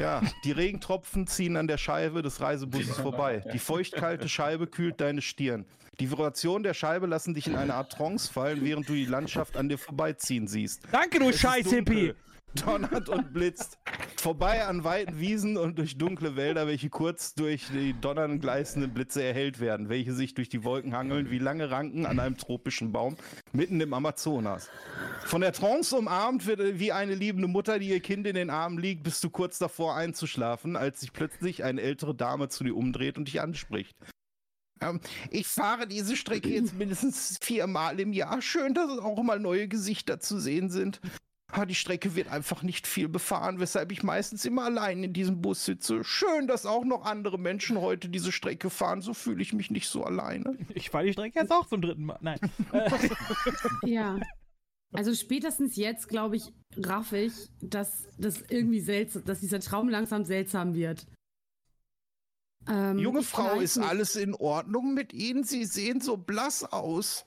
[0.00, 3.44] ja, die Regentropfen ziehen an der Scheibe des Reisebusses vorbei.
[3.52, 5.66] Die feuchtkalte Scheibe kühlt deine Stirn.
[6.00, 9.58] Die Vibration der Scheibe lassen dich in eine Art Trance fallen, während du die Landschaft
[9.58, 10.82] an dir vorbeiziehen siehst.
[10.90, 12.14] Danke, du Scheiß-Hippie!
[12.54, 13.78] Donnert und blitzt.
[14.16, 19.22] Vorbei an weiten Wiesen und durch dunkle Wälder, welche kurz durch die donnernd gleißenden Blitze
[19.22, 23.16] erhellt werden, welche sich durch die Wolken hangeln wie lange Ranken an einem tropischen Baum
[23.52, 24.68] mitten im Amazonas.
[25.26, 28.78] Von der Trance umarmt wird wie eine liebende Mutter, die ihr Kind in den Armen
[28.78, 33.16] liegt, bist du kurz davor einzuschlafen, als sich plötzlich eine ältere Dame zu dir umdreht
[33.16, 33.94] und dich anspricht.
[34.80, 35.00] Ähm,
[35.30, 38.40] ich fahre diese Strecke jetzt mindestens viermal im Jahr.
[38.42, 41.00] Schön, dass auch mal neue Gesichter zu sehen sind.
[41.52, 45.40] Ah, die Strecke wird einfach nicht viel befahren, weshalb ich meistens immer allein in diesem
[45.40, 46.04] Bus sitze.
[46.04, 49.02] Schön, dass auch noch andere Menschen heute diese Strecke fahren.
[49.02, 50.56] So fühle ich mich nicht so alleine.
[50.74, 52.18] Ich fahre die Strecke jetzt auch zum dritten Mal.
[52.20, 52.38] Nein.
[53.84, 54.18] Ja.
[54.92, 60.24] Also spätestens jetzt, glaube ich, raff ich, dass das irgendwie seltsam, dass dieser Traum langsam
[60.24, 61.06] seltsam wird.
[62.68, 63.86] Ähm, Junge Frau, ist mich.
[63.86, 65.44] alles in Ordnung mit Ihnen?
[65.44, 67.24] Sie sehen so blass aus.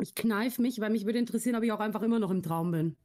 [0.00, 2.72] Ich kneif mich, weil mich würde interessieren, ob ich auch einfach immer noch im Traum
[2.72, 2.96] bin.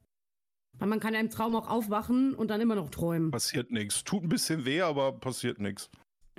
[0.80, 3.32] Weil man kann ja im Traum auch aufwachen und dann immer noch träumen.
[3.32, 4.04] Passiert nichts.
[4.04, 5.90] Tut ein bisschen weh, aber passiert nichts.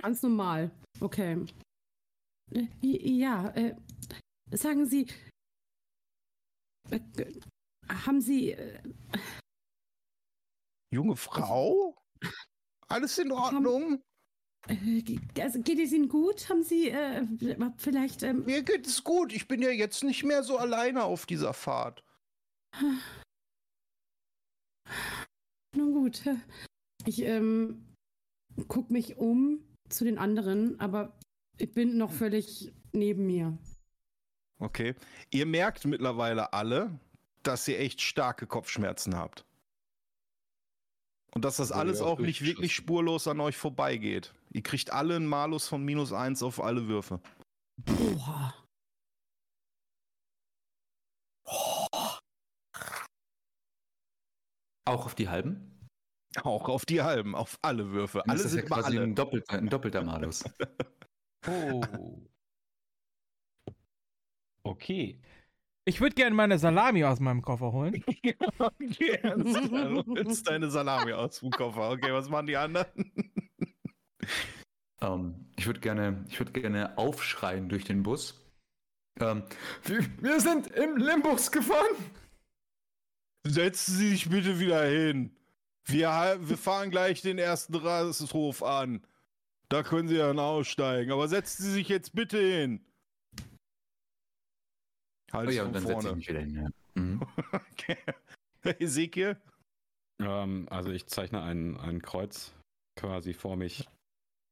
[0.01, 0.71] Ganz normal.
[1.01, 1.45] Okay.
[2.51, 3.75] Äh, ja, äh,
[4.51, 5.07] sagen Sie,
[6.89, 6.99] äh,
[7.87, 8.51] haben Sie.
[8.51, 8.79] Äh,
[10.91, 11.95] Junge Frau?
[12.87, 14.01] Alles in Ordnung?
[14.67, 16.49] Äh, also geht es Ihnen gut?
[16.49, 17.25] Haben Sie äh,
[17.77, 18.23] vielleicht.
[18.23, 19.33] Ähm Mir geht es gut.
[19.33, 22.03] Ich bin ja jetzt nicht mehr so alleine auf dieser Fahrt.
[25.75, 26.23] Nun gut.
[27.05, 27.85] Ich ähm,
[28.67, 31.17] guck mich um zu den anderen, aber
[31.57, 33.57] ich bin noch völlig neben mir.
[34.59, 34.95] Okay.
[35.31, 36.99] Ihr merkt mittlerweile alle,
[37.43, 39.45] dass ihr echt starke Kopfschmerzen habt.
[41.31, 44.33] Und dass das alles auch nicht wirklich spurlos an euch vorbeigeht.
[44.51, 47.21] Ihr kriegt alle einen Malus von minus 1 auf alle Würfe.
[47.77, 48.53] Boah.
[54.85, 55.87] Auch auf die halben?
[56.43, 58.27] Auch auf die halben, auf alle Würfe.
[58.27, 59.03] Alle sind ja quasi alle.
[59.03, 60.43] Ein, doppelter, ein doppelter Malus.
[61.47, 61.81] oh.
[64.63, 65.19] Okay.
[65.85, 68.03] Ich würde gerne meine Salami aus meinem Koffer holen.
[68.59, 71.89] okay, du willst deine Salami aus dem Koffer.
[71.91, 73.28] Okay, was machen die anderen?
[75.01, 78.39] Ähm, ich würde gerne, ich gerne aufschreien durch den Bus.
[79.19, 79.43] Ähm,
[79.83, 81.95] wir, wir, sind im Limbus gefahren.
[83.45, 85.35] Setzen Sie sich bitte wieder hin.
[85.85, 89.05] Wir, wir fahren gleich den ersten Rasthof an.
[89.69, 91.11] Da können Sie dann aussteigen.
[91.11, 92.85] Aber setzen Sie sich jetzt bitte hin.
[95.31, 96.55] Halt oh ja, und dann setze ich mich wieder hin.
[96.55, 97.01] Ja.
[97.01, 97.21] Mhm.
[97.71, 97.97] okay.
[98.63, 99.37] Ezekiel?
[100.19, 102.53] Ähm, also ich zeichne ein, ein Kreuz
[102.95, 103.87] quasi vor mich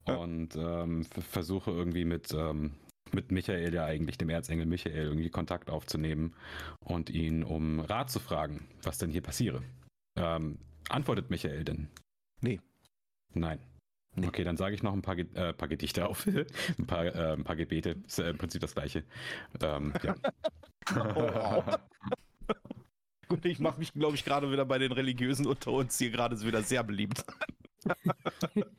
[0.08, 0.16] ja.
[0.16, 2.74] und ähm, versuche irgendwie mit, ähm,
[3.14, 6.34] mit Michael, ja eigentlich dem Erzengel Michael, irgendwie Kontakt aufzunehmen
[6.80, 9.61] und ihn um Rat zu fragen, was denn hier passiere.
[10.18, 10.58] Ähm,
[10.90, 11.88] antwortet Michael denn?
[12.42, 12.60] Nee.
[13.34, 13.60] Nein.
[14.16, 14.27] Nee.
[14.27, 16.26] Okay, dann sage ich noch ein paar, äh, paar Gedichte auf,
[16.80, 17.98] ein, paar, äh, ein paar Gebete.
[18.08, 19.03] Ist äh, im Prinzip das gleiche.
[19.61, 20.16] Ähm, ja.
[23.27, 26.40] Gut, ich mache mich, glaube ich, gerade wieder bei den Religiösen unter uns hier gerade
[26.42, 27.24] wieder sehr beliebt.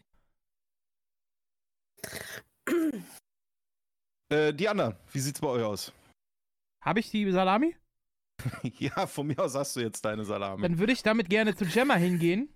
[4.48, 5.92] äh, Diana, wie sieht's bei euch aus?
[6.84, 7.76] Habe ich die Salami?
[8.78, 10.62] ja, von mir aus hast du jetzt deine Salami.
[10.62, 12.48] Dann würde ich damit gerne zu Gemma hingehen,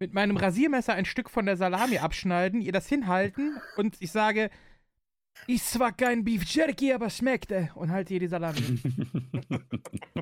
[0.00, 4.50] mit meinem Rasiermesser ein Stück von der Salami abschneiden, ihr das hinhalten und ich sage,
[5.46, 8.60] ist zwar kein Beef Jerky, aber schmeckt, äh, und halte ihr die Salami.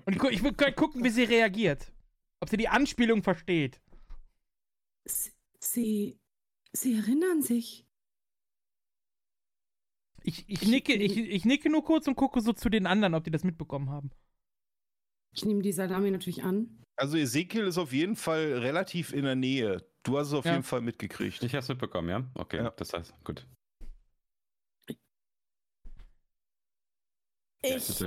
[0.05, 1.91] und ich, ich will gucken, wie sie reagiert.
[2.41, 3.81] Ob sie die Anspielung versteht.
[5.58, 6.18] Sie,
[6.73, 7.86] sie erinnern sich.
[10.27, 13.23] Ich, ich, nicke, ich, ich nicke nur kurz und gucke so zu den anderen, ob
[13.23, 14.11] die das mitbekommen haben.
[15.33, 16.83] Ich nehme die Salami natürlich an.
[16.97, 19.87] Also Ezekiel ist auf jeden Fall relativ in der Nähe.
[20.03, 20.53] Du hast es auf ja.
[20.53, 21.45] jeden Fall mitgekriegt.
[21.45, 22.29] Ich habe es mitbekommen, ja?
[22.35, 22.71] Okay, ja.
[22.71, 23.47] das heißt, gut.
[27.63, 28.01] Ich.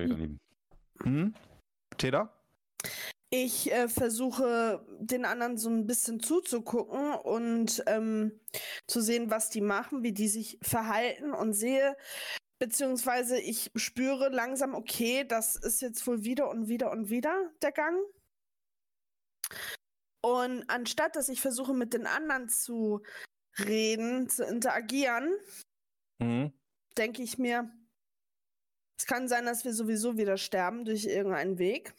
[1.03, 1.33] Hm?
[1.97, 2.33] Teda?
[3.31, 8.39] Ich äh, versuche den anderen so ein bisschen zuzugucken und ähm,
[8.87, 11.95] zu sehen, was die machen, wie die sich verhalten und sehe,
[12.57, 17.71] beziehungsweise ich spüre langsam, okay, das ist jetzt wohl wieder und wieder und wieder der
[17.71, 17.99] Gang.
[20.21, 23.03] Und anstatt dass ich versuche, mit den anderen zu
[23.59, 25.33] reden, zu interagieren,
[26.19, 26.51] mhm.
[26.97, 27.71] denke ich mir,
[28.97, 31.93] es kann sein, dass wir sowieso wieder sterben durch irgendeinen Weg.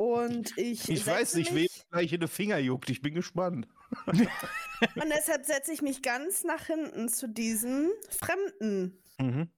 [0.00, 0.88] Und ich.
[0.88, 2.88] Ich weiß nicht, wem gleich in den Finger juckt.
[2.88, 3.68] Ich bin gespannt.
[4.06, 9.50] und deshalb setze ich mich ganz nach hinten zu diesem Fremden mhm.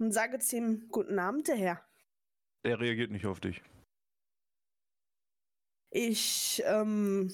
[0.00, 1.88] und sage zu ihm: Guten Abend, der Herr.
[2.64, 3.62] Der reagiert nicht auf dich.
[5.92, 7.32] Ich, ähm.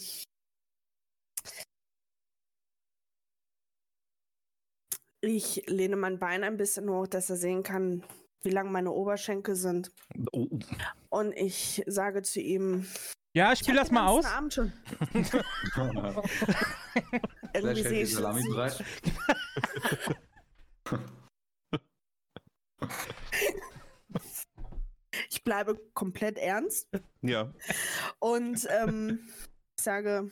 [5.22, 8.04] Ich lehne mein Bein ein bisschen hoch, dass er sehen kann,
[8.44, 9.90] wie lang meine Oberschenkel sind.
[10.32, 10.46] Oh,
[11.10, 12.86] Und ich sage zu ihm,
[13.34, 14.24] Ja, spiel das mal aus.
[14.24, 14.72] Abend schon.
[17.54, 18.82] Irgendwie sehe ich Salami bereit.
[25.30, 26.88] Ich bleibe komplett ernst
[27.20, 27.52] ja.
[28.18, 29.20] und ähm,
[29.76, 30.30] ich sage,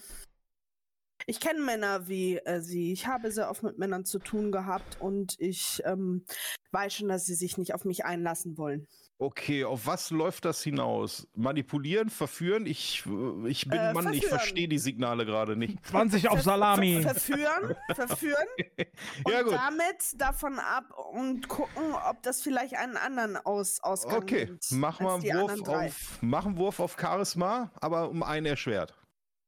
[1.31, 2.93] ich kenne Männer wie äh, sie.
[2.93, 6.25] Ich habe sehr oft mit Männern zu tun gehabt und ich ähm,
[6.73, 8.87] weiß schon, dass sie sich nicht auf mich einlassen wollen.
[9.19, 11.29] Okay, auf was läuft das hinaus?
[11.35, 12.65] Manipulieren, verführen?
[12.65, 13.05] Ich,
[13.47, 14.29] ich bin Äh, Mann, ich verführen.
[14.39, 15.85] verstehe die Signale gerade nicht.
[15.87, 17.03] 20 auf Salami.
[17.03, 18.47] Ver verführen, verführen
[19.25, 19.53] und Ja, gut.
[19.53, 25.01] damit davon ab und gucken, ob das vielleicht einen anderen aus Ausgang Okay, nimmt mach
[25.01, 28.95] mal einen Wurf auf, mach einen Wurf auf Charisma, aber um einen erschwert.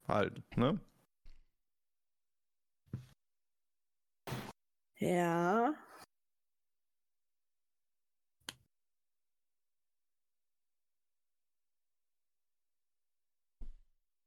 [0.06, 0.78] Halt, ne?
[5.02, 5.74] Ja.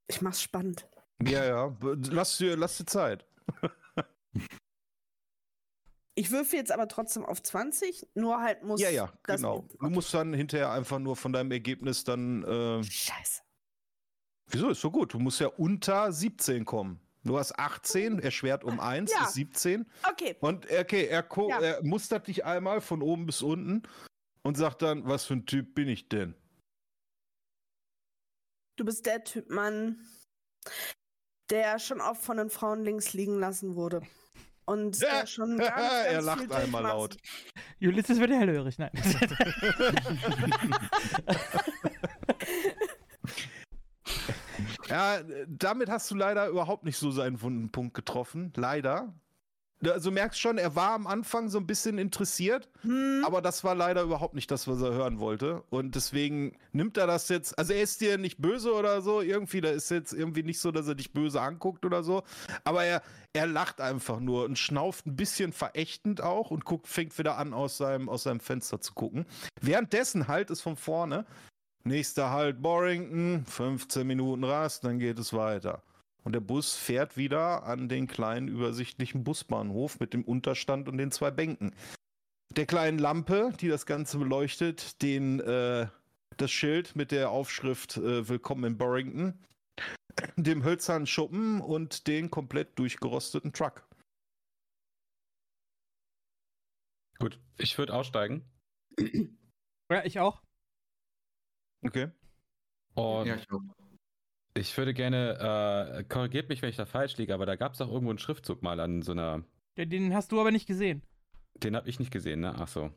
[0.08, 0.86] Ich mach's spannend.
[1.24, 1.78] Ja, ja.
[1.82, 3.26] Lass dir, lass dir Zeit.
[6.18, 8.80] Ich würfe jetzt aber trotzdem auf 20, nur halt muss.
[8.80, 9.68] Ja, ja, genau.
[9.82, 12.42] Du musst dann hinterher einfach nur von deinem Ergebnis dann.
[12.44, 13.42] Äh, Scheiße.
[14.48, 15.14] wieso ist so gut?
[15.14, 17.05] Du musst ja unter 17 kommen.
[17.26, 19.24] Du hast 18, erschwert um 1, Ja.
[19.26, 19.86] ist 17.
[20.08, 21.60] Okay, Und okay, er, Ja.
[21.60, 23.82] er mustert dich einmal von oben bis unten
[24.44, 26.36] und sagt dann, was für ein Typ bin ich denn?
[28.78, 30.06] du bist der Typ Mann,
[31.50, 34.02] der schon oft von den Frauen links liegen lassen wurde.
[34.66, 37.18] Und der schon ganz, ganz er viel lacht einmal laut.
[37.80, 38.92] Ulysses wird hellhörig, nein.
[44.88, 48.54] Ja, damit hast du leider überhaupt nicht so seinen wunden Punkt getroffen.
[48.56, 49.14] Leider.
[49.84, 53.76] Also merkst schon, er war am Anfang so ein bisschen interessiert, Hm, aber das war
[53.76, 55.64] leider überhaupt nicht das, was er hören wollte.
[55.70, 57.60] Und deswegen nimmt er das jetzt.
[57.60, 59.62] Also er ist dir nicht böse oder so, irgendwie.
[59.62, 62.24] Da ist jetzt irgendwie nicht so, dass er dich böse anguckt oder so.
[62.64, 63.02] Aber er,
[63.34, 67.54] er lacht einfach nur und schnauft ein bisschen verächtend auch und guckt, fängt wieder an,
[67.54, 69.26] aus seinem, aus seinem Fenster zu gucken.
[69.62, 71.26] Währenddessen halt es von vorne.
[71.88, 75.84] Nächster Halt Borrington, 15 Minuten Rast, dann geht es weiter.
[76.24, 81.12] Und der Bus fährt wieder an den kleinen übersichtlichen Busbahnhof mit dem Unterstand und den
[81.12, 81.76] zwei Bänken.
[82.56, 85.88] Der kleinen Lampe, die das Ganze beleuchtet, den, äh,
[86.38, 89.40] das Schild mit der Aufschrift äh, Willkommen in Borrington,
[90.38, 93.88] dem hölzernen Schuppen und den komplett durchgerosteten Truck.
[97.20, 98.44] Gut, ich würde aussteigen.
[99.92, 100.45] ja, ich auch.
[101.84, 102.10] Okay.
[102.94, 103.62] Und Ja, ich auch.
[104.56, 107.82] ich würde gerne, äh, korrigiert mich, wenn ich da falsch liege, aber da gab es
[107.82, 109.44] auch irgendwo einen Schriftzug mal an so einer.
[109.78, 111.02] Ja, Den hast du aber nicht gesehen.
[111.56, 112.56] Den habe ich nicht gesehen, ne?
[112.58, 112.92] Ach so.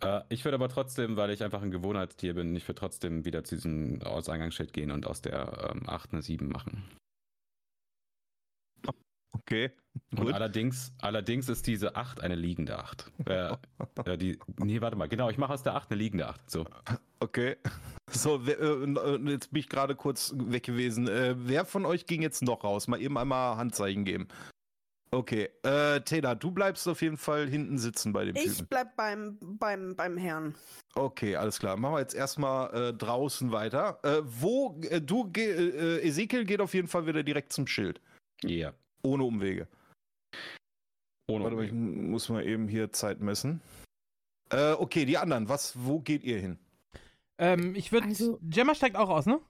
[0.00, 3.44] Äh, ich würde aber trotzdem, weil ich einfach ein Gewohnheitstier bin, ich würde trotzdem wieder
[3.44, 6.84] zu diesem Ausgangsschild gehen und aus der ähm, 8 eine 7 machen.
[9.32, 9.70] Okay.
[10.12, 10.34] Und Gut.
[10.34, 13.10] allerdings, allerdings ist diese 8 eine liegende 8.
[13.26, 13.52] Äh,
[14.04, 16.50] äh, die, nee, warte mal, genau, ich mache aus der 8 eine liegende 8.
[16.50, 16.64] So.
[17.20, 17.56] Okay.
[18.10, 21.08] So, wer, äh, äh, jetzt bin ich gerade kurz weg gewesen.
[21.08, 22.88] Äh, wer von euch ging jetzt noch raus?
[22.88, 24.28] Mal eben einmal Handzeichen geben.
[25.10, 25.48] Okay.
[25.62, 28.66] Äh, Taylor, du bleibst auf jeden Fall hinten sitzen bei dem Ich Typen.
[28.68, 30.54] bleib beim, beim, beim Herrn.
[30.94, 31.76] Okay, alles klar.
[31.76, 33.98] Machen wir jetzt erstmal äh, draußen weiter.
[34.02, 38.00] Äh, wo, äh, du, äh, Ezekiel geht auf jeden Fall wieder direkt zum Schild.
[38.44, 38.72] Ja.
[39.02, 39.68] Ohne Umwege.
[41.30, 42.02] Ohne Warte mal, ich Umwege.
[42.02, 43.60] muss mal eben hier Zeit messen.
[44.50, 46.58] Äh, okay, die anderen, was, wo geht ihr hin?
[47.38, 48.06] Ähm, ich würde.
[48.08, 49.40] Also- Gemma steigt auch aus, ne?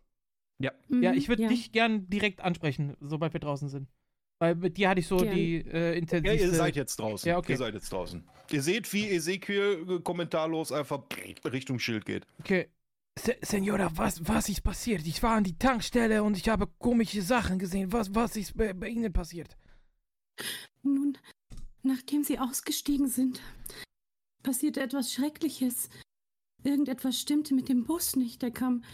[0.60, 1.49] Ja, Mhm, ich würde ja.
[1.49, 3.89] dich gern direkt ansprechen, sobald wir draußen sind.
[4.41, 5.35] Weil mit dir hatte ich so Gern.
[5.35, 6.47] die äh, Ja, intensivste...
[6.47, 7.28] ihr seid jetzt draußen.
[7.28, 7.52] Ja, okay.
[7.52, 8.28] Ihr seid jetzt draußen.
[8.51, 11.02] Ihr seht, wie Ezekiel äh, kommentarlos einfach
[11.44, 12.27] Richtung Schild geht.
[12.41, 12.68] Okay.
[13.19, 15.07] Se Senora, was, was ist passiert?
[15.07, 17.93] Ich war an die Tankstelle und ich habe komische Sachen gesehen.
[17.93, 19.57] Was, was ist bei, bei Ihnen passiert?
[20.83, 21.19] Nun,
[21.83, 23.41] nachdem sie ausgestiegen sind,
[24.43, 25.89] passierte etwas Schreckliches.
[26.63, 28.43] Irgendetwas stimmte mit dem Bus nicht.
[28.43, 28.85] Er kam,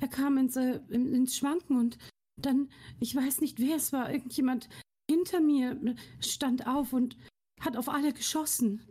[0.00, 1.98] er kam ins, äh, in- ins Schwanken und
[2.40, 4.68] dann, ich weiß nicht, wer es war, irgendjemand
[5.10, 7.16] hinter mir stand auf und
[7.60, 8.82] hat auf alle geschossen.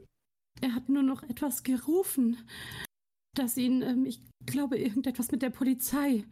[0.62, 2.38] Er hat nur noch etwas gerufen,
[3.38, 6.26] dass ihn, ähm, ich glaube, irgendetwas mit der Polizei,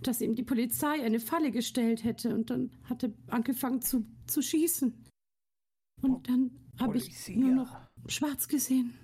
[0.00, 4.42] dass ihm die Polizei eine Falle gestellt hätte und dann hat er angefangen zu, zu
[4.42, 5.04] schießen.
[6.02, 6.50] Und dann
[6.80, 7.76] habe ich nur noch
[8.08, 8.98] schwarz gesehen.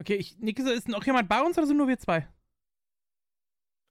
[0.00, 0.70] Okay, ich nicke so.
[0.70, 2.28] Ist noch jemand bei uns oder sind nur wir zwei?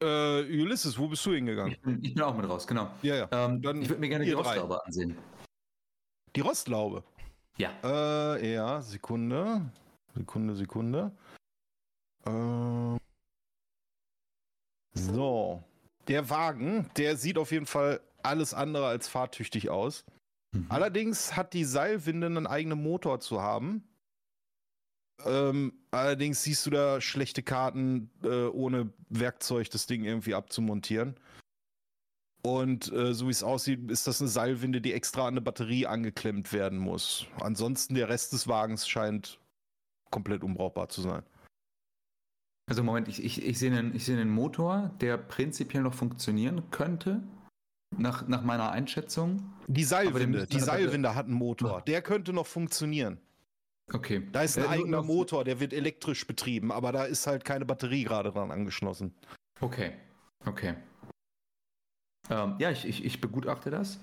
[0.02, 1.74] Äh, Ulysses, wo bist du hingegangen?
[1.74, 2.92] Ich bin, ich bin auch mit raus, genau.
[3.02, 3.30] Ja, ja.
[3.32, 4.60] Ähm, Dann ich würde mir gerne die ihr drei.
[4.60, 5.18] Rostlaube ansehen.
[6.36, 7.04] Die Rostlaube.
[7.58, 7.72] Ja.
[7.84, 9.72] Äh, ja, Sekunde.
[10.14, 11.12] Sekunde, Sekunde.
[12.28, 12.98] Äh,
[14.94, 15.64] so.
[16.08, 20.06] Der Wagen, der sieht auf jeden Fall alles andere als fahrtüchtig aus.
[20.52, 20.66] Mhm.
[20.70, 23.84] Allerdings hat die Seilwinde einen eigenen Motor zu haben.
[25.26, 31.16] Ähm, allerdings siehst du da schlechte Karten, äh, ohne Werkzeug das Ding irgendwie abzumontieren.
[32.44, 35.88] Und äh, so wie es aussieht, ist das eine Seilwinde, die extra an eine Batterie
[35.88, 37.26] angeklemmt werden muss.
[37.42, 39.40] Ansonsten der Rest des Wagens scheint
[40.12, 41.24] komplett unbrauchbar zu sein.
[42.70, 46.70] Also Moment, ich, ich, ich sehe einen, ich sehe einen Motor, der prinzipiell noch funktionieren
[46.70, 47.24] könnte,
[47.96, 49.54] nach, nach meiner Einschätzung.
[49.68, 51.82] Die Seilwinde, die Seilwinde hat einen Motor.
[51.84, 53.20] Der könnte noch funktionieren.
[53.94, 54.28] Okay.
[54.34, 57.66] Da ist ein Äh, eigener Motor, der wird elektrisch betrieben, aber da ist halt keine
[57.66, 59.16] Batterie gerade dran angeschlossen.
[59.62, 59.94] Okay,
[60.46, 60.76] okay.
[62.30, 64.02] Ähm, ja, ich, ich, ich begutachte das.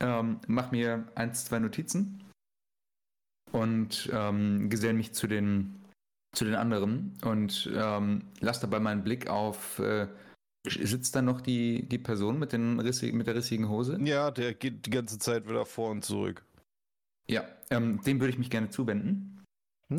[0.00, 2.22] Ähm, mach mir eins, zwei Notizen
[3.52, 5.81] und ähm, gesell mich zu den,
[6.34, 9.78] zu den anderen und ähm, lass dabei meinen Blick auf.
[9.78, 10.08] Äh,
[10.64, 13.98] sitzt da noch die, die Person mit, den rissig, mit der rissigen Hose?
[14.02, 16.44] Ja, der geht die ganze Zeit wieder vor und zurück.
[17.28, 19.44] Ja, ähm, dem würde ich mich gerne zuwenden.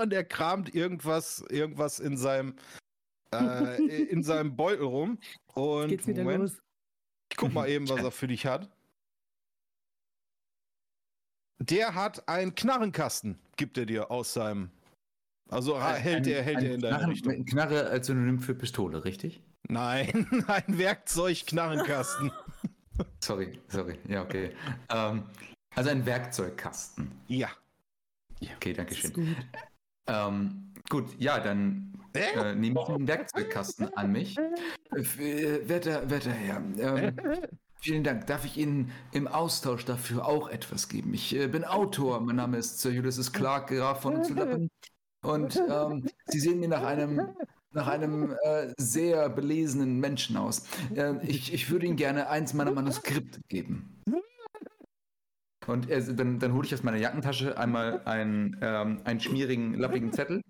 [0.00, 2.54] Und er kramt irgendwas, irgendwas in seinem,
[3.32, 5.18] äh, in seinem Beutel rum.
[5.54, 6.62] Und Geht's wieder Moment, los.
[7.30, 8.68] ich guck mal eben, was er für dich hat.
[11.58, 14.70] Der hat einen Knarrenkasten, gibt er dir aus seinem.
[15.48, 17.44] Also ra- hält er, hält er in deine Knarren, Richtung.
[17.44, 19.40] Knarre als Synonym für Pistole, richtig?
[19.68, 22.30] Nein, ein Werkzeug-Knarrenkasten.
[23.20, 23.98] Sorry, sorry.
[24.08, 24.52] Ja, okay.
[24.88, 25.24] Ähm,
[25.74, 27.10] also ein Werkzeugkasten.
[27.28, 27.48] ja.
[28.56, 29.12] Okay, danke schön.
[29.12, 29.26] gut.
[30.08, 34.36] Ähm, gut, ja, dann äh, nehme ich den Werkzeugkasten an mich.
[34.38, 37.16] Äh, äh, werter, werter Herr, ähm,
[37.86, 38.26] vielen Dank.
[38.26, 41.14] Darf ich Ihnen im Austausch dafür auch etwas geben?
[41.14, 42.20] Ich äh, bin Autor.
[42.20, 44.68] Mein Name ist Sir Ulysses Clark, Graf von Unzulappen.
[45.22, 47.36] Und ähm, Sie sehen mir nach einem
[47.72, 50.66] nach einem äh, sehr belesenen Menschen aus.
[50.96, 54.02] Äh, ich, ich würde Ihnen gerne eins meiner Manuskripte geben.
[55.66, 60.12] Und er, dann, dann hole ich aus meiner Jackentasche einmal einen, ähm, einen schmierigen, lappigen
[60.12, 60.40] Zettel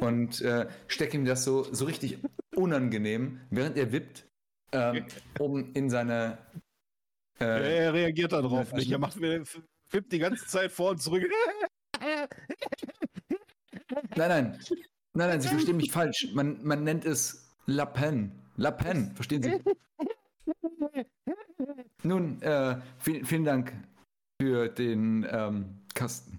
[0.00, 2.18] und äh, stecke ihm das so, so richtig
[2.54, 4.26] unangenehm, während er wippt,
[4.72, 5.06] ähm,
[5.38, 6.38] um in seine.
[7.40, 8.90] Äh, Er reagiert darauf nicht.
[8.90, 9.44] Er macht mir,
[9.88, 11.24] flippt die ganze Zeit vor und zurück.
[12.00, 12.28] Nein,
[14.16, 14.60] nein.
[15.14, 16.28] Nein, nein, Sie verstehen mich falsch.
[16.34, 18.32] Man, man nennt es Lapen.
[18.56, 19.60] Lapen, verstehen Sie?
[22.02, 23.72] Nun, äh, vielen, vielen Dank
[24.40, 26.38] für den ähm, Kasten.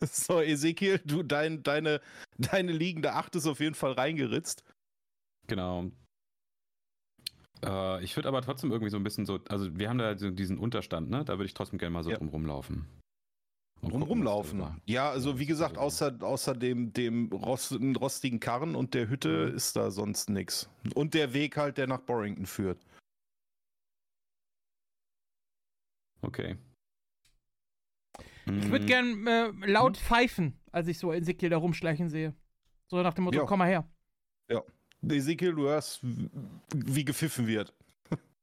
[0.00, 2.00] So, Ezekiel, du, dein, deine,
[2.38, 4.64] deine liegende Acht ist auf jeden Fall reingeritzt.
[5.46, 5.90] Genau.
[7.64, 10.30] Äh, ich würde aber trotzdem irgendwie so ein bisschen so, also wir haben da so
[10.30, 11.24] diesen Unterstand, ne?
[11.24, 12.16] Da würde ich trotzdem gerne mal so Ja.
[12.18, 12.86] drum rumlaufen.
[13.80, 14.80] Und Drum rumlaufen.
[14.86, 15.82] Ja, also wie gesagt, Ja.
[15.82, 19.56] außer, außer dem, dem rostigen Karren und der Hütte Mhm.
[19.56, 20.70] ist da sonst nichts.
[20.94, 22.78] Und der Weg halt, der nach Borrington führt.
[26.22, 26.56] Okay.
[28.46, 32.34] Ich würde Mm, gern äh, laut pfeifen, als ich so Ezekiel da rumschleichen sehe.
[32.86, 33.44] So nach dem Motto, Ja.
[33.46, 33.88] komm mal her.
[35.12, 36.00] Ezekiel, du hörst,
[36.74, 37.72] wie gepfiffen wird.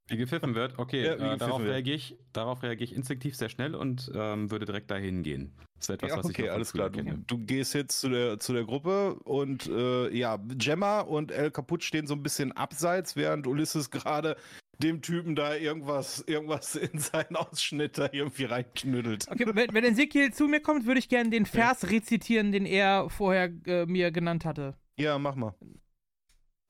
[0.08, 1.72] Wie gepfiffen wird, okay, Ja, äh, gepfiffen darauf wird.
[1.72, 5.54] reagiere ich, darauf reagiere ich instinktiv sehr schnell und ähm, würde direkt dahin gehen.
[5.78, 6.90] Das ist etwas, Ja, was ich okay, noch von alles klar.
[6.90, 7.24] Du, kenne.
[7.28, 11.84] du gehst jetzt zu der, zu der Gruppe und äh, ja, Gemma und El Caput
[11.86, 14.36] stehen so ein bisschen abseits, während Ulysses gerade
[14.80, 19.28] dem Typen da irgendwas, irgendwas in seinen Ausschnitt da irgendwie reinknüttelt.
[19.30, 23.10] Okay, wenn, wenn Ezekiel zu mir kommt, würde ich gerne den Vers rezitieren, den er
[23.10, 24.76] vorher äh, mir genannt hatte.
[24.98, 25.56] Ja, mach mal.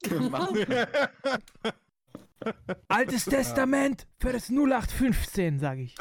[2.87, 5.95] Altes Testament, Vers 0815, sage ich.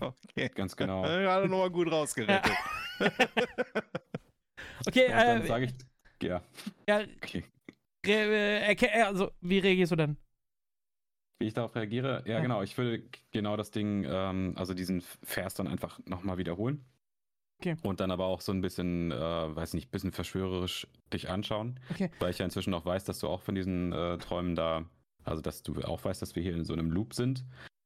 [0.00, 0.48] okay.
[0.54, 1.02] Ganz genau.
[1.02, 2.52] Gerade nochmal gut rausgerettet.
[4.86, 5.74] Okay, Und dann äh, sage ich,
[6.22, 6.40] ja,
[6.88, 7.44] ja, okay.
[8.06, 10.16] re- äh, äh, also, wie reagierst du dann?
[11.40, 12.22] Wie ich darauf reagiere?
[12.26, 12.40] Ja, Ja.
[12.40, 12.62] genau.
[12.62, 16.84] Ich würde genau das Ding, ähm, also diesen Vers dann einfach nochmal wiederholen.
[17.60, 17.76] Okay.
[17.82, 21.80] Und dann aber auch so ein bisschen, äh, weiß nicht, bisschen verschwörerisch dich anschauen.
[21.90, 22.10] Okay.
[22.20, 24.84] Weil ich ja inzwischen auch weiß, dass du auch von diesen äh, Träumen da,
[25.24, 27.44] also dass du auch weißt, dass wir hier in so einem Loop sind.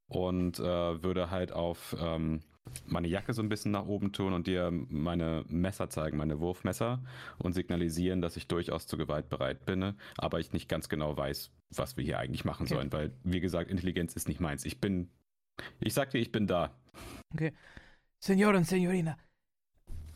[0.08, 2.40] Und äh, würde halt auf ähm,
[2.86, 7.02] meine Jacke so ein bisschen nach oben tun und dir meine Messer zeigen, meine Wurfmesser
[7.38, 11.50] und signalisieren, dass ich durchaus zur Gewalt bereit bin, aber ich nicht ganz genau weiß,
[11.74, 12.74] was wir hier eigentlich machen Okay.
[12.74, 14.64] sollen, weil, wie gesagt, Intelligenz ist nicht meins.
[14.66, 15.08] Ich bin,
[15.80, 16.70] ich sag dir, ich bin da.
[18.18, 19.16] Senor und Senorina,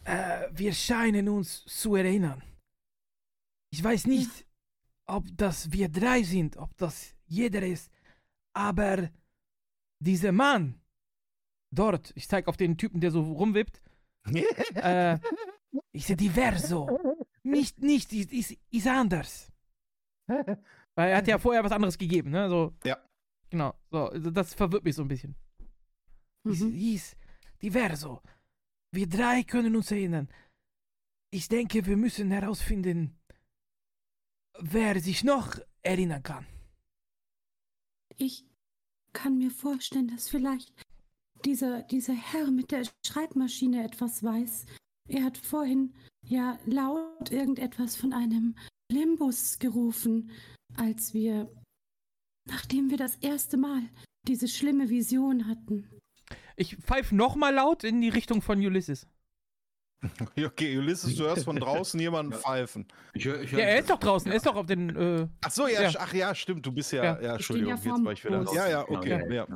[0.07, 2.43] äh, wir scheinen uns zu erinnern.
[3.71, 4.47] Ich weiß nicht,
[5.07, 7.91] ob das wir drei sind, ob das jeder ist,
[8.55, 9.11] aber
[10.01, 10.81] dieser Mann
[11.71, 12.13] dort.
[12.15, 13.81] Ich zeig auf den Typen, der so rumwippt.
[14.75, 15.19] äh,
[15.93, 16.99] ich sehe diverso.
[17.43, 19.53] Nicht, nicht, ist, ist, ist anders.
[20.27, 22.49] Weil er hat ja vorher was anderes gegeben, ne?
[22.49, 22.99] So, Ja.
[23.51, 23.75] Genau.
[23.91, 25.37] So, also das verwirrt mich so ein bisschen.
[26.45, 26.75] Ist, Mhm.
[26.95, 27.17] ist
[27.63, 28.21] diverso.
[28.97, 30.27] Wir drei können uns erinnern.
[31.31, 33.15] Ich denke, wir müssen herausfinden,
[34.59, 36.47] wer sich noch erinnern kann.
[38.17, 38.47] Ich
[39.13, 40.73] kann mir vorstellen, dass vielleicht
[41.45, 44.65] dieser, dieser Herr mit der Schreibmaschine etwas weiß.
[45.11, 45.93] Er hat vorhin
[46.23, 48.57] ja laut irgendetwas von einem
[48.91, 50.31] Limbus gerufen,
[50.75, 51.55] als wir,
[52.49, 53.83] nachdem wir das erste Mal
[54.27, 55.96] diese schlimme Vision hatten.
[56.57, 59.07] Ich pfeife nochmal laut in die Richtung von Ulysses.
[60.39, 62.87] Okay, Ulysses, du hörst von draußen jemanden pfeifen.
[63.15, 64.31] Ich hör, ich hör, Ja, er ist doch draußen.
[64.31, 64.95] Er ist doch auf den.
[64.95, 65.91] Äh, Ach so, ja, Ja.
[65.99, 67.21] ach ja, stimmt, du bist ja, Ja.
[67.23, 68.41] ja, Entschuldigung, ja jetzt war ich wieder.
[68.41, 68.55] Bus.
[68.55, 69.47] Ja, ja, Genau, okay, ja.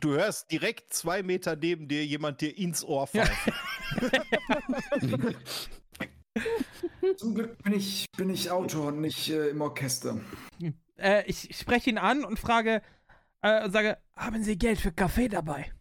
[0.00, 3.24] Du hörst direkt zwei Meter neben dir jemand dir ins Ohr Ja.
[3.26, 3.52] pfeifen.
[7.16, 10.18] Zum Glück bin ich, bin ich Autor und nicht äh, im Orchester.
[10.96, 12.82] äh, ich spreche ihn an und frage
[13.44, 15.72] äh, und sage: Haben Sie Geld für Kaffee dabei?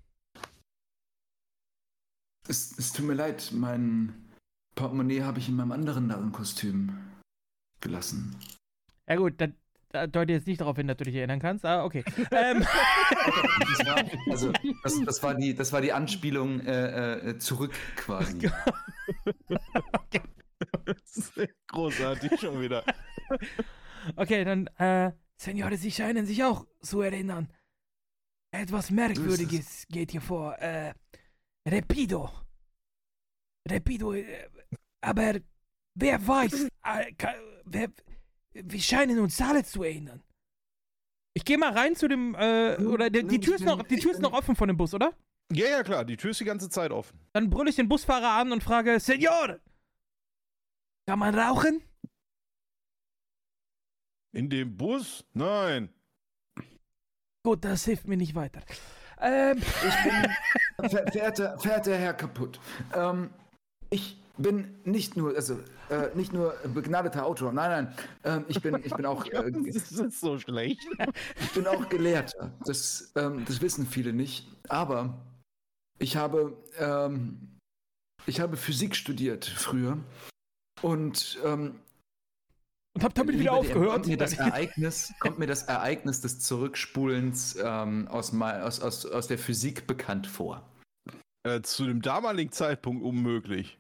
[2.48, 4.14] Es, es tut mir leid, mein
[4.76, 6.98] Portemonnaie habe ich in meinem anderen Narrenkostüm
[7.80, 8.36] gelassen.
[9.08, 9.48] Ja, gut, da,
[9.90, 11.66] da deute jetzt nicht darauf hin, dass du dich erinnern kannst.
[11.66, 12.04] Ah, okay.
[12.32, 12.66] ähm,
[13.78, 14.52] Das war, also,
[14.84, 18.50] das, das, war die, das war die Anspielung äh, äh, zurück quasi.
[20.86, 21.34] Das ist
[21.68, 22.84] Großartig schon wieder.
[24.16, 27.52] okay, dann, äh, Senore, Sie scheinen sich auch zu erinnern.
[28.52, 30.58] Etwas Merkwürdiges geht hier vor.
[30.60, 30.94] Äh,
[31.68, 32.30] Repido.
[33.70, 34.50] Repido, äh,
[35.02, 35.40] aber
[35.96, 37.14] wer weiß, äh,
[37.66, 37.90] wer,
[38.54, 40.22] wir scheinen uns alle zu erinnern.
[41.36, 44.12] Ich gehe mal rein zu dem, äh, oder die, die Tür ist noch, die Tür
[44.12, 45.14] ist noch offen von dem Bus, oder?
[45.52, 47.20] Ja, ja, klar, die Tür ist die ganze Zeit offen.
[47.34, 49.60] Dann brülle ich den Busfahrer an und frage, Senor,
[51.08, 51.82] kann man rauchen?
[54.34, 55.24] In dem Bus?
[55.34, 55.90] Nein.
[57.46, 58.62] Gut, das hilft mir nicht weiter.
[59.22, 62.60] Ähm, Ich bin, ver verehrter, verehrter Herr Kaputt,
[62.96, 63.30] ähm,
[63.90, 68.82] ich bin nicht nur, also äh, nicht nur begnadeter Autor, nein, nein, ähm, ich bin,
[68.84, 70.82] ich bin auch, äh, Das ist so schlecht.
[71.40, 72.52] ich bin auch Gelehrter.
[72.66, 75.22] Das, ähm, das wissen viele nicht, aber
[76.00, 77.60] ich habe, ähm,
[78.26, 80.00] ich habe Physik studiert früher
[80.82, 81.76] und ähm,
[82.94, 83.92] und hab damit wieder DM, aufgehört.
[83.92, 89.28] Kommt mir, das Ereignis, kommt mir das Ereignis des Zurückspulens ähm, aus, aus, aus, aus
[89.28, 90.70] der Physik bekannt vor?
[91.44, 93.78] Äh, zu dem damaligen Zeitpunkt unmöglich.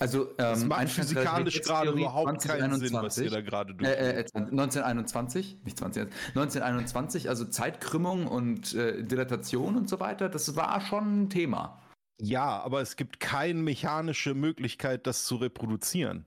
[0.00, 3.30] Also, Das ähm, macht Einsteins physikalisch gerade überhaupt keinen Sinn, was ihr 2021.
[3.30, 3.90] da gerade durch.
[3.90, 10.56] Äh, äh, 1921, nicht 20, 1921, also Zeitkrümmung und äh, Dilatation und so weiter, das
[10.56, 11.82] war schon ein Thema.
[12.20, 16.24] ja, aber es gibt keine mechanische Möglichkeit, das zu reproduzieren.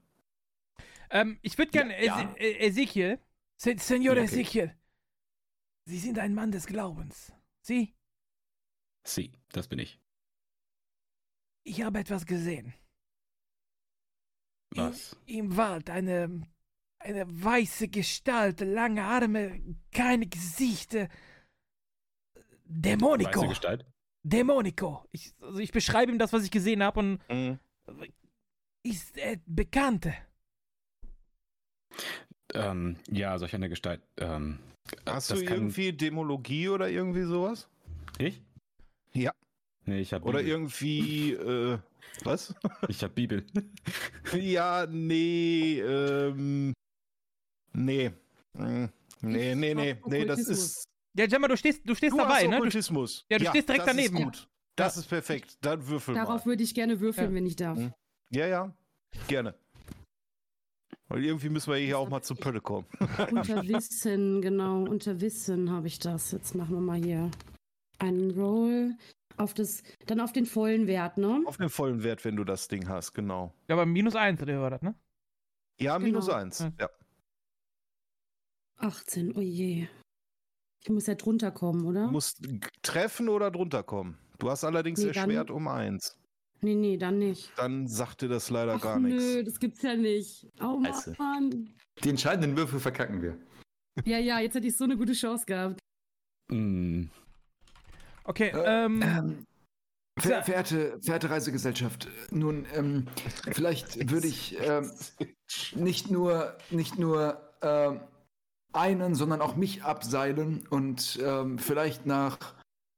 [1.09, 2.29] Ähm, ich würde gerne Ja, ja.
[2.33, 3.19] Ese- äh, Ezekiel.
[3.57, 4.23] Se Senor Ja, okay.
[4.41, 4.75] Ezekiel.
[5.85, 7.31] Sie sind ein Mann des Glaubens.
[7.61, 7.95] Sie?
[9.05, 9.99] Sie, das bin ich.
[11.63, 12.73] Ich habe etwas gesehen.
[14.71, 15.15] Was?
[15.25, 16.41] Im, Im Wald eine,
[16.99, 21.07] eine weiße Gestalt, lange Arme, keine Gesichter.
[22.65, 23.29] Dämonico.
[23.41, 23.85] Weiße Gestalt?
[24.23, 25.05] Dämonico.
[25.11, 27.59] Ich, also ich beschreibe ihm das, was ich gesehen habe und Mhm.
[28.83, 30.15] ist äh, Bekannte.
[32.53, 34.01] Ähm, ja, solch eine Gestalt.
[34.17, 34.59] Ähm,
[35.05, 37.67] Hast du kann- irgendwie Dämologie oder irgendwie sowas?
[38.19, 38.41] Ich?
[39.13, 39.31] Ja.
[39.85, 40.51] Nee, ich habe Oder Bibel.
[40.51, 41.77] irgendwie, äh,
[42.23, 42.53] was?
[42.89, 43.45] Ich habe Bibel.
[44.33, 46.73] ja, nee, ähm,
[47.73, 48.11] nee.
[48.53, 48.85] Mm,
[49.21, 50.83] Nee, nee, hab nee, nee, das ist.
[51.17, 52.49] Ja, Gemma, du stehst, du stehst Du dabei, hast ne?
[52.51, 53.25] Du, Okkultismus.
[53.29, 54.17] Ja, du stehst direkt das daneben.
[54.17, 54.47] Ist gut.
[54.75, 55.57] Das ist perfekt.
[55.61, 56.51] Dann würfel Darauf mal.
[56.51, 57.35] würde ich gerne würfeln, Ja.
[57.35, 57.77] wenn ich darf.
[57.79, 57.93] Mhm.
[58.29, 58.73] Ja, ja,
[59.27, 59.55] gerne.
[61.07, 62.87] Weil irgendwie müssen wir hier auch mal zu Pölle kommen.
[63.31, 66.31] Unter Wissen, genau, unter Wissen habe ich das.
[66.31, 67.29] Jetzt machen wir mal hier
[67.99, 68.95] einen Roll
[69.37, 71.43] auf das, dann auf den vollen Wert, ne?
[71.45, 73.53] Auf den vollen Wert, wenn du das Ding hast, genau.
[73.67, 74.95] ja, aber minus eins, oder war das, ne?
[75.79, 76.37] Ja, minus Genau.
[76.37, 76.59] eins.
[76.59, 76.71] Ja.
[76.79, 76.89] Ja.
[78.77, 79.87] 18, oh je.
[80.83, 82.05] Ich muss ja drunter kommen, oder?
[82.05, 82.41] Du musst
[82.81, 84.17] treffen oder drunter kommen.
[84.37, 86.17] Du hast allerdings Nee, erschwert um eins.
[86.61, 87.51] Nee, nee, dann nicht.
[87.57, 89.45] Dann sagt dir das leider Ach gar nö, nichts.
[89.45, 90.47] das gibt's ja nicht.
[90.61, 90.81] Oh.
[91.17, 91.73] Mann.
[92.03, 93.37] Die entscheidenden Würfel verkacken wir.
[94.03, 95.79] Ja, ja, jetzt hätte ich so eine gute Chance gehabt.
[96.51, 97.09] Hm,
[98.25, 99.45] Okay, Äh, ähm, Ähm,
[100.19, 103.07] ver verehrte, verehrte Reisegesellschaft, nun, ähm,
[103.51, 104.91] vielleicht würde ich ähm,
[105.75, 107.99] nicht nur, nicht nur ähm,
[108.73, 112.55] einen, sondern auch mich abseilen und ähm, vielleicht nach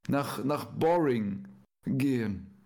[0.10, 1.48] nach, nach Boring
[1.86, 2.57] gehen.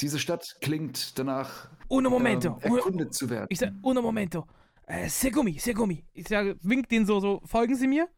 [0.00, 2.58] Diese Stadt klingt danach, Uno momento.
[2.62, 3.46] ähm, uno, erkundet zu werden.
[3.50, 4.46] ich sag, uno momento.
[4.86, 6.04] Äh, Segumi, Segumi.
[6.12, 8.08] Ich sage, wink den so, so, folgen Sie mir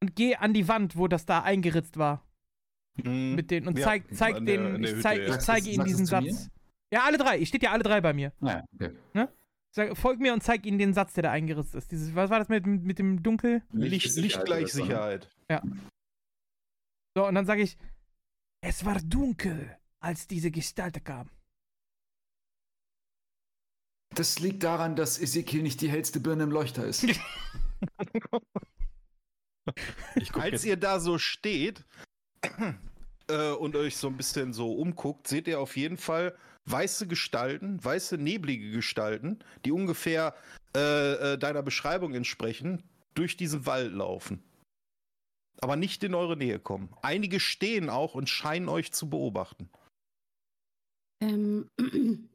[0.00, 2.24] und geh an die Wand, wo das da eingeritzt war.
[3.02, 3.34] Mhm.
[3.34, 5.34] Mit den, und Ja, zeig, zeig den, ich, Hütte, zeig, ja.
[5.34, 6.48] ich zeige Ihnen diesen Satz.
[6.92, 7.38] Ja, alle drei.
[7.38, 8.32] Ich steht ja alle drei bei mir.
[8.40, 8.92] Naja, okay.
[9.14, 11.92] Ich sag, folg mir und zeig Ihnen den Satz, der da eingeritzt ist.
[11.92, 13.62] Dieses, was war das mit, mit dem Dunkel?
[13.70, 14.68] Licht, Licht Sicherheit gleich ne?
[14.68, 15.28] Sicherheit.
[17.16, 17.76] So, und dann sage ich,
[18.62, 21.30] es war dunkel, als diese Gestalt kam.
[24.14, 27.06] Das liegt daran, dass Ezekiel nicht die hellste Birne im Leuchter ist.
[30.32, 31.84] Als jetzt, ihr da so steht
[33.28, 37.82] äh, und euch so ein bisschen so umguckt, seht ihr auf jeden Fall weiße Gestalten,
[37.82, 40.34] weiße neblige Gestalten, die ungefähr
[40.74, 42.82] äh, äh, deiner Beschreibung entsprechen,
[43.14, 44.42] durch diesen Wald laufen.
[45.60, 46.92] Aber nicht in eure Nähe kommen.
[47.02, 49.68] Einige stehen auch und scheinen euch zu beobachten.
[51.20, 51.68] Ähm,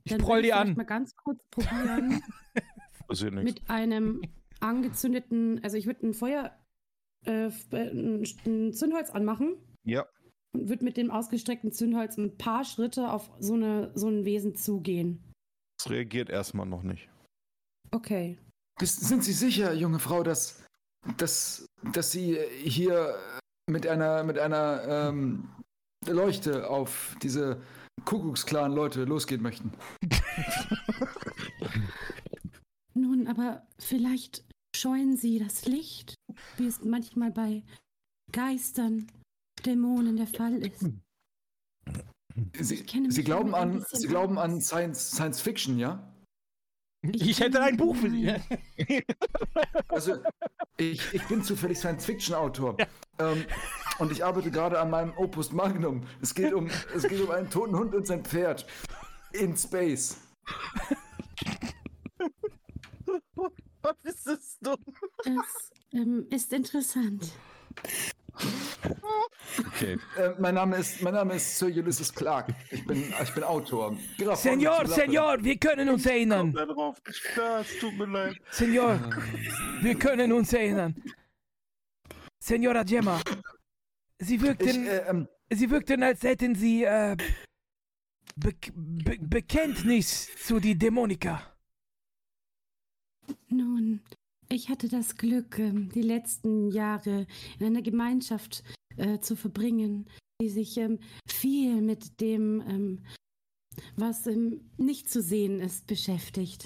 [0.06, 0.76] dann proll die vielleicht an.
[0.76, 2.22] mal ganz kurz probieren,
[3.10, 4.22] ist mit einem
[4.60, 6.56] angezündeten, also ich würde ein Feuer,
[7.26, 10.06] äh, äh, ein, Zündholz anmachen Ja.
[10.54, 14.56] und würde mit dem ausgestreckten Zündholz ein paar Schritte auf so, eine, so ein Wesen
[14.56, 15.24] zugehen.
[15.80, 17.10] Das reagiert erstmal noch nicht.
[17.92, 18.38] Okay.
[18.80, 20.64] Bist, sind Sie sicher, junge Frau, dass,
[21.18, 23.16] dass, dass Sie hier
[23.68, 25.50] mit einer, mit einer ähm,
[26.08, 27.62] Leuchte auf diese
[28.04, 29.72] Kuckucksklaren-Leute losgehen möchten?
[32.94, 34.44] Nun, aber vielleicht
[34.76, 36.16] scheuen Sie das Licht,
[36.58, 37.64] wie es manchmal bei
[38.32, 39.08] Geistern,
[39.66, 40.86] Dämonen der Fall ist.
[42.60, 46.12] Sie, Ich Sie glauben an, Sie glauben an Science, Science Fiction, ja?
[47.14, 48.34] Ich, hätte ein Buch für Sie.
[49.88, 50.18] Also,
[50.78, 52.78] ich, ich bin zufällig Science-Fiction-Autor.
[53.18, 53.45] Ähm,
[54.00, 56.04] und ich arbeite gerade an meinem Opus Magnum.
[56.22, 58.66] Es geht, um, es geht um einen toten Hund und sein Pferd.
[59.32, 60.18] In Space.
[63.82, 64.78] Was ist das dumm?
[65.24, 67.32] Das ähm, ist interessant.
[69.68, 69.98] Okay.
[70.18, 72.54] Äh, mein, Name ist, mein Name ist Sir Ulysses Clark.
[72.72, 73.98] Ich bin, ich bin Autor.
[74.18, 74.88] Graf Senor.
[74.88, 76.54] Senor, wir können uns erinnern.
[76.54, 77.02] Da drauf.
[77.36, 78.36] Ja, es tut mir leid.
[78.52, 79.00] Senor,
[79.82, 80.96] wir können uns erinnern.
[82.46, 83.20] Senora Gemma,
[84.20, 87.18] Sie Ich, wirkten, äh, ähm, Sie wirkten, als hätten Sie äh,
[88.36, 91.42] Be Be Bekenntnis zu die Dämonika.
[93.50, 94.02] Nun,
[94.50, 97.28] ich hatte das Glück, ähm, die letzten Jahre
[97.60, 98.64] in einer Gemeinschaft
[98.98, 100.10] äh, zu verbringen,
[100.42, 103.06] die sich ähm, viel mit dem, ähm,
[103.96, 104.28] was
[104.78, 106.66] nicht zu sehen ist, beschäftigt.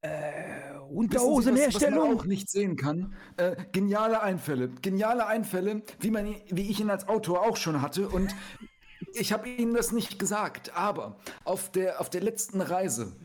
[0.00, 0.58] Äh,
[0.88, 2.18] Sie, was, was man Unterhosenherstellung.
[2.18, 3.14] auch nicht sehen kann.
[3.36, 4.70] Äh, geniale Einfälle.
[4.80, 8.08] Geniale Einfälle, wie, man, wie ich ihn als Autor auch schon hatte.
[8.08, 8.34] Und
[9.12, 13.16] ich habe Ihnen das nicht gesagt, aber auf der, auf der letzten Reise,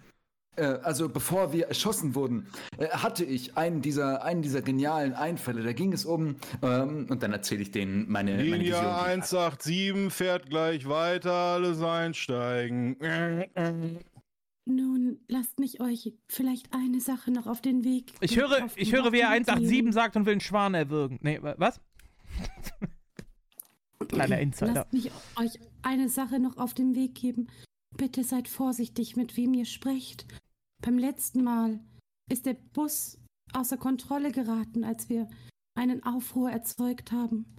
[0.61, 5.63] also bevor wir erschossen wurden, äh, hatte ich einen dieser, einen dieser genialen Einfälle.
[5.63, 6.35] Da ging es um.
[6.61, 8.59] Ähm, und dann erzähle ich denen meine, meine Vision.
[8.59, 9.05] Linie ich hatte.
[9.05, 12.97] 187 fährt gleich weiter, alles einsteigen.
[14.65, 18.13] Nun, lasst mich euch vielleicht eine Sache noch auf den Weg.
[18.21, 19.91] Ich höre, ich höre, wie er Weg 187 geben.
[19.91, 21.19] sagt und will einen Schwan erwürgen.
[21.21, 21.81] Nee, wa- was?
[24.07, 24.73] Kleiner Insider.
[24.73, 27.47] Lasst mich euch eine Sache noch auf den Weg geben.
[27.97, 30.25] Bitte seid vorsichtig, mit wem ihr sprecht.
[30.83, 31.79] Beim letzten Mal
[32.29, 33.17] ist der Bus
[33.53, 35.29] außer Kontrolle geraten, als wir
[35.75, 37.57] einen Aufruhr erzeugt haben.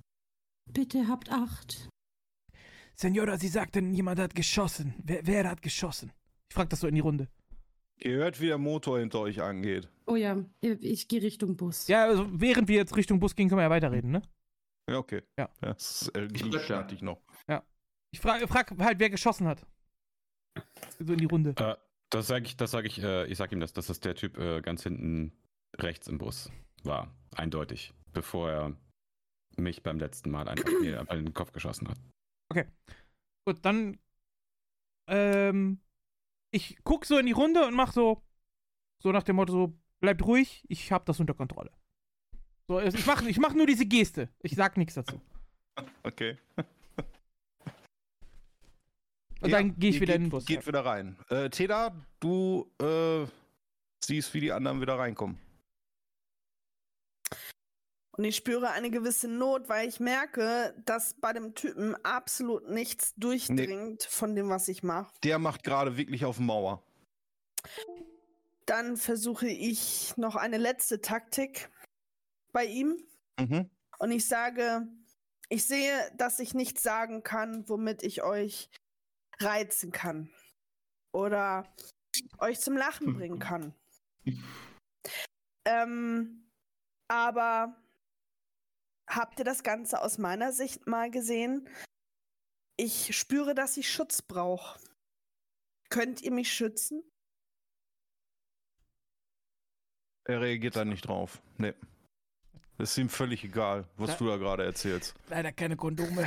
[0.70, 1.88] Bitte habt Acht.
[2.96, 4.94] Senora, Sie sagten, jemand hat geschossen.
[5.02, 6.12] Wer, wer hat geschossen?
[6.50, 7.28] Ich frag das so in die Runde.
[7.96, 9.88] Ihr hört, wie der Motor hinter euch angeht.
[10.06, 11.88] Oh ja, ich gehe Richtung Bus.
[11.88, 14.22] Ja, also während wir jetzt Richtung Bus gehen, können wir ja weiterreden, ne?
[14.90, 15.22] Ja, okay.
[15.38, 15.48] Ja.
[15.60, 17.20] Das ist äh, Ich noch.
[18.14, 19.66] Ich frage frag halt, wer geschossen hat.
[21.00, 21.52] So in die Runde.
[21.58, 21.74] Äh,
[22.14, 24.38] das sage ich, das sage ich, äh, ich sag ihm das, dass das der Typ
[24.38, 25.32] äh, ganz hinten
[25.76, 26.50] rechts im Bus
[26.82, 27.12] war.
[27.34, 27.92] Eindeutig.
[28.12, 28.76] Bevor er
[29.56, 31.98] mich beim letzten Mal einfach mir einfach in den Kopf geschossen hat.
[33.46, 33.98] Gut, dann.
[35.08, 35.80] Ähm.
[36.52, 38.22] Ich guck so in die Runde und mach so.
[39.02, 41.72] So nach dem Motto: so, bleibt ruhig, ich hab das unter Kontrolle.
[42.68, 44.28] So, ich mach, ich mach nur diese Geste.
[44.40, 45.20] Ich sag nichts dazu.
[46.04, 46.38] Okay.
[49.44, 50.46] Und Ja, dann gehe ich wieder geht, in den Bus.
[50.46, 51.18] Geht wieder rein.
[51.28, 53.26] Äh, Teda, du äh,
[54.02, 55.38] siehst, wie die anderen wieder reinkommen.
[58.16, 63.12] Und ich spüre eine gewisse Not, weil ich merke, dass bei dem Typen absolut nichts
[63.16, 65.12] durchdringt von dem, was ich mache.
[65.24, 66.82] Der macht gerade wirklich auf Mauer.
[68.66, 71.68] Dann versuche ich noch eine letzte Taktik
[72.52, 72.96] bei ihm.
[73.38, 73.68] Mhm.
[73.98, 74.86] Und ich sage,
[75.50, 78.70] Ich sehe, dass ich nichts sagen kann, womit ich euch
[79.40, 80.30] reizen kann.
[81.12, 81.72] Oder
[82.38, 83.74] euch zum Lachen bringen kann.
[85.64, 86.50] ähm,
[87.08, 87.76] aber
[89.08, 91.68] habt ihr das Ganze aus meiner Sicht mal gesehen?
[92.76, 94.80] Ich spüre, dass ich Schutz brauche.
[95.90, 97.02] Könnt ihr mich schützen?
[100.24, 101.40] Er reagiert da nicht drauf.
[101.58, 101.74] Nee.
[102.78, 105.14] Das ist ihm völlig egal, was Na, du da gerade erzählst.
[105.28, 106.26] Leider keine Kondome.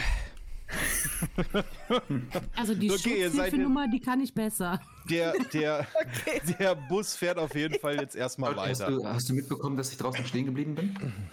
[2.55, 4.79] Also die Okay, Schutzhilfenummer, die kann ich besser.
[5.09, 6.41] Der, der, Okay.
[6.59, 8.91] der Bus fährt auf jeden Fall jetzt erstmal Hast weiter.
[8.91, 11.29] du, hast du mitbekommen, dass ich draußen stehen geblieben bin?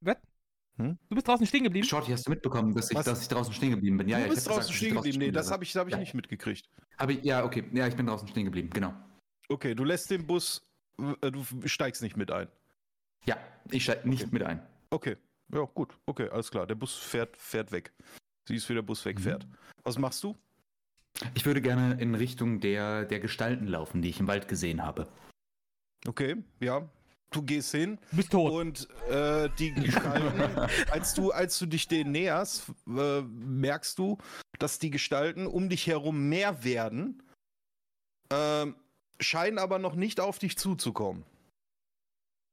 [0.00, 0.16] Was?
[0.78, 0.98] Hm?
[1.08, 1.86] Du bist draußen stehen geblieben?
[1.86, 3.04] Shorty, hast du mitbekommen, dass ich, Was?
[3.06, 4.08] dass ich draußen stehen geblieben bin?
[4.08, 5.18] Ja, du ja, bist draußen gesagt, stehen geblieben.
[5.18, 5.98] Nee, das habe ich, hab ich Ja.
[5.98, 6.68] nicht mitgekriegt.
[6.98, 7.64] Hab ich, ja, okay.
[7.72, 8.94] Ja, ich bin draußen stehen geblieben, genau.
[9.48, 10.62] Okay, du lässt den Bus,
[11.22, 12.48] äh, du steigst nicht mit ein.
[13.26, 13.36] Ja,
[13.70, 14.30] ich steige nicht Okay.
[14.32, 14.62] mit ein.
[14.90, 15.16] Okay,
[15.52, 15.96] ja, gut.
[16.06, 16.66] Okay, alles klar.
[16.66, 17.92] Der Bus fährt, fährt weg.
[18.48, 19.46] Siehst, wie der Bus wegfährt.
[19.84, 20.36] Was machst du?
[21.34, 25.08] Ich würde gerne in Richtung der, der Gestalten laufen, die ich im Wald gesehen habe.
[26.06, 26.88] Okay, ja.
[27.30, 28.50] Du gehst hin bist tot.
[28.52, 30.40] und äh, die Gestalten,
[30.90, 34.16] als du, als du dich denen näherst, äh, merkst du,
[34.58, 37.22] dass die Gestalten um dich herum mehr werden,
[38.30, 38.76] ähm,
[39.20, 41.24] scheinen aber noch nicht auf dich zuzukommen.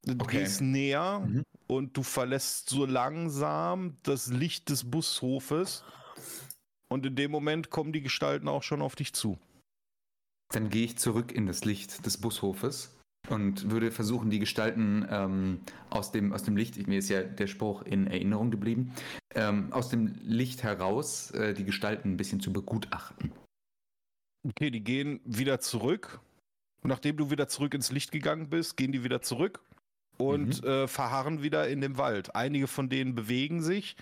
[0.03, 0.39] Du Okay.
[0.39, 1.43] gehst näher Mhm.
[1.67, 5.83] Und du verlässt so langsam das Licht des Bushofes.
[6.87, 9.37] Und in dem Moment kommen die Gestalten auch schon auf dich zu.
[10.53, 12.95] Dann gehe ich zurück in das Licht des Bushofes
[13.29, 17.47] und würde versuchen, die Gestalten ähm, aus, dem, aus dem Licht, mir ist ja der
[17.47, 18.93] Spruch in Erinnerung geblieben,
[19.33, 23.31] ähm, aus dem Licht heraus äh, die Gestalten ein bisschen zu begutachten.
[24.47, 26.19] Okay, die gehen wieder zurück.
[26.83, 29.59] Und nachdem du wieder zurück ins Licht gegangen bist, gehen die wieder zurück
[30.17, 32.35] und äh, verharren wieder in dem Wald.
[32.35, 33.95] Einige von denen bewegen sich,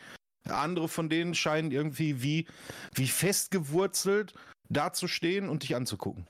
[0.48, 2.48] andere von denen scheinen irgendwie wie,
[2.94, 4.34] wie festgewurzelt
[4.70, 6.28] dazustehen und dich anzugucken.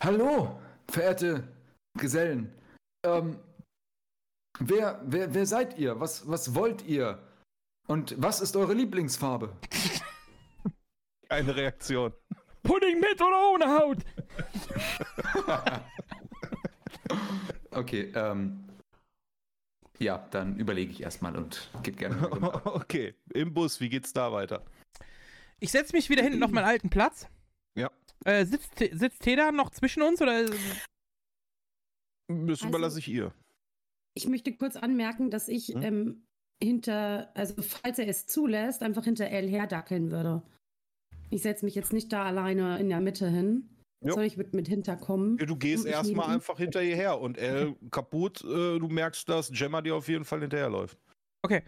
[0.00, 1.48] Hallo, verehrte
[1.98, 2.52] Gesellen.
[3.04, 3.38] Ähm,
[4.58, 5.98] wer, wer, wer seid ihr?
[6.00, 7.18] Was, was wollt ihr?
[7.86, 9.56] Und was ist eure Lieblingsfarbe?
[11.28, 12.12] Eine Reaktion.
[12.62, 13.98] Pudding mit oder ohne Haut?
[17.70, 18.60] okay, ähm.
[20.00, 22.30] Ja, dann überlege ich erstmal und gebe gerne.
[22.64, 24.64] okay, im Bus, wie geht's da weiter?
[25.60, 27.28] Ich setze mich wieder hinten auf meinen alten Platz.
[27.78, 27.90] Ja.
[28.24, 30.46] Äh, sitzt, sitzt Teda noch zwischen uns oder?
[30.46, 30.58] Das
[32.28, 33.32] Also- überlasse ich ihr.
[34.16, 35.82] Ich möchte kurz anmerken, dass ich Hm?
[35.82, 36.24] ähm,
[36.62, 40.42] hinter, also falls er es zulässt, einfach hinter Elle herdackeln würde.
[41.30, 43.68] Ich setze mich jetzt nicht da alleine in der Mitte hin,
[44.00, 44.10] Jo.
[44.10, 45.38] sondern ich würde mit hinterkommen.
[45.38, 49.50] Ja, Du gehst erstmal einfach hinter ihr her und El kaputt, äh, du merkst, dass
[49.50, 50.98] Gemma dir auf jeden Fall hinterherläuft.
[51.42, 51.62] Okay.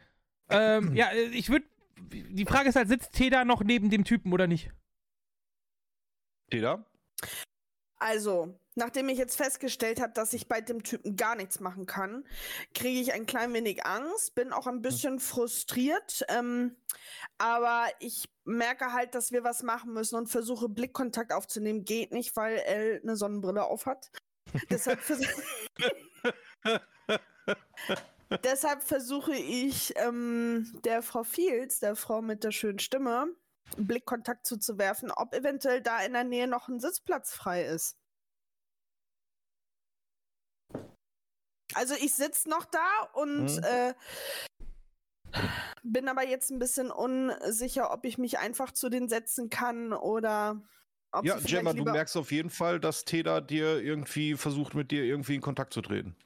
[0.51, 1.67] Ähm, ja, äh, ich würde.
[1.99, 4.71] Die Frage ist halt, sitzt Teda noch neben dem Typen oder nicht?
[6.51, 6.85] Teda?
[7.99, 12.25] Also, nachdem ich jetzt festgestellt habe, dass ich bei dem Typen gar nichts machen kann,
[12.75, 16.77] kriege ich ein klein wenig Angst, bin auch ein bisschen frustriert, ähm,
[17.39, 21.85] aber ich merke halt, dass wir was machen müssen und versuche Blickkontakt aufzunehmen.
[21.85, 24.11] Geht nicht, weil Elle eine Sonnenbrille aufhat.
[24.71, 25.21] Deshalb, vers
[28.45, 33.29] Deshalb versuche ich ähm, der Frau Fields, der Frau mit der schönen Stimme,
[33.77, 37.97] Blickkontakt zuzuwerfen, ob eventuell da in der Nähe noch ein Sitzplatz frei ist.
[41.77, 43.63] Also ich sitze noch da und Mhm.
[43.65, 43.95] äh,
[45.83, 50.63] bin aber jetzt ein bisschen unsicher, ob ich mich einfach zu den setzen kann oder
[51.13, 55.05] ob Ja, Gemma, du merkst auf jeden Fall, dass Teda dir irgendwie versucht, mit dir
[55.05, 56.17] irgendwie in Kontakt zu treten.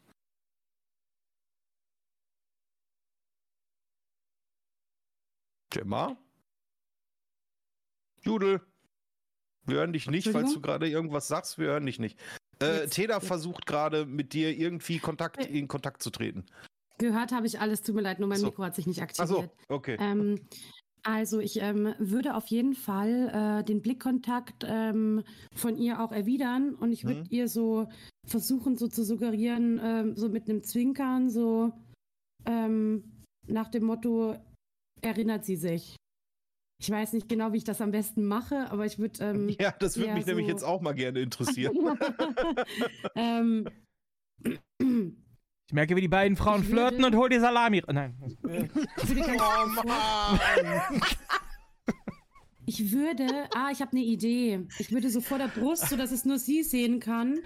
[5.70, 6.17] Gemma?
[8.23, 8.61] Judel?
[9.65, 12.20] Wir hören dich nicht, falls du gerade irgendwas sagst, wir hören dich nicht.
[12.63, 15.59] Äh, Teda versucht gerade mit dir irgendwie Kontakt, Äh.
[15.59, 16.45] in Kontakt zu treten.
[16.99, 18.47] Gehört habe ich alles, tut mir leid, nur mein So.
[18.47, 19.51] Mikro hat sich nicht Achso, aktiviert.
[19.69, 19.97] okay.
[19.99, 20.41] Ähm,
[21.03, 25.23] also ich ähm, würde auf jeden Fall äh, den Blickkontakt ähm,
[25.57, 27.27] von ihr auch erwidern und ich würde Mhm.
[27.31, 27.89] ihr so
[28.27, 31.73] versuchen, so zu suggerieren, ähm, so mit einem Zwinkern, so
[32.45, 34.37] ähm, nach dem Motto,
[35.01, 35.97] erinnert sie sich.
[36.81, 39.23] Ich weiß nicht genau, wie ich das am besten mache, aber ich würde.
[39.23, 41.76] Ähm, ja, das würde mich nämlich so- jetzt auch mal gerne interessieren.
[43.15, 43.68] ähm,
[44.78, 47.83] Ich merke, wie die beiden Frauen flirten und hol die Salami.
[47.86, 48.17] Nein.
[48.23, 51.00] ich würde ganz oh Mann!
[52.67, 54.67] Ich würde, ah, ich habe eine Idee.
[54.78, 57.41] Ich würde so vor der Brust, so dass es nur sie sehen kann,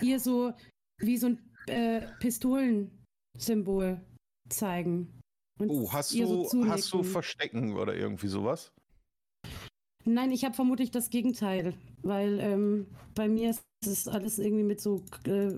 [0.00, 0.52] ihr so
[0.98, 3.04] wie so ein äh, Pistolen,
[3.36, 4.00] Symbol
[4.48, 5.20] zeigen.
[5.62, 7.02] Und Oh, hast ihr so du, hast du.
[7.02, 8.72] Verstecken oder irgendwie sowas?
[10.04, 14.80] Nein, ich habe vermutlich das Gegenteil, weil ähm, bei mir ist es alles irgendwie mit
[14.80, 15.52] so äh,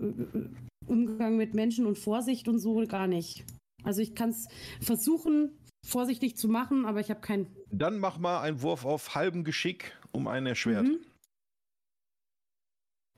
[0.86, 3.44] Umgang mit Menschen und Vorsicht und so gar nicht.
[3.84, 4.48] Also ich kann es
[4.80, 7.46] versuchen, vorsichtig zu machen, aber ich habe kein.
[7.70, 10.86] Dann mach mal einen Wurf auf halbem Geschick um ein Erschwert.
[10.86, 10.98] Mhm.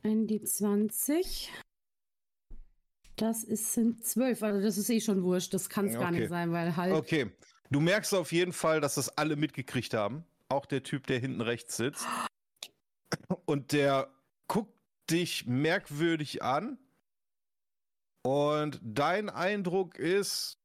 [0.02, 1.48] Ein D20.
[3.16, 5.54] Das ist, sind zwölf, also das ist eh schon wurscht.
[5.54, 6.20] Das kann es gar Okay.
[6.20, 6.92] nicht sein, weil halt.
[6.92, 7.30] Okay.
[7.70, 10.24] Du merkst auf jeden Fall, dass das alle mitgekriegt haben.
[10.48, 12.06] Auch der Typ, der hinten rechts sitzt.
[13.44, 14.12] Und der
[14.48, 14.78] guckt
[15.10, 16.78] dich merkwürdig an.
[18.22, 20.58] Und dein Eindruck ist,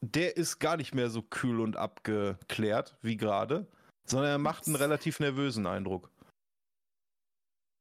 [0.00, 3.66] der ist gar nicht mehr so kühl und abgeklärt wie gerade,
[4.06, 6.10] sondern er macht einen relativ nervösen Eindruck.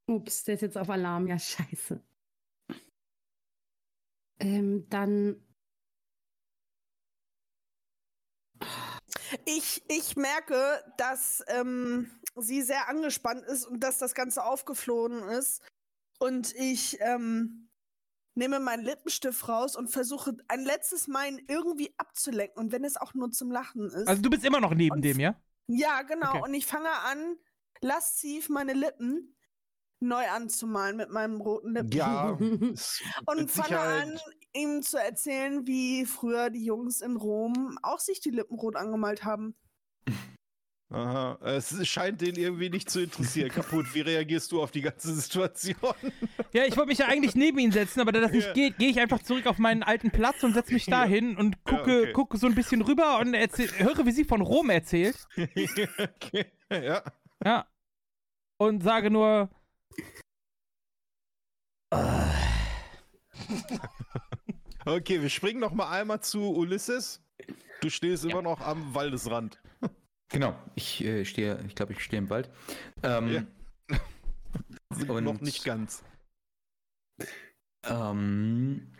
[0.07, 1.27] Ups, der ist jetzt auf Alarm.
[1.27, 2.01] Ja, scheiße.
[4.39, 5.41] Ähm, dann.
[9.45, 15.61] Ich, ich merke, dass ähm, sie sehr angespannt ist und dass das Ganze aufgeflogen ist.
[16.19, 17.69] Und ich ähm,
[18.35, 22.57] nehme meinen Lippenstift raus und versuche ein letztes Mal ihn irgendwie abzulenken.
[22.59, 24.07] Und wenn es auch nur zum Lachen ist.
[24.07, 25.41] Also du bist immer noch neben Und- dem, ja?
[25.67, 26.29] ja, genau.
[26.29, 26.41] Okay.
[26.43, 27.37] Und ich fange an,
[27.81, 29.34] lasziv meine Lippen
[29.99, 31.91] neu anzumalen mit meinem roten Lippen.
[31.91, 32.29] Ja,
[33.25, 34.19] Und fange an,
[34.53, 39.23] ihm zu erzählen, wie früher die Jungs in Rom auch sich die Lippen rot angemalt
[39.23, 39.55] haben.
[40.91, 41.39] Aha.
[41.41, 43.49] Es scheint den irgendwie nicht zu interessieren.
[43.49, 43.87] Kaputt.
[43.95, 45.75] Wie reagierst du auf die ganze Situation?
[46.53, 48.53] Ja, ich wollte mich ja eigentlich neben ihn setzen, aber da das nicht Ja.
[48.53, 51.09] geht, gehe ich einfach zurück auf meinen alten Platz und setze mich da Ja.
[51.09, 52.13] hin und Ja, gucke, okay.
[52.13, 55.17] gucke so ein bisschen rüber und erzähl, höre, wie sie von Rom erzählt.
[55.37, 56.45] okay.
[56.71, 57.03] Ja.
[57.43, 57.67] Ja.
[58.57, 59.49] Und sage nur.
[64.85, 67.21] Okay, wir springen noch mal einmal zu Ulysses.
[67.81, 68.31] Du stehst Ja.
[68.31, 69.59] immer noch am Waldesrand.
[70.29, 72.49] Genau, ich äh, stehe, ich glaube, ich stehe im Wald.
[73.03, 73.47] Ähm,
[75.07, 76.03] Und- noch nicht ganz.
[77.85, 78.91] ähm,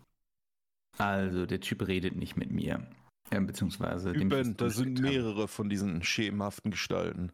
[0.98, 2.88] also, der Typ redet nicht mit mir.
[3.32, 7.32] Äh, beziehungsweise Üben, da sind mehrere von diesen schemenhaften Gestalten.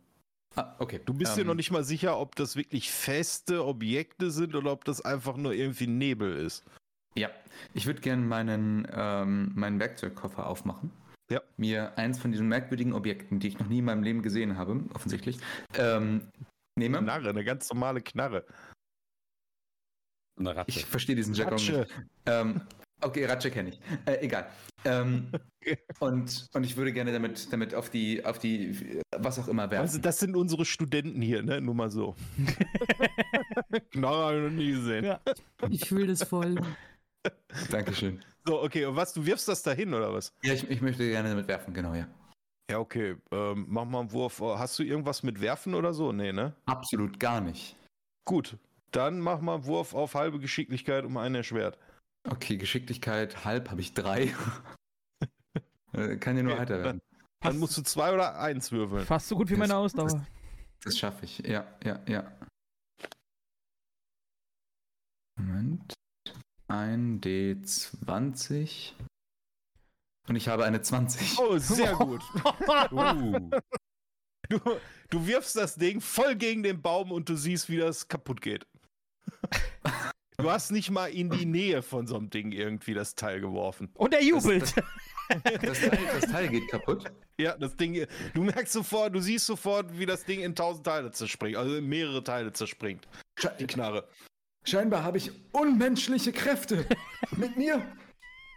[0.56, 1.00] Ah, okay.
[1.06, 4.72] Du bist dir Ähm, noch nicht mal sicher, ob das wirklich feste Objekte sind oder
[4.72, 6.66] ob das einfach nur irgendwie Nebel ist.
[7.16, 7.30] Ja,
[7.74, 10.92] ich würde gerne meinen, ähm, meinen Werkzeugkoffer aufmachen.
[11.30, 11.42] Ja.
[11.56, 14.84] Mir eins von diesen merkwürdigen Objekten, die ich noch nie in meinem Leben gesehen habe,
[14.94, 15.40] offensichtlich,
[15.76, 16.28] ähm,
[16.78, 17.00] nehme.
[17.00, 18.46] Knarre, eine ganz normale Knarre.
[20.38, 20.70] Eine Ratte.
[20.70, 21.88] Ich verstehe diesen Jargon nicht.
[22.26, 22.62] Ähm,
[23.02, 23.80] okay, Ratsche kenne ich.
[24.06, 24.48] Äh, egal.
[24.84, 25.28] Ähm,
[26.00, 29.82] und, und ich würde gerne damit, damit auf die, auf die, was auch immer werfen.
[29.82, 31.62] Also, das sind unsere Studenten hier, ne?
[31.62, 32.16] Nur mal so.
[33.92, 35.06] Knarre habe ich noch nie gesehen.
[35.06, 35.20] Ja.
[35.70, 36.56] Ich fühle das voll.
[37.70, 38.22] Dankeschön.
[38.46, 40.34] So, okay, und was, du wirfst das dahin oder was?
[40.44, 42.08] Ja, ich, ich möchte gerne damit werfen, genau, ja.
[42.72, 43.18] Ja, okay.
[43.32, 44.40] Ähm, mach mal einen Wurf.
[44.42, 46.12] Hast du irgendwas mit Werfen oder so?
[46.12, 46.56] Nee, ne?
[46.66, 47.76] Absolut gar nicht.
[48.26, 48.58] Gut.
[48.92, 51.78] Dann mach mal einen Wurf auf halbe Geschicklichkeit um ein Erschwert.
[52.30, 54.34] Okay, Geschicklichkeit halb habe ich drei.
[55.94, 57.02] Äh, Kann ja nur Okay, heiter dann- werden.
[57.42, 59.06] Dann musst du zwei oder eins würfeln.
[59.06, 60.26] Fast so gut wie meine Ausdauer.
[60.86, 61.40] Das schaffe ich.
[61.40, 62.32] Ja, ja, ja.
[65.38, 65.94] Moment.
[66.70, 68.94] Ein D20.
[70.30, 71.38] Und ich habe eine 20.
[71.40, 72.22] Oh, sehr gut.
[72.92, 73.50] Uh.
[74.50, 74.60] Du,
[75.10, 78.66] du wirfst das Ding voll gegen den Baum und du siehst, wie das kaputt geht.
[80.42, 83.90] Du hast nicht mal in die Nähe von so einem Ding irgendwie das Teil geworfen.
[83.94, 84.74] Und er jubelt.
[85.44, 87.12] Das, das, Teil, das Teil geht kaputt.
[87.38, 91.12] Ja, das Ding, du merkst sofort, du siehst sofort, wie das Ding in tausend Teile
[91.12, 93.08] zerspringt, also in mehrere Teile zerspringt.
[93.60, 94.08] Die Knarre.
[94.64, 96.86] Scheinbar habe ich unmenschliche Kräfte.
[97.38, 97.82] Mit mir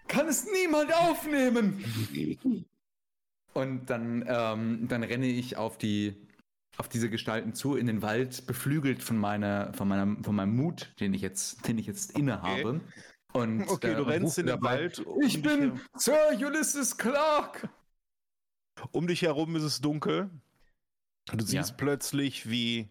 [0.09, 1.85] kann es niemand aufnehmen.
[3.55, 6.17] Und dann, ähm, dann renne ich auf die
[6.77, 10.93] auf diese Gestalten zu in den Wald, beflügelt von meiner, von meinem, von meinem Mut,
[11.01, 12.81] den ich jetzt, den ich jetzt inne habe.
[13.33, 15.01] Und, Okay, äh, du rennst in den Wald.
[15.01, 17.69] um Ich bin Sir Ulysses Clark.
[18.91, 20.31] Um dich herum ist es dunkel.
[21.33, 21.77] Du siehst Ja.
[21.77, 22.91] plötzlich, wie,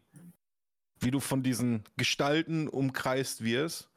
[1.00, 3.90] wie du von diesen Gestalten umkreist wirst.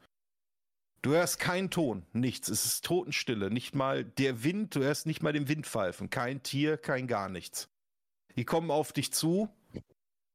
[1.01, 2.49] Du hörst keinen Ton, nichts.
[2.49, 3.49] Es ist Totenstille.
[3.49, 6.09] Nicht mal der Wind, du hörst nicht mal den Wind pfeifen.
[6.09, 7.69] Kein Tier, kein gar nichts.
[8.35, 9.49] Die kommen auf dich zu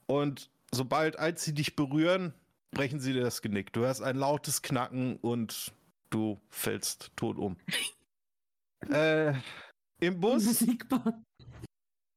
[0.07, 2.35] und sobald als sie dich berühren,
[2.71, 3.73] brechen sie dir das Genick.
[3.73, 5.73] Du hörst ein lautes Knacken und
[6.11, 7.57] du fällst tot um.
[8.91, 9.35] äh,
[10.01, 11.23] Im Bus Unbesiegbar.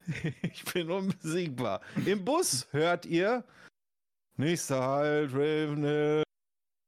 [0.41, 1.81] ich bin unbesiegbar.
[2.05, 3.43] Im Bus hört ihr,
[4.38, 6.23] nächster Halt, Ravenhill,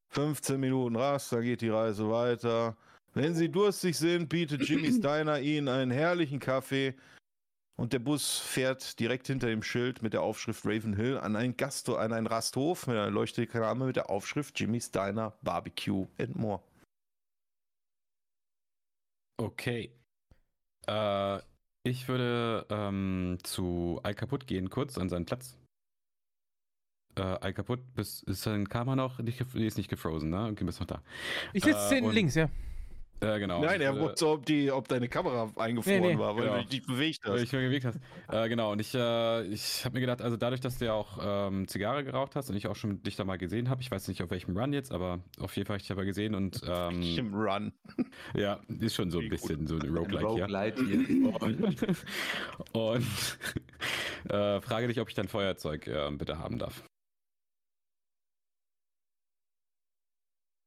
[0.10, 2.76] 15 Minuten Rast, da geht die Reise weiter.
[3.14, 6.96] Wenn Sie durstig sind, bietet Jimmy's Diner Ihnen einen herrlichen Kaffee.
[7.80, 11.56] Und der Bus fährt direkt hinter dem Schild mit der Aufschrift Raven Hill an einen
[11.56, 16.64] Gastho an einen Rasthof mit einer Leuchtreklame mit der Aufschrift Jimmy's Diner Barbecue and More.
[19.40, 19.92] Okay.
[20.88, 21.40] Äh,
[21.84, 25.56] ich würde ähm, zu Al Kaputt gehen, kurz an seinen Platz.
[27.16, 29.20] Äh, Al Kaputt, bis, ist sein Karma noch?
[29.20, 29.34] Nee,
[29.66, 30.48] ist nicht gefrozen, ne?
[30.52, 31.04] Okay, bist noch da.
[31.54, 32.50] Ich sitze Äh, links, ja.
[33.20, 33.62] Äh, genau.
[33.64, 36.20] Nein, er würde- guckt so, ob, die, ob deine Kamera eingefroren Nee, nee.
[36.20, 36.58] war, weil Genau.
[36.62, 37.42] du dich bewegt Weil hast.
[37.42, 38.00] ich mir gewegt hast.
[38.30, 41.18] Äh, genau, und ich, äh, ich habe mir gedacht, also dadurch, dass du ja auch
[41.20, 44.08] ähm, Zigarre geraucht hast und ich auch schon dich da mal gesehen habe, ich weiß
[44.08, 46.62] nicht auf welchem Run jetzt, aber auf jeden Fall habe ich dich aber gesehen und
[46.68, 47.74] ähm, Im Run.
[48.36, 51.08] ja, ist schon so ein bisschen so ein Ein Roguelike hier.
[51.42, 51.84] Und,
[52.74, 53.08] und
[54.30, 56.84] äh, frage dich, ob ich dein Feuerzeug äh, bitte haben darf.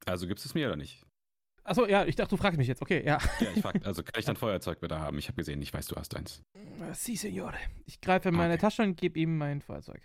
[0.06, 1.02] Also gibst du es mir oder nicht?
[1.64, 2.82] Achso, ja, ich dachte, du fragst mich jetzt.
[2.82, 3.18] Okay, ja.
[3.40, 5.18] Ja, ich frage, also kann ich dein Feuerzeug bitte haben?
[5.18, 6.42] Ich habe gesehen, ich weiß, du hast eins.
[6.92, 7.58] Si, Signore.
[7.86, 8.60] Ich greife in meine Okay.
[8.62, 10.00] Tasche und gebe ihm mein Feuerzeug.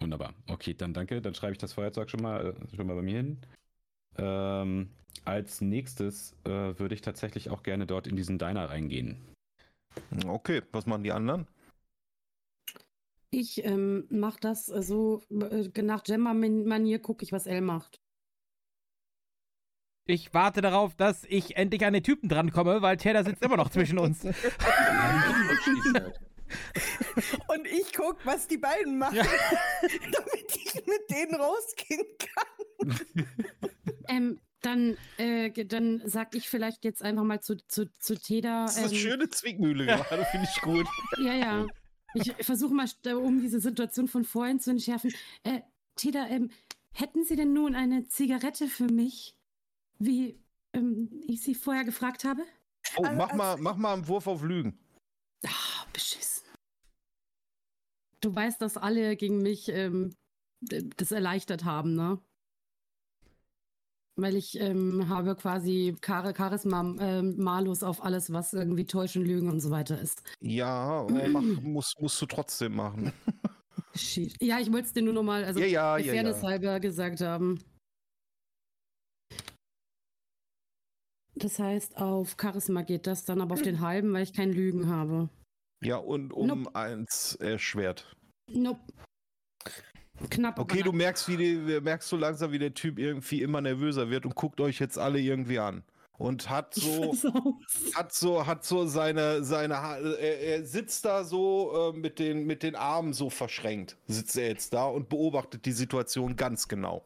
[0.00, 0.34] Wunderbar.
[0.48, 1.20] Okay, dann danke.
[1.20, 3.38] Dann schreibe ich das Feuerzeug schon mal, äh, schon mal bei mir hin.
[4.18, 4.90] Ähm,
[5.24, 9.18] als nächstes äh, würde ich tatsächlich auch gerne dort in diesen Diner reingehen.
[10.26, 11.46] Okay, was machen die anderen?
[13.30, 18.00] Ich ähm, mache das äh, so, äh, nach Gemma-Manier gucke ich, was Elle macht.
[20.06, 23.70] Ich warte darauf, dass ich endlich an den Typen drankomme, weil Taylor sitzt immer noch
[23.70, 24.24] zwischen uns.
[27.48, 29.24] Und ich guck, was die beiden machen, Ja.
[30.12, 32.96] damit ich mit denen rausgehen kann.
[34.08, 38.66] Ähm, dann, äh, dann sag ich vielleicht jetzt einfach mal zu, zu, zu Teda.
[38.66, 40.86] Das ist eine ähm, schöne Zwickmühle gerade, finde ich gut.
[41.18, 41.66] Ja, ja.
[42.14, 42.86] Ich versuche mal,
[43.16, 45.12] um diese Situation von vorhin zu entschärfen.
[45.42, 45.62] Äh,
[45.96, 46.50] Teda, ähm,
[46.92, 49.35] hätten Sie denn nun eine Zigarette für mich,
[49.98, 50.38] wie
[50.72, 52.42] ähm, ich Sie vorher gefragt habe?
[52.96, 54.78] Oh, Also, mach, als- mal, mach mal einen Wurf auf Lügen.
[55.44, 56.44] Ah, beschissen.
[58.20, 60.14] Du weißt, dass alle gegen mich ähm,
[60.60, 62.18] das erleichtert haben, ne?
[64.18, 69.50] Weil ich ähm, habe quasi Char Charisma ähm, malus auf alles, was irgendwie Täuschen, Lügen
[69.50, 70.22] und so weiter ist.
[70.40, 73.12] Ja, mach, musst, musst du trotzdem machen.
[73.94, 74.34] Shit.
[74.42, 76.48] Ja, ich wollte es dir nur nochmal, also ja, ja, ja, Fairness ja.
[76.48, 77.58] halber gesagt haben.
[81.36, 84.88] Das heißt, auf Charisma geht das dann aber auf den halben, weil ich kein Lügen
[84.88, 85.28] habe.
[85.84, 86.74] Ja, und um Nope.
[86.74, 88.16] eins erschwert.
[88.50, 88.80] Nope.
[90.30, 90.58] Knapp.
[90.58, 94.24] Okay, du merkst, wie die, merkst so langsam, wie der Typ irgendwie immer nervöser wird
[94.24, 95.82] und guckt euch jetzt alle irgendwie an.
[96.16, 97.14] Und hat so,
[97.94, 102.46] hat so, hat so seine, seine, Ha- er, er sitzt da so äh, mit, den,
[102.46, 107.04] mit den Armen so verschränkt, sitzt er jetzt da und beobachtet die Situation ganz genau.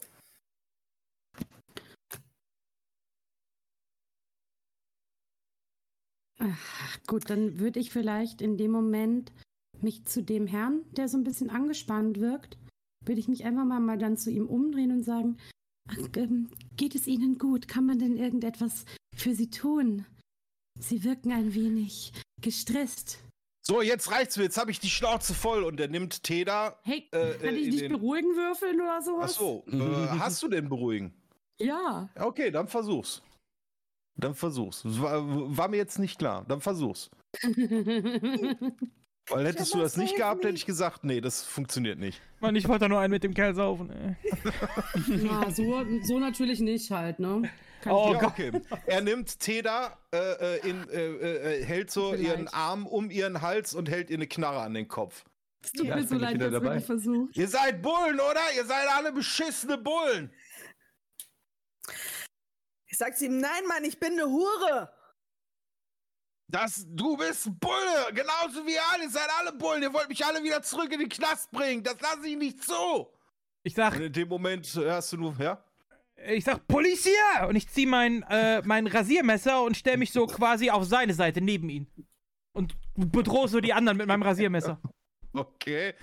[6.41, 9.31] Ach, gut, dann würde ich vielleicht in dem Moment
[9.81, 12.57] mich zu dem Herrn, der so ein bisschen angespannt wirkt,
[13.05, 15.37] würde ich mich einfach mal, mal dann zu ihm umdrehen und sagen,
[15.89, 17.69] ach, ähm, geht es Ihnen gut?
[17.69, 20.05] Kann man denn irgendetwas für Sie tun?
[20.79, 22.13] Sie wirken ein wenig
[22.43, 23.19] gestresst.
[23.63, 26.79] So, jetzt reicht's mir, jetzt habe ich die Schnauze voll und er nimmt Teda.
[26.83, 29.35] Hey, Äh, kann äh, ich dich den- beruhigen würfeln oder Ach sowas?
[29.35, 29.77] so, äh,
[30.19, 31.13] hast du denn beruhigen?
[31.59, 32.09] Ja.
[32.19, 33.23] Okay, dann versuch's.
[34.21, 34.83] Dann versuch's.
[34.85, 35.23] War,
[35.57, 36.45] war mir jetzt nicht klar.
[36.49, 37.11] Dann versuch's.
[39.29, 42.21] Weil hättest du das nicht gehabt, hätte ich gesagt, nee, das funktioniert nicht.
[42.41, 43.91] Mann, ich wollte doch nur einen mit dem Kerl saufen.
[43.91, 44.17] Ey.
[45.23, 47.43] Na, so, so natürlich nicht halt, ne?
[47.83, 48.31] Kann Oh ja, Gott.
[48.31, 48.51] okay.
[48.87, 52.49] Er nimmt Teda, äh, äh, in, äh, äh, hält so mir ihren.
[52.49, 55.25] Arm um ihren Hals und hält ihr eine Knarre an den Kopf.
[55.63, 56.81] Es tut Ja, mir so leid, wieder ich dabei.
[56.81, 57.37] versucht.
[57.37, 58.41] Ihr seid Bullen, oder?
[58.57, 60.31] Ihr seid alle beschissene Bullen.
[62.91, 64.93] Ich sag's ihm, nein, Mann, ich bin eine Hure.
[66.49, 69.05] Das, du bist ein Bulle, genauso wie ihr alle.
[69.05, 69.83] Ihr seid alle Bullen.
[69.83, 71.85] Ihr wollt mich alle wieder zurück in den Knast bringen.
[71.85, 73.07] Das lasse ich nicht zu.
[73.63, 75.63] Ich sag, Und in dem Moment hörst du nur, ja?
[76.27, 77.47] ich sag, Polizia!
[77.49, 81.41] Und ich zieh mein, äh, mein Rasiermesser und stell mich so quasi auf seine Seite
[81.41, 81.87] neben ihn.
[82.53, 84.81] Und bedrohe so die anderen mit meinem Rasiermesser.
[85.33, 85.95] Okay.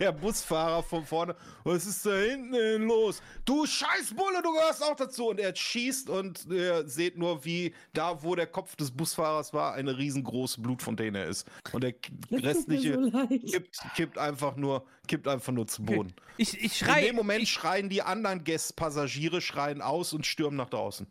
[0.00, 3.20] Der Busfahrer von vorne, was ist da hinten denn los?
[3.44, 5.28] Du Scheißbulle, du gehörst auch dazu.
[5.28, 9.74] Und er schießt und ihr seht nur, wie da, wo der Kopf des Busfahrers war,
[9.74, 11.48] eine riesengroße Blutfontäne ist.
[11.72, 11.94] Und der
[12.30, 16.14] mir restliche so kippt, kippt, einfach nur, kippt einfach nur zu Boden.
[16.36, 17.02] Ich, ich In schrei.
[17.06, 21.08] dem Moment schreien die anderen Gästpassagiere schreien aus und stürmen nach draußen.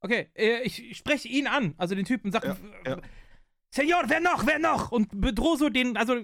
[0.00, 3.00] Okay, äh, ich spreche ihn an, also den Typen, sag, Ja, ja.
[3.70, 4.90] Senor, wer noch, wer noch?
[4.90, 6.16] Und bedrohe so den, also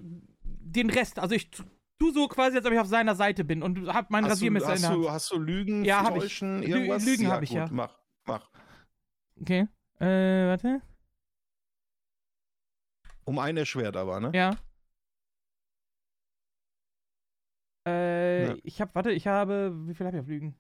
[0.73, 1.19] den Rest.
[1.19, 4.25] Also ich tu so quasi, als ob ich auf seiner Seite bin und hab mein
[4.25, 5.05] Hast Rasiermesser in hast, der Hand.
[5.05, 6.23] du, hast du Lügen, Ja, hab ich.
[6.23, 7.05] Täuschen, irgendwas?
[7.05, 7.69] Lügen hab ich, gut, ja.
[7.71, 8.51] Mach, mach.
[9.41, 9.69] Okay.
[10.01, 10.07] Äh,
[10.49, 10.83] warte.
[13.25, 14.33] Um ein erschwert aber, ne?
[14.35, 14.57] Ja.
[17.87, 18.57] Äh, Ja.
[18.63, 20.55] ich hab, warte, ich habe, wie viel habe ich auf Lügen?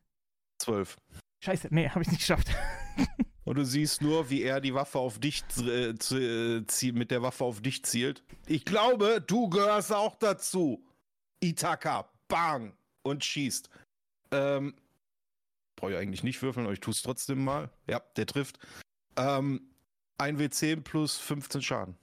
[0.58, 0.96] Zwölf.
[1.40, 2.48] Scheiße, nee, habe ich nicht geschafft.
[3.44, 7.44] Und du siehst nur, wie er die Waffe auf dich äh, äh, mit der Waffe
[7.44, 8.22] auf dich zielt.
[8.46, 10.84] Ich glaube, du gehörst auch dazu.
[11.40, 12.72] Itaka, bang
[13.02, 13.68] und schießt.
[14.30, 14.74] Ähm,
[15.74, 17.70] brauche ich eigentlich nicht würfeln, aber ich tue es trotzdem mal.
[17.88, 18.58] Ja, der trifft.
[19.16, 19.72] Ähm,
[20.18, 21.96] ein W10 plus 15 Schaden.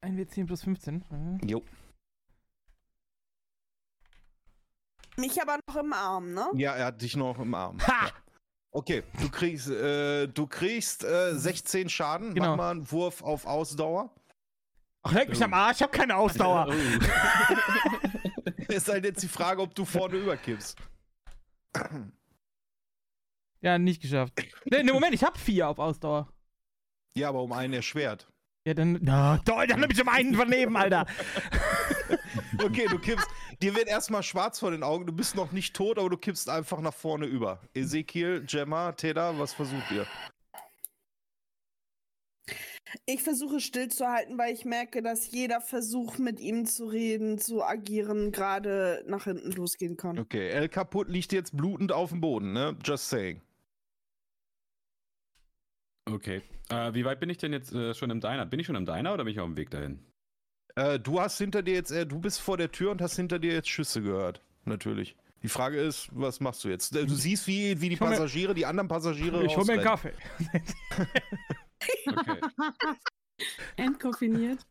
[0.00, 1.40] Ein W10 plus 15.
[1.42, 1.64] Äh, Jo.
[5.16, 6.50] Mich aber noch im Arm, ne?
[6.54, 7.78] Ja, er hat dich noch im Arm.
[7.86, 8.10] Ha!
[8.74, 12.34] Okay, du kriegst, äh, du kriegst äh, 16 Schaden.
[12.34, 12.50] Genau.
[12.50, 14.10] Mach mal einen Wurf auf Ausdauer.
[15.02, 16.72] Ach, leck mich am Arsch, ich habe keine Ausdauer.
[18.68, 20.78] Ist halt jetzt die Frage, ob du vorne überkippst.
[23.60, 24.32] Ja, nicht geschafft.
[24.64, 26.32] Nee, nee, Moment, ich habe vier auf Ausdauer.
[27.14, 28.28] Ja, aber um einen erschwert.
[28.64, 28.98] Ja, dann.
[29.02, 31.06] Na, toll, dann hab ich um einen daneben, Alter.
[32.62, 33.28] Okay, du kippst.
[33.60, 35.06] Dir wird erstmal schwarz vor den Augen.
[35.06, 37.60] Du bist noch nicht tot, aber du kippst einfach nach vorne über.
[37.74, 40.06] Ezekiel, Gemma, Teda, was versucht ihr?
[43.06, 48.32] Ich versuche stillzuhalten, weil ich merke, dass jeder Versuch, mit ihm zu reden, zu agieren,
[48.32, 50.18] gerade nach hinten losgehen kann.
[50.18, 52.76] Okay, El Kaputt liegt jetzt blutend auf dem Boden, ne?
[52.84, 53.40] Just saying.
[56.04, 56.42] Okay.
[56.68, 58.44] Äh, wie weit bin ich denn jetzt äh, schon im Diner?
[58.44, 60.00] Bin ich schon im Diner oder bin ich auf dem Weg dahin?
[60.76, 63.38] Äh, du hast hinter dir jetzt, äh, du bist vor der Tür und hast hinter
[63.38, 64.40] dir jetzt Schüsse gehört.
[64.64, 65.16] Natürlich.
[65.42, 66.94] Die Frage ist, was machst du jetzt?
[66.94, 69.44] Äh, Du siehst, wie, wie die Passagiere, die anderen Passagiere.
[69.44, 69.82] Ich hol mir einen.
[69.82, 70.12] Kaffee.
[72.06, 72.40] Okay.
[73.76, 74.64] Entkoffiniert.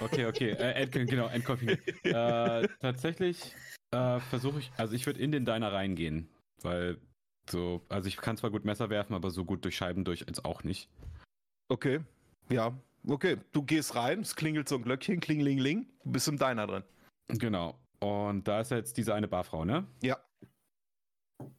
[0.00, 0.50] Okay, okay.
[0.50, 1.80] Äh, ent, genau, entkoffiniert.
[2.04, 3.52] äh, tatsächlich
[3.90, 6.28] äh, versuche ich, also ich würde in den Diner reingehen,
[6.62, 6.98] weil
[7.50, 10.44] so, also ich kann zwar gut Messer werfen, aber so gut durch Scheiben durch jetzt
[10.44, 10.88] auch nicht.
[11.68, 12.00] Okay.
[12.48, 12.72] Ja.
[13.08, 13.38] Okay.
[13.52, 15.86] Du gehst rein, es klingelt so ein Glöckchen, klingelingeling.
[16.04, 16.84] Du bist im Diner drin.
[17.28, 17.78] Genau.
[18.00, 19.86] Und da ist jetzt diese eine Barfrau, ne?
[20.02, 20.18] Ja.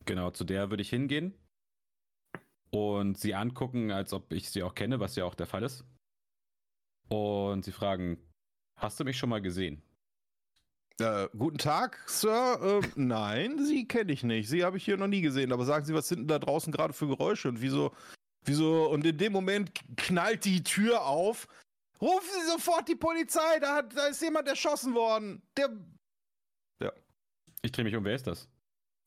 [0.06, 1.34] Genau, zu der würde ich hingehen
[2.72, 5.85] und sie angucken, als ob ich sie auch kenne, was ja auch der Fall ist.
[7.09, 8.17] Und sie fragen,
[8.77, 9.82] hast du mich schon mal gesehen?
[11.00, 12.82] Äh, guten Tag, Sir.
[12.84, 14.50] Äh, nein, Sie kenne ich nicht.
[14.50, 15.53] Sie habe ich hier noch nie gesehen.
[15.53, 17.92] Aber sagen Sie, was sind denn da draußen gerade für Geräusche und wieso,
[18.48, 18.90] wieso?
[18.90, 21.48] Und in dem Moment knallt die Tür auf.
[22.01, 23.59] Rufen Sie sofort die Polizei.
[23.59, 25.42] Da, hat, da ist jemand erschossen worden.
[25.56, 25.69] Der.
[27.64, 28.48] Ich drehe mich um, wer ist das?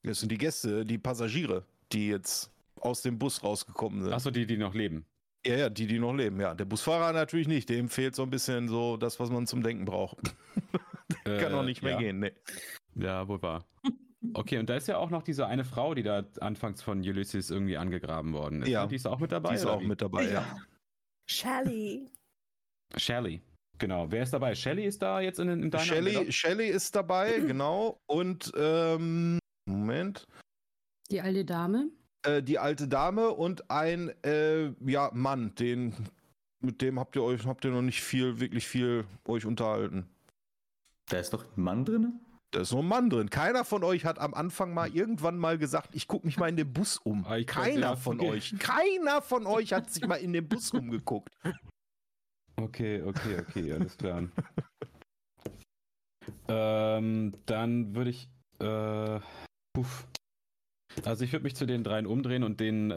[0.02, 4.12] Das sind die Gäste, die Passagiere, die jetzt aus dem Bus rausgekommen sind.
[4.12, 5.04] Achso, die, die noch leben.
[5.46, 6.40] Ja, ja, die, die noch leben.
[6.40, 7.68] Ja, der Busfahrer natürlich nicht.
[7.68, 10.18] Dem fehlt so ein bisschen so das, was man zum Denken braucht.
[11.24, 11.98] Kann auch nicht mehr ja.
[11.98, 12.20] gehen.
[12.20, 12.32] Nee.
[12.94, 13.64] Ja, wohl wahr.
[14.34, 17.50] Okay, und da ist ja auch noch diese eine Frau, die da anfangs von Ulysses
[17.50, 18.68] irgendwie angegraben worden ist.
[18.68, 18.82] Ja.
[18.82, 18.88] ne?
[18.88, 19.50] Die ist auch mit dabei?
[19.50, 19.86] Die ist auch wie?
[19.86, 20.44] mit dabei, ja.
[21.26, 22.10] Shelly.
[22.96, 23.40] Shelly.
[23.78, 24.10] Genau.
[24.10, 24.54] Wer ist dabei?
[24.54, 25.72] Shelly ist da jetzt in, Diner?
[25.72, 26.32] Wer Shelly?
[26.32, 27.98] Shelly ist dabei, genau.
[28.06, 30.26] Und ähm, Moment.
[31.10, 31.90] Die alte Dame.
[32.22, 35.94] Äh, die alte Dame und ein äh, ja, Mann, den
[36.60, 40.06] mit dem habt ihr euch habt ihr noch nicht viel, wirklich viel euch unterhalten.
[41.08, 42.20] Da ist doch ein Mann drin?
[42.52, 43.30] Da ist nur ein Mann drin.
[43.30, 46.56] Keiner von euch hat am Anfang mal irgendwann mal gesagt, ich gucke mich mal in
[46.56, 47.24] den Bus um.
[47.26, 48.30] Ah, Keiner von okay.
[48.32, 51.30] euch, keiner von euch hat sich mal in den Bus umgeguckt.
[52.56, 54.24] Okay, okay, okay, alles klar.
[56.48, 58.28] ähm, dann würde ich.
[58.58, 59.20] Äh,
[59.72, 60.06] puff.
[61.04, 62.94] Also ich würde mich zu den dreien umdrehen und den äh,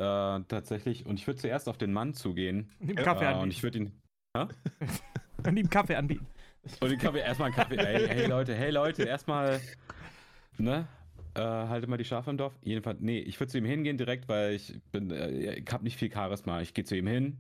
[0.48, 1.06] tatsächlich.
[1.06, 2.72] Und ich würde zuerst auf den Mann zugehen.
[2.80, 3.52] Und ihm Ja, Kaffee Äh, und anbieten.
[3.52, 4.02] ich würde ihn.
[5.46, 6.26] Und ihm Kaffee anbieten.
[6.80, 7.78] Und den Kaffee, erstmal einen Kaffee.
[7.78, 9.60] Hey, hey Leute, hey Leute, erstmal.
[10.58, 10.88] Ne?
[11.36, 12.54] Äh, halte mal die Schafe im Dorf.
[12.62, 15.98] Jedenfalls, nee, ich würde zu ihm hingehen direkt, weil ich bin, äh, ich habe nicht
[15.98, 16.62] viel Charisma.
[16.62, 17.40] Ich gehe zu ihm hin,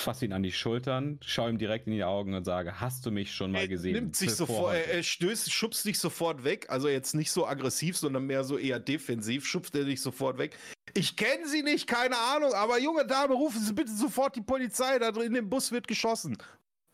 [0.00, 3.10] fasse ihn an die Schultern, schaue ihm direkt in die Augen und sage, hast du
[3.10, 3.92] mich schon mal Er gesehen?
[3.92, 6.66] nimmt sich sofort, heute?" er, er stößt, schubst dich sofort weg.
[6.70, 9.46] Also jetzt nicht so aggressiv, sondern mehr so eher defensiv.
[9.46, 10.56] Schubst er dich sofort weg.
[10.94, 14.98] Ich kenne sie nicht, keine Ahnung, aber junge Dame, rufen Sie bitte sofort die Polizei.
[14.98, 16.38] Da drin in dem Bus wird geschossen.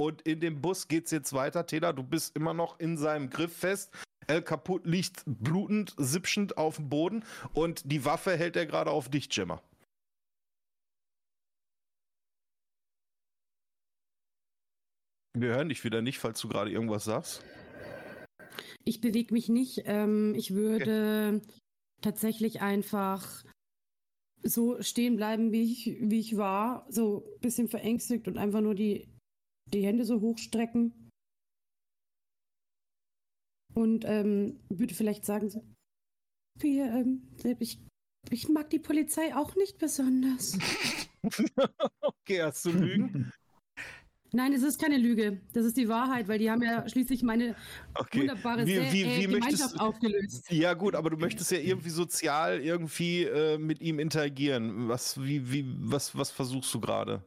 [0.01, 1.67] Und in dem Bus geht's jetzt weiter.
[1.67, 3.93] Teda, du bist immer noch in seinem Griff fest.
[4.29, 7.23] El Kaputt liegt blutend, sipschend auf dem Boden
[7.53, 9.63] und die Waffe hält er gerade auf dich, Gemma.
[15.35, 17.45] Wir hören dich wieder nicht, falls du gerade irgendwas sagst.
[18.85, 19.83] Ich bewege mich nicht.
[19.85, 21.43] Ähm, ich würde
[22.01, 23.45] tatsächlich einfach
[24.43, 26.87] so stehen bleiben, wie ich, wie ich war.
[26.89, 29.07] So ein bisschen verängstigt und einfach nur die,
[29.73, 30.93] die Hände so hochstrecken.
[33.75, 35.65] Und ähm, würde vielleicht sagen, so,
[36.59, 37.23] wir, ähm,
[37.61, 37.79] ich
[38.31, 40.59] ich mag die Polizei auch nicht besonders.
[42.03, 43.33] okay, hast du Lügen?
[44.33, 45.41] Nein, es ist keine Lüge.
[45.55, 47.57] Das ist die Wahrheit, weil die haben ja schließlich meine
[47.95, 48.21] Okay.
[48.21, 50.51] wunderbare Wie- wie- äh, wie Gemeinschaft möchtest- aufgelöst.
[50.53, 54.89] Ja, gut, aber du möchtest ja irgendwie sozial irgendwie äh, mit ihm interagieren.
[54.89, 57.25] Was, wie, wie, was, was versuchst du gerade?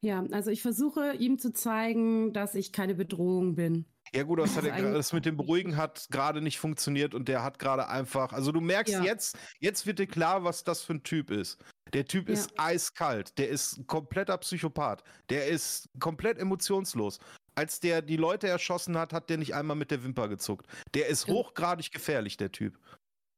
[0.00, 3.84] Ja, also ich versuche ihm zu zeigen, dass ich keine Bedrohung bin.
[4.14, 7.42] Ja gut, das, hat eigentlich- das mit dem Beruhigen hat gerade nicht funktioniert und der
[7.42, 9.02] hat gerade einfach, also du merkst Ja.
[9.02, 11.58] jetzt, jetzt wird dir klar, was das für ein Typ ist.
[11.92, 12.34] Der Typ Ja.
[12.34, 17.18] ist eiskalt, der ist ein kompletter Psychopath, der ist komplett emotionslos.
[17.54, 20.66] Als der die Leute erschossen hat, hat der nicht einmal mit der Wimper gezuckt.
[20.94, 21.34] Der ist Ja.
[21.34, 22.78] hochgradig gefährlich, der Typ.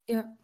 [0.08, 0.36] Ja.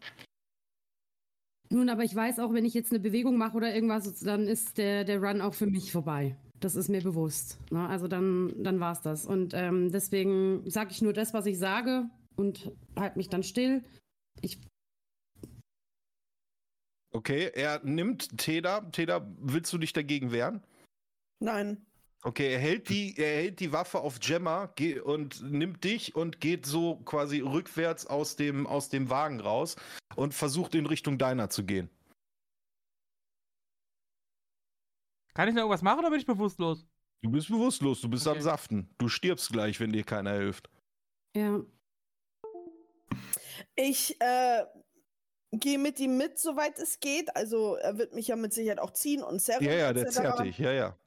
[1.69, 4.77] Nun, aber ich weiß auch, wenn ich jetzt eine Bewegung mache oder irgendwas, dann ist
[4.77, 6.35] der, der Run auch für mich vorbei.
[6.59, 7.59] Das ist mir bewusst.
[7.71, 7.87] Ne?
[7.87, 9.25] Also dann, dann war es das.
[9.25, 13.83] Und ähm, deswegen sage ich nur das, was ich sage und halte mich dann still.
[14.41, 14.59] Ich,
[17.17, 18.81] Okay, er nimmt Teda.
[18.91, 20.63] Teda, willst du dich dagegen wehren?
[21.39, 21.86] Nein.
[22.23, 26.41] Okay, er hält die, er hält die Waffe auf Gemma ge- und nimmt dich und
[26.41, 29.75] geht so quasi rückwärts aus dem, aus dem Wagen raus
[30.15, 31.89] und versucht in Richtung deiner zu gehen.
[35.33, 36.87] Kann ich noch irgendwas machen oder bin ich bewusstlos?
[37.21, 38.37] Du bist bewusstlos, du bist Okay.
[38.37, 38.89] am Saften.
[38.97, 40.69] Du stirbst gleich, wenn dir keiner hilft.
[41.35, 41.61] ja.
[43.75, 44.65] Ich äh,
[45.51, 47.35] gehe mit ihm mit, soweit es geht.
[47.35, 49.63] Also er wird mich ja mit Sicherheit auch ziehen und zerren.
[49.63, 50.97] Ja, ja, der zerrt dich, ja, ja.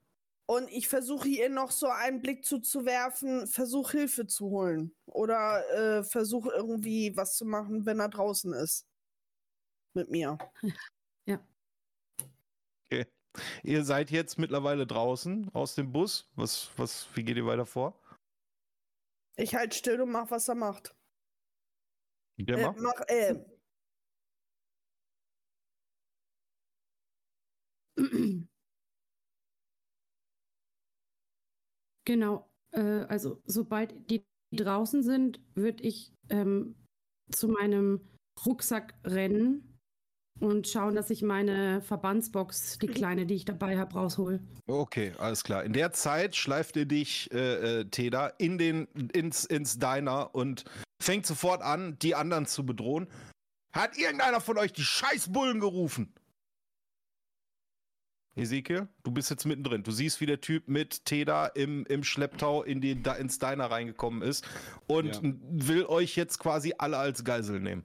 [0.50, 4.92] Und ich versuche ihr noch so einen Blick zuzuwerfen, versuche Hilfe zu holen.
[5.06, 8.84] Oder äh, versuche irgendwie was zu machen, wenn er draußen ist.
[9.94, 10.38] Mit mir.
[13.62, 16.28] Ihr seid jetzt mittlerweile draußen aus dem Bus.
[16.34, 17.96] Was, was, wie geht ihr weiter vor?
[19.36, 20.96] Ich halt still und mach, was er macht.
[22.38, 22.74] Gemma?
[22.76, 23.36] Äh, mach, äh,
[32.10, 32.50] Genau.
[32.72, 36.74] Äh, also sobald die draußen sind, würde ich ähm,
[37.30, 38.00] zu meinem
[38.44, 39.78] Rucksack rennen
[40.40, 44.40] und schauen, dass ich meine Verbandsbox, die kleine, die ich dabei habe, raushol.
[44.66, 45.62] Okay, alles klar.
[45.62, 50.64] In der Zeit schleift ihr dich, äh, äh, Teda, in den, ins, ins Diner und
[51.00, 53.06] fängt sofort an, die anderen zu bedrohen.
[53.72, 56.12] Hat irgendeiner von euch die Scheißbullen gerufen?
[58.36, 59.83] Ezekiel, du bist jetzt mittendrin.
[59.83, 63.70] Du siehst, wie der Typ mit Teda im, im Schlepptau in die, da, ins Diner
[63.70, 64.49] reingekommen ist
[64.86, 65.20] und Ja.
[65.23, 67.84] will euch jetzt quasi alle als Geisel nehmen.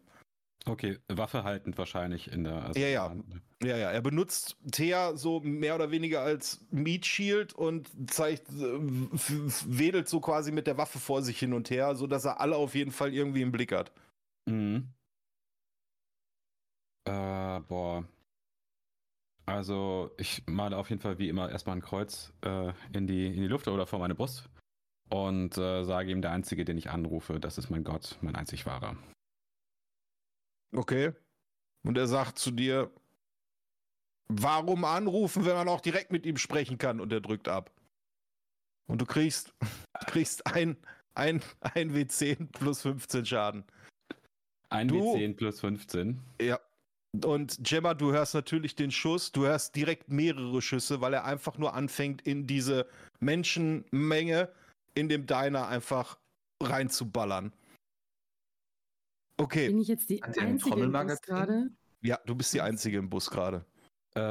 [0.68, 2.64] Okay, Waffe haltend wahrscheinlich in der.
[2.66, 3.16] also Ja, ja.
[3.64, 8.80] Ja, ja, er benutzt Thea so mehr oder weniger als Meat Shield und zeigt, äh,
[9.66, 12.76] wedelt so quasi mit der Waffe vor sich hin und her, sodass er alle auf
[12.76, 13.92] jeden Fall irgendwie im Blick hat.
[14.48, 14.88] Mhm.
[17.08, 18.04] Äh, boah.
[19.46, 23.42] Also, ich male auf jeden Fall wie immer erstmal ein Kreuz äh, in, die, in
[23.42, 24.50] die Luft oder vor meine Brust
[25.10, 28.66] und äh, sage ihm, der Einzige, den ich anrufe, das ist mein Gott, mein einzig
[28.66, 28.98] wahrer.
[30.76, 31.14] Okay.
[31.84, 32.90] Und er sagt zu dir,
[34.28, 37.00] warum anrufen, wenn man auch direkt mit ihm sprechen kann?
[37.00, 37.72] Und er drückt ab.
[38.88, 40.76] Und du kriegst, du kriegst ein,
[41.14, 43.64] ein, ein W10 plus 15 Schaden.
[44.70, 46.20] Ein Du- W10 plus 15.
[46.42, 46.60] Ja.
[47.24, 51.58] Und Gemma, du hörst natürlich den Schuss, du hörst direkt mehrere Schüsse, weil er einfach
[51.58, 52.88] nur anfängt, in diese
[53.20, 54.50] Menschenmenge
[54.96, 56.18] in dem Diner einfach
[56.62, 57.54] reinzuballern.
[59.38, 61.70] Okay, Bin ich jetzt die Hat einzige im Bus gerade?
[62.02, 63.66] ja, du bist die Einzige im Bus gerade.
[64.16, 64.22] Äh,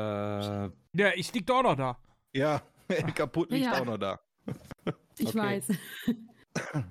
[0.97, 1.99] Ja, ich lieg doch noch da.
[2.35, 2.63] Ja,
[3.15, 3.81] kaputt liegt Ja.
[3.81, 4.19] auch noch da.
[5.19, 5.39] Ich Okay.
[5.39, 5.67] weiß.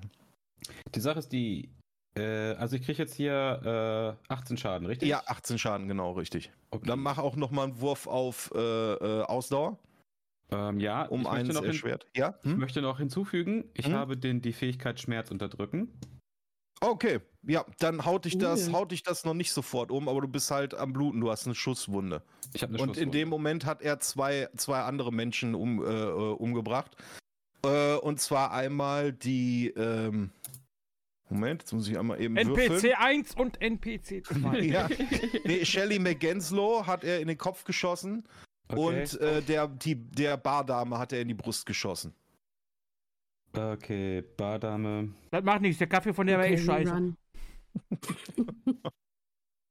[0.94, 1.68] die Sache ist die,
[2.16, 5.08] äh, also ich kriege jetzt hier äh, 18 Schaden, richtig?
[5.08, 6.52] Ja, 18 Schaden, genau, richtig.
[6.70, 6.86] Okay.
[6.86, 9.78] Dann mach auch noch mal einen Wurf auf äh, äh, Ausdauer,
[10.50, 12.06] ähm, ja, um ich möchte eins noch hin- erschwert.
[12.14, 12.38] Ja?
[12.42, 12.58] Ich Hm?
[12.58, 13.92] möchte noch hinzufügen, ich Hm?
[13.94, 15.92] habe den, die Fähigkeit Schmerz unterdrücken.
[16.80, 20.28] Okay, ja, dann haut dich das, haut dich das noch nicht sofort um, aber du
[20.28, 22.22] bist halt am Bluten, du hast eine Schusswunde.
[22.52, 25.88] Ich habe eine Und in dem Moment hat er zwei, zwei andere Menschen um, äh,
[25.88, 26.96] äh, umgebracht.
[27.64, 29.68] Äh, und zwar einmal die.
[29.70, 30.30] Ähm,
[31.30, 32.94] Moment, jetzt muss ich einmal eben NPC würfeln.
[32.96, 34.60] 1 und NPC 2.
[34.62, 34.88] Ja.
[35.44, 38.24] Nee, Shelly McGenslow hat er in den Kopf geschossen
[38.68, 38.80] Okay.
[38.80, 42.14] und äh, der, die, der Bardame hat er in die Brust geschossen.
[43.52, 45.14] Okay, Bardame.
[45.30, 47.14] Das macht nichts, der Kaffee von der war eh Okay, scheiße.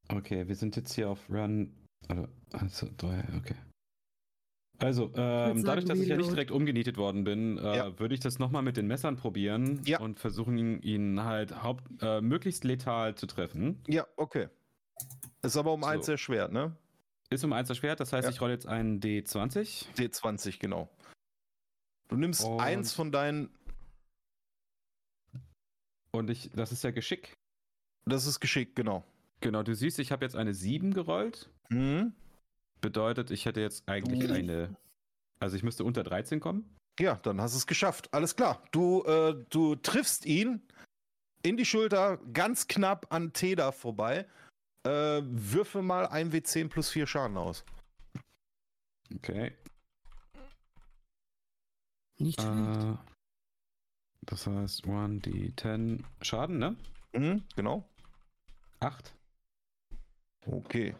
[0.10, 1.74] Okay, wir sind jetzt hier auf Run.
[2.08, 3.56] Also, also drei, okay.
[4.80, 8.00] Also, ähm, dadurch, dass ich ja nicht direkt umgenietet worden bin, äh, Ja.
[8.00, 10.00] würde ich das nochmal mit den Messern probieren Ja.
[10.00, 13.82] und versuchen, ihn, ihn halt haupt, äh, möglichst letal zu treffen.
[13.88, 14.50] Ja, okay.
[15.44, 15.88] Ist aber um So.
[15.88, 16.76] eins erschwert, ne?
[17.30, 18.32] Ist um 1 erschwert, das heißt, Ja.
[18.32, 19.88] ich rolle jetzt einen D20.
[19.98, 20.90] D20, genau.
[22.10, 23.50] Du nimmst Und- eins von deinen.
[26.12, 27.34] Und ich, das ist ja Geschick.
[28.06, 29.04] Das ist geschickt, genau.
[29.42, 31.50] Genau, du siehst, ich habe jetzt eine 7 gerollt.
[31.70, 32.14] Mhm.
[32.84, 34.76] Bedeutet, ich hätte jetzt eigentlich Du- eine.
[35.40, 36.70] Also ich müsste unter 13 kommen.
[37.00, 38.14] Ja, dann hast du es geschafft.
[38.14, 38.62] Alles klar.
[38.72, 40.62] Du, äh, du triffst ihn
[41.44, 44.28] in die Schulter, ganz knapp an Teda vorbei.
[44.86, 47.64] Äh, würfe mal 1W10 plus 4 Schaden aus.
[49.16, 49.54] Okay.
[52.20, 52.84] Nicht schlecht.
[52.84, 52.98] Äh,
[54.24, 56.76] das heißt 1d10 Schaden, ne?
[57.14, 57.88] Mhm, genau.
[58.82, 59.14] 8.
[60.46, 60.96] Okay.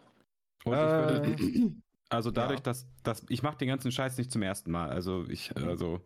[0.66, 1.74] Und Äh, ich würde.
[2.10, 2.64] Also dadurch, ja.
[2.64, 4.90] dass, dass ich mache den ganzen Scheiß nicht zum ersten Mal.
[4.90, 6.00] Also ich, also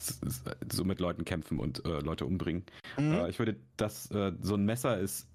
[0.00, 0.42] s- s-
[0.72, 2.64] so mit Leuten kämpfen und äh, Leute umbringen.
[2.98, 3.12] Mhm.
[3.12, 5.28] Äh, ich würde, das äh, so ein Messer ist,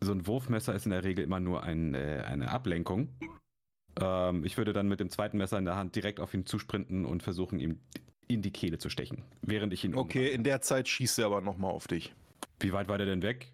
[0.00, 3.08] so ein Wurfmesser ist in der Regel immer nur ein, äh, eine Ablenkung.
[4.00, 7.04] Ähm, ich würde dann mit dem zweiten Messer in der Hand direkt auf ihn zusprinten
[7.04, 7.78] und versuchen, ihm
[8.26, 9.94] in die Kehle zu stechen, während ich ihn.
[9.94, 12.14] Okay, in der Zeit schießt er aber nochmal auf dich.
[12.58, 13.52] Wie weit war der denn weg?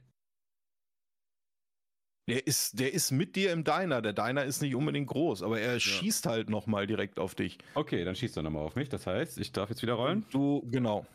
[2.28, 4.02] Der ist, der ist mit dir im Diner.
[4.02, 7.56] Der Diner ist nicht unbedingt groß, aber er schießt halt nochmal direkt auf dich.
[7.74, 8.90] Okay, dann schießt er nochmal auf mich.
[8.90, 10.26] Das heißt, ich darf jetzt wieder rollen.
[10.30, 11.06] Du, genau.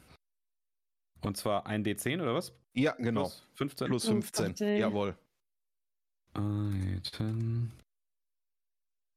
[1.21, 2.51] Und zwar ein D10 oder was?
[2.73, 3.23] Ja, genau.
[3.23, 3.87] Plus 15.
[3.87, 4.47] Plus Oh, 15.
[4.47, 5.15] Gott, Jawohl.
[6.35, 7.71] Item.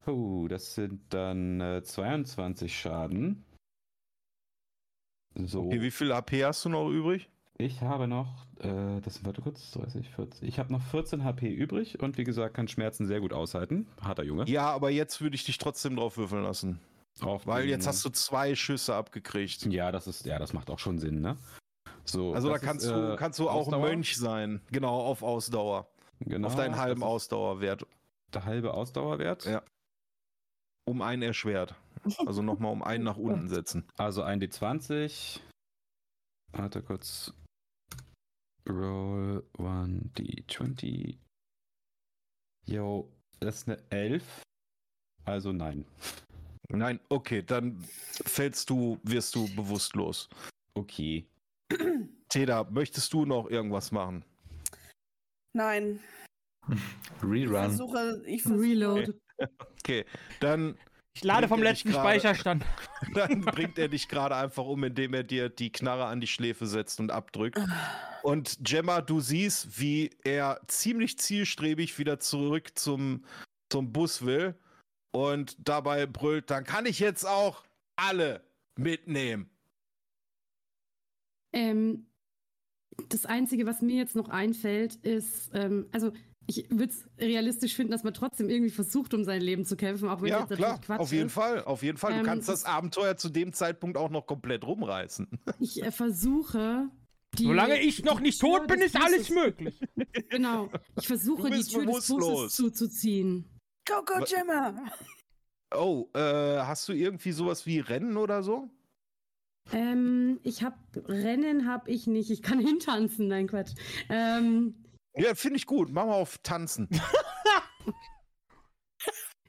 [0.06, 3.44] Oh, das sind dann äh, 22 Schaden.
[5.34, 5.64] So.
[5.64, 7.28] Okay, wie viel AP hast du noch übrig?
[7.58, 10.46] Ich habe noch, äh, das warte kurz, 30, 40.
[10.46, 13.86] Ich habe noch 14 HP übrig und wie gesagt, kann Schmerzen sehr gut aushalten.
[14.00, 14.46] Harter Junge.
[14.48, 16.80] Ja, aber jetzt würde ich dich trotzdem drauf würfeln lassen.
[17.20, 19.64] Auf Weil den- jetzt hast du zwei Schüsse abgekriegt.
[19.66, 21.38] Ja, das ist, ja, das macht auch schon Sinn, ne?
[22.04, 22.34] So.
[22.34, 23.80] Also da das ist, kannst du, äh, kannst du auch Ausdauer.
[23.88, 24.60] Mönch sein.
[24.70, 25.88] Genau, auf Ausdauer.
[26.20, 27.86] Genau, auf deinen halben Ausdauerwert.
[28.34, 29.46] Der halbe Ausdauerwert.
[29.46, 29.62] Ja.
[30.84, 31.74] Um einen erschwert.
[32.26, 33.88] Also nochmal um einen nach unten setzen.
[33.96, 35.40] Also ein D20.
[36.52, 37.32] Warte kurz.
[38.68, 41.16] Roll 1D20.
[42.66, 43.08] Yo,
[43.40, 44.42] das ist eine 11.
[45.24, 45.84] Also nein.
[46.68, 50.28] Nein, okay, dann fällst du, wirst du bewusstlos.
[50.74, 51.26] Okay.
[52.28, 54.24] Teda, möchtest du noch irgendwas machen?
[55.52, 56.00] Nein.
[56.68, 57.52] Ich Rerun.
[57.52, 59.14] versuche, ich versuche Reload.
[59.78, 60.04] Okay,
[60.40, 60.76] dann,
[61.16, 62.62] Ich lade vom letzten Speicherstand.
[63.14, 66.66] dann bringt er dich gerade einfach um, indem er dir die Knarre an die Schläfe
[66.66, 67.58] setzt und abdrückt.
[68.22, 73.24] Und Gemma, du siehst, wie er ziemlich zielstrebig wieder zurück zum,
[73.70, 74.56] zum Bus will
[75.10, 77.64] und dabei brüllt, dann kann ich jetzt auch
[77.96, 78.44] alle
[78.76, 79.48] mitnehmen.
[81.54, 82.08] Ähm,
[83.08, 86.12] das Einzige, was mir jetzt noch einfällt, ist, ähm, also
[86.46, 90.08] ich würde es realistisch finden, dass man trotzdem irgendwie versucht, um sein Leben zu kämpfen,
[90.08, 91.32] auch wenn Ja, jetzt klar, Quatsch auf jeden ist.
[91.32, 92.12] Fall, auf jeden Fall.
[92.12, 95.26] Du Ähm, kannst das Abenteuer zu dem Zeitpunkt auch noch komplett rumreißen.
[95.60, 96.88] Ich äh, versuche.
[97.38, 99.80] Die, Solange ich noch nicht Tür tot bin, ist alles Busses- möglich.
[100.30, 100.70] Genau.
[100.98, 102.06] Ich versuche, Du die Tür des.
[102.08, 103.44] Busses zuzuziehen.
[103.86, 104.74] Go, go, Gemma!
[105.74, 106.20] Oh, äh,
[106.60, 108.70] hast du irgendwie sowas wie Rennen oder so?
[109.72, 110.76] Ähm, ich habe
[111.06, 112.30] Rennen habe ich nicht.
[112.30, 113.72] Ich kann hintanzen, nein Quatsch.
[114.08, 114.85] Ähm,
[115.16, 115.90] Ja, finde ich gut.
[115.90, 116.88] Mach mal auf Tanzen.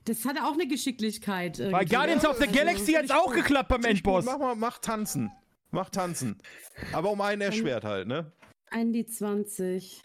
[0.05, 1.57] das hat auch eine Geschicklichkeit.
[1.57, 1.85] Bei irgendwie.
[1.95, 3.83] Guardians of the Also- Galaxy hat's auch geklappt beim.
[3.83, 4.25] Endboss.
[4.25, 5.31] Mach mal, mach Tanzen.
[5.71, 6.41] Mach Tanzen.
[6.93, 8.31] Aber um einen erschwert halt, ne?
[8.69, 10.01] Ein die 20.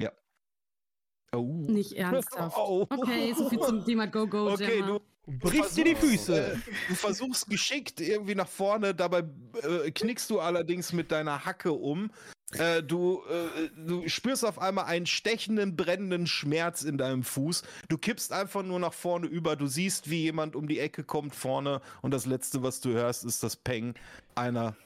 [1.34, 1.64] Oh.
[1.68, 2.56] Nicht ernsthaft.
[2.58, 2.86] Oh.
[2.90, 4.50] Okay, so viel zum Thema Go Go.
[4.52, 4.98] Okay, Gemma.
[5.26, 6.52] du, Brichst dir die Füße.
[6.54, 6.56] Äh,
[6.88, 9.22] du versuchst geschickt irgendwie nach vorne, dabei
[9.62, 12.10] äh, knickst du allerdings mit deiner Hacke um.
[12.58, 17.62] Äh, du, äh, du spürst auf einmal einen stechenden, brennenden Schmerz in deinem Fuß.
[17.88, 19.56] Du kippst einfach nur nach vorne über.
[19.56, 23.24] Du siehst, wie jemand um die Ecke kommt vorne und das Letzte, was du hörst,
[23.24, 23.94] ist das Peng
[24.34, 24.76] einer,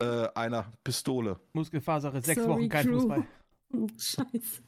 [0.00, 1.40] äh, einer Pistole.
[1.54, 3.00] Muskelfaser, sechs Sorry, Wochen kein Crew.
[3.00, 3.26] Fußball.
[3.76, 4.62] Oh, Scheiße.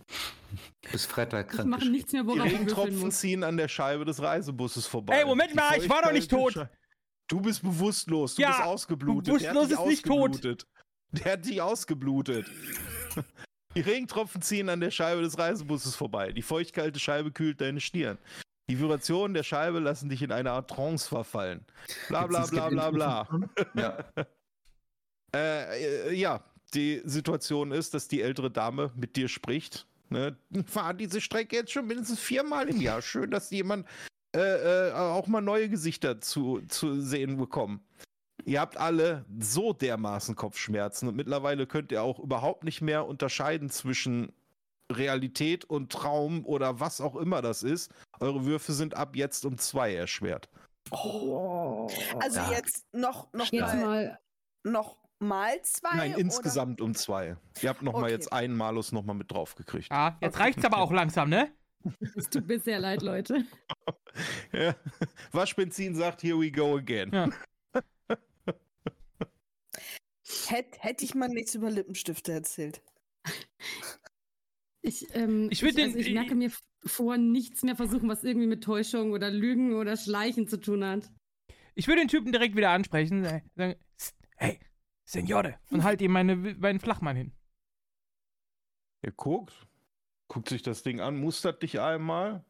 [0.90, 1.68] Bis Freitag Ich krank.
[1.68, 5.18] mache nichts mehr, Die worauf ich würfeln Regentropfen ziehen an der Scheibe des Reisebusses vorbei.
[5.18, 6.66] Ey, Moment Die mal, ich war doch nicht tot.
[7.28, 9.26] Du bist bewusstlos, du Ja, bist ausgeblutet.
[9.26, 10.66] Bewusstlos ist nicht tot.
[11.24, 12.46] Der hat dich ausgeblutet.
[13.74, 16.32] Die Regentropfen ziehen an der Scheibe des Reisebusses vorbei.
[16.32, 18.18] Die feuchtkalte Scheibe kühlt deine Stirn.
[18.68, 21.64] Die Vibrationen der Scheibe lassen dich in eine Art Trance verfallen.
[22.08, 23.28] Bla bla bla bla bla.
[23.74, 24.04] Ja.
[25.34, 26.42] Äh, äh, ja,
[26.74, 29.86] die Situation ist, dass die ältere Dame mit dir spricht.
[30.08, 30.36] Ne?
[30.50, 33.02] Ich fahre diese Strecke jetzt schon mindestens viermal im Jahr.
[33.02, 33.86] Schön, dass jemand
[34.34, 37.80] äh, äh, auch mal neue Gesichter zu, zu sehen bekommen.
[38.46, 43.68] Ihr habt alle so dermaßen Kopfschmerzen und mittlerweile könnt ihr auch überhaupt nicht mehr unterscheiden
[43.70, 44.32] zwischen
[44.90, 47.90] Realität und Traum oder was auch immer das ist.
[48.20, 50.48] Eure Würfe sind ab jetzt um zwei erschwert.
[50.92, 51.88] Oh.
[52.20, 52.52] Also Ja.
[52.52, 54.18] jetzt noch, noch, Jetzt mal, mal.
[54.62, 55.96] noch mal zwei?
[55.96, 56.20] Nein, oder?
[56.20, 57.36] insgesamt um zwei.
[57.62, 58.12] Ihr habt noch mal Okay.
[58.12, 59.88] jetzt einen Malus noch mal mit drauf gekriegt.
[59.90, 61.50] Ah, jetzt reicht's aber auch langsam, ne?
[62.16, 63.44] Es tut mir sehr leid, Leute.
[64.52, 64.74] Ja.
[65.32, 67.10] Waschbenzin sagt, here we go again.
[67.12, 67.28] Ja.
[70.48, 72.82] Hätt, hätte ich mal nichts über Lippenstifte erzählt.
[74.82, 76.50] Ich, ähm, Ich würd den- also ich merke mir
[76.84, 81.10] vor, nichts mehr versuchen, was irgendwie mit Täuschung oder Lügen oder Schleichen zu tun hat.
[81.74, 83.24] Ich würde den Typen direkt wieder ansprechen.
[83.24, 84.58] Sagen, "Psst, hey,
[85.04, 85.58] Signore.
[85.70, 87.32] Und halt ihm meine, meinen Flachmann hin.
[89.02, 89.66] Er guckt,
[90.28, 92.44] guckt sich das Ding an, mustert dich einmal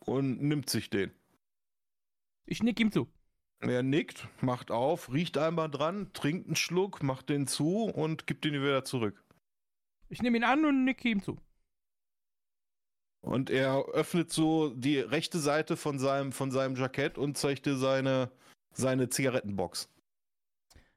[0.00, 1.10] und nimmt sich den.
[2.46, 3.08] Ich nick ihm zu.
[3.68, 8.44] Er nickt, macht auf, riecht einmal dran, trinkt einen Schluck, macht den zu und gibt
[8.44, 9.22] ihn wieder zurück.
[10.08, 11.38] Ich nehme ihn an und nicke ihm zu.
[13.22, 17.76] Und er öffnet so die rechte Seite von seinem, von seinem Jackett und zeigt dir
[17.76, 18.30] seine,
[18.72, 19.88] seine Zigarettenbox.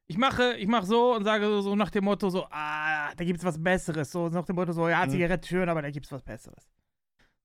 [0.06, 3.24] Ich mache, ich mache so und sage so, so nach dem Motto so, ah, da
[3.24, 4.12] gibt's was Besseres.
[4.12, 5.12] So nach dem Motto so, ja, Mhm.
[5.12, 6.70] Zigarette schön, aber da gibt's was Besseres.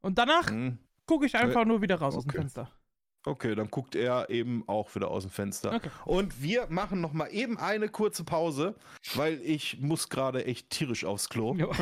[0.03, 0.79] Und danach Hm.
[1.07, 2.39] gucke ich einfach nur wieder raus aus dem okay.
[2.39, 2.71] Fenster.
[3.27, 5.75] Okay, dann guckt er eben auch wieder aus dem Fenster.
[5.75, 5.89] Okay.
[6.05, 8.75] Und wir machen noch mal eben eine kurze Pause,
[9.15, 11.55] weil ich muss gerade echt tierisch aufs Klo.
[11.55, 11.73] Jo.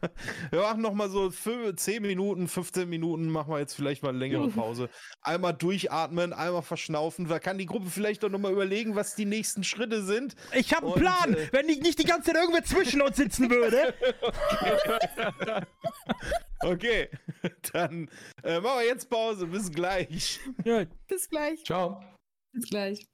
[0.50, 4.10] Wir machen noch mal so 5, 10 Minuten, 15 Minuten, machen wir jetzt vielleicht mal
[4.10, 4.88] eine längere Pause.
[5.22, 7.28] Einmal durchatmen, einmal verschnaufen.
[7.28, 10.34] Da kann die Gruppe vielleicht doch noch mal überlegen, was die nächsten Schritte sind.
[10.52, 13.50] Ich habe einen Plan, äh, wenn ich nicht die ganze Zeit irgendwer zwischen uns sitzen
[13.50, 13.94] würde.
[16.64, 17.10] Okay,
[17.72, 18.08] dann
[18.42, 19.46] äh, machen wir jetzt Pause.
[19.46, 20.40] Bis gleich.
[20.64, 20.83] ja.
[21.08, 21.62] Bis gleich.
[21.64, 22.02] Ciao.
[22.52, 23.06] Bis gleich.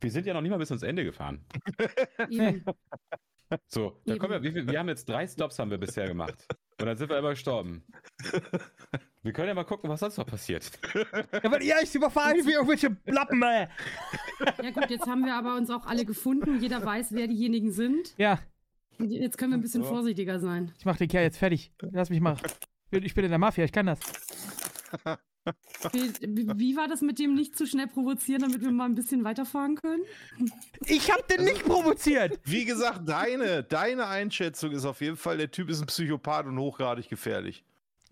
[0.00, 1.44] Wir sind ja noch nicht mal bis ans Ende gefahren.
[2.30, 2.64] Eben.
[3.66, 4.20] So, da Eben.
[4.20, 6.46] kommen wir, viel, wir haben jetzt drei Stops haben wir bisher gemacht.
[6.80, 7.84] Und dann sind wir immer gestorben.
[9.22, 10.70] Wir können ja mal gucken, was sonst noch passiert.
[10.94, 13.66] ja, weil ihr euch überfallen wie irgendwelche Lappen, ey.
[14.62, 16.60] Ja gut, jetzt haben wir aber uns auch alle gefunden.
[16.60, 18.14] Jeder weiß, wer diejenigen sind.
[18.16, 18.38] Ja,
[19.00, 19.88] jetzt können wir ein bisschen So.
[19.90, 20.72] vorsichtiger sein.
[20.78, 21.72] ich mach den Kerl jetzt fertig.
[21.90, 22.40] Lass mich machen.
[22.90, 24.00] Ich bin in der Mafia, ich kann das.
[25.92, 26.12] Wie,
[26.58, 29.74] wie war das mit dem nicht zu schnell provozieren, damit wir mal ein bisschen weiterfahren
[29.74, 30.02] können?
[30.84, 32.38] Ich hab den nicht provoziert.
[32.44, 36.58] Wie gesagt, deine, deine Einschätzung ist auf jeden Fall, der Typ ist ein Psychopath und
[36.58, 37.64] hochgradig gefährlich.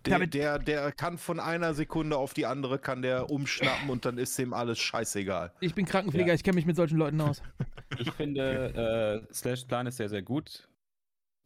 [0.07, 4.07] Der, Damit- der, der kann von einer Sekunde auf die andere kann der umschnappen und
[4.07, 5.52] dann ist dem alles scheißegal.
[5.60, 6.34] Ich bin Krankenpfleger, Ja.
[6.34, 7.42] ich kenne mich mit solchen Leuten aus.
[7.98, 10.68] Ich finde, äh, Slash Plan ist sehr, sehr gut.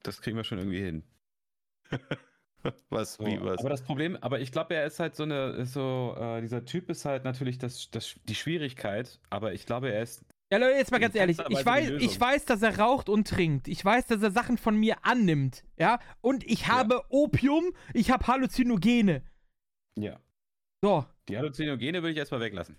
[0.03, 1.03] Das kriegen wir schon irgendwie hin.
[2.91, 3.59] Was, So, wie, was?
[3.61, 6.65] Aber das Problem, aber ich glaube, er ist halt so eine, ist so, äh, dieser
[6.65, 10.77] Typ ist halt natürlich das, das, die Schwierigkeit, aber ich glaube, er ist, Ja, Leute,
[10.77, 11.39] jetzt mal ganz ehrlich.
[11.49, 13.69] Ich weiß, ich weiß, dass er raucht und trinkt.
[13.69, 15.65] Ich weiß, dass er Sachen von mir annimmt.
[15.79, 15.99] Ja.
[16.21, 19.23] Und ich habe Opium, ich habe Halluzinogene.
[19.97, 20.21] ja.
[20.85, 21.05] So.
[21.29, 22.77] Die Halluzinogene würde ich erstmal weglassen.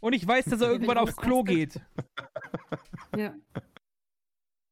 [0.00, 1.80] Und ich weiß, dass er Ja, irgendwann aufs Klo geht.
[3.16, 3.34] Ja.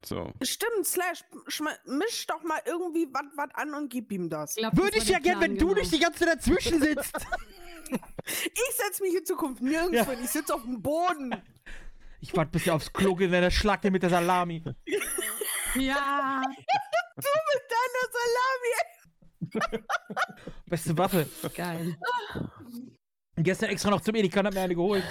[0.09, 0.33] So.
[0.43, 1.23] Stimmt, Slash,
[1.85, 4.55] misch doch mal irgendwie was an und gib ihm das.
[4.55, 5.81] glaub, das Würde war ich ja gern, wenn du genau.
[5.81, 7.15] nicht die ganze Zeit dazwischen sitzt.
[8.31, 10.07] Ich setze mich in Zukunft nirgends Ja.
[10.07, 10.19] hin.
[10.25, 11.35] Ich sitze auf dem Boden.
[12.21, 14.65] Ich warte, bis er aufs Klo geht, wenn er schlagt ihn mit der Salami.
[15.75, 16.43] Ja,
[17.19, 18.03] Deine
[19.51, 19.63] Salami.
[20.67, 21.29] Beste Waffe.
[21.55, 21.97] geil.
[23.37, 25.05] Gestern extra noch zum Edeka und hab mir eine geholt.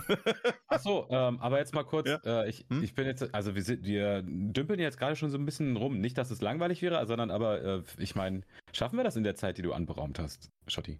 [0.68, 2.20] Ach so, ähm, aber jetzt mal kurz, Ja.
[2.24, 2.82] äh, ich, Hm?
[2.82, 6.00] ich bin jetzt, also wir, sind, wir dümpeln jetzt gerade schon so ein bisschen rum.
[6.00, 8.42] Nicht, dass es langweilig wäre, sondern aber, äh, ich meine,
[8.72, 10.98] schaffen wir das in der Zeit, die du anberaumt hast, Schotti?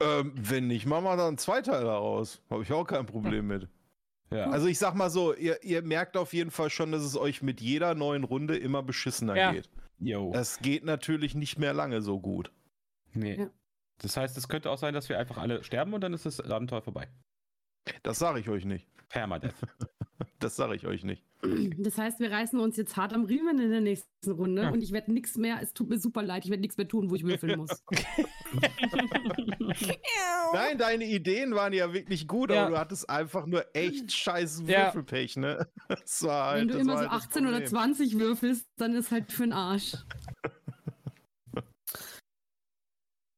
[0.00, 2.42] Ähm, wenn nicht, machen wir dann zwei Teile daraus.
[2.50, 3.68] Habe ich auch kein Problem mit.
[4.30, 4.50] Ja.
[4.50, 7.42] Also ich sag mal so, ihr, ihr merkt auf jeden Fall schon, dass es euch
[7.42, 9.52] mit jeder neuen Runde immer beschissener Ja.
[9.52, 9.68] geht.
[10.00, 10.32] Yo.
[10.34, 12.50] Es geht natürlich nicht mehr lange so gut.
[13.12, 13.36] nee.
[13.36, 13.50] Ja.
[14.02, 16.40] Das heißt, es könnte auch sein, dass wir einfach alle sterben und dann ist das
[16.40, 17.06] Abenteuer vorbei.
[18.02, 18.86] Das sage ich euch nicht.
[19.08, 19.54] Permadeath.
[20.38, 21.22] Das sage ich euch nicht.
[21.78, 24.70] Das heißt, wir reißen uns jetzt hart am Riemen in der nächsten Runde Ja.
[24.70, 27.08] und ich werde nichts mehr, es tut mir super leid, ich werde nichts mehr tun,
[27.10, 27.82] wo ich würfeln muss.
[30.52, 32.62] Nein, deine Ideen waren ja wirklich gut, Ja.
[32.62, 34.86] aber du hattest einfach nur echt scheiß Ja.
[34.86, 35.66] Würfelpech, ne?
[35.88, 37.70] Das war halt, Wenn du das immer war so halt das 18 oder Problem.
[37.70, 39.96] 20 würfelst, dann ist halt für den Arsch.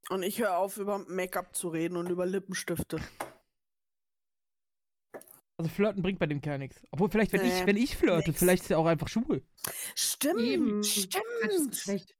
[0.08, 2.98] Und ich höre auf, über Make-up zu reden und über Lippenstifte.
[5.58, 6.82] Also flirten bringt bei dem Kerl nichts.
[6.90, 8.38] Obwohl, vielleicht, wenn, ich, Nee, wenn ich flirte, nix.
[8.38, 9.42] vielleicht ist er auch einfach schwul.
[9.94, 10.84] Stimmt, Eben.
[10.84, 12.14] stimmt.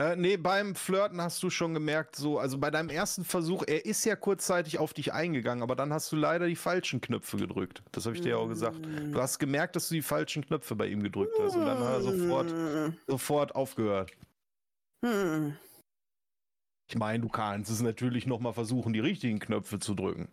[0.00, 3.84] Äh, nee, beim Flirten hast du schon gemerkt, so, also bei deinem ersten Versuch, er
[3.84, 7.82] ist ja kurzzeitig auf dich eingegangen, aber dann hast du leider die falschen Knöpfe gedrückt.
[7.92, 8.78] Das habe ich dir ja auch gesagt.
[8.82, 11.92] Du hast gemerkt, dass du die falschen Knöpfe bei ihm gedrückt hast und dann hat
[11.94, 12.54] er sofort,
[13.08, 14.12] sofort aufgehört.
[15.04, 15.56] Hm.
[16.88, 20.28] Ich meine, du kannst es natürlich nochmal versuchen, die richtigen Knöpfe zu drücken.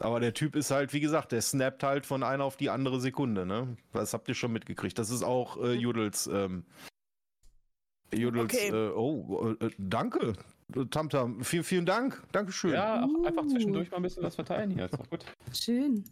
[0.00, 3.00] Aber der Typ ist halt, wie gesagt, der snappt halt von einer auf die andere
[3.00, 3.76] Sekunde, ne?
[3.92, 4.98] Das habt ihr schon mitgekriegt.
[4.98, 6.64] Das ist auch äh, Judels, ähm,
[8.12, 8.68] Judels, Okay.
[8.70, 10.34] äh, oh, äh, danke,
[10.90, 11.44] Tamtam.
[11.44, 12.22] Vielen, vielen Dank.
[12.32, 12.72] Dankeschön.
[12.72, 13.48] Ja, auch einfach Uh.
[13.48, 14.86] zwischendurch mal ein bisschen was verteilen hier.
[14.86, 15.24] Ist doch gut.
[15.52, 16.04] Schön.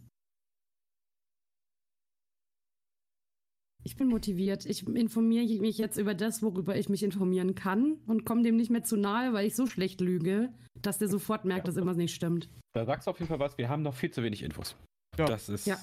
[3.83, 4.65] Ich bin motiviert.
[4.65, 8.71] Ich informiere mich jetzt über das, worüber ich mich informieren kann und komme dem nicht
[8.71, 12.15] mehr zu nahe, weil ich so schlecht lüge, dass der sofort merkt, dass irgendwas nicht
[12.15, 12.49] stimmt.
[12.73, 13.57] Da sagst du auf jeden Fall was.
[13.57, 14.75] Wir haben noch viel zu wenig Infos.
[15.17, 15.25] Ja.
[15.25, 15.67] Das ist.
[15.67, 15.77] Ja.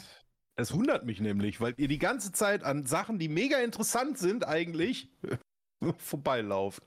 [0.57, 4.47] Es wundert mich nämlich, weil ihr die ganze Zeit an Sachen, die mega interessant sind,
[4.47, 5.09] eigentlich
[5.99, 6.83] vorbeilauft.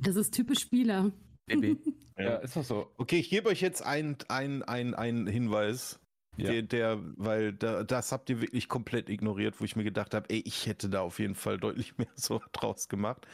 [0.00, 1.12] Das ist typisch Spieler.
[1.46, 1.78] Baby.
[2.18, 2.92] ja, ist doch so.
[2.96, 6.00] Okay, ich gebe euch jetzt einen ein, ein Hinweis.
[6.40, 6.50] Ja.
[6.50, 10.28] Der, der, weil da, das habt ihr wirklich komplett ignoriert, wo ich mir gedacht habe,
[10.30, 13.26] ey, ich hätte da auf jeden Fall deutlich mehr so draus gemacht.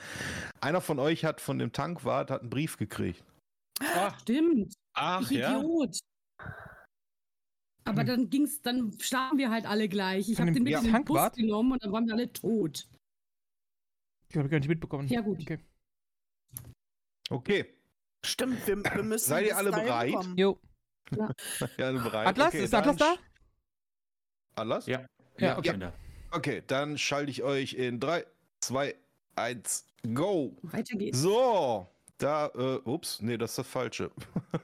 [0.60, 3.25] Einer von euch hat von dem Tankwart hat einen Brief gekriegt.
[3.81, 4.75] Ach, Stimmt.
[4.94, 5.59] ach ich ja.
[5.59, 5.99] Idiot.
[7.85, 10.28] Aber dann ging's, dann starben wir halt alle gleich.
[10.28, 11.36] Ich habe den mit in den Bus Tankwart?
[11.36, 12.89] genommen und dann waren wir alle tot.
[14.28, 15.07] Ich habe gar nicht mitbekommen.
[15.07, 15.41] Ja, gut.
[15.41, 15.59] Okay.
[17.28, 17.76] Okay,
[18.26, 19.28] Stimmt, wir, wir müssen.
[19.28, 20.12] Seid ihr alle bereit?
[20.12, 20.36] kommen.
[20.36, 20.59] Jo.
[21.10, 22.26] Ja, bereit.
[22.26, 23.15] Atlas, okay, ist Atlas da?
[24.57, 24.86] Atlas?
[24.86, 25.07] Ja.
[25.39, 25.78] Ja, okay.
[25.78, 25.93] da.
[26.31, 28.25] Okay, dann schalte ich euch in 3,
[28.60, 28.94] 2,
[29.36, 30.57] 1, go.
[30.62, 31.20] Weiter geht's.
[31.20, 34.10] So, da, äh, ups, nee, das ist das Falsche.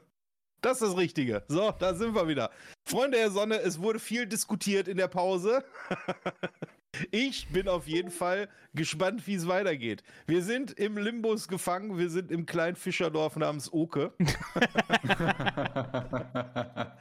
[0.63, 1.43] Das ist das Richtige.
[1.49, 2.49] So, da sind wir wieder.
[2.85, 5.65] Freunde der Sonne, es wurde viel diskutiert in der Pause.
[7.11, 10.03] Ich bin auf jeden Fall gespannt, wie es weitergeht.
[10.27, 14.13] Wir sind im Limbus gefangen, wir sind im kleinen Fischerdorf namens Oke.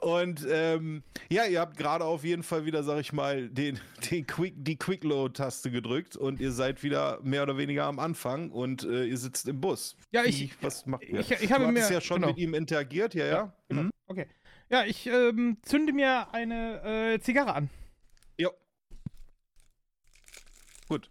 [0.00, 4.26] Und ähm, ja, ihr habt gerade auf jeden Fall wieder, sag ich mal, den, den
[4.26, 9.04] Quick, die Quick-Load-Taste gedrückt und ihr seid wieder mehr oder weniger am Anfang und äh,
[9.06, 9.96] ihr sitzt im Bus.
[10.10, 11.20] Ja, Wie- ich- was macht ihr?
[11.20, 12.28] ich- ich habe du hattest mir- ja schon genau.
[12.28, 13.54] mit ihm interagiert, ja, ja.
[13.68, 13.82] Genau.
[13.84, 13.90] Mhm.
[14.06, 14.26] Okay.
[14.68, 17.70] Ja, ich ähm, zünde mir eine äh, Zigarre an.
[18.36, 18.50] Jo.
[20.88, 21.10] Gut.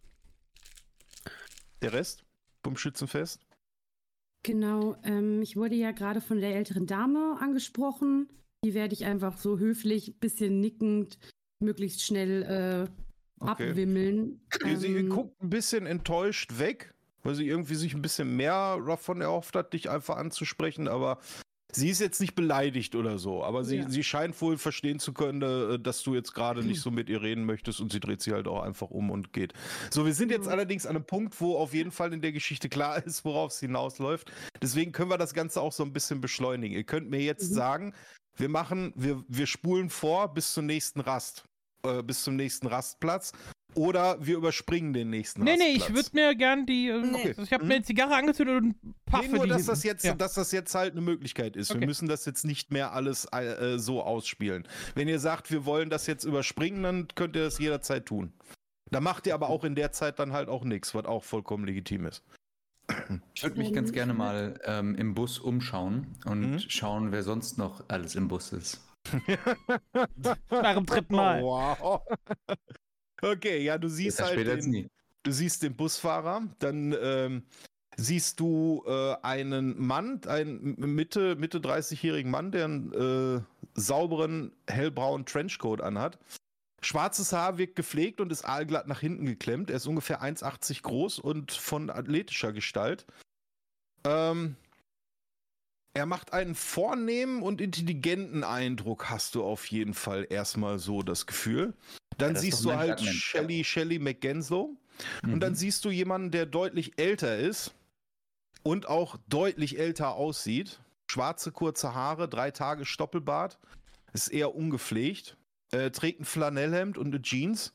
[1.81, 2.23] Der Rest
[2.63, 3.45] vom Schützenfest?
[4.43, 8.29] Genau, ähm, ich wurde ja gerade von der älteren Dame angesprochen.
[8.65, 11.17] Die werde ich einfach so höflich, bisschen nickend,
[11.59, 13.03] möglichst schnell äh,
[13.39, 13.69] Okay.
[13.71, 14.41] abwimmeln.
[14.61, 16.93] Sie, sie Ähm, guckt ein bisschen enttäuscht weg,
[17.23, 21.19] weil sie irgendwie sich ein bisschen mehr davon erhofft hat, dich einfach anzusprechen, aber
[21.75, 23.89] sie ist jetzt nicht beleidigt oder so, aber sie, Ja.
[23.89, 27.21] sie scheint wohl verstehen zu können, äh, dass du jetzt gerade nicht so mit ihr
[27.21, 29.53] reden möchtest und sie dreht sich halt auch einfach um und geht.
[29.91, 32.69] So, wir sind jetzt allerdings an einem Punkt, wo auf jeden Fall in der Geschichte
[32.69, 34.31] klar ist, worauf es hinausläuft.
[34.61, 36.75] Deswegen können wir das Ganze auch so ein bisschen beschleunigen.
[36.75, 37.55] Ihr könnt mir jetzt Mhm.
[37.55, 37.93] sagen,
[38.37, 41.43] wir machen, wir, wir spulen vor bis zum nächsten Rast,
[41.85, 43.31] äh, bis zum nächsten Rastplatz.
[43.75, 45.89] Oder wir überspringen den nächsten Nee, nee, Rastplatz.
[45.89, 46.89] ich würde mir gern die.
[46.89, 47.35] Äh, Nee.
[47.41, 47.67] Ich habe Mhm.
[47.69, 50.13] mir eine Zigarre angezündet und paffe Nee, nur, dass das, jetzt, Ja.
[50.15, 51.71] dass das jetzt halt eine Möglichkeit ist.
[51.71, 51.79] Okay.
[51.81, 54.67] Wir müssen das jetzt nicht mehr alles äh, so ausspielen.
[54.95, 58.33] Wenn ihr sagt, wir wollen das jetzt überspringen, dann könnt ihr das jederzeit tun.
[58.91, 61.65] Da macht ihr aber auch in der Zeit dann halt auch nichts, was auch vollkommen
[61.65, 62.23] legitim ist.
[63.33, 66.59] Ich würde mich ganz gerne mal ähm, im Bus umschauen und Mhm.
[66.67, 68.81] schauen, wer sonst noch alles im Bus ist.
[70.49, 71.41] Nach dem dritten Mal.
[71.41, 72.01] Oh, wow.
[73.23, 74.89] Okay, ja, du siehst halt den,
[75.23, 77.43] du siehst den Busfahrer, dann ähm,
[77.95, 83.41] siehst du äh, einen Mann, einen Mitte, Mitte 30-jährigen Mann, der einen äh,
[83.75, 86.19] sauberen, hellbraunen Trenchcoat anhat.
[86.81, 89.69] Schwarzes Haar wirkt gepflegt und ist aalglatt nach hinten geklemmt.
[89.69, 93.05] Er ist ungefähr 1,80 groß und von athletischer Gestalt.
[94.03, 94.57] Ähm,
[95.93, 101.25] er macht einen vornehmen und intelligenten Eindruck, hast du auf jeden Fall erstmal so das
[101.27, 101.73] Gefühl.
[102.17, 102.99] Dann Ja, siehst du halt.
[103.01, 104.75] Shelly, Shelly McGenslow.
[105.23, 105.57] Und dann Mhm.
[105.57, 107.73] siehst du jemanden, der deutlich älter ist
[108.63, 110.79] und auch deutlich älter aussieht.
[111.09, 113.59] Schwarze, kurze Haare, drei Tage Stoppelbart.
[114.13, 115.37] Ist eher ungepflegt.
[115.71, 117.73] Äh, trägt ein Flanellhemd und eine Jeans.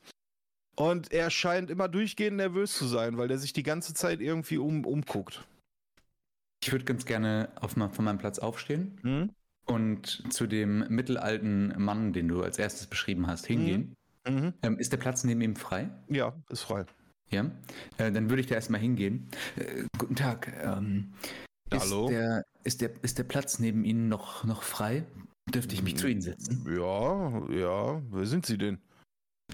[0.76, 4.58] Und er scheint immer durchgehend nervös zu sein, weil der sich die ganze Zeit irgendwie
[4.58, 5.44] um, umguckt.
[6.62, 9.30] Ich würde ganz gerne auf von meinem Platz aufstehen Hm?
[9.66, 13.94] und zu dem mittelalten Mann, den du als erstes beschrieben hast, hingehen.
[14.28, 14.52] Mhm.
[14.62, 15.90] Ähm, ist der Platz neben ihm frei?
[16.08, 16.84] Ja, ist frei.
[17.30, 17.50] Ja.
[17.98, 19.28] Äh, dann würde ich da erstmal hingehen.
[19.56, 20.52] Äh, guten Tag.
[20.62, 21.12] Ähm,
[21.70, 22.08] ist, Hallo?
[22.08, 25.04] Der, ist, der, ist der Platz neben Ihnen noch, noch frei?
[25.50, 25.98] Dürfte ich mich Mhm.
[25.98, 26.66] zu Ihnen setzen?
[26.68, 28.02] Ja, ja.
[28.10, 28.78] Wer sind Sie denn?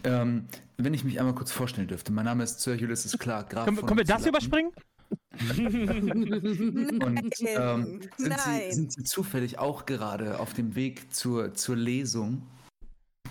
[0.04, 2.12] Ähm, wenn ich mich einmal kurz vorstellen dürfte.
[2.12, 4.72] Mein Name ist Sir Ulysses Clark, Graf Können, wir- von können wir das überspringen?
[5.30, 12.42] Und ähm, sind, Sie, sind Sie zufällig auch gerade auf dem Weg zur, zur Lesung?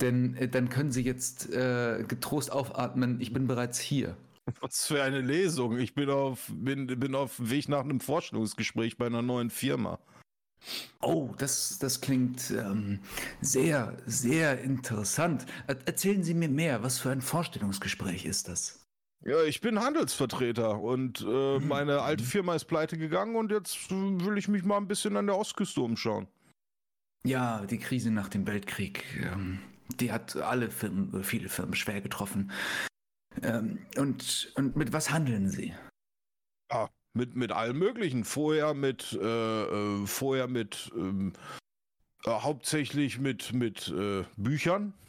[0.01, 4.17] Denn äh, dann können Sie jetzt äh, getrost aufatmen, ich bin bereits hier.
[4.59, 5.79] Was für eine Lesung.
[5.79, 9.99] Ich bin auf, bin, bin auf dem Weg nach einem Vorstellungsgespräch bei einer neuen Firma.
[11.01, 12.99] Oh, das, das klingt ähm,
[13.41, 15.45] sehr, sehr interessant.
[15.67, 18.82] Er erzählen Sie mir mehr, was für ein Vorstellungsgespräch ist das?
[19.25, 21.67] Ja, ich bin Handelsvertreter und äh, Mhm.
[21.67, 25.15] meine alte Firma ist pleite gegangen und jetzt äh, will ich mich mal ein bisschen
[25.15, 26.27] an der Ostküste umschauen.
[27.25, 29.59] Ja, die Krise nach dem Weltkrieg, ähm,
[29.99, 32.51] die hat alle Firmen, äh, viele Firmen schwer getroffen.
[33.41, 35.73] Ähm, und, und mit was handeln Sie?
[36.69, 38.25] Ja, mit, mit allem Möglichen.
[38.25, 41.31] Vorher mit, äh, äh, vorher mit, ähm,
[42.25, 43.93] äh, hauptsächlich mit, mit
[44.35, 44.93] Büchern.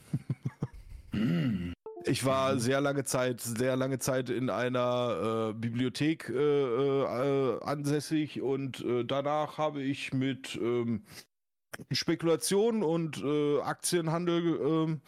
[1.12, 1.73] Hm.
[2.07, 8.42] Ich war sehr lange Zeit, sehr lange Zeit in einer äh, Bibliothek äh, äh, ansässig
[8.42, 11.05] und äh, danach habe ich mit ähm,
[11.91, 15.00] Spekulation und äh, Aktienhandel ähm,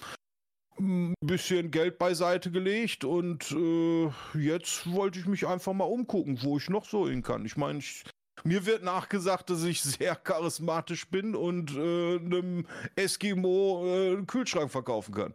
[0.78, 6.56] ein bisschen Geld beiseite gelegt und äh, jetzt wollte ich mich einfach mal umgucken, wo
[6.56, 7.44] ich noch so hin kann.
[7.44, 8.04] Ich meine, ich,
[8.42, 14.70] mir wird nachgesagt, dass ich sehr charismatisch bin und äh, einem Eskimo äh, einen Kühlschrank
[14.70, 15.34] verkaufen kann.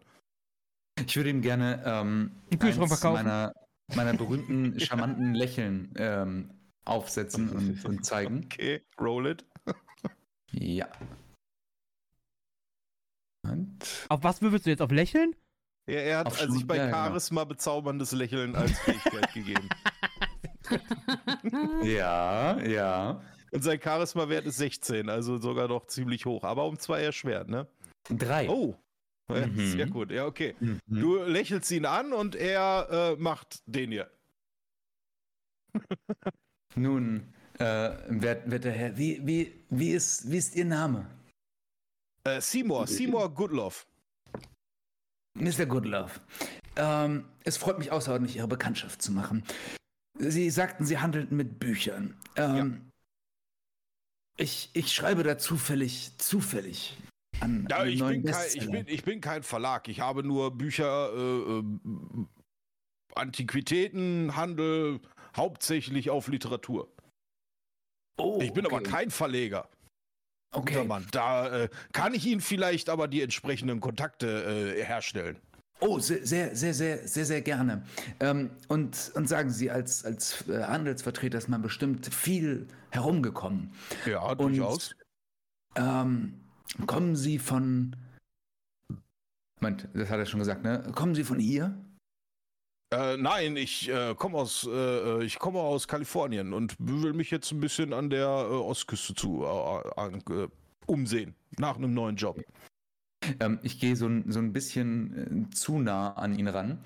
[1.08, 3.24] Ich würde ihm gerne ähm, Einen Kühlschrank eins verkaufen?
[3.26, 3.54] meiner,
[3.96, 6.52] meiner berühmten, charmanten Lächeln ähm,
[6.86, 8.46] aufsetzen und, und zeigen.
[8.46, 9.46] Okay, roll it.
[10.52, 10.88] Ja.
[13.44, 14.82] Und Auf was würfelst du jetzt?
[14.82, 15.36] Auf Lächeln?
[15.88, 16.98] Ja, er hat Auf also sich bei ja, genau.
[16.98, 19.68] Charisma bezauberndes Lächeln als Fähigkeit gegeben.
[21.84, 23.22] ja, ja.
[23.52, 27.68] Und sein Charisma-Wert ist 16, also sogar noch ziemlich hoch, aber um zwei erschwert, ne?
[28.10, 28.48] Drei.
[28.48, 28.76] Oh,
[29.30, 29.72] Mhm.
[29.72, 30.56] sehr gut, ja, okay.
[30.60, 30.80] Mhm.
[30.88, 34.12] Du lächelst ihn an und er äh, macht den hier.
[36.76, 41.08] Nun, äh, wert, werter Herr, wie, wie, wie, ist, wie ist Ihr Name?
[42.24, 43.86] Äh, Seymour, Seymour Goodlove.
[45.34, 45.66] Mr.
[45.66, 46.20] Goodlove,
[46.76, 49.44] ähm, es freut mich außerordentlich, Ihre Bekanntschaft zu machen.
[50.18, 52.18] Sie sagten, Sie handelten mit Büchern.
[52.36, 52.92] Ähm,
[54.38, 56.98] ich, ich schreibe da zufällig, zufällig
[57.42, 59.88] an Ja, einen ich neuen bin, kein, ich, bin, ich bin kein Verlag.
[59.88, 61.64] Ich habe nur Bücher, äh, äh,
[63.16, 65.00] Antiquitäten, Handel,
[65.36, 66.88] hauptsächlich auf Literatur.
[68.18, 68.90] oh, Ich bin aber okay.
[68.90, 69.68] kein Verleger.
[70.54, 70.88] Guter Okay.
[70.88, 71.08] Mann.
[71.12, 75.38] Da äh, kann ich Ihnen vielleicht aber die entsprechenden Kontakte äh, herstellen.
[75.80, 77.84] Oh, sehr, sehr, sehr, sehr, sehr, sehr gerne.
[78.20, 83.74] Ähm, und, und sagen Sie, als, als äh, Handelsvertreter ist man bestimmt viel herumgekommen.
[84.06, 84.94] Ja, Und- durchaus.
[85.76, 86.38] Ähm,
[86.88, 87.96] kommen Sie von.
[89.62, 90.84] Moment, das hat er schon gesagt, ne?
[90.96, 91.78] Kommen Sie von hier?
[92.94, 97.52] Äh, nein, ich äh, komme aus, äh, ich komme aus Kalifornien und will mich jetzt
[97.52, 100.48] ein bisschen an der äh, Ostküste zu äh, an, äh,
[100.88, 102.42] umsehen nach einem neuen Job.
[103.40, 106.84] Ähm, ich gehe so, ein- so ein bisschen äh, zu nah an ihn ran,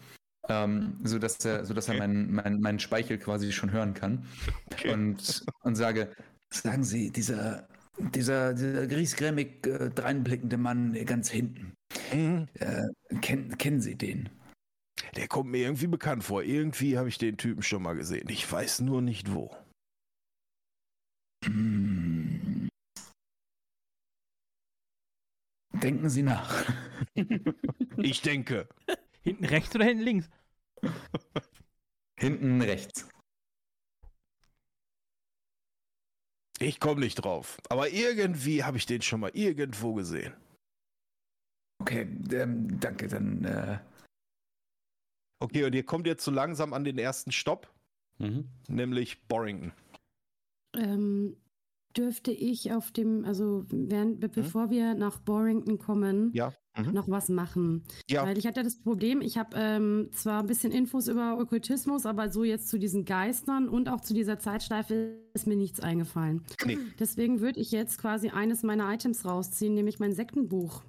[0.48, 2.00] ähm, sodass er, sodass er Okay.
[2.08, 4.28] meinen mein, meinen Speichel quasi schon hören kann.
[4.74, 4.94] Okay.
[4.94, 6.14] Und, und sage:
[6.52, 11.74] Sagen Sie, dieser, dieser, dieser griesgrämig äh, dreinblickende Mann ganz hinten,
[12.14, 12.48] Mhm.
[12.56, 12.88] äh,
[13.22, 14.30] kennen, kennen Sie den?
[15.16, 16.44] Der kommt mir irgendwie bekannt vor.
[16.44, 18.28] Irgendwie habe ich den Typen schon mal gesehen.
[18.30, 19.56] Ich weiß nur nicht wo.
[21.46, 22.70] Hm.
[25.74, 26.66] Denken Sie nach.
[27.98, 28.68] Ich denke.
[29.24, 30.30] Hinten rechts oder hinten links?
[32.20, 33.08] Hinten rechts.
[36.66, 37.58] Ich komme nicht drauf.
[37.70, 40.34] Aber irgendwie habe ich den schon mal irgendwo gesehen.
[41.80, 43.44] Okay, ähm, danke, dann.
[43.46, 43.78] Äh,
[45.44, 47.72] Okay, und ihr kommt jetzt so langsam an den ersten Stopp,
[48.18, 48.48] Mhm.
[48.68, 49.74] nämlich Borrington.
[50.76, 51.36] Ähm,
[51.98, 56.54] dürfte ich auf dem, also während, be- bevor wir nach Borrington kommen, Ja.
[56.78, 56.92] Mhm.
[56.94, 57.84] noch was machen?
[58.10, 58.24] Ja.
[58.26, 62.30] Weil ich hatte das Problem, ich habe ähm, zwar ein bisschen Infos über Okkultismus, aber
[62.30, 66.44] so jetzt zu diesen Geistern und auch zu dieser Zeitschleife ist mir nichts eingefallen.
[66.66, 66.78] Nee.
[67.00, 70.84] Deswegen würde ich jetzt quasi eines meiner Items rausziehen, nämlich mein Sektenbuch.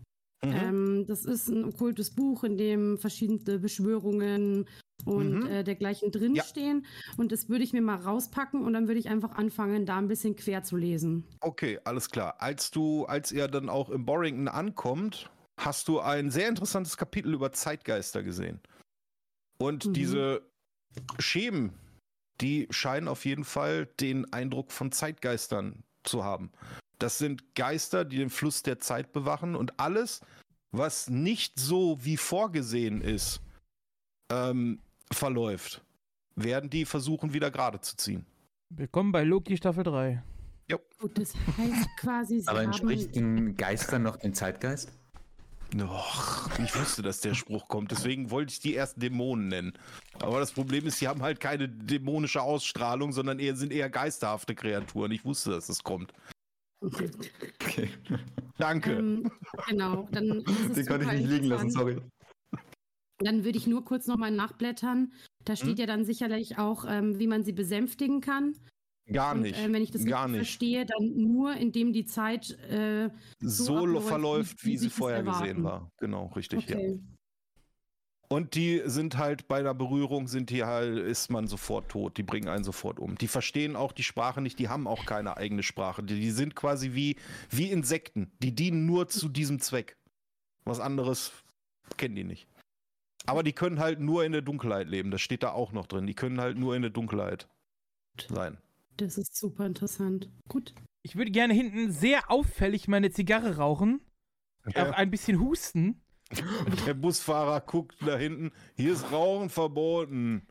[0.45, 0.53] Mhm.
[0.53, 4.67] Ähm, das ist ein okkultes Buch, in dem verschiedene Beschwörungen
[5.07, 5.47] und Mhm.
[5.47, 6.85] äh, dergleichen drinstehen.
[7.17, 10.09] Und das würde ich mir mal rauspacken und dann würde ich einfach anfangen, da ein
[10.09, 11.25] bisschen quer zu lesen.
[11.41, 12.35] Okay, alles klar.
[12.41, 17.33] Als du, als ihr dann auch in Borrington ankommt, hast du ein sehr interessantes Kapitel
[17.33, 18.61] über Zeitgeister gesehen.
[19.59, 19.93] Und Mhm.
[19.95, 20.43] diese
[21.19, 21.73] Schemen,
[22.41, 26.51] die scheinen auf jeden Fall den Eindruck von Zeitgeistern zu haben.
[26.99, 30.21] Das sind Geister, die den Fluss der Zeit bewachen und alles,
[30.73, 33.41] was nicht so wie vorgesehen ist,
[34.31, 34.81] ähm,
[35.13, 35.85] verläuft,
[36.35, 38.27] werden die versuchen wieder gerade zu ziehen.
[38.69, 40.23] Willkommen bei Loki Staffel 3.
[40.99, 42.67] Gut, das heißt quasi, sie Aber haben...
[42.67, 44.93] entspricht den Geistern noch den Zeitgeist?
[45.79, 49.73] Och, ich wusste, dass der Spruch kommt, deswegen wollte ich die erst Dämonen nennen.
[50.21, 54.55] Aber das Problem ist, sie haben halt keine dämonische Ausstrahlung, sondern eher, sind eher geisterhafte
[54.55, 55.11] Kreaturen.
[55.11, 56.13] Ich wusste, dass es kommt.
[56.81, 57.11] Okay.
[57.61, 57.91] Okay.
[58.59, 58.93] Danke.
[58.93, 59.31] Ähm,
[59.69, 62.01] genau, dann ist es Den konnte ich nicht liegen lassen, sorry.
[63.19, 65.13] Dann würde ich nur kurz nochmal nachblättern.
[65.45, 65.77] Da steht Hm?
[65.77, 68.55] ja dann sicherlich auch, ähm, wie man sie besänftigen kann.
[69.11, 69.59] Gar Und, nicht.
[69.59, 70.37] Äh, wenn ich das Gar nicht.
[70.39, 72.51] verstehe, dann nur, indem die Zeit.
[72.69, 75.43] Äh, so abläuft, verläuft, wie- wie, sie vorher erwarten.
[75.45, 75.91] gesehen war.
[75.99, 76.77] Genau, richtig, ja.
[76.77, 77.01] okay.
[78.29, 82.17] Und die sind halt bei der Berührung sind die halt, ist man sofort tot.
[82.19, 83.17] Die bringen einen sofort um.
[83.17, 86.03] Die verstehen auch die Sprache nicht, die haben auch keine eigene Sprache.
[86.03, 87.15] Die, die sind quasi wie,
[87.51, 88.33] wie Insekten.
[88.43, 89.97] Die dienen nur zu diesem Zweck.
[90.65, 91.31] Was anderes
[91.97, 92.49] kennen die nicht.
[93.25, 95.11] Aber die können halt nur in der Dunkelheit leben.
[95.11, 96.07] Das steht da auch noch drin.
[96.07, 97.49] Die können halt nur in der Dunkelheit
[98.29, 98.59] sein.
[98.99, 100.31] Das ist super interessant.
[100.49, 100.75] Gut.
[101.03, 104.01] Ich würde gerne hinten sehr auffällig meine Zigarre rauchen,
[104.75, 106.01] auch ein bisschen husten.
[106.87, 108.51] Der Busfahrer guckt da hinten.
[108.75, 110.47] Hier ist Rauchen verboten.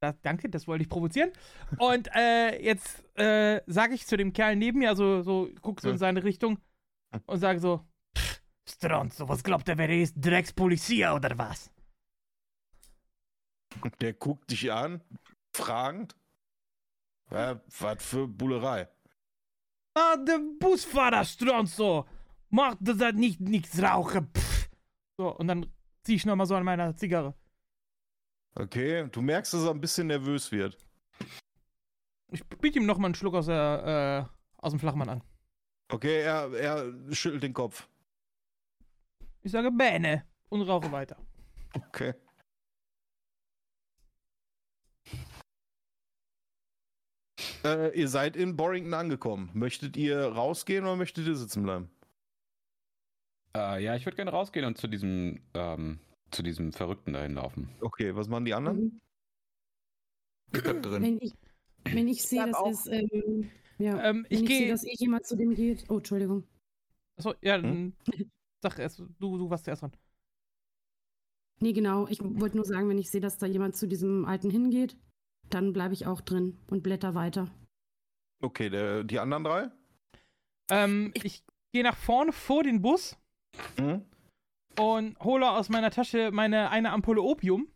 [0.00, 1.30] Das, danke, das wollte ich provozieren.
[1.78, 5.88] Und äh, jetzt äh, sage ich zu dem Kerl neben mir, also so, guck so
[5.88, 5.98] in Ja.
[5.98, 6.58] seine Richtung
[7.26, 7.84] und sage so,
[8.16, 10.14] "Pff, Stronzo, was glaubt er, wer er ist?
[10.16, 11.70] Dreckspolizia oder was?
[14.00, 15.02] Der guckt dich an,
[15.52, 16.16] fragend.
[17.30, 18.88] Ja, was für Bullerei.
[19.94, 22.06] Ah, der Busfahrer Stronzo,
[22.50, 24.30] macht das halt nicht nichts rauchen.
[24.34, 24.68] Pff.
[25.16, 25.66] So, und dann
[26.04, 27.34] ziehe ich nochmal so an meiner Zigarre.
[28.54, 30.78] Okay, du merkst, dass er ein bisschen nervös wird.
[32.30, 35.22] Ich biete ihm nochmal einen Schluck aus, der, äh, aus dem Flachmann an.
[35.90, 37.88] Okay, er, er schüttelt den Kopf.
[39.42, 41.16] Ich sage Bähne und rauche weiter.
[41.74, 42.14] Okay.
[47.68, 49.50] Äh, ihr seid in Borrington angekommen.
[49.52, 51.90] Möchtet ihr rausgehen oder möchtet ihr sitzen bleiben?
[53.54, 55.98] Äh, ja, ich würde gerne rausgehen und zu diesem, ähm,
[56.30, 57.68] zu diesem Verrückten dahin laufen.
[57.80, 59.00] Okay, was machen die anderen?
[60.52, 61.02] Ich bleib drin.
[61.02, 61.34] Wenn ich,
[61.84, 62.86] wenn ich sehe, dass es.
[62.86, 65.84] Ähm, ja, Ähm, ich ich sehe, dass eh jemand zu dem geht.
[65.88, 66.44] Oh, Entschuldigung.
[67.16, 67.94] Achso, ja, dann
[68.62, 69.92] sag erst, du, du warst zuerst dran.
[71.60, 72.06] Nee, genau.
[72.08, 74.96] Ich wollte nur sagen, wenn ich sehe, dass da jemand zu diesem Alten hingeht,
[75.50, 77.48] dann bleibe ich auch drin und blätter weiter.
[78.40, 79.70] Okay, der, die anderen drei?
[80.70, 83.16] Ähm, ich gehe nach vorne vor den Bus
[83.78, 84.04] Mhm.
[84.78, 87.66] und hole aus meiner Tasche meine eine Ampulle Opium,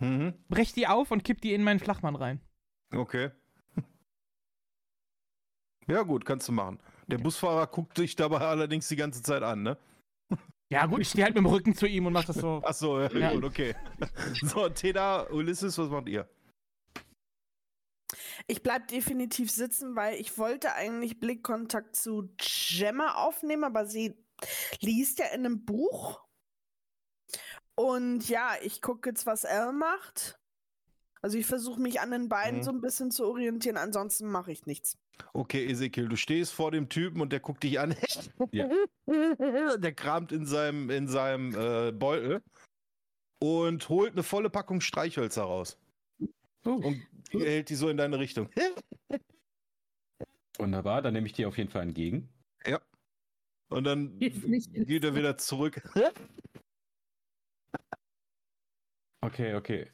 [0.00, 0.34] Mhm.
[0.48, 2.40] brech die auf und kipp die in meinen Flachmann rein.
[2.94, 3.30] Okay.
[5.86, 6.78] Ja, gut, kannst du machen.
[7.06, 9.78] Der Busfahrer guckt dich dabei allerdings die ganze Zeit an, ne?
[10.70, 12.60] Ja, gut, ich stehe halt mit dem Rücken zu ihm und mach das so.
[12.62, 13.32] Achso, ja, Ja.
[13.32, 13.74] gut, okay.
[14.42, 16.28] So, Teda, Ulysses, was macht ihr?
[18.46, 24.14] Ich bleib definitiv sitzen, weil ich wollte eigentlich Blickkontakt zu Gemma aufnehmen, aber sie
[24.80, 26.20] liest ja in einem Buch.
[27.74, 30.38] Und ja, ich gucke jetzt, was er macht.
[31.20, 32.62] Also ich versuche mich an den beiden Mhm.
[32.62, 34.96] so ein bisschen zu orientieren, ansonsten mache ich nichts.
[35.32, 37.94] Okay, Ezekiel, du stehst vor dem Typen und der guckt dich an.
[38.52, 38.68] Ja.
[39.76, 42.42] Der kramt in seinem, in seinem äh, Beutel
[43.40, 45.76] und holt eine volle Packung Streichhölzer raus.
[46.64, 46.72] Oh.
[46.74, 48.50] Und hält die so in deine Richtung.
[50.58, 52.28] Wunderbar, dann nehme ich die auf jeden Fall entgegen.
[53.70, 55.82] Und dann geht er wieder zurück.
[59.20, 59.90] Okay, okay.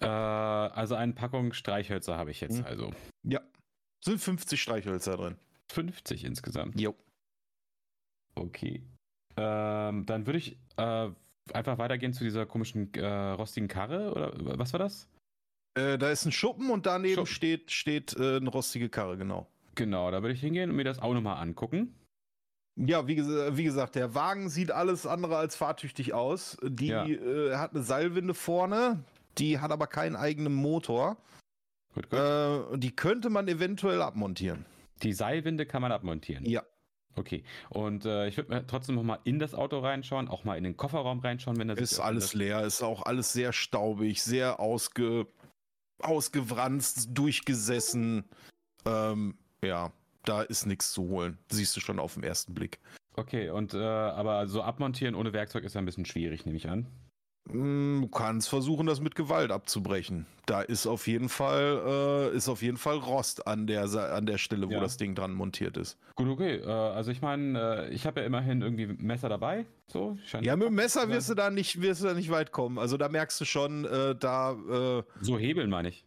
[0.00, 2.66] Äh, also eine Packung Streichhölzer habe ich jetzt Hm.
[2.66, 2.90] also.
[3.22, 3.40] Ja.
[4.04, 5.36] Sind 50 Streichhölzer drin.
[5.70, 6.78] 50 insgesamt.
[6.78, 6.96] Jo.
[8.34, 8.82] Okay.
[9.36, 11.08] Ähm, dann würde ich äh,
[11.52, 15.08] einfach weitergehen zu dieser komischen äh, rostigen Karre oder was war das?
[15.78, 17.26] Äh, da ist ein Schuppen und daneben Schuppen.
[17.32, 19.46] steht, steht äh, eine rostige Karre, genau.
[19.74, 21.94] Genau, da würde ich hingehen und mir das auch nochmal angucken.
[22.76, 26.56] Ja, wie, wie gesagt, der Wagen sieht alles andere als fahrtüchtig aus.
[26.62, 27.06] Die Ja.
[27.06, 29.02] äh, hat eine Seilwinde vorne,
[29.36, 31.16] die hat aber keinen eigenen Motor.
[31.94, 32.18] Gut, gut.
[32.18, 34.64] Äh, die könnte man eventuell abmontieren.
[35.02, 36.44] Die Seilwinde kann man abmontieren.
[36.44, 36.62] Ja.
[37.16, 37.42] Okay.
[37.70, 40.76] Und äh, ich würde mir trotzdem nochmal in das Auto reinschauen, auch mal in den
[40.76, 45.26] Kofferraum reinschauen, wenn das Ist alles leer, ist auch alles sehr staubig, sehr ausge
[46.00, 48.24] ausgewranst, durchgesessen.
[48.84, 49.92] Ähm, ja,
[50.24, 51.38] da ist nichts zu holen.
[51.50, 52.78] Siehst du schon auf den ersten Blick.
[53.14, 56.68] Okay, und äh, aber so abmontieren ohne Werkzeug ist ja ein bisschen schwierig, nehme ich
[56.68, 56.86] an.
[57.52, 60.26] Mm, Du kannst versuchen, das mit Gewalt abzubrechen.
[60.46, 64.38] Da ist auf jeden Fall, äh, ist auf jeden Fall Rost an der, an der
[64.38, 64.80] Stelle, wo Ja.
[64.80, 65.98] das Ding dran montiert ist.
[66.14, 66.56] Gut, okay.
[66.56, 69.66] Äh, also ich meine, äh, ich habe ja immerhin irgendwie Messer dabei.
[69.88, 72.78] So, Ja, mit dem Messer wirst du da nicht, wirst du da nicht weit kommen.
[72.78, 76.04] Also da merkst du schon, äh, da, äh, So hebeln meine ich.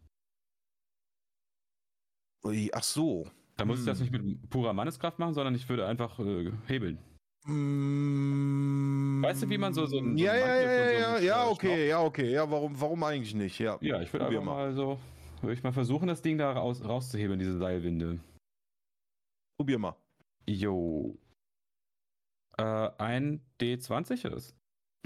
[2.74, 3.28] Ach so.
[3.58, 4.04] Da muss ich das Hm.
[4.06, 6.98] nicht mit purer Manneskraft machen, sondern ich würde einfach äh, hebeln.
[7.46, 10.86] Mm, Weißt du, wie man so- so ein- so ja, ein ja, Mantel ja, für
[10.90, 12.32] so ja, ja, okay, ja, okay.
[12.32, 13.60] Ja, warum, warum eigentlich nicht?
[13.60, 13.78] Ja.
[13.82, 14.68] Ja, ich würde einfach mal.
[14.68, 15.00] mal so,
[15.42, 18.20] würde ich mal versuchen, das Ding da raus, rauszuhebeln, diese Seilwinde.
[19.60, 19.96] Probier mal.
[20.48, 21.18] Jo.
[22.58, 24.56] Äh, ein D20 ist.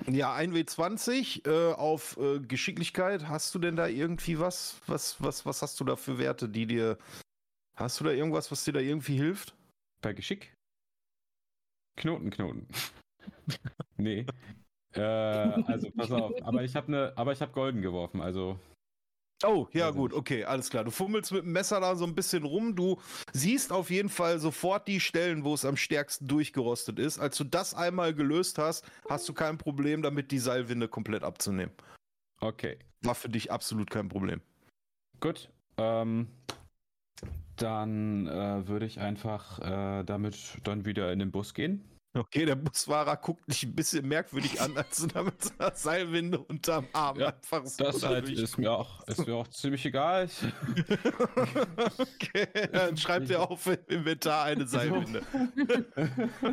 [0.07, 3.27] Ja, 1W20 äh, auf äh, Geschicklichkeit.
[3.29, 4.81] Hast du denn da irgendwie was?
[4.87, 6.97] Was, was, was hast du da für Werte, die dir.
[7.77, 9.53] Hast du da irgendwas, was dir da irgendwie hilft?
[10.01, 10.54] Bei Geschick?
[11.95, 12.67] Knoten, Knoten.
[13.97, 14.25] nee.
[14.93, 18.59] Äh, also pass auf, aber ich habe ne, aber ich habe golden geworfen, also
[19.43, 20.85] Oh, ja, ich gut, okay, alles klar.
[20.85, 22.75] Du fummelst mit dem Messer da so ein bisschen rum.
[22.75, 22.99] Du
[23.33, 27.19] siehst auf jeden Fall sofort die Stellen, wo es am stärksten durchgerostet ist.
[27.19, 31.73] Als du das einmal gelöst hast, hast du kein Problem damit, die Seilwinde komplett abzunehmen.
[32.39, 32.77] okay.
[33.01, 34.41] War für dich absolut kein Problem.
[35.19, 35.49] Gut.
[35.77, 36.27] Ähm,
[37.57, 41.83] dann äh, würde ich einfach äh, damit dann wieder in den Bus gehen.
[42.17, 45.75] Okay, der Busfahrer guckt dich ein bisschen merkwürdig an, als du da mit so einer
[45.75, 49.47] Seilwinde unterm Arm Ja, einfach so Das da halt ist mir auch, ist mir auch
[49.49, 50.29] ziemlich egal.
[51.97, 55.21] Okay, dann schreibt er auf im Inventar eine Seilwinde.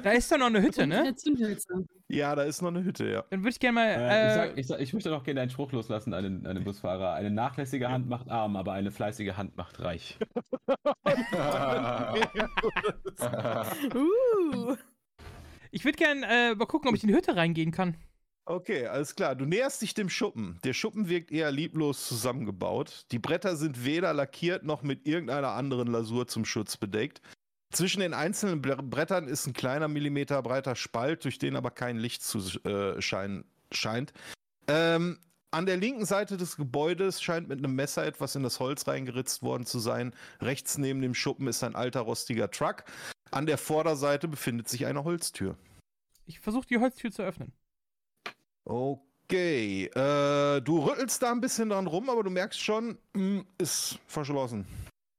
[0.03, 1.15] Da ist doch noch eine Hütte, ne?
[2.09, 3.25] Ja, da ist noch eine Hütte, ja.
[3.31, 3.87] Dann würde ich gerne mal.
[3.87, 6.47] äh, ich, Äh, sag, ich, sag, ich möchte noch gerne einen Spruch loslassen an den,
[6.47, 7.15] an den Busfahrer.
[7.15, 10.19] Eine nachlässige Hand macht arm, aber eine fleißige Hand macht reich.
[13.95, 14.77] Uh.
[15.73, 17.97] Ich würde gerne äh, mal gucken, ob ich in die Hütte reingehen kann.
[18.45, 19.37] Okay, alles klar.
[19.37, 20.59] Du näherst dich dem Schuppen.
[20.65, 23.07] Der Schuppen wirkt eher lieblos zusammengebaut.
[23.13, 27.23] Die Bretter sind weder lackiert noch mit irgendeiner anderen Lasur zum Schutz bedeckt.
[27.73, 31.97] Zwischen den einzelnen Bre- Brettern ist ein kleiner Millimeter breiter Spalt, durch den aber kein
[31.97, 34.13] Licht zu äh, scheinen, scheint.
[34.67, 35.19] Ähm,
[35.53, 39.43] an der linken Seite des Gebäudes scheint mit einem Messer etwas in das Holz reingeritzt
[39.43, 40.15] worden zu sein.
[40.41, 42.85] Rechts neben dem Schuppen ist ein alter rostiger Truck.
[43.33, 45.57] An der Vorderseite befindet sich eine Holztür.
[46.27, 47.53] Ich versuche die Holztür zu öffnen.
[48.65, 53.99] Okay, äh, du rüttelst da ein bisschen dran rum, aber du merkst schon, mh, ist
[54.07, 54.67] verschlossen.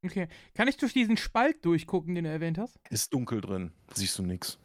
[0.05, 0.27] Okay.
[0.53, 2.79] Kann ich durch diesen Spalt durchgucken, den du erwähnt hast?
[2.89, 4.59] Ist dunkel drin, siehst du nix.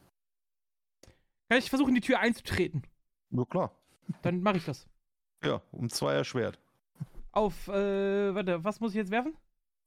[1.48, 2.82] Kann ich versuchen, die Tür einzutreten?
[3.30, 3.72] Ja, klar.
[4.22, 4.86] Dann mache ich das.
[5.42, 6.58] Ja, um zwei erschwert.
[7.32, 9.34] Auf, äh, warte, was muss ich jetzt werfen?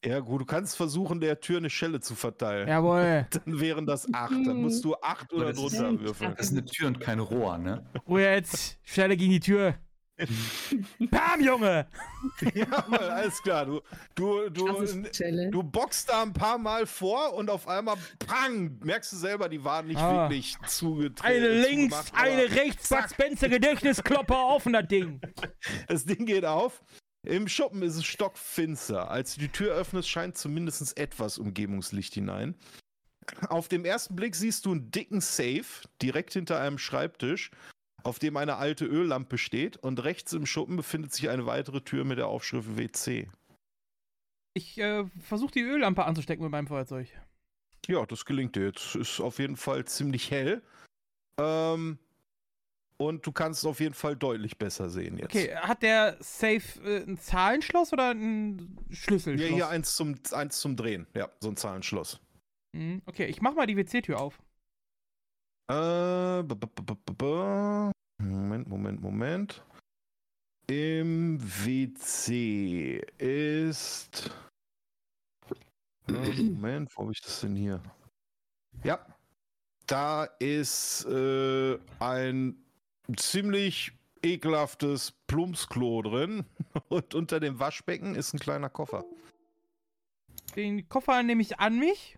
[0.04, 2.68] Ja, gut, du kannst versuchen, der Tür eine Schelle zu verteilen.
[2.68, 3.28] Jawohl.
[3.46, 4.32] Dann wären das acht.
[4.32, 6.34] Dann musst du acht oder das ist- drunter würfeln.
[6.38, 7.86] Das ist eine Tür und kein Rohr, ne?
[8.08, 8.80] Ruhe jetzt.
[8.84, 9.76] Schelle gegen die Tür.
[11.10, 11.88] Bam, Junge!
[12.54, 13.66] Ja, mal, alles klar.
[13.66, 13.82] Du,
[14.14, 14.86] du, du,
[15.50, 19.64] du boxst da ein paar Mal vor und auf einmal, pang, merkst du selber, die
[19.64, 20.30] waren nicht Ah.
[20.30, 21.26] wirklich zugetreten.
[21.26, 25.22] Eine links, eine rechts, Bud Spencer Gedächtnisklopper offen, das Ding.
[25.88, 26.84] Das Ding geht auf.
[27.24, 29.10] Im Schuppen ist es stockfinster.
[29.12, 32.56] Als du die Tür öffnest, scheint zumindest etwas Umgebungslicht hinein.
[33.48, 35.66] Auf dem ersten Blick siehst du einen dicken Safe
[36.02, 37.52] direkt hinter einem Schreibtisch,
[38.04, 42.04] auf dem eine alte Öllampe steht und rechts im Schuppen befindet sich eine weitere Tür
[42.04, 43.28] mit der Aufschrift WC.
[44.54, 47.08] Ich äh, versuche die Öllampe anzustecken mit meinem Feuerzeug.
[47.88, 48.96] Ja, das gelingt dir jetzt.
[48.96, 50.62] Ist auf jeden Fall ziemlich hell.
[51.40, 52.00] Ähm,
[53.02, 55.34] und du kannst auf jeden Fall deutlich besser sehen jetzt.
[55.36, 59.50] Okay, hat der Safe äh, ein Zahlenschloss oder ein Ja, Schlüsselschloss?
[59.50, 61.08] hier eins zum, eins zum Drehen.
[61.16, 62.20] Ja, so ein Zahlenschloss.
[62.74, 64.40] Mhm, Okay, ich mach mal die WC-Tür auf.
[65.70, 66.44] Äh,
[68.22, 69.66] Moment, Moment, Moment.
[70.68, 74.30] Im WC ist.
[76.08, 77.82] Moment, wo habe ich das denn hier?
[78.84, 79.06] Ja,
[79.88, 82.56] da ist äh, ein
[83.18, 83.92] ziemlich
[84.24, 86.46] ekelhaftes Plumpsklo drin
[86.90, 89.06] und unter dem Waschbecken ist ein kleiner Koffer.
[90.56, 92.18] Den Koffer nehme ich an mich,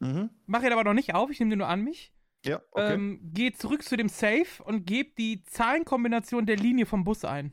[0.00, 0.30] Mhm.
[0.46, 2.12] mache ihn aber noch nicht auf, ich nehme den nur an mich.
[2.44, 2.94] Ja, okay.
[2.94, 7.52] Ähm, gehe zurück zu dem Safe und gebe die Zahlenkombination der Linie vom Bus ein.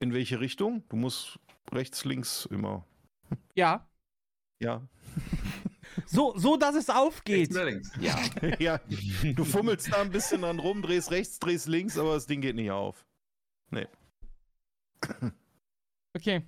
[0.00, 0.84] In welche Richtung?
[0.88, 1.40] Du musst
[1.72, 2.86] rechts, links immer.
[3.56, 3.88] Ja.
[4.60, 4.86] Ja.
[6.06, 7.40] So, so dass es aufgeht.
[7.40, 7.90] Rechts oder links?
[8.00, 8.18] Ja.
[8.58, 8.80] ja,
[9.34, 12.56] du fummelst da ein bisschen dran rum, drehst rechts, drehst links, aber das Ding geht
[12.56, 13.04] nicht auf.
[16.14, 16.42] Okay.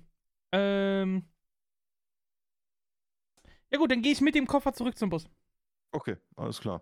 [0.53, 1.23] Ähm.
[3.69, 5.27] Ja gut, dann gehe ich mit dem Koffer zurück zum Bus.
[5.91, 6.81] Okay, alles klar.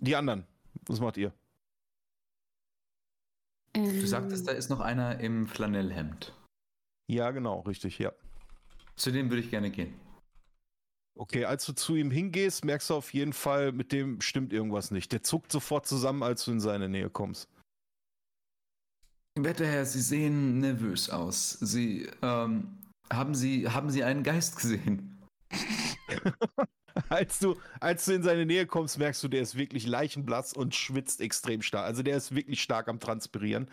[0.00, 0.46] Die anderen,
[0.86, 1.32] was macht ihr?
[3.74, 6.34] Ähm, Du sagtest, da ist noch einer im Flanellhemd.
[7.06, 8.12] Ja, genau, richtig, ja.
[8.96, 9.94] Zu dem würde ich gerne gehen.
[11.16, 14.90] Okay, als du zu ihm hingehst, merkst du auf jeden Fall, mit dem stimmt irgendwas
[14.90, 15.12] nicht.
[15.12, 17.48] Der zuckt sofort zusammen, als du in seine Nähe kommst.
[19.36, 21.50] Werter Herr, Sie sehen nervös aus.
[21.60, 22.78] Sie, ähm,
[23.12, 25.18] haben Sie, haben Sie einen Geist gesehen?
[27.08, 30.74] Als du, als du in seine Nähe kommst, merkst du, der ist wirklich leichenblass und
[30.76, 31.84] schwitzt extrem stark.
[31.86, 33.68] Also der ist wirklich stark am Transpirieren.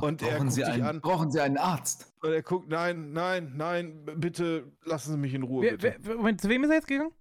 [0.00, 1.00] Und er brauchen, guckt Sie dich einen, an.
[1.00, 2.12] brauchen Sie einen Arzt?
[2.20, 5.76] Und er guckt, nein, nein, nein, bitte lassen Sie mich in Ruhe.
[5.78, 7.12] Wer, wer, Moment, zu wem ist er jetzt gegangen?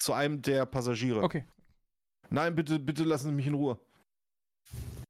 [0.00, 1.22] Zu einem der Passagiere.
[1.22, 1.44] Okay.
[2.30, 3.78] Nein, bitte, bitte lassen Sie mich in Ruhe.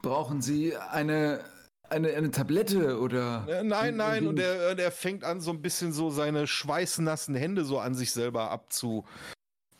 [0.02, 1.42] Brauchen Sie eine,
[1.88, 3.46] eine, eine Tablette oder.
[3.48, 7.34] Äh, Nein, nein, und er, und er fängt an, so ein bisschen so seine schweißnassen
[7.34, 9.04] Hände so an sich selber abzu,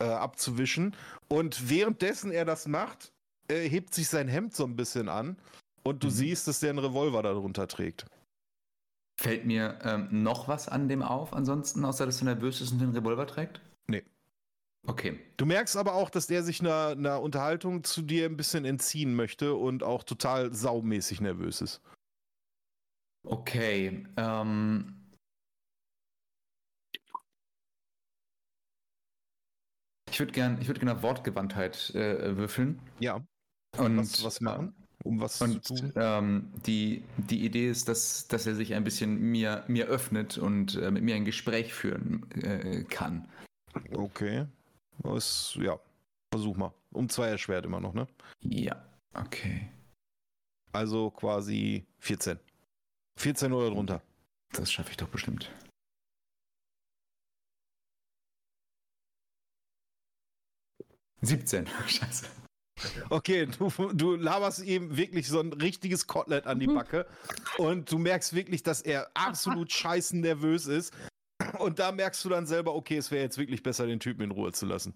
[0.01, 0.95] äh, abzuwischen.
[1.27, 3.11] Und währenddessen er das macht,
[3.47, 5.37] äh, hebt sich sein Hemd so ein bisschen an
[5.83, 6.11] und du Mhm.
[6.11, 8.05] siehst, dass der einen Revolver darunter trägt.
[9.19, 12.79] Fällt mir ähm, noch was an dem auf, ansonsten, außer dass er nervös ist und
[12.79, 13.61] den Revolver trägt?
[13.87, 14.03] Nee.
[14.87, 15.19] Okay.
[15.37, 19.15] Du merkst aber auch, dass der sich einer, einer Unterhaltung zu dir ein bisschen entziehen
[19.15, 21.81] möchte und auch total saumäßig nervös ist.
[23.23, 24.07] Okay.
[24.17, 25.00] Ähm,
[30.11, 32.79] ich würde gerne würd gern auf Wortgewandtheit äh, würfeln.
[32.99, 33.21] Ja.
[33.77, 34.75] Und, Was, was machen?
[35.03, 35.93] Um was Und zu tun?
[35.95, 40.75] ähm, die, die Idee ist, dass, dass er sich ein bisschen mir, mir öffnet und
[40.75, 43.27] äh, mit mir ein Gespräch führen äh, kann.
[43.93, 44.45] Okay.
[44.99, 45.79] Was, ja.
[46.31, 46.73] Versuch mal.
[46.91, 48.07] Um zwei erschwert immer noch, ne?
[48.41, 48.85] Ja.
[49.13, 49.69] Okay.
[50.73, 52.39] Also quasi 14.
[53.17, 54.01] 14 oder drunter.
[54.53, 55.51] Das schaffe ich doch bestimmt.
[61.21, 61.67] Siebzehn.
[61.87, 62.25] Scheiße.
[63.09, 67.05] Okay, du, du laberst ihm wirklich so ein richtiges Kotelett an die Backe
[67.57, 70.91] und du merkst wirklich, dass er absolut scheißen nervös ist.
[71.59, 74.31] Und da merkst du dann selber, okay, es wäre jetzt wirklich besser, den Typen in
[74.31, 74.95] Ruhe zu lassen.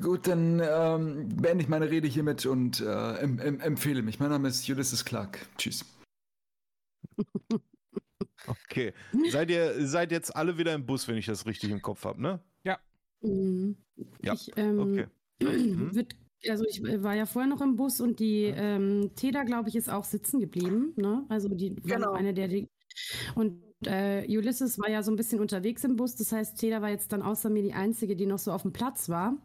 [0.00, 4.18] Gut, dann ähm, beende ich meine Rede hiermit und äh, em em empfehle mich.
[4.20, 5.46] Mein Name ist Ulysses Clark.
[5.58, 5.84] Tschüss.
[8.46, 8.94] Okay.
[9.30, 12.22] Seid ihr seid jetzt alle wieder im Bus, wenn ich das richtig im Kopf habe,
[12.22, 12.40] ne?
[13.22, 13.76] Mhm.
[14.22, 15.06] Ja, Ich, ähm, Okay.
[15.42, 15.94] Mhm.
[15.94, 16.14] Wird,
[16.48, 19.90] also ich war ja vorher noch im Bus und die ähm, Teda, glaube ich, ist
[19.90, 20.92] auch sitzen geblieben.
[20.96, 21.24] Ne?
[21.28, 22.12] Also die Genau.
[22.12, 22.68] eine der die,
[23.34, 26.16] und äh, Ulysses war ja so ein bisschen unterwegs im Bus.
[26.16, 28.72] Das heißt, Teda war jetzt dann außer mir die einzige, die noch so auf dem
[28.72, 29.36] Platz war.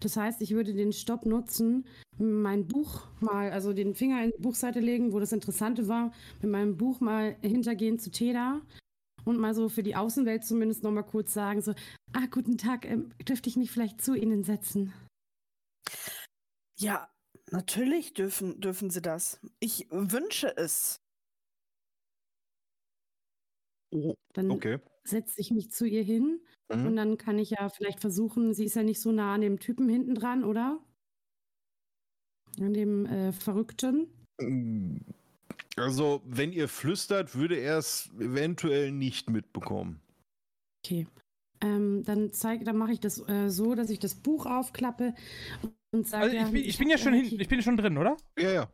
[0.00, 1.86] Das heißt, ich würde den Stopp nutzen,
[2.18, 6.12] mein Buch mal, also den Finger in die Buchseite legen, wo das Interessante war,
[6.42, 8.60] mit meinem Buch mal hintergehen zu Teda
[9.24, 11.72] und mal so für die Außenwelt zumindest noch mal kurz sagen, so,
[12.12, 14.92] ah, guten Tag, ähm, dürfte ich mich vielleicht zu Ihnen setzen?
[16.82, 17.08] Ja,
[17.52, 19.38] natürlich dürfen, dürfen sie das.
[19.60, 21.00] Ich wünsche es.
[24.32, 24.78] Dann Okay.
[25.04, 26.40] setze ich mich zu ihr hin
[26.72, 26.86] Mhm.
[26.88, 29.58] und dann kann ich ja vielleicht versuchen, sie ist ja nicht so nah an dem
[29.60, 30.80] Typen hinten dran, oder?
[32.60, 34.08] An dem äh, Verrückten.
[35.76, 40.00] Also, wenn ihr flüstert, würde er es eventuell nicht mitbekommen.
[40.84, 41.06] Okay.
[41.60, 45.14] Ähm, dann zeig, dann mache ich das äh, so, dass ich das Buch aufklappe
[45.92, 46.24] und sage.
[46.24, 48.16] Also ich bin, ich bin ja schon hin, ich bin ja schon drin, oder?
[48.38, 48.68] Ja, ja.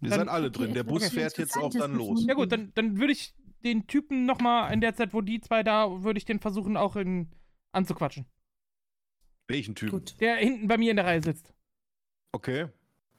[0.00, 0.74] Ihr Dann- seid alle Okay, drin.
[0.74, 2.24] Der etwas Bus fährt jetzt auch dann los.
[2.26, 3.34] Ja gut, dann, dann würde ich
[3.64, 6.96] den Typen nochmal in der Zeit, wo die zwei da, würde ich den versuchen auch
[6.96, 7.30] in,
[7.72, 8.26] anzuquatschen.
[9.48, 9.92] Welchen Typen?
[9.98, 10.20] Gut.
[10.20, 11.52] Der hinten bei mir in der Reihe sitzt.
[12.32, 12.66] Okay.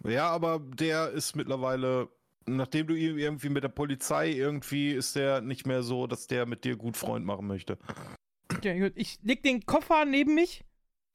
[0.03, 2.09] Ja, aber der ist mittlerweile,
[2.45, 6.45] nachdem du ihn irgendwie mit der Polizei irgendwie ist der nicht mehr so, dass der
[6.45, 7.77] mit dir gut Freund machen möchte.
[8.53, 8.93] Okay, gut.
[8.95, 10.63] Ich leg den Koffer neben mich,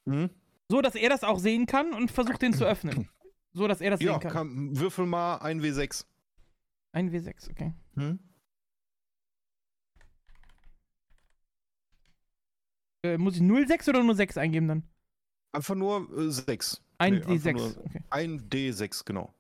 [0.09, 0.31] Hm?
[0.70, 3.08] So dass er das auch sehen kann und versuche den zu öffnen.
[3.52, 4.32] So dass er das Ja, sehen kann.
[4.32, 6.05] kann, würfel mal ein W6.
[6.92, 7.74] Ein W6, okay.
[7.97, 8.20] Hm?
[13.05, 14.82] Äh, muss ich 06 oder nur 6 eingeben dann?
[15.52, 16.81] Einfach nur äh, 6.
[16.99, 17.52] Ein Nee, einfach D6.
[17.55, 18.02] nur- Okay.
[18.10, 19.34] Ein D6, genau.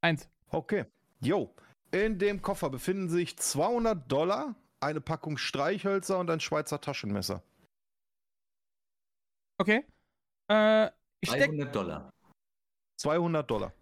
[0.00, 0.28] Eins.
[0.48, 0.86] Okay.
[1.20, 1.54] Jo.
[1.92, 7.42] In dem Koffer befinden sich 200 Dollar, eine Packung Streichhölzer und ein Schweizer Taschenmesser.
[9.58, 9.84] Okay.
[10.50, 10.86] Äh,
[11.20, 11.50] ich steck.
[11.50, 12.10] 300 Dollar.
[13.00, 13.72] 200 Dollar.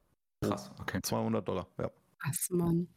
[0.45, 1.01] Krass, okay.
[1.03, 1.91] 200 Dollar, ja.
[2.25, 2.89] Was, Mann.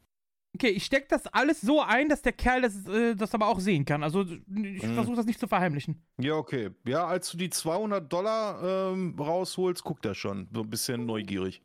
[0.53, 3.59] Okay, ich steck das alles so ein, dass der Kerl das, äh, das aber auch
[3.59, 4.03] sehen kann.
[4.03, 4.93] Also ich Mhm.
[4.95, 6.05] versuche das nicht zu verheimlichen.
[6.19, 6.71] Ja, okay.
[6.85, 10.49] Ja, als du die 200 Dollar ähm, rausholst, guckt er schon.
[10.53, 11.63] So ein bisschen neugierig.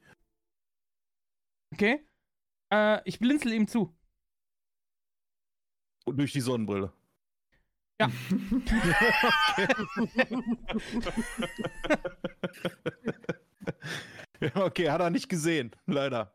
[1.75, 2.07] Okay.
[2.73, 3.93] Äh, ich blinzel ihm zu.
[6.05, 6.93] Und durch die Sonnenbrille.
[8.01, 8.11] Ja.
[14.41, 16.33] Ja, okay, hat er nicht gesehen, leider.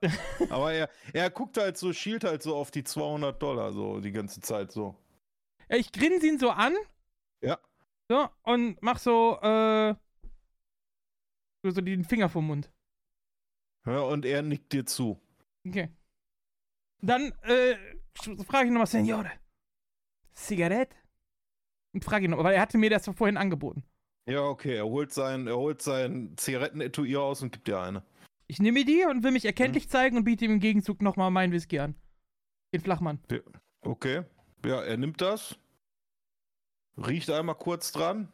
[0.49, 4.11] Aber er, er guckt halt so, schielt halt so auf die 200 Dollar so die
[4.11, 4.95] ganze Zeit so.
[5.69, 6.75] Ich grinse ihn so an.
[7.41, 7.59] Ja.
[8.09, 9.95] So, und mach so, äh.
[11.64, 12.72] So, so den Finger vom Mund.
[13.85, 15.19] Ja, und er nickt dir zu.
[15.67, 15.90] Okay.
[17.01, 17.75] Dann, äh,
[18.45, 19.31] frage ich nochmal, Senore.
[20.33, 20.95] Zigarette?
[21.93, 23.83] Und frage ihn, weil er hatte mir das vorhin angeboten.
[24.27, 28.03] Ja, okay, er holt sein, er holt sein Zigarettenetui aus und gibt dir eine.
[28.47, 31.53] Ich nehme die und will mich erkenntlich zeigen und biete ihm im Gegenzug nochmal meinen
[31.53, 31.95] Whisky an.
[32.73, 33.19] Den Flachmann.
[33.81, 34.23] Okay.
[34.65, 35.57] Ja, er nimmt das,
[36.97, 38.31] riecht einmal kurz dran,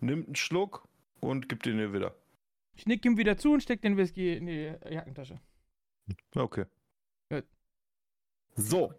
[0.00, 0.88] nimmt einen Schluck
[1.20, 2.14] und gibt ihn dir wieder.
[2.74, 5.38] Ich nick ihm wieder zu und steck den Whisky in die Jackentasche.
[6.34, 6.64] Okay.
[7.30, 7.42] Ja.
[8.56, 8.94] So.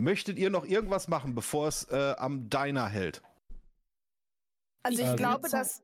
[0.00, 3.22] Möchtet ihr noch irgendwas machen, bevor es äh, am Diner hält?
[4.82, 5.82] Also ich Also- glaube, dass.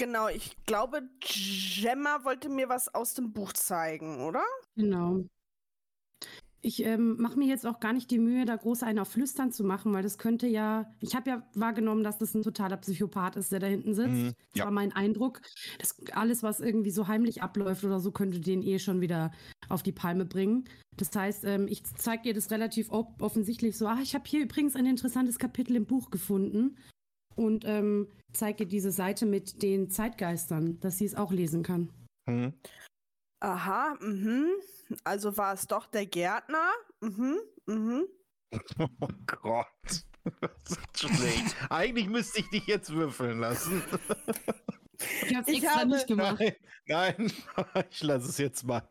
[0.00, 4.44] Genau, ich glaube, Gemma wollte mir was aus dem Buch zeigen, oder?
[4.76, 5.24] Genau.
[6.60, 9.52] Ich ähm, mache mir jetzt auch gar nicht die Mühe, da groß einen auf Flüstern
[9.52, 10.92] zu machen, weil das könnte ja.
[11.00, 14.08] Ich habe ja wahrgenommen, dass das ein totaler Psychopath ist, der da hinten sitzt.
[14.08, 14.64] Mhm, Das ja.
[14.64, 15.40] war mein Eindruck.
[15.78, 19.30] Das, alles, was irgendwie so heimlich abläuft oder so, könnte den eh schon wieder
[19.68, 20.64] auf die Palme bringen.
[20.96, 24.74] Das heißt, ähm, ich zeige ihr das relativ offensichtlich so: Ah, ich habe hier übrigens
[24.74, 26.76] ein interessantes Kapitel im Buch gefunden.
[27.36, 31.88] Und ähm, zeige ihr diese Seite mit den Zeitgeistern, dass sie es auch lesen kann.
[32.28, 32.52] Hm.
[33.40, 34.50] Aha, mhm.
[35.04, 36.70] Also war es doch der Gärtner.
[37.00, 38.06] Mhm, mhm.
[39.00, 39.66] Oh Gott.
[40.40, 41.56] Das ist schlecht.
[41.70, 43.82] Eigentlich müsste ich dich jetzt würfeln lassen.
[45.26, 46.38] Ich habe es Ich extra habe- nicht gemacht.
[46.86, 47.32] Nein,
[47.74, 48.86] nein, ich lasse es jetzt mal.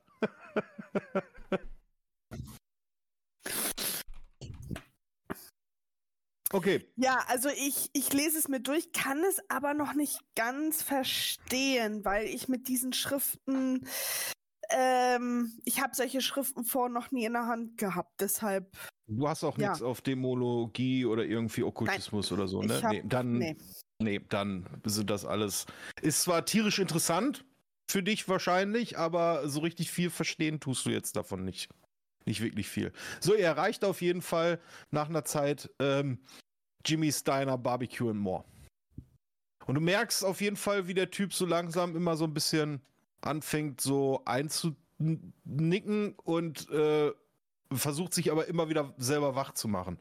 [6.54, 10.82] Okay, Ja, also ich, ich lese es mir durch, kann es aber noch nicht ganz
[10.82, 13.86] verstehen, weil ich mit diesen Schriften,
[14.70, 18.76] ähm, ich habe solche Schriften vor noch nie in der Hand gehabt, deshalb,
[19.08, 19.70] du hast auch Ja.
[19.70, 22.82] nichts auf Dämologie oder irgendwie Okkultismus oder so, ne?
[22.82, 23.58] hab, nee, dann, nee.
[24.02, 25.66] nee, dann sind das alles.
[26.02, 27.46] Ist zwar tierisch interessant
[27.90, 31.70] für dich wahrscheinlich, aber so richtig viel verstehen tust du jetzt davon nicht.
[32.26, 32.92] Nicht wirklich viel.
[33.22, 34.60] So, ihr erreicht auf jeden Fall
[34.92, 36.20] nach einer Zeit ähm,
[36.86, 38.44] Jimmy's Diner Barbecue and More.
[39.66, 42.82] Und du merkst auf jeden Fall, wie der Typ so langsam immer so ein bisschen
[43.28, 47.12] anfängt, so einzunicken und äh,
[47.72, 50.00] versucht sich aber immer wieder selber wach zu machen.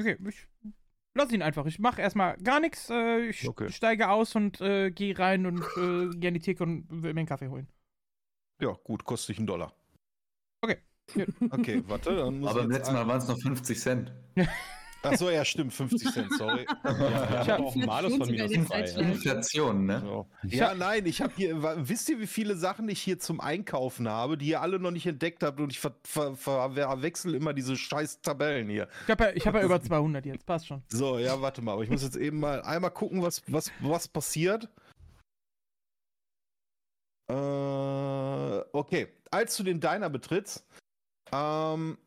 [0.00, 0.48] Okay, ich
[1.14, 1.66] lass ihn einfach.
[1.66, 2.90] Ich mache erstmal gar nichts.
[2.90, 3.70] Äh, ich Okay.
[3.70, 7.20] steige aus und äh, gehe rein und äh, gehe an die Theke und will mir
[7.20, 7.68] einen Kaffee holen.
[8.60, 9.74] Ja, gut, kostet dich einen Dollar.
[10.60, 10.78] Okay.
[11.50, 14.12] Okay, warte, dann muss Aber ich beim jetzt letzten Mal waren es noch 50 Cent.
[15.02, 16.66] Achso, ja, stimmt, 50 Cent, sorry.
[16.84, 18.82] Ja, ich habe auch einen Malus von minus Sogar die zwei.
[18.82, 19.12] Zeitschleife.
[19.12, 20.00] Inflation, ne?
[20.00, 20.26] So.
[20.44, 24.38] Ja, nein, ich habe hier, wisst ihr, wie viele Sachen ich hier zum Einkaufen habe,
[24.38, 28.20] die ihr alle noch nicht entdeckt habt und ich ver ver verwechsel immer diese scheiß
[28.22, 28.88] Tabellen hier.
[29.04, 30.46] Ich habe ja, ich hab ja über 200 jetzt.
[30.46, 30.82] Passt schon.
[30.88, 34.08] So, ja, warte mal, aber ich muss jetzt eben mal einmal gucken, was, was, was
[34.08, 34.68] passiert.
[37.28, 37.34] Äh,
[38.72, 40.64] okay, als du den Diner betrittst,
[41.32, 41.98] ähm,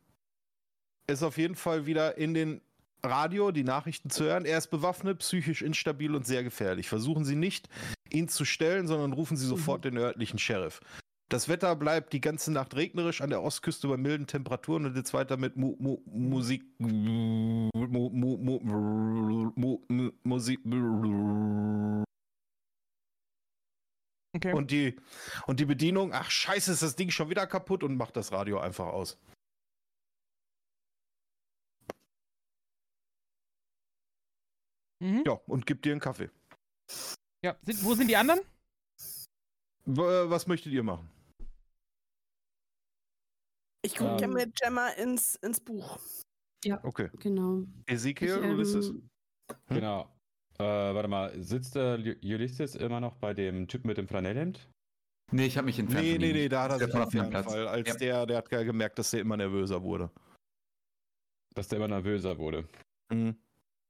[1.06, 2.60] ist auf jeden Fall wieder in den
[3.06, 4.44] Radio die Nachrichten zu hören.
[4.44, 6.88] Er ist bewaffnet, psychisch instabil und sehr gefährlich.
[6.88, 7.68] Versuchen Sie nicht,
[8.10, 10.80] ihn zu stellen, sondern rufen Sie sofort den örtlichen Sheriff.
[11.28, 15.12] Das Wetter bleibt die ganze Nacht regnerisch an der Ostküste bei milden Temperaturen und jetzt
[15.12, 16.62] weiter mit Mu Mu Musik.
[16.78, 20.60] Mu Mu Mu Mu Mu Musik.
[24.36, 24.52] Okay.
[24.52, 24.96] Und die,
[25.46, 28.60] und die Bedienung, ach scheiße, ist das Ding schon wieder kaputt und macht das Radio
[28.60, 29.18] einfach aus.
[35.00, 35.22] Mhm.
[35.26, 36.30] Ja, und gibt dir einen Kaffee.
[37.44, 37.56] ja.
[37.62, 38.40] Sind, wo sind die anderen?
[39.84, 40.00] W
[40.30, 41.08] was möchtet ihr machen?
[43.82, 44.32] Ich gucke Ähm.
[44.32, 45.98] mit Gemma ins, ins Buch.
[46.82, 47.08] Okay.
[47.20, 47.62] Genau.
[47.86, 48.88] Ezekiel, Ich, Ulysses?
[48.90, 49.08] ähm,
[49.68, 50.12] Genau.
[50.58, 54.68] Äh, warte mal, sitzt der Ul- Ulysses immer noch bei dem Typen mit dem Flanellhemd?
[55.30, 56.04] Nee, ich habe mich entfernt.
[56.04, 57.46] Nee, nee, nee, da hat er sich von auf Platz.
[57.46, 57.94] weil als Ja.
[57.96, 60.10] der, der hat gemerkt, dass der immer nervöser wurde.
[61.54, 62.66] Dass der immer nervöser wurde.
[63.12, 63.36] Mhm.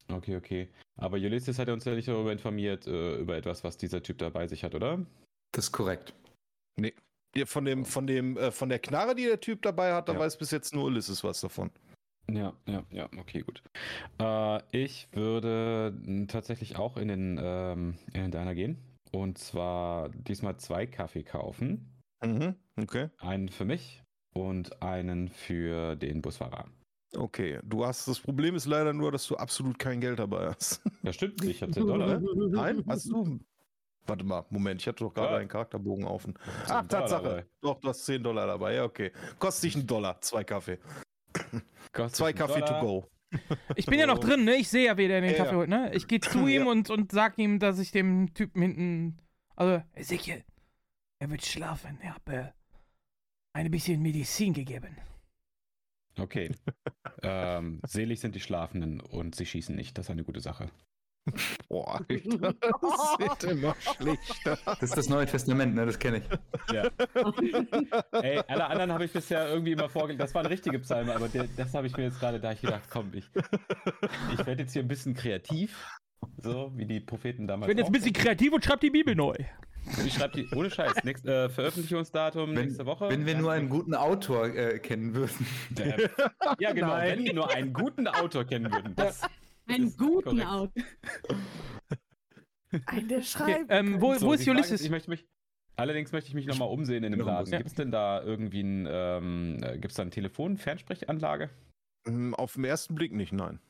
[0.09, 0.69] Okay, okay.
[0.97, 4.29] Aber Ulysses hat uns ja nicht darüber informiert, äh, über etwas, was dieser Typ da
[4.29, 5.05] bei sich hat, oder?
[5.53, 6.15] Das ist korrekt.
[7.35, 10.15] Ja, Von dem, von dem, äh, von der Knarre, die der Typ dabei hat, da
[10.15, 10.21] Ja.
[10.21, 11.71] weiß bis jetzt nur Ulysses was davon.
[12.31, 13.63] Ja, ja, ja, okay, gut.
[14.19, 18.79] Äh, ich würde n, tatsächlich auch in den, ähm, in den Diner gehen.
[19.13, 21.93] Und zwar diesmal zwei Kaffee kaufen.
[22.25, 22.57] Mhm.
[22.77, 23.11] Okay.
[23.19, 24.03] Einen für mich
[24.35, 26.67] und einen für den Busfahrer.
[27.15, 27.61] Okay.
[27.63, 30.83] Du hast, das Problem ist leider nur, dass du absolut kein Geld dabei hast.
[31.03, 32.21] Ja, stimmt, ich habe 10 Dollar.
[32.21, 32.83] Nein?
[32.89, 33.39] Hast du?
[34.09, 35.39] Warte mal, Moment, ich hatte doch gerade Ja.
[35.39, 36.35] einen Charakterbogen offen.
[36.35, 37.23] Dollar Ach, Tatsache.
[37.23, 37.47] dabei.
[37.61, 38.75] Doch, du hast 10 Dollar dabei.
[38.75, 39.13] Ja, okay.
[39.39, 40.79] Kostet dich einen Dollar, zwei Kaffee.
[41.93, 42.81] Kostet Zwei Kaffee Dollar.
[42.81, 43.11] to go.
[43.77, 44.57] Ich bin ja noch drin, ne?
[44.57, 45.57] Ich sehe ja, wie der den Ja, Kaffee ja.
[45.57, 45.91] holt, ne?
[45.95, 46.71] Ich gehe zu ihm Ja.
[46.71, 49.19] und, und sag ihm, dass ich dem Typen hinten.
[49.57, 50.45] Also, Ezekiel,
[51.19, 51.99] er wird schlafen.
[52.03, 52.53] Ich habe äh,
[53.53, 54.97] ein bisschen Medizin gegeben.
[56.19, 56.51] Okay.
[57.23, 59.97] ähm, selig sind die Schlafenden und sie schießen nicht.
[59.99, 60.71] Das ist eine gute Sache.
[61.69, 64.59] Boah, Alter, das wird immer schlechter.
[64.65, 65.85] Das ist das Neue Testament, ne?
[65.85, 66.73] Das kenne ich.
[66.73, 66.89] Ja.
[68.13, 70.19] Ey, alle anderen habe ich bisher irgendwie immer vorgelesen.
[70.19, 72.85] Das waren richtige Psalme, aber der, das habe ich mir jetzt gerade da ich gedacht,
[72.91, 73.29] komm, ich,
[74.33, 75.99] ich werde jetzt hier ein bisschen kreativ.
[76.39, 77.69] So, wie die Propheten damals.
[77.69, 79.37] Ich bin jetzt ein bisschen kreativ und schreib die Bibel neu.
[80.05, 83.09] Ich schreibe die, ohne Scheiß, nächst, äh, Veröffentlichungsdatum Wenn, nächste Woche.
[83.09, 85.47] wenn wir nur einen guten Autor äh, kennen würden.
[85.79, 86.09] Äh,
[86.59, 87.11] ja, genau, Nein.
[87.19, 88.95] wenn wir nur einen guten Autor kennen würden.
[88.97, 89.23] Das,
[89.69, 90.47] Einen guten korrekt.
[90.47, 90.73] Auto.
[92.87, 93.67] Ein, der Okay, schreibt.
[93.69, 94.81] ähm, wo, So, wo ist Ulysses?
[94.83, 95.27] ich möchte mich,
[95.77, 97.51] allerdings möchte ich mich nochmal umsehen in dem Laden.
[97.51, 101.51] Gibt es denn da irgendwie ein, ähm, gibt es da ein Telefon, Fernsprechanlage?
[102.07, 103.61] Hm, Auf den ersten Blick nicht, nein.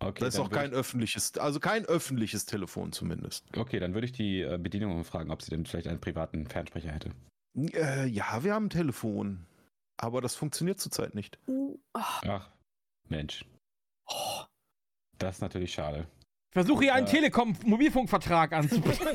[0.00, 3.44] Okay, Da ist auch kein öffentliches, also kein öffentliches Telefon zumindest.
[3.56, 6.90] okay, dann würde ich die äh, Bedienung fragen, ob sie denn vielleicht einen privaten Fernsprecher
[6.90, 7.10] hätte.
[7.56, 9.46] Äh, ja, wir haben ein Telefon.
[9.96, 11.38] Aber das funktioniert zurzeit nicht.
[11.46, 12.50] Uh, ach, Ach,
[13.08, 13.44] Mensch.
[15.18, 16.08] Das ist natürlich schade.
[16.54, 17.10] Versuche hier einen Äh.
[17.10, 19.08] Telekom-Mobilfunkvertrag anzubieten.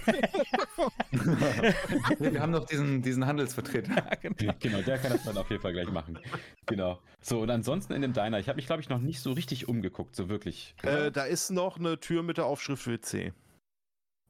[2.20, 4.18] wir haben noch diesen, diesen Handelsvertreter.
[4.60, 6.20] genau, der kann das dann auf jeden Fall gleich machen.
[6.66, 7.00] Genau.
[7.22, 9.70] So, und ansonsten in dem Diner, ich habe mich, glaube ich, noch nicht so richtig
[9.70, 10.76] umgeguckt, so wirklich.
[10.84, 13.32] Äh, da ist noch eine Tür mit der Aufschrift WC.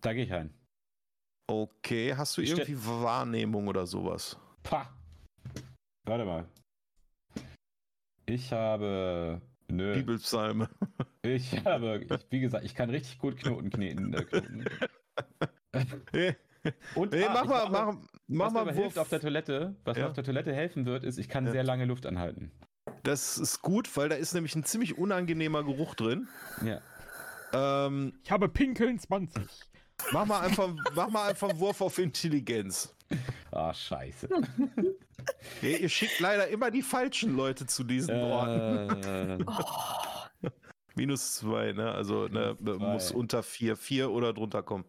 [0.01, 0.53] Da gehe ich rein.
[1.47, 4.37] Okay, hast du Ich irgendwie Wahrnehmung oder sowas?
[4.61, 4.87] Pah.
[6.05, 6.45] Warte mal.
[8.27, 9.41] Ich habe.
[9.69, 9.93] Nö.
[9.93, 10.69] Bibelpsalme.
[11.21, 14.13] Ich habe, ich, wie gesagt, ich kann richtig gut Knoten kneten.
[14.13, 14.65] Äh, knoten.
[16.95, 19.95] Und hey, ah, mach mal, mach, was mach mir mal hilft auf der Toilette, was
[19.95, 20.07] mir Ja.
[20.07, 21.51] auf der Toilette helfen wird, ist, ich kann Ja.
[21.51, 22.51] sehr lange Luft anhalten.
[23.03, 26.27] Das ist gut, weil da ist nämlich ein ziemlich unangenehmer Geruch drin.
[26.65, 26.81] Ja.
[27.53, 29.43] Ähm, Ich habe Pinkeln 20.
[30.11, 32.95] mach, mal einfach, mach mal einfach einen Wurf auf Intelligenz.
[33.51, 34.27] Ah, scheiße.
[35.61, 39.03] Ja, ihr schickt leider immer die falschen Leute zu diesen Orten.
[39.03, 39.45] äh,
[40.95, 41.91] Minus zwei, ne?
[41.91, 44.85] Also ne, muss unter vier, vier oder drunter kommen.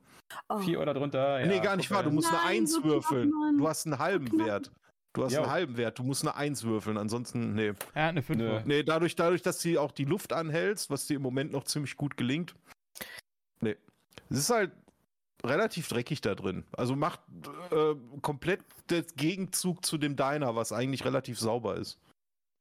[0.48, 0.58] oh.
[0.58, 1.40] vier oder drunter.
[1.40, 2.02] Ja, nee, gar nicht wahr.
[2.02, 3.30] Du musst eine Nein, Eins so knapp, würfeln.
[3.30, 3.58] Mann.
[3.58, 4.46] Du hast einen halben knapp.
[4.46, 4.72] Wert.
[5.12, 5.42] Du hast Jo.
[5.42, 5.98] einen halben Wert.
[5.98, 6.96] Du musst eine Eins würfeln.
[6.96, 7.72] Ansonsten, nee.
[7.94, 8.38] Er hat eine 5.
[8.38, 8.60] Nö.
[8.64, 11.96] Nee, dadurch, dadurch, dass du auch die Luft anhältst, was dir im Moment noch ziemlich
[11.96, 12.54] gut gelingt.
[13.60, 13.76] Nee.
[14.30, 14.72] Es ist halt
[15.44, 16.64] relativ dreckig da drin.
[16.72, 17.20] Also macht
[17.70, 18.60] äh, komplett
[18.90, 21.98] der Gegenzug zu dem Diner, was eigentlich relativ sauber ist.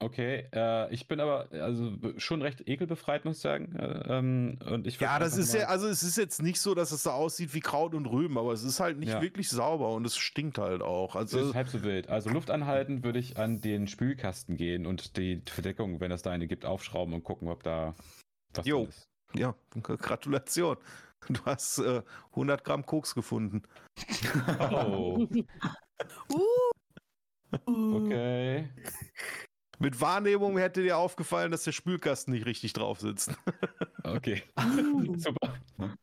[0.01, 3.75] Okay, äh, ich bin aber also schon recht ekelbefreit, muss ich sagen.
[3.75, 6.93] Äh, ähm, und ich Ja, das ist ja, also es ist jetzt nicht so, dass
[6.93, 9.22] es da aussieht wie Kraut und Rüben, aber es ist halt nicht Ja.
[9.22, 11.16] wirklich sauber und es stinkt halt auch.
[11.16, 12.08] Das Also ist halb so wild.
[12.08, 16.32] Also Luft anhalten würde ich an den Spülkasten gehen und die Verdeckung, wenn es da
[16.32, 17.93] eine gibt, aufschrauben und gucken, ob da
[18.53, 18.85] was Jo.
[18.85, 19.09] ist.
[19.35, 20.77] ja, Gratulation.
[21.30, 23.64] Du hast äh, 100 Gramm Koks gefunden.
[24.72, 25.27] Oh,
[27.67, 27.95] Uh.
[27.95, 28.69] okay.
[29.80, 33.31] Mit Wahrnehmung hätte dir aufgefallen, dass der Spülkasten nicht richtig drauf sitzt.
[34.01, 34.41] Okay.
[34.57, 35.14] Uh.
[35.17, 35.56] Super.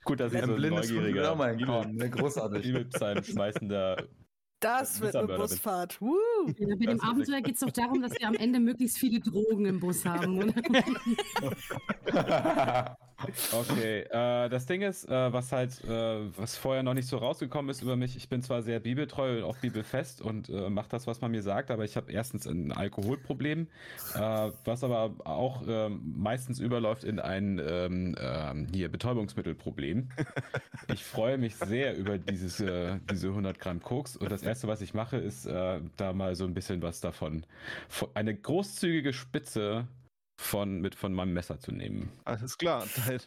[0.04, 1.96] Gut, dass ich Ein so ein blindes neugieriger entkommen.
[1.96, 2.62] Ne, Großartig.
[2.62, 3.96] Bibelpsalm schmeißender.
[4.66, 5.36] Das wird eine.
[5.36, 6.00] Busfahrt.
[6.00, 6.16] Woo.
[6.58, 9.64] Ja, bei dem Abenteuer geht es doch darum, dass wir am Ende möglichst viele Drogen
[9.66, 10.42] im Bus haben.
[10.42, 10.54] Oder?
[13.52, 17.70] Okay, äh, das Ding ist, äh, was halt, äh, was vorher noch nicht so rausgekommen
[17.70, 21.06] ist über mich, ich bin zwar sehr bibeltreu und auch bibelfest und äh, mache das,
[21.06, 23.68] was man mir sagt, aber ich habe erstens ein Alkoholproblem,
[24.14, 30.08] äh, was aber auch meistens überläuft in ein ähm, ähm, hier Betäubungsmittelproblem.
[30.92, 34.80] Ich freue mich sehr über dieses, äh, diese 100 Gramm Koks und das erste, was
[34.80, 37.44] ich mache, ist äh, da mal so ein bisschen was davon,
[38.14, 39.86] eine großzügige Spitze
[40.40, 42.10] von, mit von meinem Messer zu nehmen.
[42.24, 42.86] Alles klar.
[43.06, 43.20] Dein,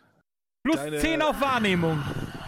[0.66, 2.04] Plus Deine- 10 auf Wahrnehmung.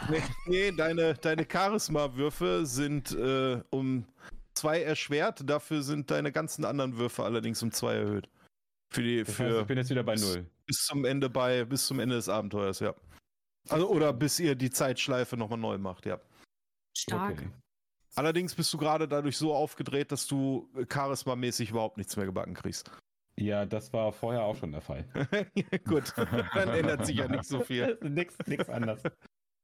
[0.09, 4.05] nee, nee, deine, deine Charisma-Würfe sind äh, um
[4.53, 8.27] zwei erschwert, dafür sind deine ganzen anderen Würfe allerdings um zwei erhöht.
[8.93, 10.45] Für die, Das heißt, für ich bin jetzt wieder bei bis- Null.
[10.65, 12.93] bis zum Ende bei, bis zum Ende des Abenteuers, ja.
[13.69, 16.19] Also, oder bis ihr die Zeitschleife nochmal neu macht, ja.
[16.97, 17.31] Stark.
[17.33, 17.49] Okay.
[18.15, 22.53] Allerdings bist du gerade dadurch so aufgedreht, dass du äh, charismamäßig überhaupt nichts mehr gebacken
[22.53, 22.91] kriegst.
[23.37, 25.05] Ja, das war vorher auch schon der Fall.
[25.87, 27.97] Gut, dann ändert sich ja nicht so viel.
[28.03, 29.01] nix, nix anders.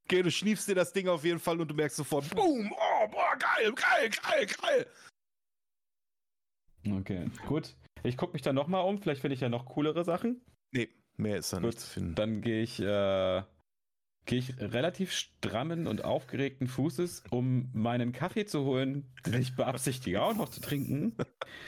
[0.06, 3.08] Okay, du schniefst dir das Ding auf jeden Fall und du merkst sofort, boom, oh,
[3.09, 4.88] boah, geil, geil, geil, geil.
[7.00, 7.76] Okay, gut.
[8.03, 9.00] Ich gucke mich dann nochmal um.
[9.00, 10.42] Vielleicht finde ich ja noch coolere Sachen.
[10.72, 12.16] Nee, mehr ist da Gut, nicht zu finden.
[12.16, 13.43] Dann gehe ich, äh,
[14.27, 20.22] gehe ich relativ strammen und aufgeregten Fußes, um meinen Kaffee zu holen, den ich beabsichtige
[20.22, 21.15] auch noch zu trinken.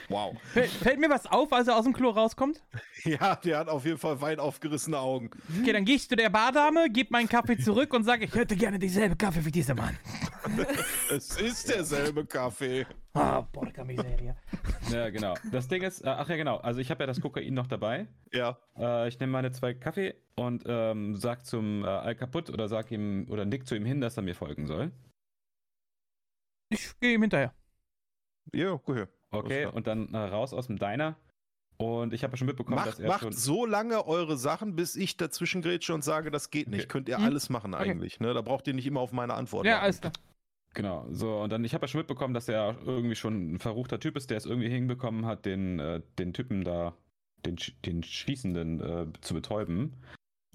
[0.09, 0.37] Wow.
[0.53, 2.61] Fällt, fällt mir was auf, als er aus dem Klo rauskommt?
[3.05, 5.29] Ja, der hat auf jeden Fall weit aufgerissene Augen.
[5.61, 8.57] Okay, dann gehe ich zu der Bardame, gebe meinen Kaffee zurück und sage, ich hätte
[8.57, 9.97] gerne dieselbe Kaffee wie dieser Mann.
[11.09, 12.85] es ist derselbe Kaffee.
[13.19, 14.35] Ah, porca miseria.
[14.91, 15.35] Ja, genau.
[15.51, 16.57] Das Ding ist, äh, ach ja, genau.
[16.57, 18.07] Also ich habe ja das Kokain noch dabei.
[18.33, 18.57] Ja.
[18.77, 22.89] Äh, ich nehme meine zwei Kaffee und ähm, sag zum äh, Al kaputt oder sag
[22.91, 24.91] ihm oder nick zu ihm hin, dass er mir folgen soll.
[26.69, 27.53] Ich gehe ihm hinterher.
[28.53, 29.05] Ja, okay.
[29.31, 31.15] Okay, und dann äh, raus aus dem Diner.
[31.77, 33.31] Und ich habe ja schon mitbekommen, dass Macht, er macht schon.
[33.31, 36.81] so lange eure Sachen, bis ich dazwischen grätsche und sage, das geht nicht.
[36.81, 36.87] Okay.
[36.87, 37.23] Könnt ihr Hm.
[37.25, 37.91] alles machen Okay.
[37.91, 38.19] eigentlich.
[38.19, 38.33] Ne?
[38.33, 39.83] Da braucht ihr nicht immer auf meine Antwort Ja, warten.
[39.83, 40.13] alles klar.
[40.73, 43.99] Genau, so, und dann, ich habe ja schon mitbekommen, dass er irgendwie schon ein verruchter
[43.99, 46.95] Typ ist, der es irgendwie hinbekommen hat, den, äh, den Typen da,
[47.45, 49.93] den, den Schießenden äh, zu betäuben.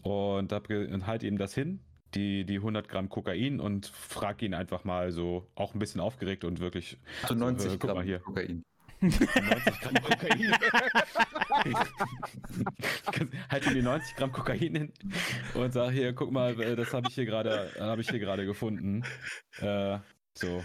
[0.03, 1.81] Und hab und halte ihm das hin,
[2.15, 6.45] die, die 100 Gramm Kokain und frag ihn einfach mal so, auch ein bisschen aufgeregt
[6.45, 8.21] und wirklich So 90 äh, guck Gramm mal hier.
[8.21, 8.63] Kokain.
[9.11, 10.55] 90 Gramm Kokain.
[13.51, 14.93] halt die 90 Gramm Kokain hin
[15.55, 18.47] und sag hier, guck mal, äh, das habe ich hier gerade, habe ich hier gerade
[18.47, 19.05] gefunden.
[19.59, 19.99] Äh,
[20.35, 20.65] so.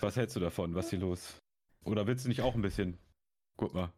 [0.00, 0.74] Was hältst du davon?
[0.74, 1.38] Was ist hier los?
[1.84, 2.98] Oder willst du nicht auch ein bisschen?
[3.56, 3.92] Guck mal.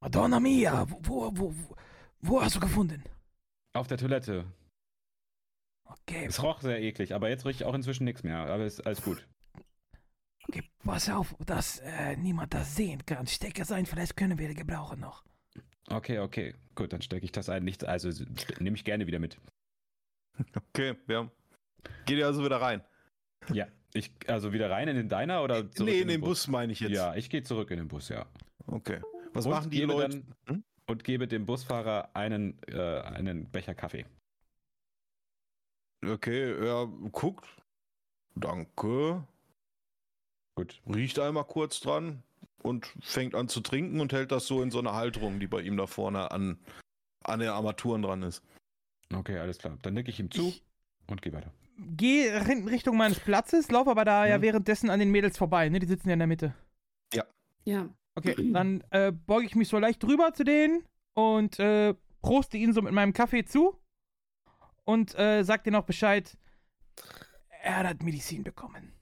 [0.00, 1.76] Madonna mia, wo, wo, wo,
[2.20, 3.02] wo hast du gefunden?
[3.72, 4.44] Auf der Toilette.
[5.84, 8.38] Okay, Es roch sehr eklig, aber jetzt riecht auch inzwischen nichts mehr.
[8.38, 9.26] Aber ist alles gut.
[10.48, 13.26] Okay, pass auf, dass äh, niemand das sehen kann.
[13.26, 15.24] Steck es ein, vielleicht können wir die gebrauchen noch.
[15.88, 16.54] Okay, okay.
[16.74, 17.64] Gut, dann stecke ich das ein.
[17.64, 18.10] Nicht, also
[18.60, 19.36] nehme ich gerne wieder mit.
[20.70, 21.30] Okay, ja.
[22.06, 22.82] Geht ihr also wieder rein?
[23.52, 23.66] Ja.
[23.92, 26.72] Ich, also wieder rein in den Diner oder zurück nee, in in den Bus meine
[26.72, 26.92] ich jetzt.
[26.92, 28.24] Ja, ich gehe zurück in den Bus, ja.
[28.66, 29.00] Okay.
[29.34, 30.22] Was Und machen die Leute?
[30.46, 30.64] Dann, Hm?
[30.86, 34.06] Und gebe dem Busfahrer einen, äh, einen Becher Kaffee.
[36.04, 37.46] Okay, er guckt.
[38.34, 39.24] Danke.
[40.60, 40.80] Gut.
[40.94, 42.22] Riecht einmal kurz dran
[42.62, 45.62] und fängt an zu trinken und hält das so in so eine Halterung, die bei
[45.62, 46.58] ihm da vorne an,
[47.24, 48.42] an den Armaturen dran ist.
[49.14, 49.78] Okay, alles klar.
[49.82, 50.62] Dann nicke ich ihm zu Ich
[51.06, 51.50] und gehe weiter.
[51.96, 54.42] gehe in Richtung meines Platzes, laufe aber da ja Mhm.
[54.42, 55.78] währenddessen an den Mädels vorbei, ne?
[55.78, 56.54] Die sitzen ja in der Mitte.
[57.64, 57.88] Ja.
[58.16, 62.72] Okay, dann äh, beuge ich mich so leicht drüber zu denen und äh, proste ihnen
[62.72, 63.78] so mit meinem Kaffee zu
[64.84, 66.36] und äh, sag denen auch Bescheid,
[67.62, 68.92] er hat Medizin bekommen.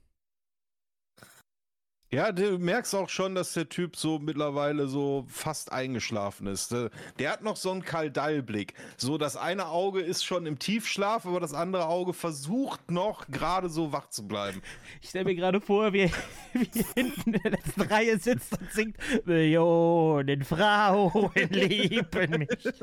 [2.11, 6.71] Ja, du merkst auch schon, dass der Typ so mittlerweile so fast eingeschlafen ist.
[6.71, 6.89] Der,
[7.19, 8.73] der hat noch so einen Kaldallblick.
[8.97, 13.69] So, das eine Auge ist schon im Tiefschlaf, aber das andere Auge versucht noch gerade
[13.69, 14.63] so wach zu bleiben.
[15.03, 16.11] Ich stelle mir gerade vor, wie,
[16.53, 18.97] wie hinten in der letzten Reihe sitzt und singt
[19.27, 22.73] Millionen Frauen lieben mich.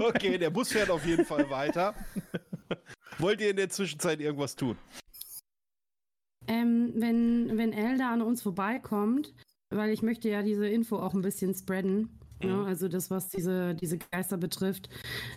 [0.00, 1.94] Okay, der Bus fährt auf jeden Fall weiter.
[3.18, 4.78] Wollt ihr in der Zwischenzeit irgendwas tun?
[6.48, 9.34] Ähm, wenn, wenn Elle da an uns vorbeikommt,
[9.70, 12.66] weil ich möchte ja diese Info auch ein bisschen spreaden, ja, Mhm.
[12.66, 14.88] also das, was diese, diese Geister betrifft,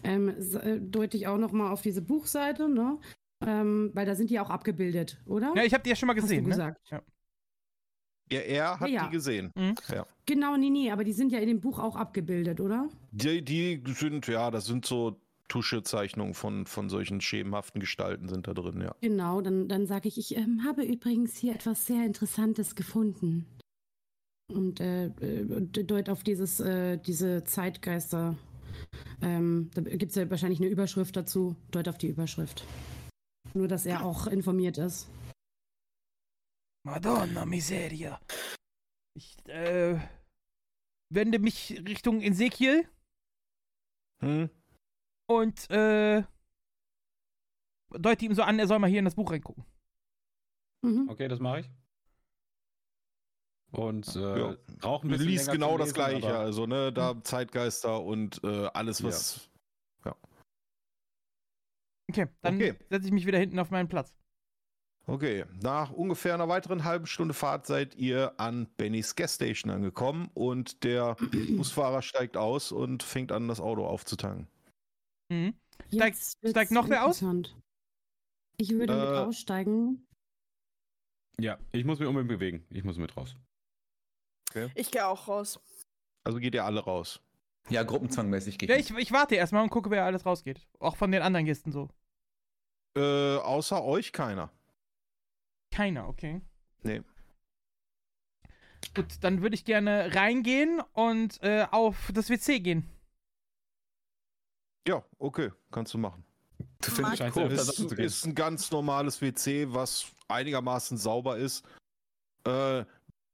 [0.03, 2.97] ähm, äh, deute ich auch nochmal auf diese Buchseite, ne?
[3.45, 5.53] Ähm, weil da sind die auch abgebildet, oder?
[5.55, 6.49] Ja, ich habe die ja schon mal Hast du gesehen, ne?
[6.49, 6.81] gesagt.
[6.89, 7.01] Ja.
[8.31, 9.05] Ja, er hat Ja, ja.
[9.05, 9.53] die gesehen.
[10.25, 12.89] Genau, nee, nee, aber die sind ja in dem Buch auch abgebildet, oder?
[13.11, 18.53] Die, die sind, ja, das sind so Tuschezeichnungen von, von solchen schemenhaften Gestalten sind da
[18.53, 18.95] drin, ja.
[19.01, 23.45] Genau, dann, dann sage ich, ich ähm, habe übrigens hier etwas sehr Interessantes gefunden.
[24.53, 25.09] Und äh,
[25.59, 28.37] deut auf dieses, äh, diese Zeitgeister.
[29.21, 31.55] Ähm, da gibt es ja wahrscheinlich eine Überschrift dazu.
[31.71, 32.63] Deut auf die Überschrift.
[33.53, 35.09] Nur, dass er auch informiert ist.
[36.85, 38.21] Madonna miseria.
[39.15, 39.99] Ich äh,
[41.09, 42.87] wende mich Richtung Ezekiel
[44.21, 44.49] Hm?
[45.27, 46.23] Und äh,
[47.91, 49.65] deute ihm so an, er soll mal hier in das Buch reingucken.
[50.83, 51.07] Mhm.
[51.09, 51.69] Okay, das mache ich.
[53.71, 54.55] Und äh, Ja.
[54.83, 55.27] rauch ein Du bisschen.
[55.29, 59.49] liest genau zum das Lesen, Gleiche, aber- also, ne, da Zeitgeister und äh, alles, was.
[62.09, 62.73] Okay, dann Okay.
[62.89, 64.15] setze ich mich wieder hinten auf meinen Platz.
[65.07, 70.85] Okay, nach ungefähr einer weiteren halben Stunde Fahrt seid ihr an Bennys Gasstation angekommen und
[70.85, 71.15] der
[71.57, 74.47] Busfahrer steigt aus und fängt an, das Auto aufzutanken.
[75.29, 75.53] Mhm.
[75.93, 77.21] Steigt- steigt noch wer aus?
[78.57, 80.07] Ich würde mit Äh, aussteigen.
[81.39, 82.65] Ja, ich muss mich unbedingt bewegen.
[82.69, 83.35] Ich muss mit raus.
[84.73, 85.59] Ich gehe auch raus.
[86.23, 87.21] Also geht ihr alle raus.
[87.69, 90.65] Ja, gruppenzwangmäßig geht Ja, ich, ich warte erstmal und gucke, wer alles rausgeht.
[90.79, 91.89] Auch von den anderen Gästen so.
[92.97, 94.51] Äh, außer euch keiner.
[95.71, 96.41] Keiner, okay.
[96.83, 97.03] Nee.
[98.95, 102.89] Gut, dann würde ich gerne reingehen und äh, auf das WC gehen.
[104.87, 106.23] Ja, okay, kannst du machen.
[106.81, 107.57] Du findest cool.
[107.57, 108.05] zu gehen.
[108.05, 111.65] ist ein ganz normales WC, was einigermaßen sauber ist.
[112.45, 112.85] Äh,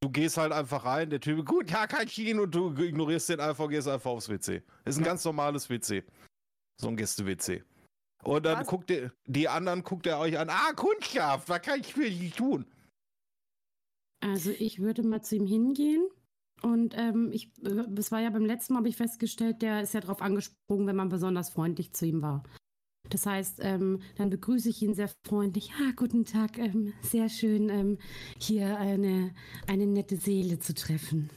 [0.01, 3.39] du gehst halt einfach rein, der Typ, gut, ja, kein Schien und du ignorierst den
[3.39, 4.63] einfach gehst einfach aufs WC.
[4.85, 6.03] Ist ein ganz normales WC.
[6.81, 7.63] So ein Gäste-WC.
[8.23, 8.67] Und dann Was?
[8.67, 10.49] guckt ihr, die anderen guckt er euch an.
[10.49, 12.65] Ah, Kundschaft, was kann ich für Sie tun?
[14.21, 16.09] Also ich würde mal zu ihm hingehen.
[16.63, 19.93] Und ähm, ich, äh, es war ja beim letzten Mal, habe ich festgestellt, der ist
[19.93, 22.43] ja drauf angesprungen, wenn man besonders freundlich zu ihm war.
[23.09, 25.71] Das heißt, ähm, dann begrüße ich ihn sehr freundlich.
[25.79, 27.97] Ah, guten Tag, ähm, sehr schön, ähm,
[28.39, 29.33] hier eine,
[29.67, 31.29] eine nette Seele zu treffen.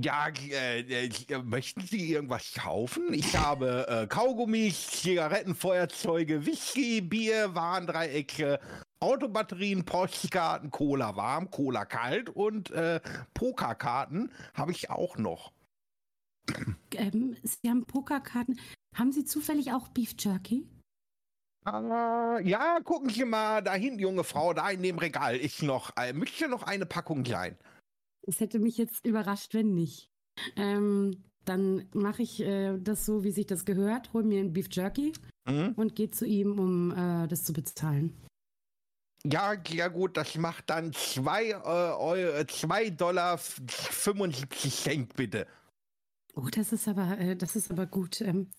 [0.00, 3.12] Ja, äh, äh, möchten Sie irgendwas kaufen?
[3.12, 8.60] Ich habe äh, Kaugummis, Zigaretten, Feuerzeuge, Whisky, Bier, Warndreiecke,
[9.00, 13.00] Autobatterien, Postkarten, Cola warm, Cola kalt und äh,
[13.34, 15.52] Pokerkarten habe ich auch noch.
[16.94, 18.58] Ähm, Sie haben Pokerkarten.
[18.94, 20.68] Haben Sie zufällig auch Beef Jerky?
[21.64, 25.90] Ah, ja, gucken Sie mal, da hinten, junge Frau, da in dem Regal ist noch,
[25.96, 27.58] äh, müsste noch eine Packung sein.
[28.28, 30.10] Es hätte mich jetzt überrascht, wenn nicht.
[30.56, 34.68] Ähm, dann mache ich äh, das so, wie sich das gehört, hole mir ein Beef
[34.70, 35.12] Jerky
[35.48, 35.72] Mhm.
[35.76, 38.12] und gehe zu ihm, um äh, das zu bezahlen.
[39.24, 41.50] Ja, ja gut, das macht dann 2
[42.40, 45.46] äh, 2 Dollar 75 Cent bitte.
[46.34, 48.20] Oh, das ist aber, äh, das ist aber gut.
[48.20, 48.50] Ähm,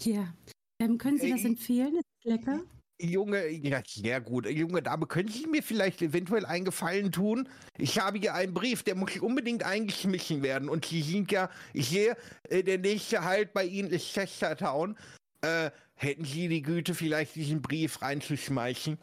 [0.00, 0.32] hier,
[0.80, 1.96] ähm, können Sie das Äh, empfehlen?
[1.96, 2.62] Ist das lecker?
[3.00, 4.46] Junge, ja, sehr gut.
[4.48, 7.48] Junge Dame, können Sie mir vielleicht eventuell einen Gefallen tun?
[7.76, 10.68] Ich habe hier einen Brief, der muss unbedingt eingeschmissen werden.
[10.68, 12.16] Und Sie sind ja, ich sehe,
[12.48, 14.96] äh, der nächste Halt bei Ihnen ist Chestertown.
[15.42, 18.98] Äh, hätten Sie die Güte, vielleicht diesen Brief reinzuschmeißen?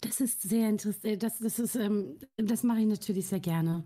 [0.00, 1.22] Das ist sehr interessant.
[1.22, 3.84] Das, das ist, ähm, das mache ich natürlich sehr gerne.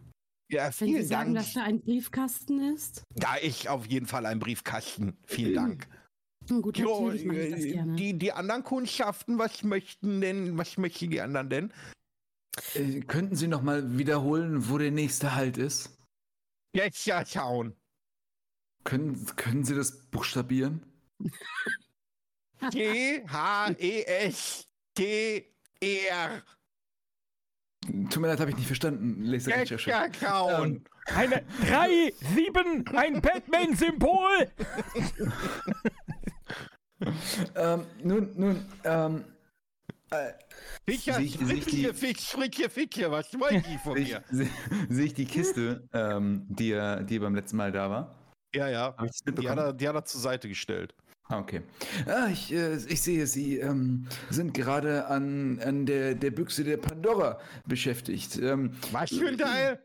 [0.51, 1.47] Ja, Wenn Sie vielen sagen, Dank.
[1.47, 3.03] dass da ein Briefkasten ist.
[3.15, 5.17] Da ist auf jeden Fall ein Briefkasten.
[5.27, 5.89] Vielen Dank.
[6.49, 7.18] Hm, Gut, Jo, äh,
[7.73, 7.97] gerne.
[7.97, 11.73] die, die anderen Kundschaften, was möchten denn, was möchten die anderen denn?
[12.75, 15.91] Äh, könnten Sie noch mal wiederholen, wo der nächste Halt ist?
[16.73, 17.75] Jetzt ja schauen.
[18.84, 20.83] Können, können Sie das buchstabieren?
[24.97, 26.42] T-H-E-S-T-E-R.
[28.10, 29.25] Tut mir leid, habe ich nicht verstanden.
[29.25, 30.12] Jetzt Leserechtschreibung.
[30.20, 30.84] ja schauen.
[31.15, 34.50] Eine 3, 7, ein Batman-Symbol.
[37.55, 39.25] Ähm, nun, nun, ähm,
[40.10, 40.33] äh,
[40.89, 44.25] Ficker, Sehe ich- sehe ich die- Fick, Fricke, Ficke, was wollen die von Sehe mir?
[44.31, 44.50] ich, sehe-
[44.89, 48.15] sehe ich die Kiste, ähm, die, er- die beim letzten Mal da war?
[48.55, 48.94] Ja, ja.
[49.39, 50.94] Die hat, er, die hat er zur Seite gestellt.
[51.28, 51.60] Ah, okay.
[52.07, 56.76] ah, ich, äh, ich sehe, Sie ähm, sind gerade an, an der, der Büchse der
[56.76, 58.39] Pandora beschäftigt.
[58.39, 59.81] Ähm, Was für ein Teil?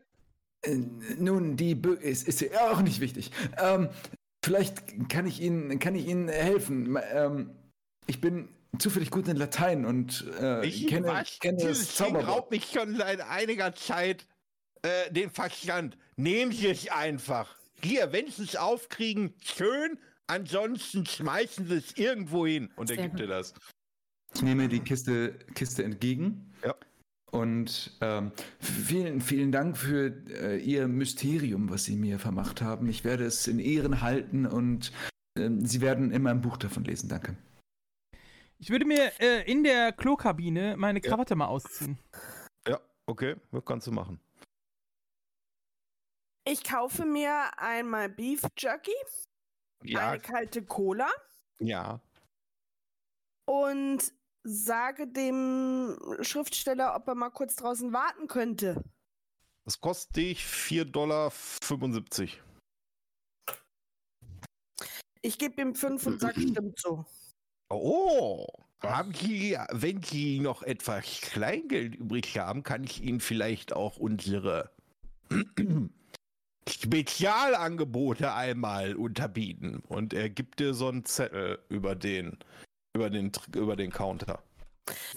[0.64, 0.76] Äh,
[1.18, 3.32] Nun, die Bö ist, ist ja auch nicht wichtig.
[3.58, 3.88] Ähm,
[4.44, 6.98] vielleicht kann ich Ihnen, kann ich Ihnen helfen.
[7.12, 7.50] Ähm,
[8.06, 8.48] ich bin
[8.78, 11.38] zufällig gut in Latein und äh, Ich kenne, was?
[11.38, 12.28] kenne das Dieses Ding Zauberwort.
[12.28, 14.26] raubt mich schon seit einiger Zeit
[14.82, 15.96] äh, den Verstand.
[16.16, 17.56] Nehmen Sie es einfach.
[17.82, 19.98] Hier, wenn Sie es aufkriegen, schön.
[20.28, 22.70] Ansonsten schmeißen Sie es irgendwo hin.
[22.76, 23.54] Und er gibt dir das.
[24.34, 26.54] Ich nehme die Kiste, Kiste entgegen.
[26.64, 26.74] Ja.
[27.32, 28.30] Und ähm,
[28.60, 32.88] Vielen, vielen Dank für äh, Ihr Mysterium, was Sie mir vermacht haben.
[32.88, 34.92] Ich werde es in Ehren halten und
[35.38, 37.08] ähm, Sie werden in meinem Buch davon lesen.
[37.08, 37.36] Danke.
[38.58, 41.10] Ich würde mir äh, in der Klokabine meine Ja.
[41.10, 41.98] Krawatte mal ausziehen.
[42.68, 44.20] Ja, okay, das kannst du machen.
[46.44, 48.92] Ich kaufe mir einmal Beef Jerky,
[49.84, 51.08] Ja, eine kalte Cola
[51.60, 52.00] ja.
[53.46, 54.12] und
[54.44, 58.82] sage dem Schriftsteller, ob er mal kurz draußen warten könnte.
[59.64, 61.32] Das kostet dich 4,75 Dollar.
[65.22, 67.04] Ich gebe ihm fünf und sage, stimmt so.
[67.70, 68.46] Oh,
[68.80, 74.70] haben Sie, wenn Sie noch etwas Kleingeld übrig haben, kann ich Ihnen vielleicht auch unsere
[76.68, 79.82] Spezialangebote einmal unterbieten.
[79.88, 82.38] Und er gibt dir so einen Zettel über den,
[82.94, 84.42] über den, über den Counter.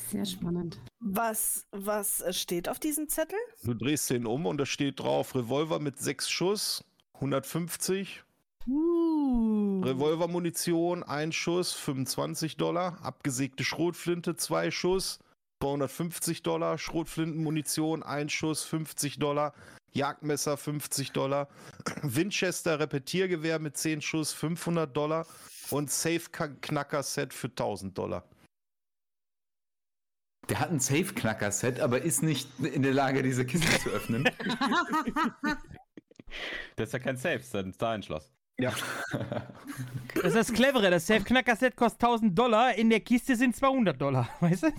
[0.09, 0.79] Sehr spannend.
[0.99, 3.39] Was, was steht auf diesem Zettel?
[3.63, 6.83] Du drehst den um und da steht drauf Revolver mit sechs Schuss,
[7.15, 8.23] 150.
[8.67, 9.81] Uh.
[9.83, 12.99] Revolvermunition, ein Schuss, 25 Dollar.
[13.03, 15.19] Abgesägte Schrotflinte, zwei Schuss,
[15.61, 16.77] 250 Dollar.
[16.77, 19.53] Schrotflintenmunition, ein Schuss, 50 Dollar.
[19.95, 21.47] Jagdmesser, 50 Dollar.
[22.03, 25.25] Winchester Repetiergewehr mit 10 Schuss, 500 Dollar.
[25.71, 28.23] Und Safe-Knacker-Set für 1000 Dollar.
[30.49, 34.29] der hat ein Safe-Knacker-Set, aber ist nicht in der Lage, diese Kiste zu öffnen.
[36.75, 38.33] Das ist ja kein Safe, das ist da ein Schloss.
[38.59, 38.73] Ja.
[40.15, 40.89] Das ist das Clevere.
[40.89, 42.73] Das Safe-Knacker-Set kostet 1000 Dollar.
[42.75, 44.29] In der Kiste sind 200 Dollar.
[44.39, 44.71] Weißt du?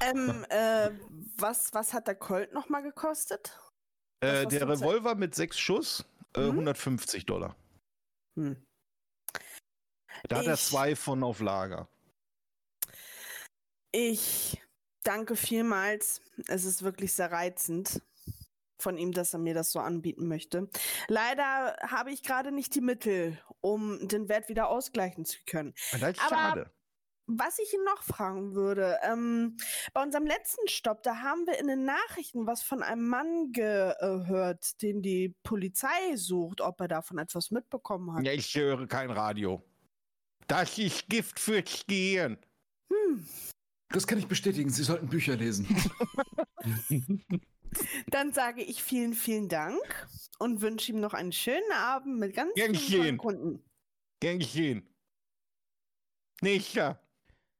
[0.00, 0.90] Ähm, äh,
[1.38, 3.58] was, was hat der Colt nochmal gekostet?
[4.22, 6.04] Äh, der Revolver mit 6 Schuss,
[6.36, 6.52] äh, Mhm.
[6.58, 7.56] 150 Dollar.
[8.36, 8.56] Hm.
[10.28, 11.88] Da hat er Ich- zwei von auf Lager.
[13.92, 14.62] Ich
[15.02, 16.20] danke vielmals.
[16.46, 18.00] Es ist wirklich sehr reizend
[18.80, 20.68] von ihm, dass er mir das so anbieten möchte.
[21.08, 25.74] Leider habe ich gerade nicht die Mittel, um den Wert wieder ausgleichen zu können.
[25.92, 26.70] Das ist Aber- schade.
[27.26, 29.56] Was ich ihn noch fragen würde, ähm,
[29.92, 34.82] bei unserem letzten Stopp, da haben wir in den Nachrichten was von einem Mann gehört,
[34.82, 38.24] den die Polizei sucht, ob er davon etwas mitbekommen hat.
[38.24, 39.62] Ja, ich höre kein Radio.
[40.48, 42.38] Das ist Gift fürs Gehirn.
[42.92, 43.26] Hm.
[43.90, 44.70] Das kann ich bestätigen.
[44.70, 45.66] Sie sollten Bücher lesen.
[48.08, 52.54] Dann sage ich vielen, vielen Dank und wünsche ihm noch einen schönen Abend mit ganz
[52.54, 53.18] Gern vielen.
[53.18, 53.64] Kunden.
[54.20, 54.88] Gern geschehen.
[56.40, 57.01] Nächster.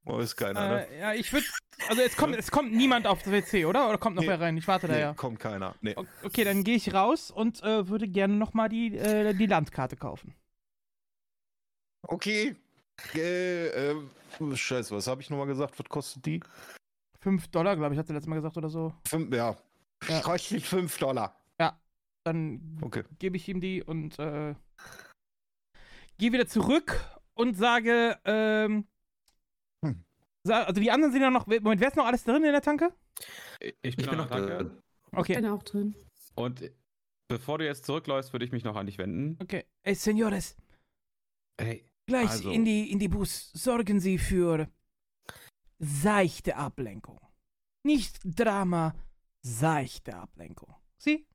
[0.05, 0.89] Oh, ist keiner, ne?
[0.89, 1.47] Äh, ja, ich würde.
[1.89, 3.89] Also es kommt, es kommt niemand auf das WC, oder?
[3.89, 4.29] Oder kommt noch Nee.
[4.29, 4.57] wer rein?
[4.57, 5.15] Ich warte da Nee, ja.
[5.15, 5.75] kommt keiner.
[5.81, 5.95] Nee.
[6.25, 10.35] Okay, dann gehe ich raus und äh, würde gerne nochmal die, äh, die Landkarte kaufen.
[12.03, 12.57] Okay.
[13.15, 13.97] Äh, äh,
[14.55, 15.79] scheiße, was habe ich nochmal gesagt?
[15.79, 16.41] Was kostet die?
[17.21, 18.93] 5 Dollar, glaube ich, hat sie letztes Mal gesagt oder so.
[19.07, 19.57] Fünf, ja.
[20.09, 20.21] Ja.
[20.21, 21.37] Kostet 5 Dollar.
[22.25, 23.03] Dann Okay.
[23.19, 24.55] gebe ich ihm die und äh,
[26.19, 28.87] gehe wieder zurück und sage, ähm, Hm.
[30.49, 32.93] Also die anderen sind ja noch, Moment, wer ist noch alles drin in der Tanke?
[33.61, 34.79] Ich Ich bin, bin noch drin.
[35.13, 35.95] Okay, bin auch drin.
[36.35, 36.71] Und
[37.29, 39.37] bevor du jetzt zurückläufst, würde ich mich noch an dich wenden.
[39.43, 39.65] okay.
[39.85, 40.57] Ey, Senores,
[41.61, 43.51] Hey, gleich Also- in, die, in die Bus.
[43.53, 44.69] Sorgen Sie für
[45.79, 47.21] seichte Ablenkung.
[47.85, 48.95] Nicht Drama,
[49.43, 50.75] seichte Ablenkung.
[50.99, 51.27] Sie?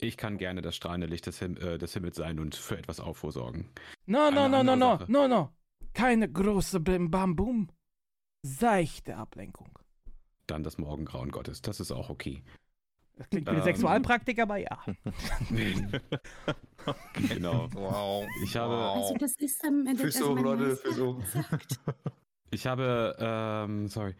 [0.00, 3.00] ich kann gerne das strahlende Licht des, Him äh, des Himmels sein und für etwas
[3.00, 3.68] Aufruhr sorgen.
[4.06, 5.52] No, no, Eine no, no, no, no, no.
[5.92, 7.68] Keine große Bim Bam Boom.
[8.48, 9.78] Seichte Ablenkung.
[10.46, 11.60] Dann das Morgengrauen Gottes.
[11.62, 12.42] Das ist auch okay.
[13.16, 13.64] Das klingt wie eine Ähm.
[13.64, 14.78] Sexualpraktik, aber ja.
[17.28, 17.68] genau.
[17.72, 18.26] Wow.
[18.44, 21.22] Ich habe- Also das ist am Ende hoch, mein Leute, hoch.
[21.26, 21.80] sagt,
[22.50, 24.14] Ich habe, ähm, sorry.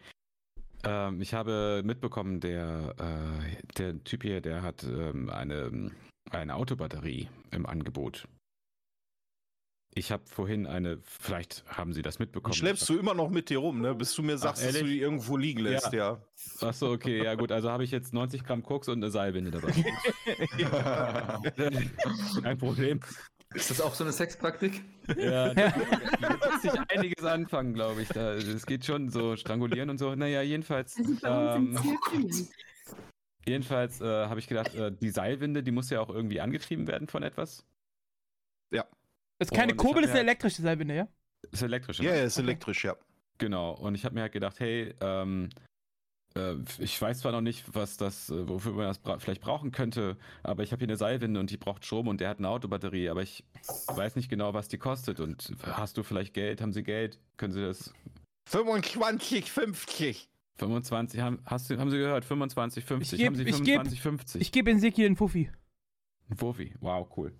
[0.83, 5.91] Ähm, ich habe mitbekommen, der, äh, der Typ hier, der hat ähm, eine,
[6.31, 8.27] eine Autobatterie im Angebot.
[9.99, 12.53] Ich habe vorhin eine, vielleicht haben Sie das Die mitbekommen.
[12.53, 13.93] schleppst du immer noch mit dir rum, ne?
[13.93, 16.21] Bis du mir sagst, dass du die irgendwo liegen lässt, ja.
[16.61, 19.73] Achso, okay, ja gut, also habe ich jetzt 90 Gramm Koks und eine Seilwinde dabei.
[22.41, 23.01] Kein Problem.
[23.53, 24.81] Ist das auch so eine Sexpraktik?
[25.17, 25.73] Ja, da
[26.45, 28.09] lässt sich einiges anfangen, glaube ich.
[28.11, 30.15] Es geht schon so strangulieren und so.
[30.15, 30.95] Naja, jedenfalls.
[30.95, 31.81] Also bei uns
[32.13, 32.47] Ähm,
[33.45, 37.09] jedenfalls äh, habe ich gedacht, äh, die Seilwinde, die muss ja auch irgendwie angetrieben werden
[37.09, 37.65] von etwas.
[39.39, 41.07] Das ist keine Und ich Kurbel, das ist mir eine halt- elektrische Seilwinde, ja?
[41.51, 41.99] Ist elektrisch.
[41.99, 42.17] Ja, ne?
[42.17, 42.95] ja, ist elektrisch, ja.
[43.37, 43.71] Genau.
[43.73, 45.49] Und ich habe mir halt gedacht, hey, ähm,
[46.35, 49.71] äh, ich weiß zwar noch nicht, was das, äh, wofür man das bra vielleicht brauchen
[49.71, 52.49] könnte, aber ich habe hier eine Seilwinde und die braucht Strom und der hat eine
[52.49, 53.45] Autobatterie, aber ich
[53.87, 55.19] weiß nicht genau, was die kostet.
[55.21, 56.59] Und hast du vielleicht Geld?
[56.61, 57.17] Haben Sie Geld?
[57.37, 57.93] Können Sie das
[58.49, 60.29] 25, 50.
[60.57, 62.25] 25 haben, hast du, haben Sie gehört?
[62.25, 63.19] 25, 50.
[63.19, 64.41] geb- haben Sie ich geb- 25, 50?
[64.41, 65.49] Ich gebe Ezekiel einen Fuffi.
[66.29, 66.75] Ein Wurfi.
[66.81, 67.33] Wow, cool.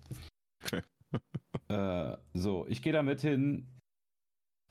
[1.68, 3.66] äh, so, ich gehe damit hin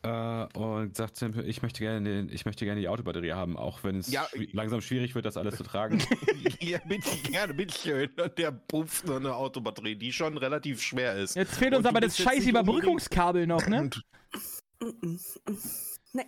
[0.03, 3.57] äh, und sagt zu ihm, ich möchte gerne den, ich möchte gerne die Autobatterie haben,
[3.57, 6.01] auch wenn es Ja, schwi- langsam schwierig wird, das alles zu tragen.
[6.61, 8.09] ja, bitte, gerne, bitteschön.
[8.11, 11.35] Und der pupft noch eine Autobatterie, die schon relativ schwer ist.
[11.35, 13.89] Jetzt fehlt uns Und aber das scheiß Überbrückungskabel noch, ne?
[14.81, 15.17] Mm.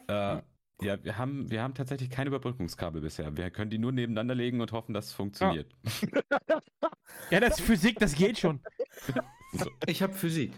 [0.09, 0.41] äh,
[0.81, 3.38] ja, wir haben, wir haben tatsächlich kein Überbrückungskabel bisher.
[3.38, 5.73] Wir können die nur nebeneinander legen und hoffen, dass es funktioniert.
[7.30, 8.59] Ja, das ist Physik, das geht schon.
[9.88, 10.53] Ich habe Physik.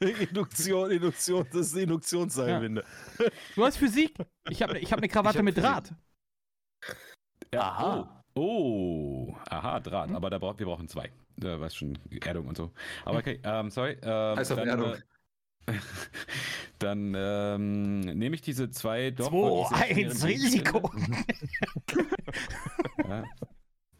[0.00, 2.84] Induktion, Induktion, das ist Induktionsseilwinde.
[3.54, 4.14] Du hast Physik.
[4.50, 5.70] Ich habe ich hab eine Krawatte hab mit Physik.
[5.70, 5.94] Draht.
[7.54, 8.24] Ja, Aha.
[8.34, 9.36] Oh, oh.
[9.48, 10.10] aha, Draht.
[10.12, 11.10] Aber da braucht, wir brauchen zwei.
[11.42, 12.72] Ja, weißt schon, Erdung und so.
[13.04, 13.98] Aber okay, ähm, sorry.
[14.02, 14.94] Ähm, Eis auf Erdung.
[14.94, 15.00] äh,
[16.78, 19.28] dann ähm, nehme ich diese zwei doch.
[19.30, 20.90] 2, wirklich sehr 1, schweren Risiko.
[23.08, 23.24] Ja.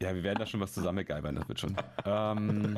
[0.01, 1.75] ja, wir werden da schon was zusammengeibern, das wird schon.
[2.05, 2.75] Ähm,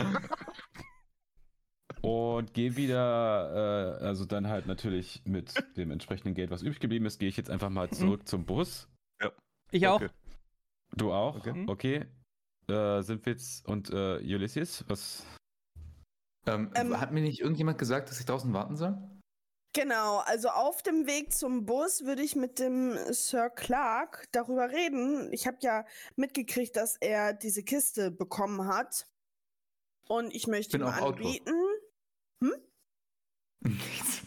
[2.06, 7.06] und gehe wieder, äh, also dann halt natürlich mit dem entsprechenden Geld, was übrig geblieben
[7.06, 8.88] ist, gehe ich jetzt einfach mal zurück zum Bus.
[9.72, 9.95] Ich auch.
[9.95, 10.09] Okay.
[10.95, 11.35] Du auch?
[11.38, 11.66] Okay.
[11.67, 12.06] Okay.
[12.67, 15.25] Äh, sind wir jetzt und äh, Ulysses, was?
[16.48, 18.98] Ähm, Ähm, hat mir nicht irgendjemand gesagt, dass ich draußen warten soll?
[19.74, 25.34] Genau, also auf dem Weg zum Bus würde ich mit dem Sir Clark darüber reden.
[25.34, 25.85] Ich habe ja
[26.16, 29.06] mitgekriegt, dass er diese Kiste bekommen hat.
[30.08, 31.27] Und ich möchte Bin ihm auf Auto.
[32.39, 32.55] Anbieten.
[33.61, 34.22] Nichts.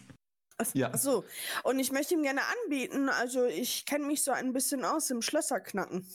[0.59, 0.91] Ach, Ja.
[0.93, 1.25] ach so.
[1.63, 3.09] Und ich möchte ihm gerne anbieten.
[3.09, 6.07] Also ich kenne mich so ein bisschen aus im Schlösserknacken.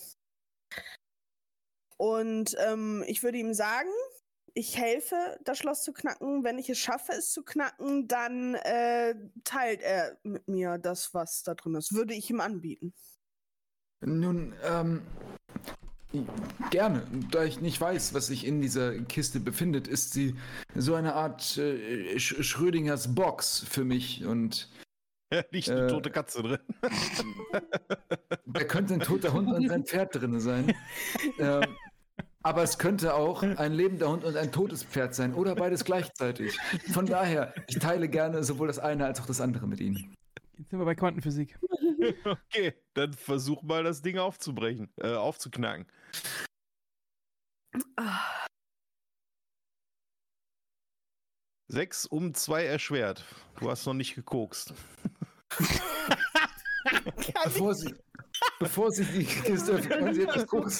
[1.97, 3.89] Und ähm, ich würde ihm sagen,
[4.55, 6.43] ich helfe, das Schloss zu knacken.
[6.43, 11.43] Wenn ich es schaffe, es zu knacken, dann äh, teilt er mit mir das, was
[11.43, 11.93] da drin ist.
[11.93, 12.93] Würde ich ihm anbieten.
[14.01, 15.01] Nun, ähm,
[16.69, 17.03] gerne.
[17.31, 20.35] Da ich nicht weiß, was sich in dieser Kiste befindet, ist sie
[20.75, 24.69] so eine Art äh, Sch Schrödingers Box für mich und
[25.51, 25.87] Liegt eine Äh.
[25.87, 26.59] tote Katze drin.
[28.45, 30.73] da könnte ein toter Hund und ein Pferd drin sein.
[31.39, 31.63] ähm,
[32.43, 36.57] aber es könnte auch ein lebender Hund und ein totes Pferd sein oder beides gleichzeitig.
[36.91, 40.13] Von daher, ich teile gerne sowohl das eine als auch das andere mit Ihnen.
[40.57, 41.57] Jetzt sind wir bei Quantenphysik.
[42.25, 45.85] Okay, dann versuch mal das Ding aufzubrechen, äh, aufzuknacken.
[47.97, 48.45] Ah,
[51.71, 53.25] Sechs um zwei erschwert.
[53.59, 54.73] Du hast noch nicht gekokst.
[57.45, 57.95] Bevor Sie,
[58.59, 60.71] bevor Sie die Kiste öffnen, können Sie etwas gucken.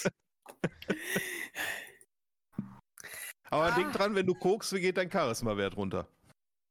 [3.50, 3.76] Aber Ah.
[3.76, 6.08] denk dran, wenn du kokst, wie geht dein Charisma-Wert runter?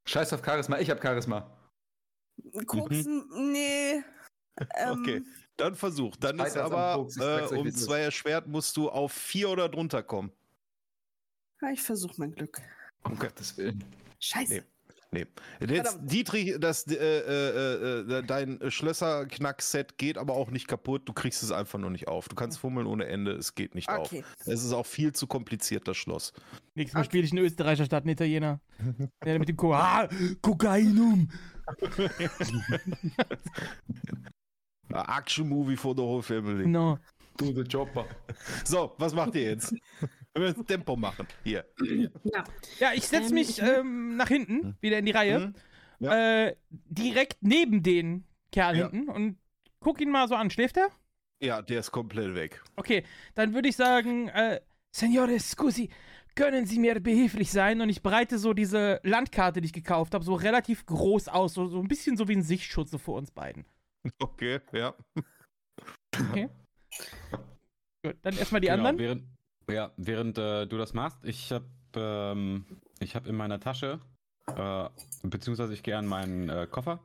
[0.08, 1.50] Scheiß auf Charisma, ich habe Charisma.
[2.66, 4.02] Koksen, nee.
[4.76, 5.22] Ähm, Okay.
[5.62, 6.16] Dann versuch.
[6.16, 10.32] Dann ist aber äh, um zwei erschwert musst du auf vier oder drunter kommen.
[11.60, 12.60] ja, ich versuche mein Glück.
[13.04, 13.84] Um Gottes Willen.
[14.18, 14.54] Scheiße.
[14.54, 14.62] Nee.
[15.12, 15.26] Nee.
[15.76, 15.98] Jetzt.
[16.00, 21.02] Dietrich, das, äh, äh, äh, dein Schlösserknack-Set geht aber auch nicht kaputt.
[21.06, 22.28] Du kriegst es einfach nur nicht auf.
[22.28, 24.06] Du kannst fummeln ohne Ende, es geht nicht auf.
[24.06, 24.24] Okay.
[24.40, 26.32] Es ist auch viel zu kompliziert, das Schloss.
[26.74, 27.08] Nächstes Mal Okay.
[27.08, 28.60] spiele ich einen Österreicher statt einen Italiener.
[29.24, 30.08] Der mit dem Ko ah,
[30.40, 31.30] Kokainum.
[34.92, 36.66] A Action-Movie for the whole family.
[36.66, 36.98] No.
[37.36, 38.04] Du, der Chopper.
[38.64, 39.72] So, was macht ihr jetzt?
[40.34, 41.26] Wir müssen Tempo machen.
[41.44, 41.64] Hier.
[42.24, 42.44] Ja.
[42.78, 45.36] Ja, ich setze mich ich- ähm, nach hinten, wieder in die Reihe.
[45.44, 45.54] Hm?
[46.00, 46.46] Ja.
[46.46, 46.56] Äh,
[46.88, 48.90] direkt neben den Kerl Ja.
[48.90, 49.38] hinten und
[49.80, 50.50] guck ihn mal so an.
[50.50, 50.88] Schläft er?
[51.40, 52.62] Ja, der ist komplett weg.
[52.76, 53.04] Okay,
[53.34, 55.88] dann würde ich sagen, äh, Signore, scusi,
[56.34, 57.80] können Sie mir behilflich sein?
[57.80, 61.66] Und ich breite so diese Landkarte, die ich gekauft habe, so relativ groß aus, so,
[61.68, 63.64] so ein bisschen so wie ein Sichtschutz so vor uns beiden.
[64.18, 64.94] Okay, ja.
[68.04, 68.98] Gut, dann erstmal die genau, anderen.
[68.98, 69.24] Während,
[69.70, 72.64] ja, während äh, du das machst, ich habe ähm,
[72.98, 74.00] ich hab in meiner Tasche,
[74.56, 74.88] äh,
[75.22, 77.00] beziehungsweise ich gehe an meinen äh, Koffer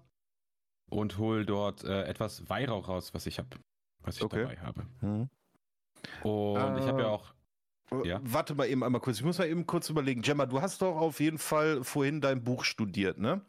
[0.89, 3.49] und hol dort äh, etwas Weihrauch raus, was ich habe.
[4.01, 4.43] Was ich Okay.
[4.43, 4.85] dabei habe.
[5.01, 5.29] Hm.
[6.23, 7.33] Und ich habe ja Äh, auch.
[8.03, 8.19] Ja.
[8.23, 9.17] Warte mal eben einmal kurz.
[9.17, 10.21] Ich muss mal eben kurz überlegen.
[10.21, 13.45] Gemma, du hast doch auf jeden Fall vorhin dein Buch studiert, ne?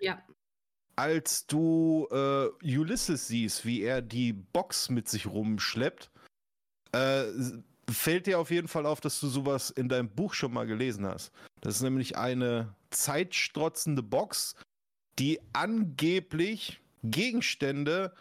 [0.00, 0.22] Ja.
[0.98, 6.10] Als du äh, Ulysses siehst, wie er die Box mit sich rumschleppt,
[6.90, 7.22] äh,
[7.88, 11.06] fällt dir auf jeden Fall auf, dass du sowas in deinem Buch schon mal gelesen
[11.06, 11.30] hast.
[11.60, 14.56] Das ist nämlich eine zeitstrotzende Box,
[15.20, 18.12] die angeblich Gegenstände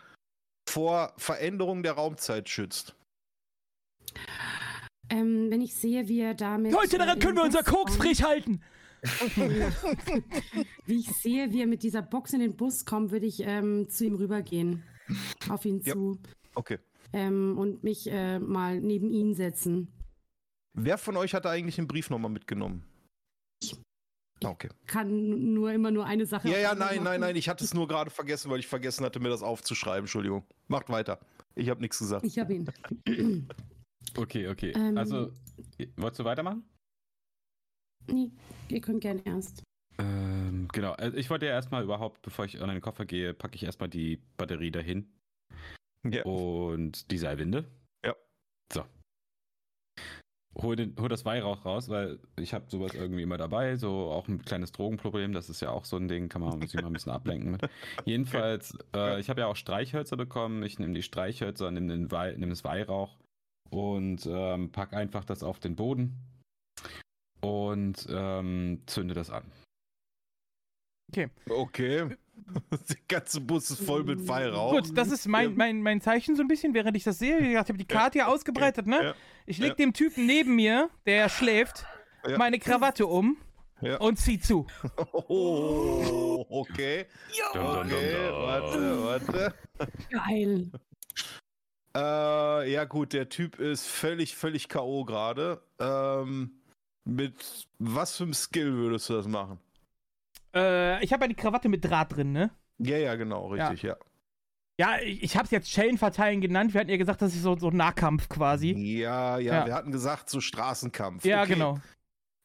[0.70, 2.96] vor Veränderung der Raumzeit schützt.
[5.10, 6.74] Ähm, wenn ich sehe, wie er damit.
[6.74, 8.62] Leute, daran äh, können wir unser Koks frisch halten.
[10.86, 13.88] Wie ich sehe, wie er mit dieser Box in den Bus kommt, würde ich ähm,
[13.90, 14.84] zu ihm rübergehen.
[15.50, 15.94] Auf ihn Ja.
[15.94, 16.20] zu.
[16.56, 16.80] Okay.
[17.14, 19.88] Ähm, und mich äh, mal neben ihn setzen.
[20.74, 22.84] Wer von euch hat da eigentlich den Brief nochmal mitgenommen?
[23.64, 23.74] Ich.
[24.44, 24.70] Ah, Okay.
[24.86, 26.48] Kann nur immer nur eine Sache.
[26.50, 27.22] Ja, ja, nein, nein, machen.
[27.22, 30.02] nein, ich hatte es nur gerade vergessen, weil ich vergessen hatte, mir das aufzuschreiben.
[30.02, 30.46] Entschuldigung.
[30.68, 31.20] Macht weiter.
[31.56, 32.24] Ich habe nichts gesagt.
[32.26, 32.70] Ich habe ihn.
[34.16, 34.72] Okay, okay.
[34.76, 34.98] Ähm.
[34.98, 35.32] Also,
[35.98, 36.64] wolltest du weitermachen?
[38.08, 38.32] Nee,
[38.70, 39.64] ihr könnt gerne erst.
[40.00, 40.94] Ähm, genau.
[40.94, 43.90] Also ich wollte ja erstmal überhaupt, bevor ich an den Koffer gehe, packe ich erstmal
[43.90, 45.08] die Batterie dahin.
[46.04, 46.24] Ja.
[46.24, 47.66] Und die Seilwinde.
[48.06, 48.16] Ja.
[48.72, 48.84] So.
[50.60, 54.28] Hol, den, hol das Weihrauch raus, weil ich habe sowas irgendwie immer dabei, so auch
[54.28, 56.94] ein kleines Drogenproblem, das ist ja auch so ein Ding, kann man sich mal ein
[56.94, 57.62] bisschen ablenken mit.
[58.06, 62.64] Jedenfalls, äh, ich habe ja auch Streichhölzer bekommen, ich nehme die Streichhölzer, nehme nehm das
[62.64, 63.18] Weihrauch
[63.70, 66.16] und ähm, pack einfach das auf den Boden
[67.42, 69.44] und ähm, zünde das an.
[71.50, 72.10] Okay.
[72.90, 74.72] Der ganze Bus ist voll mit Weihrauch.
[74.72, 77.40] Gut, das ist mein, mein, mein Zeichen so ein bisschen, während ich das sehe.
[77.42, 79.04] Wie gesagt, ich habe die Karte hier ausgebreitet, ne?
[79.04, 79.16] Ja.
[79.46, 79.76] Ich leg Ja.
[79.76, 81.86] dem Typen neben mir, der schläft,
[82.28, 82.38] Ja.
[82.38, 83.38] meine Krawatte um
[83.82, 83.98] Ja.
[83.98, 84.68] und zieh zu.
[85.14, 87.06] Oh, okay.
[87.54, 89.54] Dun, Okay, warte, warte.
[90.10, 90.72] Geil.
[91.96, 95.04] Äh, ja gut, der Typ ist völlig, völlig K.O.
[95.06, 95.64] gerade.
[95.80, 96.57] Ähm,
[97.08, 99.60] mit was für einem Skill würdest du das machen?
[100.54, 102.52] Äh, ich habe ja die Krawatte mit Draht drin, ne?
[102.80, 103.98] Ja, ja, genau, richtig, ja.
[104.80, 106.74] Ja, ich, ich habe es jetzt Schellen verteilen genannt.
[106.74, 108.74] Wir hatten ja gesagt, das ist so, so Nahkampf quasi.
[108.74, 109.66] Ja, ja, Ja.
[109.66, 111.26] wir hatten gesagt, so Straßenkampf.
[111.26, 111.54] Ja, Okay.
[111.54, 111.80] genau.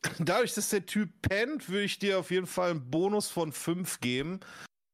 [0.18, 4.00] Dadurch, dass der Typ pennt, würde ich dir auf jeden Fall einen Bonus von 5
[4.00, 4.41] geben.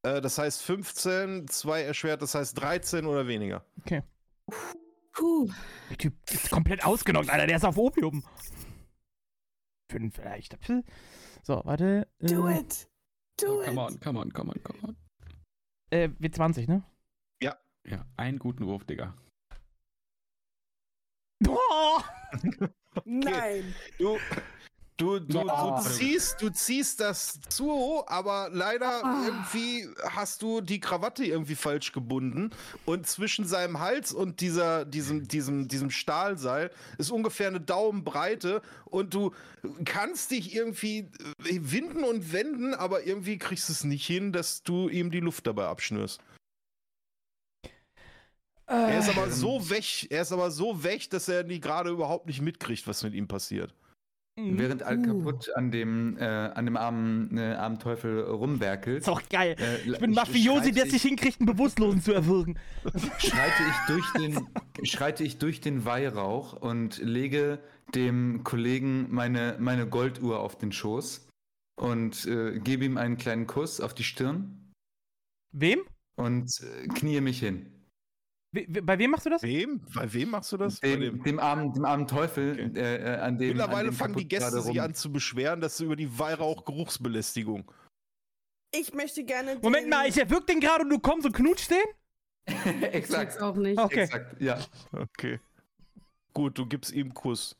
[0.03, 3.63] Äh, das heißt 15, 2 erschwert, das heißt 13 oder weniger.
[5.13, 5.49] Puh.
[5.89, 7.47] Der Typ ist komplett ausgenockt, Alter.
[7.47, 8.23] Der ist auf Opium.
[9.89, 10.57] Fünf vielleicht.
[11.43, 12.07] So, warte.
[12.19, 12.87] Do äh, it!
[13.39, 13.77] Do Oh, come it!
[13.77, 14.97] on, come on, come on, come on.
[15.91, 16.83] Äh, W20, ne?
[17.87, 19.15] Ja, einen guten Wurf, Digga.
[21.39, 22.03] Boah!
[23.05, 23.73] Nein!
[23.97, 24.17] Du,
[24.99, 25.77] du, du, Oh.
[25.81, 29.23] du, ziehst, du ziehst das zu, aber leider Ah.
[29.25, 32.51] irgendwie hast du die Krawatte irgendwie falsch gebunden.
[32.85, 38.61] Und zwischen seinem Hals und dieser, diesem, diesem, diesem Stahlseil ist ungefähr eine Daumenbreite.
[38.85, 39.31] Und du
[39.85, 40.99] kannst dich irgendwie
[41.45, 45.19] äh, winden und wenden, aber irgendwie kriegst du es nicht hin, dass du ihm die
[45.21, 46.21] Luft dabei abschnürst.
[48.67, 52.39] Er ist aber so weg, er ist aber so weg, dass er gerade überhaupt nicht
[52.41, 53.73] mitkriegt, was mit ihm passiert.
[54.37, 54.57] Mhm.
[54.57, 55.01] Während Al Uh.
[55.03, 59.55] kaputt an dem, äh, an dem armen, äh, armen Teufel rumwerkelt, Ist auch geil.
[59.59, 62.57] äh, Ich bin ein Mafiosi, der es nicht hinkriegt, einen Bewusstlosen zu erwürgen.
[63.19, 64.47] schreite ich durch den,
[64.85, 67.59] schreite ich durch den Weihrauch und lege
[67.95, 71.27] dem Kollegen meine, meine Golduhr auf den Schoß
[71.75, 74.71] und äh, gebe ihm einen kleinen Kuss auf die Stirn
[75.51, 75.79] Wem?
[76.15, 77.65] und äh, kniee mich hin.
[78.51, 79.43] We we bei wem machst du das?
[79.43, 79.81] Wem?
[79.93, 80.79] Bei wem machst du das?
[80.79, 82.79] Bei Dem, dem, armen, dem armen Teufel, Okay.
[82.79, 83.51] äh, äh, an dem.
[83.51, 87.71] an Mittlerweile dem fangen die Gäste sich an zu beschweren, dass sie über die Weihrauch-Geruchsbelästigung.
[88.71, 89.59] Ich möchte gerne.
[89.61, 92.47] Moment mal, ich erwürg den gerade und du kommst und knutschst den?
[92.91, 93.39] Exakt.
[93.41, 93.79] auch nicht.
[93.79, 94.01] Okay.
[94.01, 94.59] Exakt, ja.
[94.91, 95.39] Okay.
[96.33, 97.55] Gut, du gibst ihm einen Kuss.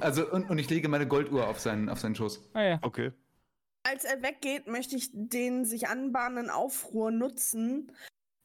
[0.00, 2.40] Also, und, und ich lege meine Golduhr auf seinen, auf seinen Schoß.
[2.54, 2.78] Ah ja.
[2.82, 3.12] Okay.
[3.82, 7.92] Als er weggeht, möchte ich den sich anbahnenden Aufruhr nutzen,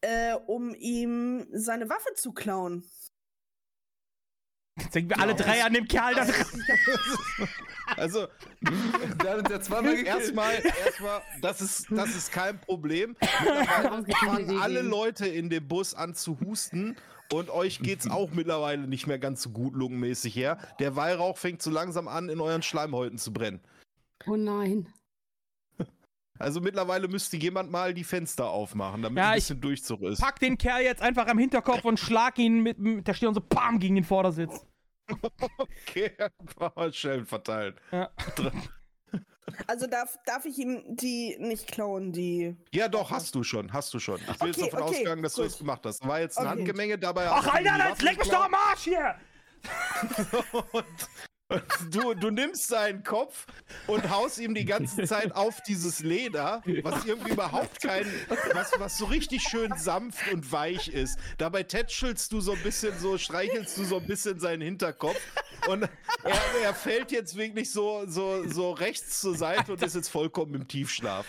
[0.05, 2.83] äh, um ihm seine Waffe zu klauen.
[4.77, 6.63] Jetzt denken wir alle drei an dem Kerl da dran.
[7.97, 8.27] Also,
[9.19, 10.53] Da hat ja zweimal erstmal,
[10.85, 13.15] erstmal, das ist, das ist kein Problem.
[14.25, 16.97] Fangen alle Leute in dem Bus an zu husten
[17.31, 20.57] und euch geht's auch mittlerweile nicht mehr ganz so gut lungenmäßig her.
[20.79, 23.61] Der Weihrauch fängt so langsam an, in euren Schleimhäuten zu brennen.
[24.27, 24.87] Oh nein.
[26.37, 30.19] Also mittlerweile müsste jemand mal die Fenster aufmachen, damit Ja, ein ich- bisschen Durchzug ist.
[30.21, 33.39] Pack den Kerl jetzt einfach am Hinterkopf und schlag ihn mit, mit der Stirn so
[33.41, 34.65] PAM gegen den Vordersitz.
[35.87, 36.11] Okay,
[36.91, 37.75] Schellen verteilen.
[37.91, 38.09] Ja.
[39.67, 42.57] Also darf, darf ich ihm die nicht klauen, die.
[42.73, 44.19] Ja, doch, hast du schon, hast du schon.
[44.19, 45.51] Ich bin jetzt Okay, davon okay, ausgegangen, dass du gut.
[45.51, 46.05] das gemacht hast.
[46.05, 46.55] War jetzt ein Okay.
[46.57, 47.27] Handgemenge dabei.
[47.29, 49.15] Ach, du Alter, jetzt leck mich doch am Arsch hier!
[50.73, 50.85] und
[51.91, 53.45] du, du nimmst seinen Kopf
[53.85, 58.05] und haust ihm die ganze Zeit auf dieses Leder, was irgendwie überhaupt kein,
[58.53, 61.19] was, was so richtig schön sanft und weich ist.
[61.37, 65.19] Dabei tätschelst du so ein bisschen so, streichelst du so ein bisschen seinen Hinterkopf
[65.67, 65.89] und er,
[66.63, 70.67] er fällt jetzt wirklich so, so, so rechts zur Seite und ist jetzt vollkommen im
[70.67, 71.27] Tiefschlaf.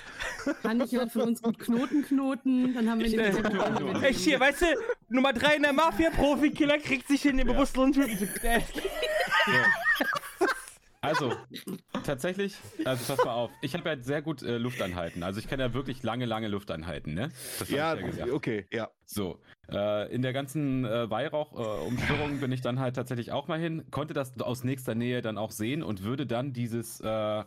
[0.62, 2.74] Kann nicht jemand von uns gut Knoten knoten?
[2.74, 4.66] Dann haben wir Probleme mit Echt hier, weißt du,
[5.08, 8.18] Nummer 3 in der Mafia, Profikiller, kriegt sich in den bewusstlosen Typen
[9.46, 10.46] Äh,
[11.06, 11.32] Also,
[12.02, 15.22] tatsächlich, also pass mal auf, ich habe ja sehr gut äh, Luft anhalten.
[15.22, 17.30] Also ich kann ja wirklich lange, lange Luft anhalten, ne?
[17.60, 18.30] Das Ja, ich ja gesagt.
[18.32, 18.90] okay, ja.
[19.04, 23.84] So, äh, in der ganzen äh, Weihrauch-Umschwirrung bin ich dann halt tatsächlich auch mal hin,
[23.92, 27.44] konnte das aus nächster Nähe dann auch sehen und würde dann dieses, äh,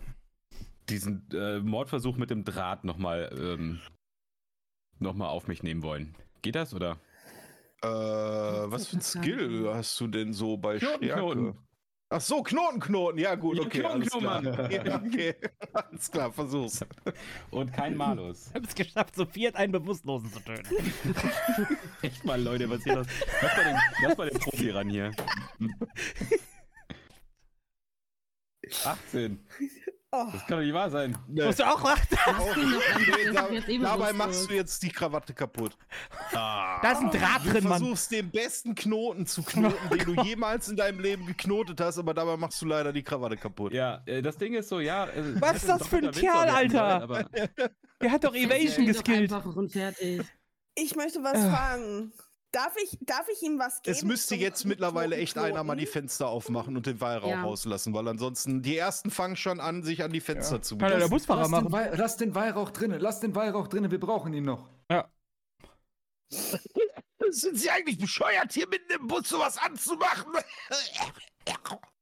[0.88, 3.82] diesen äh, Mordversuch mit dem Draht nochmal ähm,
[5.00, 6.16] noch mal auf mich nehmen wollen.
[6.44, 6.98] Geht das oder?
[7.82, 11.22] Äh, was für ein Skill hast du denn so bei Knoten, Stärke?
[11.22, 11.69] Knoten.
[12.12, 13.20] Ach so, Knoten, Knoten.
[13.20, 13.82] Ja, gut, Ja, okay.
[13.82, 14.72] Knoten, alles klar.
[14.72, 15.36] Ja, okay.
[15.74, 16.84] Alles klar, versuch's.
[17.52, 18.48] Und kein Malus.
[18.48, 20.76] Ich hab's geschafft, so viert einen Bewusstlosen zu töten.
[22.02, 23.08] Echt mal, Leute, was hier los?
[23.42, 25.12] Lass mal den, lass mal den Profi ran hier.
[28.86, 29.48] 18.
[30.12, 31.16] Oh, Das kann doch nicht wahr sein.
[31.28, 31.46] Nee.
[31.46, 31.84] Musst du auch
[32.58, 35.78] nee, da, jetzt eh dabei machst du jetzt die Krawatte kaputt.
[36.32, 37.78] Da ist ein Draht Du drin, Mann.
[37.80, 42.16] versuchst den besten Knoten zu knoten, den du jemals in deinem Leben geknotet hast, aber
[42.16, 43.72] dabei machst du leider die Krawatte kaputt.
[43.72, 45.06] Ja, äh, das Ding ist so, ja.
[45.06, 47.30] äh, Was ist das für ein Kerl, Alter?
[48.02, 49.32] Der hat doch Evasion geskillt.
[50.76, 51.50] ich möchte was Äh.
[51.52, 52.14] fragen.
[52.52, 53.96] Darf ich, darf ich ihm was geben?
[53.96, 57.44] Es müsste jetzt mittlerweile echt einer mal die Fenster aufmachen und den Weihrauch Ja.
[57.44, 60.98] rauslassen, weil ansonsten die ersten fangen schon an, sich an die Fenster zu Kann ja
[60.98, 61.10] der.
[61.10, 61.72] Busfahrer lass, den machen.
[61.72, 64.68] Wei lass den Weihrauch drinnen, lass den Weihrauch drinnen, wir brauchen ihn noch.
[67.30, 70.34] Sind Sie eigentlich bescheuert, hier mitten im Bus sowas anzumachen?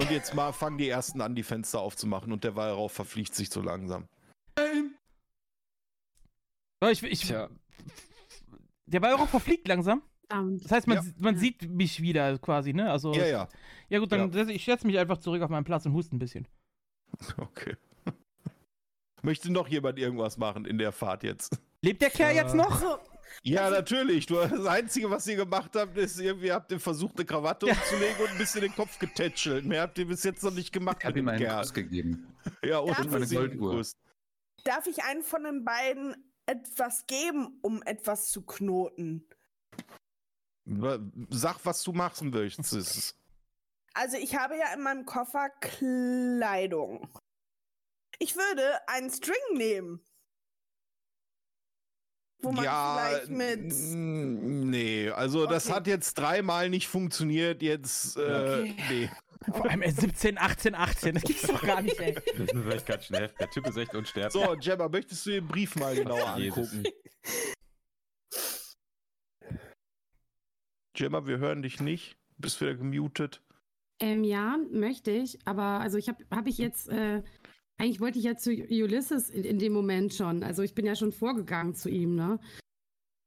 [0.00, 3.48] Und jetzt mal fangen die ersten an, die Fenster aufzumachen und der Weihrauch verfliegt sich
[3.50, 4.08] so langsam.
[6.82, 7.32] So, ich, ich,
[8.86, 10.02] der Weihrauch verfliegt langsam.
[10.28, 10.64] Verdammt.
[10.64, 11.02] Das heißt, man, Ja.
[11.02, 12.90] sieht- man sieht mich wieder quasi, ne?
[12.90, 13.48] Also, Ja, ja.
[13.88, 16.18] Ja gut, dann setz- ich setze mich einfach zurück auf meinen Platz und huste ein
[16.18, 16.48] bisschen.
[17.36, 17.76] Okay.
[19.22, 21.58] Möchte noch jemand irgendwas machen in der Fahrt jetzt?
[21.82, 22.70] Lebt der Kerl jetzt noch?
[22.82, 22.98] Also,
[23.42, 24.26] Ja, natürlich.
[24.26, 28.16] Du, das Einzige, was ihr gemacht habt, ist irgendwie habt ihr versucht, eine Krawatte umzulegen
[28.20, 29.64] und ein bisschen den Kopf getätschelt.
[29.64, 30.98] Mehr habt ihr bis jetzt noch nicht gemacht.
[31.00, 32.26] Ich habe ihm einen Kuss gegeben.
[32.62, 33.82] Ja, und Darf meine Golduhr.
[34.64, 36.14] Darf ich einen von den beiden
[36.46, 39.28] etwas geben, um etwas zu knoten?
[41.30, 43.16] Sag, was du machen möchtest.
[43.96, 47.08] Also ich habe ja in meinem Koffer Kleidung.
[48.18, 50.00] Ich würde einen String nehmen.
[52.40, 53.72] Wo man vielleicht mit.
[53.72, 55.74] Nee, also das Okay.
[55.76, 57.62] hat jetzt dreimal nicht funktioniert.
[57.62, 58.76] Jetzt, äh, Okay.
[58.88, 59.10] nee.
[59.52, 61.14] Vor allem äh, 17, 18, 18.
[61.14, 62.14] Das gibt's doch gar nicht, ey.
[62.38, 63.30] Das ist vielleicht ganz schnell.
[63.38, 64.32] Der Typ ist echt unsterblich.
[64.32, 66.84] So, Jemma, möchtest du den Brief mal genauer angucken?
[70.96, 72.16] Jemma, wir hören dich nicht.
[72.38, 73.42] Bist wieder gemutet.
[74.00, 77.22] Ähm, ja, möchte ich, aber also ich habe hab ich jetzt, äh,
[77.78, 80.42] eigentlich wollte ich ja zu Ulysses in, in dem Moment schon.
[80.42, 82.38] Also ich bin ja schon vorgegangen zu ihm, ne?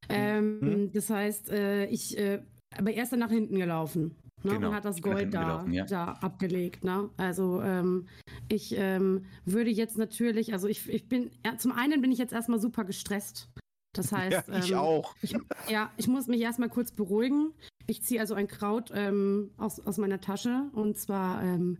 [0.09, 0.91] Ähm, Mhm.
[0.93, 2.41] Das heißt, äh, ich, äh,
[2.77, 4.15] aber er ist dann nach hinten gelaufen.
[4.43, 4.53] Ne?
[4.53, 5.85] Genau, und hat das Gold da, ja.
[5.85, 6.83] da abgelegt.
[6.83, 7.09] Ne?
[7.17, 8.07] Also ähm,
[8.49, 12.33] ich ähm, würde jetzt natürlich, also ich, ich bin, ja, zum einen bin ich jetzt
[12.33, 13.49] erstmal super gestresst.
[13.93, 15.15] Das heißt, ja, ich ähm, auch.
[15.21, 15.35] ich,
[15.69, 17.53] ja, ich muss mich erstmal kurz beruhigen.
[17.87, 21.79] Ich ziehe also ein Kraut ähm, aus, aus meiner Tasche und zwar ähm,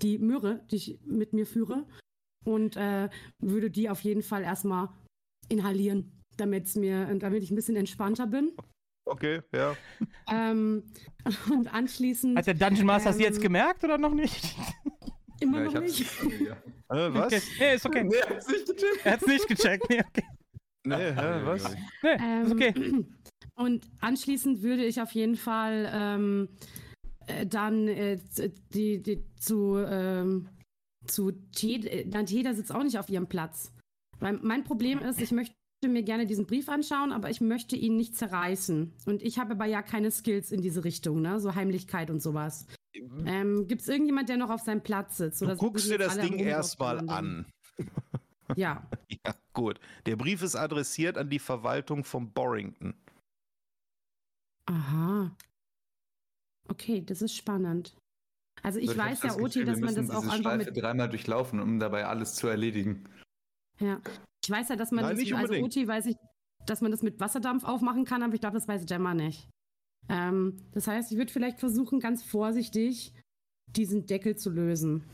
[0.00, 1.84] die Möhre, die ich mit mir führe
[2.44, 4.88] und äh, würde die auf jeden Fall erstmal
[5.48, 8.52] inhalieren, damit mir, damit ich ein bisschen entspannter bin.
[9.08, 9.74] Okay, ja.
[10.30, 10.84] Ähm,
[11.50, 14.54] und anschließend Hat der Dungeon Master es Ähm, jetzt gemerkt oder noch nicht?
[15.40, 16.04] immer Ja, noch nicht.
[16.40, 16.56] Ja.
[16.90, 17.26] Äh, was?
[17.26, 17.42] Okay.
[17.58, 18.04] Nee, ist okay.
[18.04, 19.04] Nee, hab's nicht gecheckt.
[19.04, 19.90] Er hat's nicht gecheckt.
[19.90, 20.26] Nee, okay.
[20.84, 21.74] Nee, hä, was?
[22.02, 22.74] Nee, Ähm, ist okay.
[23.56, 26.48] Und anschließend würde ich auf jeden Fall ähm,
[27.26, 28.18] äh, dann äh,
[28.72, 30.48] die, die zu, ähm,
[31.06, 33.72] zu Teda, äh, nein, Teda sitzt auch nicht auf ihrem Platz.
[34.20, 35.54] Weil mein Problem ist, ich möchte
[35.86, 38.92] mir gerne diesen Brief anschauen, aber ich möchte ihn nicht zerreißen.
[39.06, 41.38] Und ich habe aber ja keine Skills in diese Richtung, ne?
[41.38, 42.66] so Heimlichkeit und sowas.
[43.26, 45.40] Ähm, Gibt es irgendjemand, der noch auf seinem Platz sitzt?
[45.40, 47.46] Du Oder guckst sind dir das Ding erstmal an.
[48.56, 48.88] Ja.
[49.26, 49.78] Ja, gut.
[50.06, 52.94] Der Brief ist adressiert an die Verwaltung von Borrington.
[54.66, 55.36] Aha.
[56.68, 57.94] Okay, das ist spannend.
[58.62, 60.82] Also ich hab weiß ja, das Oti, dass man das auch einfach Schleife mit.
[60.82, 63.04] dreimal durchlaufen, um dabei alles zu erledigen.
[63.80, 64.00] Ja.
[64.48, 65.66] Ich weiß ja, dass man Nein, das, nicht also unbedingt.
[65.66, 66.16] Oti weiß ich,
[66.64, 69.46] dass man das mit Wasserdampf aufmachen kann, aber ich glaube, das weiß Gemma nicht.
[70.08, 73.12] Ähm, das heißt, ich würde vielleicht versuchen, ganz vorsichtig
[73.66, 75.04] diesen Deckel zu lösen.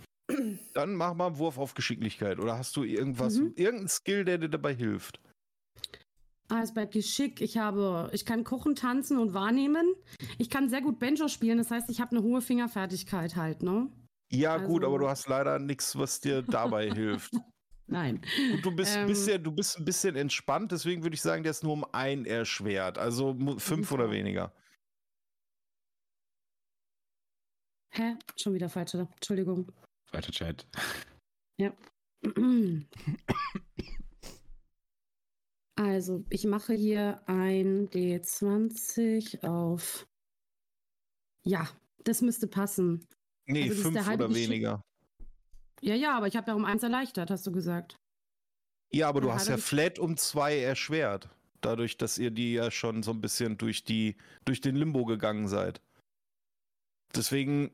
[0.75, 2.39] Dann mach mal einen Wurf auf Geschicklichkeit.
[2.39, 3.55] Oder hast du irgendwas, Mhm.
[3.57, 5.19] irgendeinen Skill, der dir dabei hilft?
[6.49, 7.41] Ah, es bei Geschick.
[7.41, 9.95] Ich habe, ich kann kochen, tanzen und wahrnehmen.
[10.39, 13.91] Ich kann sehr gut Banjo spielen, das heißt, ich habe eine hohe Fingerfertigkeit halt, ne?
[14.31, 17.33] Ja, gut, Also- aber du hast leider nichts, was dir dabei hilft.
[17.87, 18.23] Nein.
[18.53, 19.07] Und du bist, Ähm.
[19.07, 22.25] bisschen, du bist ein bisschen entspannt, deswegen würde ich sagen, der ist nur um ein
[22.25, 22.97] erschwert.
[22.99, 24.53] Also fünf oder weniger.
[27.93, 28.17] Hä?
[28.37, 29.07] Schon wieder falsche.
[29.15, 29.71] Entschuldigung.
[30.11, 30.67] Falscher Chat.
[35.77, 40.07] Also, ich mache hier ein D20 auf.
[41.45, 41.69] Ja,
[42.05, 43.07] das müsste passen.
[43.47, 44.83] Nee, Also das ist fünf der halbe oder Geschick- weniger.
[45.85, 47.97] Ja, ja, aber ich habe ja um eins erleichtert, hast du gesagt.
[48.93, 51.29] Ja, aber du Der hast ja flat um zwei erschwert.
[51.61, 55.47] Dadurch, dass ihr die ja schon so ein bisschen durch die, durch den Limbo gegangen
[55.49, 55.83] seid.
[57.15, 57.71] Deswegen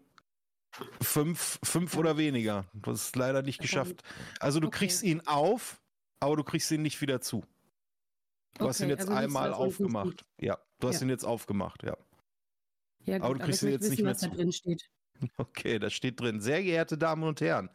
[1.01, 2.67] fünf, fünf oder weniger.
[2.75, 4.03] Du hast es leider nicht geschafft.
[4.41, 4.79] Also du Okay.
[4.79, 5.81] kriegst ihn auf,
[6.21, 7.45] aber du kriegst ihn nicht wieder zu.
[8.59, 10.25] Du hast ihn Okay, jetzt also einmal aufgemacht.
[10.41, 11.07] Ja, du hast Ja.
[11.07, 11.97] ihn jetzt aufgemacht, ja.
[13.05, 14.37] Ja, Aber gut, du kriegst ich ihn jetzt nicht wissen, mehr was da zu.
[14.37, 14.91] drin steht.
[15.37, 16.41] Okay, da steht drin.
[16.41, 17.69] Sehr geehrte Damen und Herren,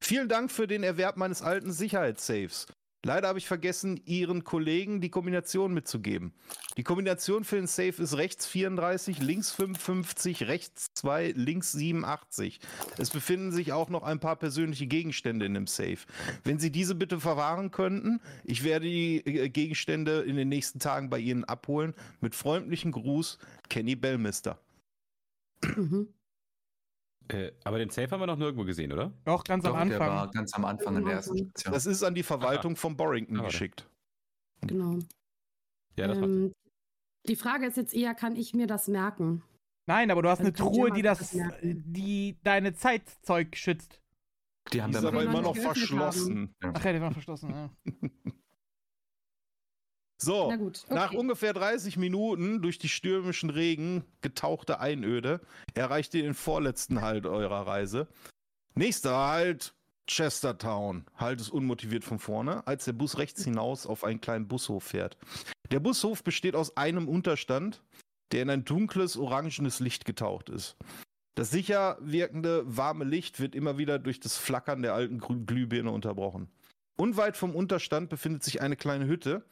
[0.00, 2.66] vielen Dank für den Erwerb meines alten Sicherheitssafes.
[3.02, 6.34] Leider habe ich vergessen, Ihren Kollegen die Kombination mitzugeben.
[6.76, 12.60] Die Kombination für den Safe ist rechts 34, links 55, rechts 2, links 87.
[12.98, 15.98] Es befinden sich auch noch ein paar persönliche Gegenstände in dem Safe.
[16.44, 21.08] Wenn Sie diese bitte verwahren könnten, ich werde die äh, Gegenstände in den nächsten Tagen
[21.08, 21.94] bei Ihnen abholen.
[22.20, 23.38] Mit freundlichem Gruß,
[23.70, 24.60] Kenny Bellmister.
[25.74, 26.08] Mhm.
[27.34, 29.12] Äh, aber den Safe haben wir noch nirgendwo gesehen, oder?
[29.24, 30.08] Auch ganz am Doch, der Anfang.
[30.08, 31.72] war ganz am Anfang in der ersten Am Station.
[31.72, 33.88] Das ist an die Verwaltung von Borrington Ah, geschickt.
[34.62, 34.98] Genau.
[35.96, 36.52] Ja, das ähm,
[37.28, 39.42] die Frage ist jetzt eher, kann ich mir das merken?
[39.86, 44.00] Nein, aber du hast Also eine Truhe, die das das, die deine Zeitzeug schützt.
[44.72, 46.54] Die haben Die ist wir aber immer noch verschlossen.
[46.60, 47.50] Ach ja, die waren verschlossen.
[47.50, 47.70] Ja.
[50.22, 50.82] So, gut.
[50.84, 50.94] Okay.
[50.94, 55.40] nach ungefähr 30 Minuten durch die stürmischen Regen getauchte Einöde
[55.74, 58.06] erreicht ihr den vorletzten Halt eurer Reise.
[58.74, 59.74] Nächster Halt,
[60.06, 64.84] Chestertown, halt es unmotiviert von vorne, als der Bus rechts hinaus auf einen kleinen Bushof
[64.84, 65.16] fährt.
[65.70, 67.82] Der Bushof besteht aus einem Unterstand,
[68.32, 70.76] der in ein dunkles, orangenes Licht getaucht ist.
[71.36, 76.48] Das sicher wirkende, warme Licht wird immer wieder durch das Flackern der alten Glühbirne unterbrochen.
[76.96, 79.44] Unweit vom Unterstand befindet sich eine kleine Hütte.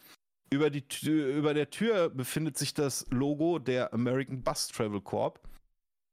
[0.50, 5.40] Über, die über der Tür befindet sich das Logo der American Bus Travel Corp.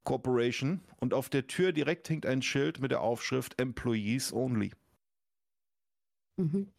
[0.04, 4.72] Corporation und auf der Tür direkt hängt ein Schild mit der Aufschrift Employees Only.
[6.38, 6.70] Mhm.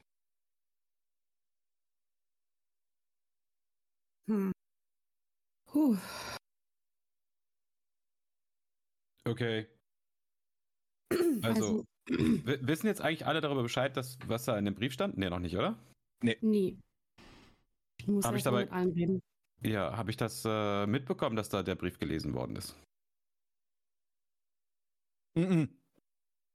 [4.27, 4.51] Hm.
[5.67, 5.97] Puh.
[9.25, 9.67] Okay.
[11.43, 15.17] Also, also wissen jetzt eigentlich alle darüber Bescheid, dass, was da in dem Brief stand?
[15.17, 15.77] Nee, noch nicht, oder?
[16.21, 16.37] Nee.
[16.41, 16.77] Nee.
[18.07, 19.21] Ich muss hab ich dabei, mit allen
[19.61, 22.79] Ja, habe ich das äh, mitbekommen, dass da der Brief gelesen worden ist?
[25.35, 25.77] Mhm.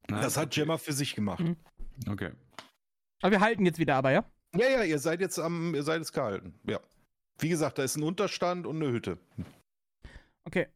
[0.08, 1.40] Das hat Gemma für sich gemacht.
[1.40, 1.56] Mhm.
[2.08, 2.32] Okay.
[3.20, 4.24] Aber wir halten jetzt wieder aber, ja?
[4.56, 6.58] Ja, ja, ihr seid jetzt am, ihr seid jetzt gehalten.
[6.64, 6.81] Ja.
[7.39, 9.18] Wie gesagt, da ist ein Unterstand und eine Hütte.
[10.44, 10.68] Okay.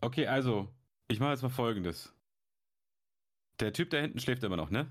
[0.00, 0.68] Okay, also,
[1.06, 2.12] ich mache jetzt mal folgendes.
[3.60, 4.90] Der Typ da hinten schläft immer noch, ne?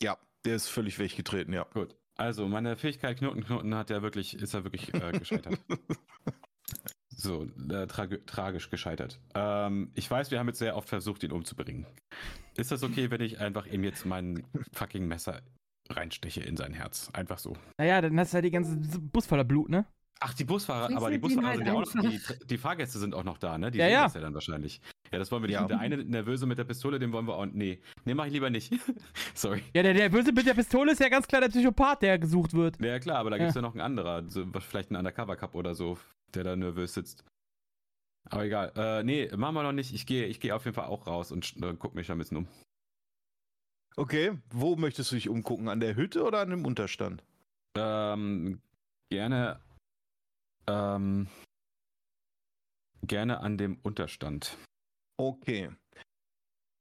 [0.00, 1.64] Ja, der ist völlig weggetreten, ja.
[1.64, 1.94] Gut.
[2.16, 5.58] Also, meine Fähigkeit Knoten Knoten hat ja wirklich, ist ja wirklich äh, gescheitert.
[7.16, 9.20] So, äh, tra tragisch gescheitert.
[9.34, 11.86] Ähm, ich weiß, wir haben jetzt sehr oft versucht, ihn umzubringen.
[12.56, 15.40] Ist das okay, wenn ich einfach ihm jetzt mein fucking Messer
[15.88, 17.10] reinsteche in sein Herz?
[17.12, 17.56] Einfach so.
[17.78, 19.86] Naja, dann hast du ja die ganze Bus voller Blut, ne?
[20.20, 23.14] Ach, die Busfahrer, aber die Busfahrer halt sind ja auch noch, die, die, Fahrgäste sind
[23.14, 23.70] auch noch da, ne?
[23.70, 24.02] Die ja, ja.
[24.04, 24.80] das ja dann wahrscheinlich.
[25.12, 25.56] Ja, das wollen wir nicht.
[25.56, 25.66] Ja.
[25.66, 27.46] Der eine Nervöse mit der Pistole, den wollen wir auch.
[27.46, 28.72] Nee, nee, mach ich lieber nicht.
[29.34, 29.62] Sorry.
[29.74, 32.80] Ja, der Nervöse mit der Pistole ist ja ganz klar der Psychopath, der gesucht wird.
[32.80, 35.74] Ja, klar, aber da gibt es ja noch einen anderen, so, vielleicht einen Undercover-Cup oder
[35.74, 35.98] so,
[36.34, 37.24] der da nervös sitzt.
[38.30, 38.72] Aber egal.
[38.76, 39.92] Äh, nee, machen wir noch nicht.
[39.92, 42.38] Ich gehe ich geh auf jeden Fall auch raus und äh, guck mich ein bisschen
[42.38, 42.48] um.
[43.96, 45.68] Okay, wo möchtest du dich umgucken?
[45.68, 47.22] An der Hütte oder an dem Unterstand?
[47.76, 48.60] Ähm,
[49.10, 49.60] gerne.
[50.66, 51.28] Ähm,
[53.06, 54.56] gerne an dem Unterstand.
[55.16, 55.70] Okay.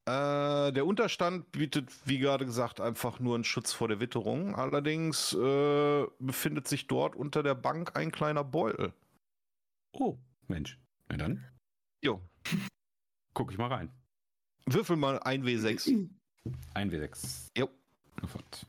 [0.06, 4.56] Äh, der Unterstand bietet, wie gerade gesagt, einfach nur einen Schutz vor der Witterung.
[4.56, 8.94] Allerdings äh, befindet sich dort unter der Bank ein kleiner Beutel.
[9.94, 10.78] Oh, Mensch.
[11.10, 11.46] Na dann.
[12.04, 12.22] Jo.
[13.34, 13.92] Guck ich mal rein.
[14.66, 16.10] Würfel mal 1W6.
[16.74, 17.48] 1W6.
[17.58, 17.70] Jo.
[18.22, 18.68] Sofort.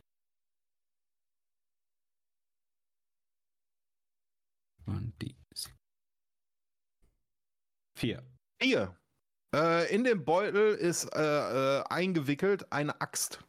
[4.87, 5.35] Und die.
[7.97, 8.23] Vier.
[8.61, 8.97] Vier.
[9.55, 13.43] Äh, in dem Beutel ist äh, äh, eingewickelt eine Axt.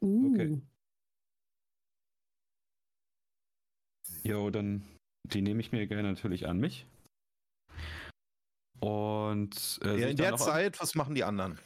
[0.00, 0.32] Uh.
[0.32, 0.62] Okay.
[4.22, 4.84] Jo, dann
[5.24, 6.86] die nehme ich mir gerne natürlich an mich.
[8.80, 11.58] Und äh, ja, in der Zeit, was machen die anderen?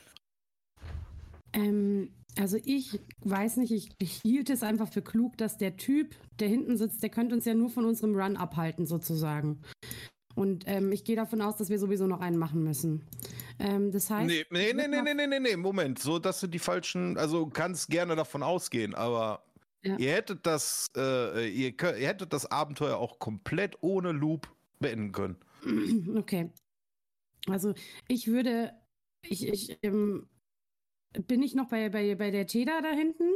[1.52, 6.14] Ähm, also ich weiß nicht, ich, ich, hielt es einfach für klug, dass der Typ,
[6.38, 9.60] der hinten sitzt, der könnte uns ja nur von unserem Run abhalten, sozusagen.
[10.34, 13.04] Und ähm, ich gehe davon aus, dass wir sowieso noch einen machen müssen.
[13.58, 14.26] Ähm, das heißt.
[14.26, 15.98] Nee, nee, nee, nee, nee, nee, nee, Moment.
[15.98, 19.44] So, dass du die falschen, also kannst gerne davon ausgehen, aber
[19.84, 19.96] ja.
[19.98, 24.48] ihr hättet das, äh, ihr, könnt, ihr hättet das Abenteuer auch komplett ohne Loop
[24.80, 25.36] beenden können.
[26.16, 26.50] Okay.
[27.48, 27.74] Also
[28.08, 28.72] ich würde,
[29.28, 30.28] ich, ich ähm,
[31.12, 33.34] bin ich noch bei, bei, bei der Teda da hinten?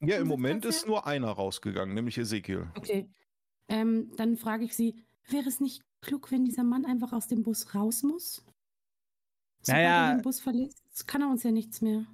[0.00, 2.68] Ja, im Moment ist nur einer rausgegangen, nämlich Ezekiel.
[2.76, 3.08] Okay.
[3.68, 7.42] Ähm, dann frage ich sie, wäre es nicht klug, wenn dieser Mann einfach aus dem
[7.42, 8.44] Bus raus muss?
[9.62, 10.08] Sobald naja.
[10.10, 12.04] er den Bus verlässt, kann er uns ja nichts mehr.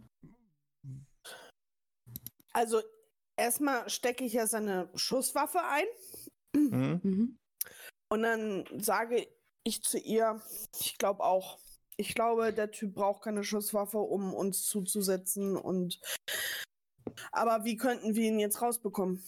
[2.53, 2.81] Also,
[3.37, 5.87] erstmal stecke ich ja seine Schusswaffe ein.
[6.55, 7.01] Mhm.
[7.03, 7.37] mhm.
[8.13, 9.27] Und dann sage
[9.63, 10.43] ich zu ihr,
[10.81, 11.59] ich glaube auch.
[12.01, 16.01] Ich glaube, der Typ braucht keine Schusswaffe, um uns zuzusetzen und
[17.31, 19.23] aber wie könnten wir ihn jetzt rausbekommen?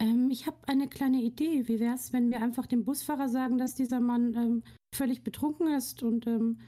[0.00, 1.66] Ähm, ich habe eine kleine Idee.
[1.66, 5.68] Wie wäre es, wenn wir einfach dem Busfahrer sagen, dass dieser Mann ähm, völlig betrunken
[5.72, 6.60] ist und ähm,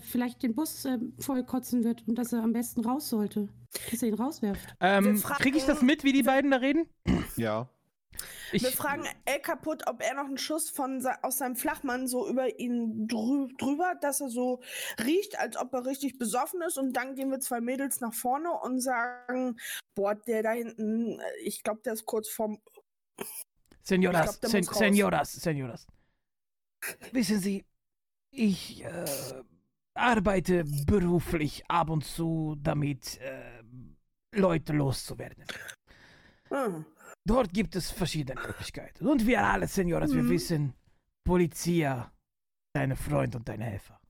[0.00, 3.48] vielleicht den Bus äh, vollkotzen wird und dass er am besten raus sollte?
[3.90, 4.74] Dass er ihn rauswerft.
[4.80, 6.86] Ähm, Kriege ich das mit, wie die beiden da reden?
[7.36, 7.70] Ja.
[8.52, 12.28] Ich, wir fragen El kaputt, ob er noch einen Schuss von aus seinem Flachmann so
[12.28, 14.62] über ihn drü drüber, dass er so
[14.98, 16.78] riecht, als ob er richtig besoffen ist.
[16.78, 19.58] Und dann gehen wir zwei Mädels nach vorne und sagen:
[19.94, 22.60] Boah, der da hinten, ich glaube, der ist kurz vorm.
[23.82, 25.86] Senoras, glaub, Sen Senoras, Senoras.
[27.12, 27.64] Wissen Sie,
[28.30, 29.04] ich äh,
[29.94, 33.62] arbeite beruflich ab und zu damit, äh,
[34.34, 35.44] Leute loszuwerden.
[36.48, 36.84] Hm.
[37.24, 39.06] Dort gibt es verschiedene Möglichkeiten.
[39.06, 40.12] Und wir alle, Senor, mhm.
[40.12, 40.74] wir wissen,
[41.24, 42.12] Polizia,
[42.74, 44.00] deine Freund und deine Helfer.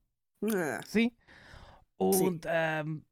[0.42, 0.82] Ja.
[0.84, 1.15] Sie?
[1.99, 2.49] Und, Sie.
[2.49, 3.05] ähm,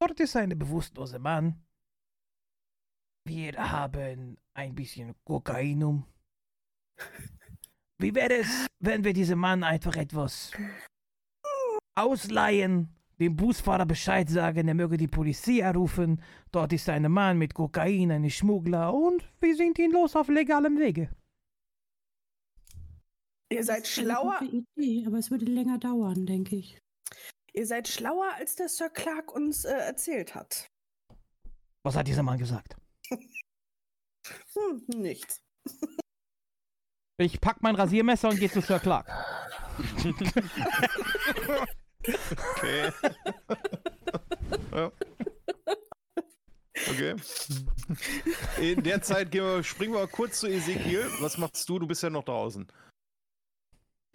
[0.00, 1.64] Dort ist ein bewusstlose Mann.
[3.26, 6.04] Wir haben ein bisschen Kokainum.
[7.98, 10.52] Wie wäre es, wenn wir diesem Mann einfach etwas
[11.94, 16.20] ausleihen, dem Busfahrer Bescheid sagen, er möge die Polizei rufen.
[16.52, 20.78] Dort ist ein Mann mit Kokain, ein Schmuggler und wir sind ihn los auf legalem
[20.78, 21.10] Wege.
[23.52, 24.40] Ihr seid schlauer.
[24.42, 26.78] Idee, aber es würde länger dauern, denke ich.
[27.52, 30.66] Ihr seid schlauer, als der Sir Clark uns äh, erzählt hat.
[31.84, 32.76] Was hat dieser Mann gesagt?
[34.54, 35.42] Hm, nichts.
[37.18, 39.06] Ich pack mein Rasiermesser und gehe zu Sir Clark.
[42.56, 42.92] Okay.
[44.72, 44.92] ja.
[46.88, 47.14] Okay.
[48.60, 51.06] In der Zeit gehen wir, springen wir kurz zu Ezekiel.
[51.20, 51.78] Was machst du?
[51.78, 52.66] Du bist ja noch draußen.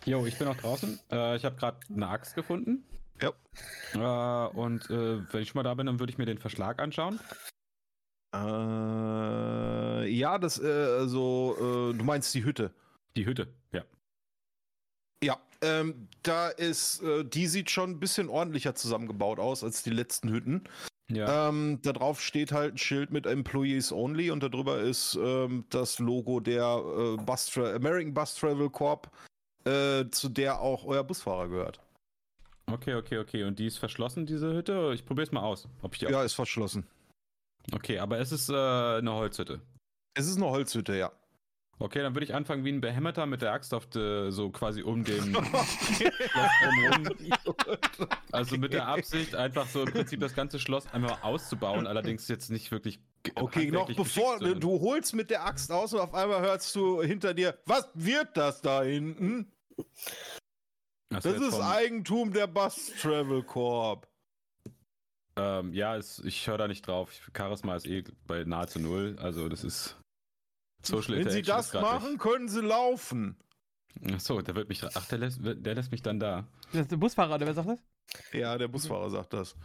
[0.06, 1.00] Jo, ich bin auch draußen.
[1.12, 2.86] Äh, ich habe gerade eine Axt gefunden.
[3.22, 3.34] Ja.
[3.94, 6.82] Äh, und äh, wenn ich schon mal da bin, dann würde ich mir den Verschlag
[6.82, 7.20] anschauen.
[8.34, 12.72] Äh, ja, das, also, du meinst die Hütte.
[13.16, 13.84] Die Hütte, ja.
[15.62, 20.30] Ähm, da ist, äh, die sieht schon ein bisschen ordentlicher zusammengebaut aus als die letzten
[20.30, 20.64] Hütten.
[21.12, 21.50] Ja.
[21.50, 26.00] Ähm, da drauf steht halt ein Schild mit Employees Only und darüber ist ähm, das
[26.00, 29.12] Logo der äh, Bus American Bus Travel Corp,
[29.66, 31.80] äh, zu der auch euer Busfahrer gehört.
[32.72, 33.44] Okay, okay, okay.
[33.44, 34.92] Und die ist verschlossen, diese Hütte?
[34.94, 35.68] Ich probiere es mal aus.
[35.82, 36.88] Ob ich die Ja, ist verschlossen.
[37.74, 39.62] Okay, aber es ist äh, eine Holzhütte.
[40.14, 41.12] Es ist eine Holzhütte, ja.
[41.82, 44.82] Okay, dann würde ich anfangen wie ein Behämmerter mit der Axt auf de, so quasi
[44.84, 45.78] um den Schloss
[46.62, 47.16] drumherum.
[48.34, 52.50] Also mit der Absicht, einfach so im Prinzip das ganze Schloss einmal auszubauen, allerdings jetzt
[52.50, 53.00] nicht wirklich.
[53.36, 56.76] Okay, noch bevor geschickt, sondern- du holst mit der Axt aus und auf einmal hörst
[56.76, 59.52] du hinter dir, was wird das da hinten?
[61.10, 64.06] Das jetzt ist Eigentum der Bus Travel Corp.
[65.38, 67.12] Ähm, ja, es, ich höre da nicht drauf.
[67.36, 69.16] Charisma ist eh bei nahezu null.
[69.22, 69.96] Also das ist
[70.82, 73.38] Social Wenn sie das machen, können sie laufen.
[74.14, 74.84] Ach so, der wird mich.
[74.84, 76.48] Ach, der lässt, der lässt mich dann da.
[76.72, 77.80] Das ist der Busfahrer, oder wer sagt das?
[78.32, 79.56] Ja, der Busfahrer sagt das.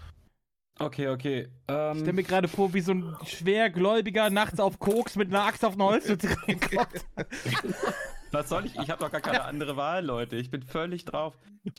[0.79, 1.43] Okay, okay.
[1.43, 5.45] Ich stelle Ähm, mir gerade vor, wie so ein schwergläubiger nachts auf Koks mit einer
[5.45, 7.07] Axt auf eine Holzhütte reinkommt.
[8.33, 8.77] was soll ich?
[8.77, 10.35] Ich habe doch gar keine andere Wahl, Leute.
[10.37, 11.39] Ich bin völlig drauf.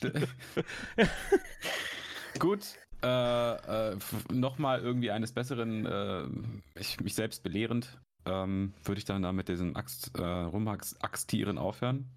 [2.38, 2.60] Gut.
[3.02, 3.96] Äh, äh,
[4.32, 9.48] Nochmal irgendwie eines Besseren, äh, ich, mich selbst belehrend, ähm, würde ich dann da mit
[9.48, 12.10] diesem Axt, äh, Rumaxtieren aufhören.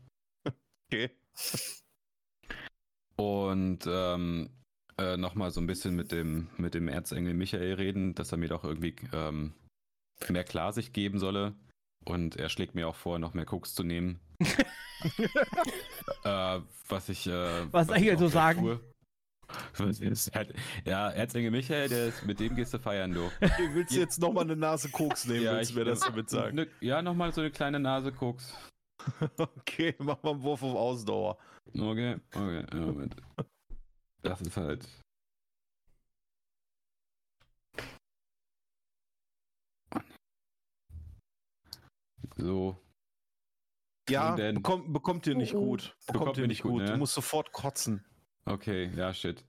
[0.91, 1.11] Okay.
[3.15, 4.49] Und ähm,
[4.97, 8.49] äh, nochmal so ein bisschen mit dem, mit dem Erzengel Michael reden, dass er mir
[8.49, 9.53] doch irgendwie ähm,
[10.29, 11.53] mehr Klarsicht geben solle.
[12.05, 14.19] Und er schlägt mir auch vor, noch mehr Koks zu nehmen.
[16.23, 17.27] äh, was ich.
[17.27, 18.61] Äh, Was ich Engel so sagen.
[18.61, 18.88] tue.
[20.35, 20.53] Halt-
[20.85, 23.31] Ja, Erzengel Michael, der ist, mit dem gehst du feiern, du.
[23.73, 26.55] Willst du jetzt nochmal eine Nase Koks nehmen, willst du mir das damit sagen?
[26.55, 28.53] Ne, ja, nochmal so eine kleine Nase Koks.
[29.37, 31.37] Okay, mach mal einen Wurf auf Ausdauer.
[31.73, 33.15] Okay, okay, ja, Moment.
[34.23, 34.85] Das ist halt.
[42.37, 42.77] So,
[44.09, 44.55] Ja, denn?
[44.55, 45.65] bekommt, bekommt ihr nicht Oh, oh.
[45.65, 45.95] gut.
[46.07, 46.81] Bekommt, ihr nicht gut.
[46.81, 46.91] ne?
[46.93, 48.05] Du musst sofort kotzen.
[48.49, 49.43] Okay, ja, shit.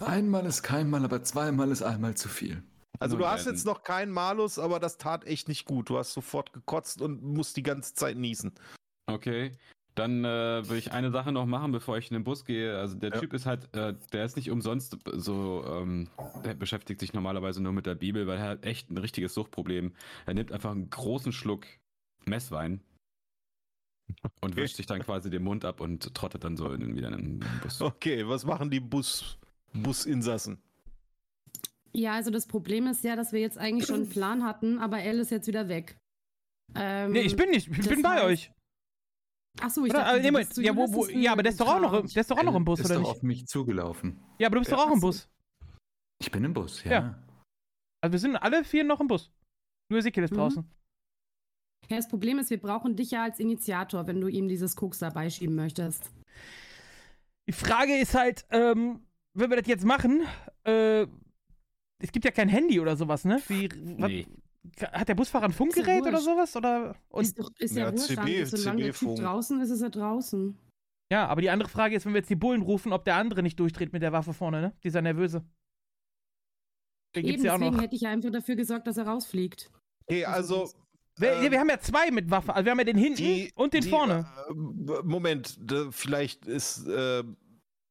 [0.00, 2.62] Einmal ist kein Mal, aber zweimal ist einmal zu viel.
[3.00, 5.88] Also du hast jetzt noch keinen Malus, aber das tat echt nicht gut.
[5.88, 8.52] Du hast sofort gekotzt und musst die ganze Zeit niesen.
[9.06, 9.52] Okay.
[9.94, 12.78] Dann äh, will ich eine Sache noch machen, bevor ich in den Bus gehe.
[12.78, 13.20] Also der Ja.
[13.20, 16.08] Typ ist halt, äh, der ist nicht umsonst so, ähm,
[16.44, 19.92] der beschäftigt sich normalerweise nur mit der Bibel, weil er hat echt ein richtiges Suchtproblem.
[20.26, 21.66] Er nimmt einfach einen großen Schluck
[22.26, 22.80] Messwein
[24.40, 24.56] und Okay.
[24.62, 27.60] wischt sich dann quasi den Mund ab und trottet dann so in, wieder in den
[27.62, 27.80] Bus.
[27.80, 29.38] Okay, was machen die Bus,
[29.72, 30.58] Businsassen?
[31.92, 34.98] Ja, also das Problem ist ja, dass wir jetzt eigentlich schon einen Plan hatten, aber
[35.00, 35.96] Elle ist jetzt wieder weg.
[36.74, 38.52] Ähm, Nee, ich bin nicht, ich bin bei euch.
[39.60, 40.04] Ach so, ich Oder?
[40.04, 42.30] dachte, Also, du ja, wo, wo, ja, aber der ist doch auch noch, der ist
[42.30, 43.10] doch auch noch im Bus, ist oder doch nicht?
[43.10, 44.20] auf mich zugelaufen.
[44.38, 45.00] Ja, aber du bist Ja, doch auch im.
[45.00, 45.28] Bus.
[46.20, 46.90] Ich bin im Bus, ja.
[46.92, 47.22] Ja.
[48.00, 49.32] Also wir sind alle vier noch im Bus.
[49.90, 50.36] Nur Ezekiel ist Mhm.
[50.36, 50.70] draußen.
[51.88, 54.98] Ja, das Problem ist, wir brauchen dich ja als Initiator, wenn du ihm dieses Koks
[54.98, 56.10] dabei schieben möchtest.
[57.48, 59.00] Die Frage ist halt, ähm,
[59.34, 60.22] wenn wir das jetzt machen,
[60.64, 61.06] äh,
[62.00, 63.40] es gibt ja kein Handy oder sowas, ne?
[63.48, 64.26] Wie, was, Nee.
[64.92, 66.54] Hat der Busfahrer ein Funkgerät oder sowas?
[66.54, 66.94] Oder?
[67.08, 69.88] Und, ist doch, ist ja, Ja, wurscht, CB solange der Typ draußen ist, ist er
[69.90, 70.58] draußen.
[71.10, 73.42] ja, aber die andere Frage ist, wenn wir jetzt die Bullen rufen, ob der andere
[73.42, 74.76] nicht durchdreht mit der Waffe vorne, ne?
[74.84, 75.42] Dieser Nervöse.
[77.16, 77.82] Den gibt's Eben, ja auch deswegen noch.
[77.82, 79.70] hätte ich ja einfach dafür gesorgt, dass er rausfliegt.
[80.06, 80.70] Okay, also.
[81.20, 82.54] Wir, ähm, wir haben ja zwei mit Waffe.
[82.54, 84.26] Also wir haben ja den hinten die- und den die, vorne.
[84.48, 84.52] Äh,
[85.04, 85.58] Moment,
[85.90, 87.24] vielleicht ist äh,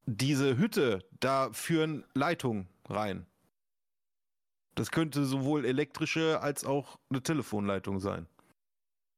[0.05, 3.25] diese Hütte, da führen Leitungen rein.
[4.75, 8.27] Das könnte sowohl elektrische als auch eine Telefonleitung sein,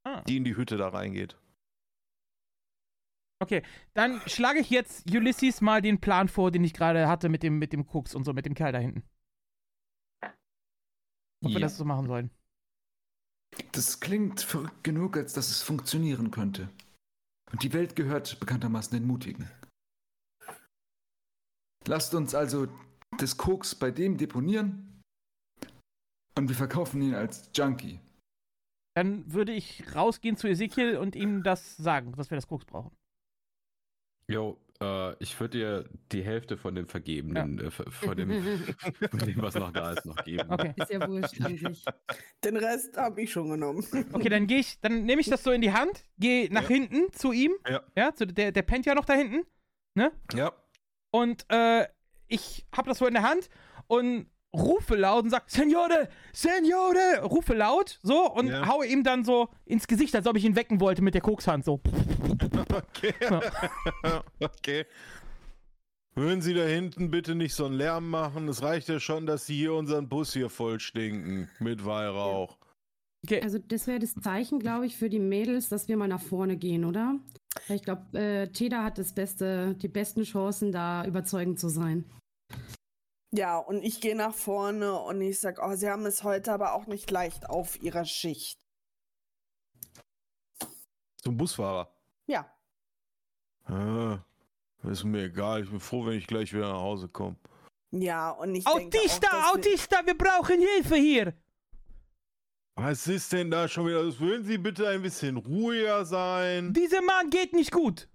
[0.06, 0.22] Ah.
[0.22, 1.38] die in die Hütte da reingeht.
[3.42, 3.64] Okay,
[3.94, 7.58] dann schlage ich jetzt Ulysses mal den Plan vor, den ich gerade hatte mit dem,
[7.60, 9.04] mit dem Koks und so, mit dem Kerl da hinten.
[11.42, 11.60] Ob wir Ja.
[11.60, 12.32] das so machen sollen.
[13.72, 16.70] Das klingt verrückt genug, als dass es funktionieren könnte.
[17.52, 19.50] Und die Welt gehört bekanntermaßen den Mutigen.
[21.88, 22.68] Lasst uns also
[23.20, 25.02] des Koks bei dem deponieren
[26.38, 28.00] und wir verkaufen ihn als Junkie.
[28.96, 32.96] Dann würde ich rausgehen zu Ezekiel und ihm das sagen, dass wir das Koks brauchen.
[34.28, 38.30] Jo, äh, ich würde dir die Hälfte von dem Vergebenen, äh, von, dem,
[39.10, 40.50] von dem, was noch da ist, noch geben.
[40.50, 40.74] Okay.
[40.76, 41.86] Ist ja wurscht sich.
[42.44, 43.86] Den Rest habe ich schon genommen.
[44.14, 46.68] Okay, dann gehe ich, dann nehme ich das so in die Hand, gehe nach Ja.
[46.70, 47.52] hinten zu ihm.
[47.68, 47.82] Ja.
[47.96, 49.46] Ja, zu, der, der pennt ja noch da hinten.
[50.34, 50.54] Ja.
[51.12, 51.88] Und äh,
[52.28, 53.50] ich habe das so in der Hand
[53.88, 58.68] und rufe laut und sag, Senore, Senore, rufe laut, so, und Ja.
[58.68, 61.66] haue ihm dann so ins Gesicht, als ob ich ihn wecken wollte mit der Kokshand,
[61.66, 61.80] so.
[62.74, 63.14] Okay.
[64.40, 64.86] okay.
[66.16, 68.48] Hören Sie da hinten bitte nicht so einen Lärm machen.
[68.48, 72.58] Es reicht ja schon, dass Sie hier unseren Bus hier voll stinken mit Weihrauch.
[73.26, 73.42] Okay.
[73.42, 76.58] Also das wäre das Zeichen, glaube ich, für die Mädels, dass wir mal nach vorne
[76.58, 77.16] gehen, oder?
[77.68, 82.06] Ich glaube, äh, Teda hat das beste, die besten Chancen, da überzeugend zu sein.
[83.32, 86.74] Ja, und ich gehe nach vorne und ich sag, oh, sie haben es heute aber
[86.74, 88.60] auch nicht leicht auf ihrer Schicht.
[91.18, 91.92] Zum Busfahrer.
[92.26, 92.52] Ja.
[93.66, 94.20] Ah,
[94.84, 95.64] ist mir egal.
[95.64, 97.36] Ich bin froh, wenn ich gleich wieder nach Hause komme.
[97.92, 101.34] Ja, und ich denke Autista, auch, Autista, wir brauchen Hilfe hier.
[102.76, 104.02] Was ist denn da schon wieder?
[104.02, 104.20] los?
[104.20, 106.74] Würden Sie bitte ein bisschen ruhiger sein?
[106.74, 108.08] Dieser Mann geht nicht gut.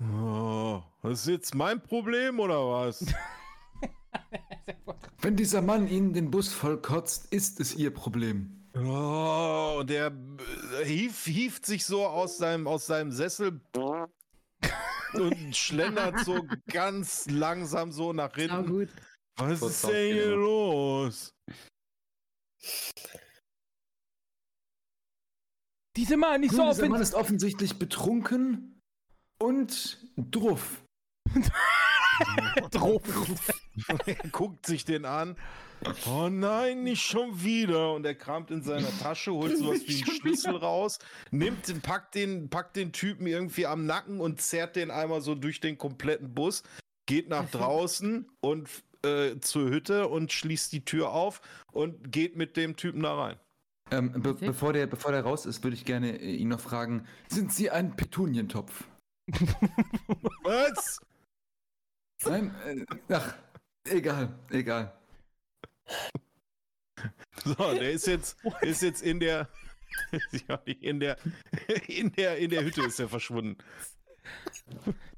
[0.00, 3.06] Oh, das ist jetzt mein Problem oder was?
[5.20, 8.56] Wenn dieser Mann Ihnen den Bus vollkotzt, ist es Ihr Problem.
[8.74, 10.12] Oh, und der
[10.80, 13.60] äh, hief, hieft sich so aus seinem, aus seinem Sessel
[15.14, 18.66] und schlendert so ganz langsam so nach hinten.
[18.66, 18.88] gut.
[19.36, 21.34] Was ist denn hier los?
[25.96, 27.02] Dieser Mann ist so Nun, dieser Mann offen.
[27.02, 28.82] ist offensichtlich betrunken
[29.38, 30.82] und druff.
[34.06, 35.36] er guckt sich den an.
[36.06, 37.92] Oh nein, nicht schon wieder.
[37.92, 40.98] Und er kramt in seiner Tasche, holt sowas wie einen Schlüssel raus,
[41.30, 45.34] nimmt, den, packt, den, packt den Typen irgendwie am Nacken und zerrt den einmal so
[45.34, 46.62] durch den kompletten Bus,
[47.06, 48.68] geht nach draußen und
[49.04, 51.40] äh, zur Hütte und schließt die Tür auf
[51.72, 53.36] und geht mit dem Typen da rein.
[53.90, 57.06] Ähm, be bevor, der, bevor der raus ist, würde ich gerne äh, ihn noch fragen:
[57.28, 58.84] Sind Sie ein Petunientopf?
[60.42, 60.98] Was?
[62.24, 62.54] Nein?
[62.64, 63.34] Äh, ach,
[63.90, 64.92] egal, egal.
[67.44, 69.48] So, der ist jetzt, ist jetzt in der.
[70.80, 71.16] In der,
[71.86, 73.56] in der, in der Hütte ist er verschwunden.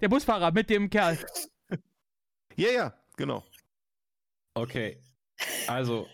[0.01, 1.19] Der Busfahrer mit dem Kerl.
[2.55, 3.45] Ja, ja, genau.
[4.55, 5.01] Okay.
[5.67, 6.07] Also,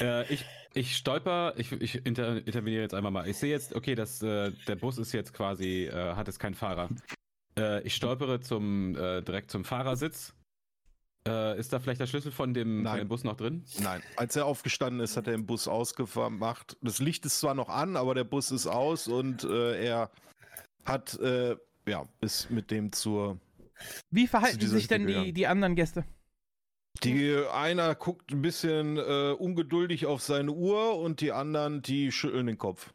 [0.00, 0.44] äh, ich,
[0.74, 3.28] ich stolper, ich, ich inter, interveniere jetzt einmal mal.
[3.28, 6.54] Ich sehe jetzt, okay, das, äh, der Bus ist jetzt quasi, äh, hat jetzt keinen
[6.54, 6.90] Fahrer.
[7.58, 10.35] Äh, ich stolpere zum, äh, direkt zum Fahrersitz.
[11.26, 12.98] Äh, ist da vielleicht der Schlüssel von dem, von Nein.
[12.98, 13.64] dem Bus noch drin?
[13.80, 16.76] Nein, als er aufgestanden ist, hat er den Bus ausgemacht.
[16.80, 20.10] Das Licht ist zwar noch an, aber der Bus ist aus und äh, er
[20.84, 21.56] hat, äh,
[21.86, 23.40] ja, ist mit dem zur.
[24.10, 26.04] Wie verhalten sich denn die, die anderen Gäste?
[27.02, 32.46] Die einer guckt ein bisschen äh, ungeduldig auf seine Uhr und die anderen, die schütteln
[32.46, 32.94] den Kopf.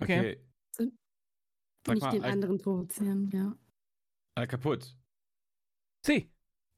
[0.00, 0.38] Okay.
[1.86, 3.54] Sag Nicht mal, den anderen provozieren, ja.
[4.36, 4.96] Al kaputt.
[6.04, 6.30] Sie.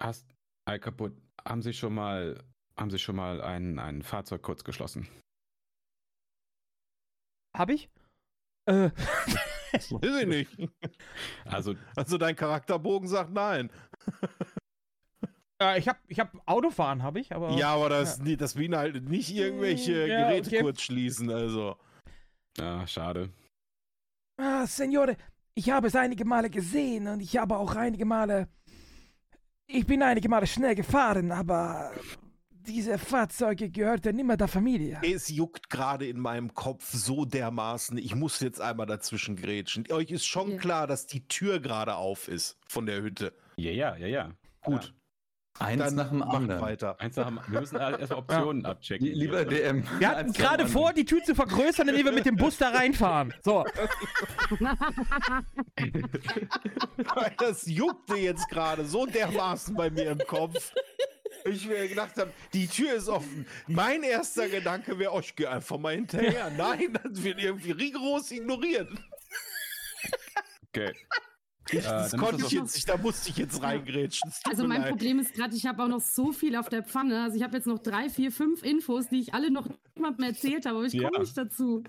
[0.03, 0.27] Hast,
[0.67, 1.17] Al kaputt.
[1.47, 2.43] Haben Sie schon mal,
[2.77, 5.09] haben Sie schon mal ein, ein Fahrzeug kurz geschlossen?
[7.57, 7.89] Hab ich?
[8.67, 8.91] Äh,
[9.73, 9.91] Weiß
[10.23, 10.71] ich nicht.
[11.45, 13.71] Also, Also dein Charakterbogen sagt nein.
[15.63, 17.51] äh, ich hab, ich hab Autofahren, hab ich, aber.
[17.53, 20.61] ja, aber das, das beinhaltet nicht irgendwelche Ja, Geräte okay.
[20.61, 21.77] kurz schließen, also.
[22.59, 23.31] ja, schade.
[24.39, 25.17] Ah, Signore,
[25.57, 28.49] ich habe es einige Male gesehen und ich habe auch einige Male.
[29.67, 31.91] Ich bin einige Male schnell gefahren, aber
[32.51, 35.01] diese Fahrzeuge gehörten immer der Familie.
[35.03, 37.97] Es juckt gerade in meinem Kopf so dermaßen.
[37.97, 39.91] Ich muss jetzt einmal dazwischen grätschen.
[39.91, 40.57] Euch ist schon Ja.
[40.59, 43.33] klar, dass die Tür gerade auf ist von der Hütte.
[43.57, 44.31] Ja, ja, ja, ja.
[44.63, 44.93] Gut,
[45.59, 46.61] Eins dann nach dem anderen.
[46.61, 47.01] weiter.
[47.01, 49.07] Eins nach dem, wir müssen erstmal Optionen abchecken.
[49.07, 49.47] Lie- Lieber hier.
[49.47, 49.85] DM.
[49.99, 53.33] Wir hatten gerade vor, die Tür zu vergrößern, indem wir mit dem Bus da reinfahren.
[53.43, 53.65] So.
[57.39, 60.73] Das juckte jetzt gerade so dermaßen bei mir im Kopf.
[61.45, 63.47] ich mir gedacht habe, die Tür ist offen.
[63.67, 66.51] Mein erster Gedanke wäre, oh, ich gehe einfach mal hinterher.
[66.57, 68.89] Nein, das wird irgendwie rigoros ignoriert.
[70.69, 70.93] Okay.
[71.71, 74.31] Äh, das dann konnte ich jetzt nicht, da musste ich jetzt reingrätschen.
[74.45, 74.91] Also mein leid.
[74.91, 77.23] Problem ist gerade, ich habe auch noch so viel auf der Pfanne.
[77.25, 80.67] Also ich habe jetzt noch drei, vier, fünf Infos, die ich alle noch niemandem erzählt
[80.67, 81.09] habe, aber ich Ja.
[81.09, 81.83] komme nicht dazu.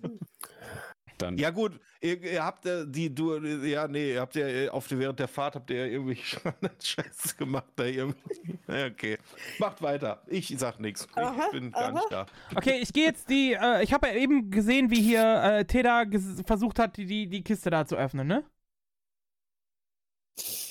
[1.18, 4.70] Dann Ja gut, ihr, ihr habt äh, die du ja nee, ihr habt ja äh,
[4.70, 6.20] auf der, während der Fahrt habt ihr ja irgendwie
[6.84, 8.20] Scheiße gemacht da irgendwie.
[8.68, 9.18] Ja, okay.
[9.60, 10.22] Macht weiter.
[10.28, 11.08] Ich sag nichts.
[11.10, 12.26] Ich Aha, bin gar nicht da.
[12.54, 13.54] Okay, ich gehe jetzt die.
[13.54, 16.04] Äh, ich habe ja eben gesehen, wie hier äh, Teda
[16.46, 18.44] versucht hat, die, die, die Kiste da zu öffnen, ne?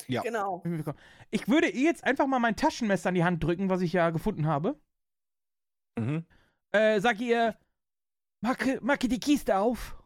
[0.08, 0.22] Ja.
[0.22, 0.62] Genau.
[1.30, 4.10] Ich würde ihr jetzt einfach mal mein Taschenmesser in die Hand drücken, was ich ja
[4.10, 4.78] gefunden habe.
[5.98, 6.26] Mhm.
[6.72, 7.58] Äh, sag ihr,
[8.40, 9.96] macke, macke die Kiste auf.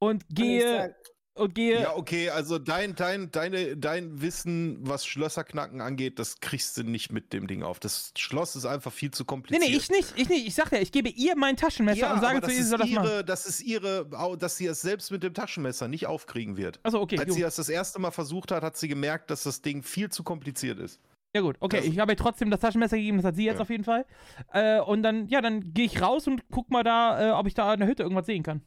[0.00, 0.96] Und gehe.
[1.38, 1.80] Und gehe.
[1.82, 7.12] Ja, okay, also dein, dein, deine, dein Wissen, was Schlösserknacken angeht, das kriegst du nicht
[7.12, 7.78] mit dem Ding auf.
[7.78, 9.62] Das Schloss ist einfach viel zu nee, kompliziert.
[9.70, 10.12] nee, ich nicht.
[10.16, 10.46] Ich nicht.
[10.46, 12.78] Ich sag ja, ich gebe ihr mein Taschenmesser ja, und sage zu ihr, sie soll
[12.78, 13.06] das machen.
[13.06, 16.80] ihre, das ist ihre, dass sie es selbst mit dem Taschenmesser nicht aufkriegen wird.
[16.82, 17.18] Achso, okay.
[17.18, 17.36] Als gut.
[17.36, 20.22] sie das das erste Mal versucht hat, hat sie gemerkt, dass das Ding viel zu
[20.24, 21.00] kompliziert ist.
[21.34, 23.56] Ja gut, okay, Das- ich habe ihr trotzdem das Taschenmesser gegeben, das hat sie jetzt
[23.56, 23.60] Ja.
[23.62, 24.06] auf jeden Fall.
[24.52, 27.54] Äh, und dann, ja, dann gehe ich raus und guck mal da, äh, ob ich
[27.54, 28.62] da in der Hütte irgendwas sehen kann.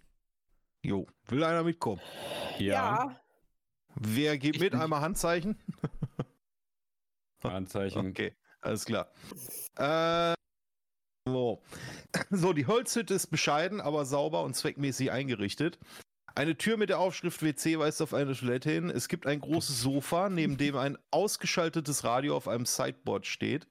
[0.84, 2.02] Jo, will einer mitkommen?
[2.60, 3.16] ja.
[3.96, 4.74] Wer geht Ich mit?
[4.74, 5.60] Einmal Handzeichen?
[7.44, 8.10] Anzeichen.
[8.10, 9.12] Okay, alles klar.
[9.76, 10.34] Äh,
[11.28, 11.62] so.
[12.30, 15.80] so, die Holzhütte ist bescheiden, aber sauber und zweckmäßig eingerichtet.
[16.34, 18.90] Eine Tür mit der Aufschrift WC weist auf eine Toilette hin.
[18.90, 23.68] Es gibt ein großes Sofa, neben dem ein ausgeschaltetes Radio auf einem Sideboard steht.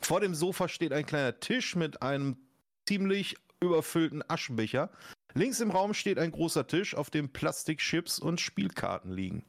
[0.00, 2.38] Vor dem Sofa steht ein kleiner Tisch mit einem
[2.88, 4.90] ziemlich überfüllten Aschenbecher.
[5.34, 9.44] Links im Raum steht ein großer Tisch, auf dem Plastikchips und Spielkarten liegen.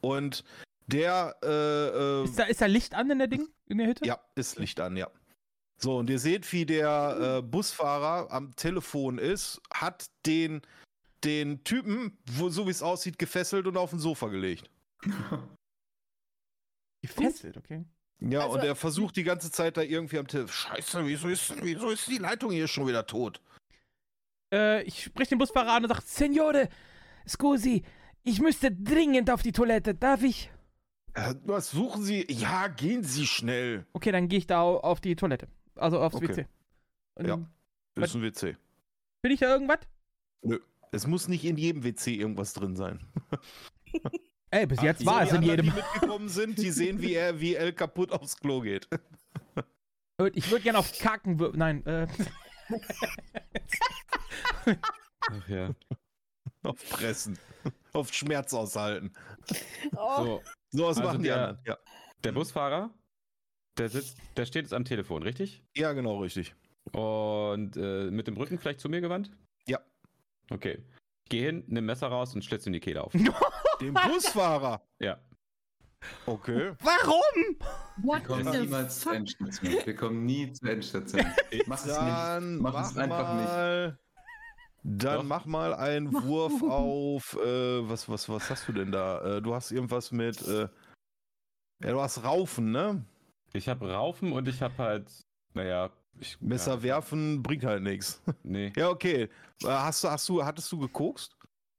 [0.00, 0.44] Und
[0.86, 4.04] der äh, äh, Ist da, ist da Licht an in der Ding, in der Hütte?
[4.06, 5.10] ja, ist Licht an, ja.
[5.78, 10.62] So, und ihr seht, wie der äh, Busfahrer am Telefon ist, hat den,
[11.24, 14.70] den Typen, wo, so wie es aussieht, gefesselt und auf den Sofa gelegt.
[17.02, 17.84] Gefesselt, okay.
[18.20, 20.52] Ja, Also- und er versucht die ganze Zeit da irgendwie am Telefon.
[20.52, 23.40] Scheiße, wieso ist, wieso ist die Leitung hier schon wieder tot?
[24.52, 26.68] Äh, ich spreche den Busfahrer an und sage, Signore,
[27.26, 27.82] scusi,
[28.22, 30.50] ich müsste dringend auf die Toilette, darf ich?
[31.14, 32.26] Äh, was suchen Sie?
[32.30, 33.86] Ja, gehen Sie schnell.
[33.92, 35.48] Okay, dann gehe ich da au- auf die Toilette.
[35.74, 36.28] Also aufs Okay.
[36.28, 36.46] WC.
[37.14, 37.38] Und Ja.
[37.96, 38.56] Ist ein WC.
[39.22, 39.80] Bin ich da irgendwas?
[40.92, 43.00] Es muss nicht in jedem WC irgendwas drin sein.
[44.50, 45.66] Ey, bis jetzt So, war es in jedem.
[45.66, 48.88] Die mitgekommen sind, die sehen, wie er wie El kaputt aufs Klo geht.
[50.34, 51.36] Ich würde gerne auf Kacken.
[51.54, 52.06] Nein, äh.
[55.30, 55.74] Ach ja.
[56.62, 57.38] Auf Pressen.
[57.92, 59.12] Auf Schmerz aushalten.
[59.96, 61.64] Oh, So, So was Also machen die der- anderen.
[61.66, 61.78] Ja.
[62.24, 62.90] der Busfahrer,
[63.78, 65.62] der sitzt, der steht jetzt am Telefon, richtig?
[65.76, 66.54] ja, genau, richtig.
[66.92, 69.30] Und äh, mit dem Rücken vielleicht zu mir gewandt?
[69.66, 69.80] Ja.
[70.50, 70.82] Okay.
[71.24, 73.12] Ich gehe hin, nimm Messer raus und schlitze ihm die Kehle auf.
[73.80, 74.82] Den Busfahrer.
[75.00, 75.18] Ja.
[76.26, 76.72] Okay.
[76.80, 77.56] Warum?
[77.96, 79.14] Wir kommen niemals zur?
[79.14, 79.72] Endstation.
[79.84, 81.24] Wir kommen nie zur Endstation.
[81.66, 81.96] Mach es nicht.
[81.96, 83.44] Dann Mach mach, es einfach nicht.
[83.46, 83.98] mal.
[84.84, 85.22] Dann Doch.
[85.24, 87.36] mach mal einen Wurf auf.
[87.40, 89.36] Äh, was, was, was hast du denn da?
[89.36, 90.42] Äh, du hast irgendwas mit.
[90.46, 90.68] Äh,
[91.84, 93.04] ja, du hast Raufen, ne?
[93.52, 95.08] Ich habe Raufen und ich habe halt,
[95.54, 98.22] naja, ich, Messer ja, werfen bringt halt nichts.
[98.42, 98.72] Nee.
[98.76, 99.28] Ja, okay.
[99.62, 101.36] Äh, hast du, hast du, hattest du gekokst?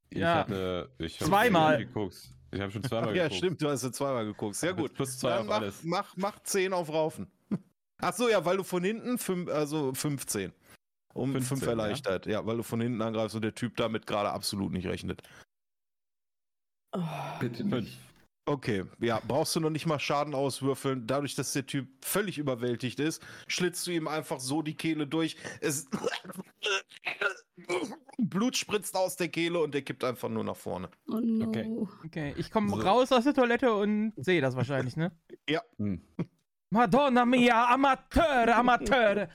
[0.09, 0.35] Ich Ja.
[0.35, 0.89] hatte.
[0.99, 1.77] Ich hab Zweimal.
[1.79, 2.29] geguckt.
[2.53, 3.37] Ich habe schon zweimal ja, geguckt.
[3.37, 4.55] stimmt, du hast ja zweimal geguckt.
[4.55, 4.93] Sehr gut.
[4.93, 5.83] Plus zwei Dann auf mach, alles.
[5.83, 7.27] Mach, mach 10 auf Raufen.
[8.01, 10.51] Ach so, ja, weil du von hinten, fünf, also 15.
[11.13, 12.25] Um 5 15, erleichtert.
[12.25, 12.45] Ja?
[12.45, 15.21] weil du von hinten angreifst und der Typ damit gerade absolut nicht rechnet.
[16.93, 17.01] oh.
[17.39, 17.73] Bitte Fünf.
[17.85, 17.99] nicht.
[18.45, 21.07] Okay, ja, brauchst du noch nicht mal Schaden auswürfeln.
[21.07, 25.37] Dadurch, dass der Typ völlig überwältigt ist, schlitzt du ihm einfach so die Kehle durch.
[25.61, 25.87] Es
[28.17, 30.89] Blut spritzt aus der Kehle und der kippt einfach nur nach vorne.
[31.07, 31.47] Oh no.
[31.47, 31.77] Okay.
[32.05, 32.75] Okay, ich komme So.
[32.81, 35.11] raus aus der Toilette und sehe das wahrscheinlich, ne?
[35.77, 36.01] Hm.
[36.69, 39.29] Madonna mia, Amateure, Amateure.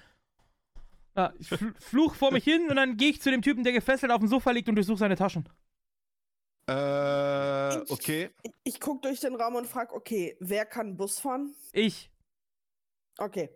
[1.17, 3.73] Ja, ich fl fluch vor mich hin und dann gehe ich zu dem Typen, der
[3.73, 5.49] gefesselt auf dem Sofa liegt und durchsuche seine Taschen.
[6.69, 8.31] Äh, Ich- okay.
[8.43, 11.55] Ich, ich gucke durch den Raum und frage, okay, wer kann Bus fahren?
[11.73, 12.11] Ich.
[13.19, 13.51] Okay.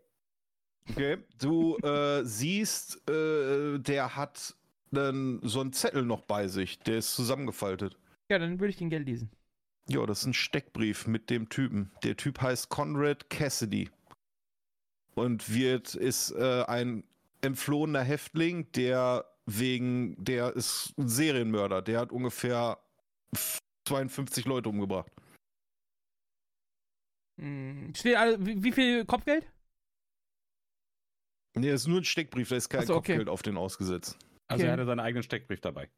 [0.90, 4.56] Okay, du äh, siehst, äh, der hat
[4.90, 7.96] dann so einen Zettel noch bei sich, der ist zusammengefaltet.
[8.28, 9.30] Ja, dann würde ich den Geld lesen.
[9.88, 11.92] Ja, das ist ein Steckbrief mit dem Typen.
[12.02, 13.90] Der Typ heißt Conrad Cassidy
[15.14, 17.04] und wird ist äh, ein
[17.42, 21.82] entflohener Häftling, der wegen, der ist ein Serienmörder.
[21.82, 22.78] Der hat ungefähr
[23.88, 25.10] 52 Leute umgebracht.
[27.40, 29.50] Hm, steht alle, wie, wie viel Kopfgeld?
[31.58, 33.12] Nee, das ist nur ein Steckbrief, da ist kein so, okay.
[33.12, 34.18] Kopfgeld auf den ausgesetzt.
[34.48, 34.66] Also Okay.
[34.68, 35.90] er hatte seinen eigenen Steckbrief dabei.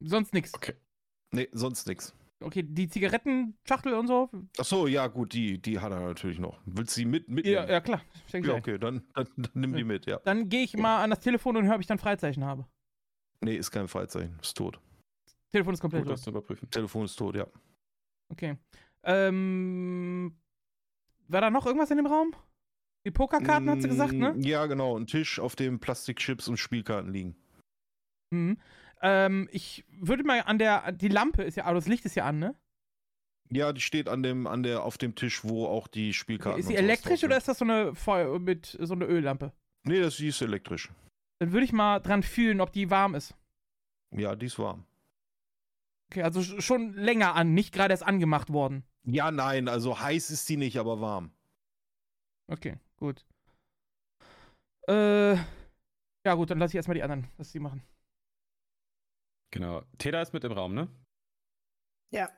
[0.00, 0.54] Sonst nichts.
[0.54, 0.74] Okay.
[1.32, 2.14] Nee, sonst nix.
[2.40, 4.30] Okay, die Zigarettenschachtel und so?
[4.58, 6.60] Ach so, ja, gut, die, die hat er natürlich noch.
[6.66, 7.68] Willst du sie mit, Ja, mitnehmen?
[7.68, 8.02] ja klar.
[8.28, 10.18] Steck ich Ja, okay, dann, dann, dann nimm die mit, ja.
[10.20, 12.64] Dann gehe ich mal an das Telefon und höre, ob ich dann Freizeichen habe.
[13.40, 14.78] Nee, ist kein Freizeichen, ist tot.
[15.52, 16.68] Telefon ist komplett Gut, das zu überprüfen.
[16.70, 17.46] Telefon ist tot, ja.
[18.30, 18.56] Okay.
[19.02, 20.36] Ähm.
[21.28, 22.34] War da noch irgendwas in dem Raum?
[23.06, 24.34] Die Pokerkarten hat sie gesagt, ne?
[24.34, 27.36] Mm, Ja, genau, ein Tisch, auf dem Plastikchips und Spielkarten liegen.
[28.30, 28.58] Mhm.
[29.00, 30.92] Ähm, ich würde mal an der.
[30.92, 31.64] Die Lampe ist ja.
[31.64, 32.54] Aber das Licht ist ja an, ne?
[33.50, 36.66] Ja, die steht an dem, an der, auf dem Tisch, wo auch die Spielkarten ist
[36.66, 39.52] sowas elektrisch oder ist das so eine Feu mit so eine Öllampe?
[39.84, 40.90] Nee, das die ist elektrisch.
[41.38, 43.34] Dann würde ich mal dran fühlen, ob die warm ist.
[44.14, 44.84] Ja, die ist warm.
[46.10, 48.84] Okay, also sch- schon länger an, nicht gerade erst angemacht worden.
[49.04, 51.30] Ja, nein, also heiß ist die nicht, aber warm.
[52.48, 53.24] Okay, gut.
[54.88, 55.34] Äh.
[56.24, 57.82] Ja, gut, dann lasse ich erstmal die anderen, was sie machen.
[59.50, 59.82] Genau.
[59.98, 60.88] Teda ist mit im Raum, ne?
[62.10, 62.30] Ja.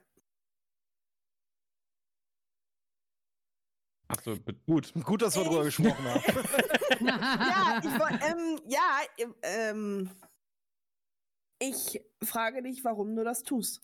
[4.08, 4.36] Achso,
[4.66, 6.22] Gut, gut, dass wir drüber gesprochen haben.
[7.00, 9.00] Ja, ich, ähm, ja,
[9.42, 10.10] ähm,
[11.60, 13.80] ich frage dich, warum du das tust.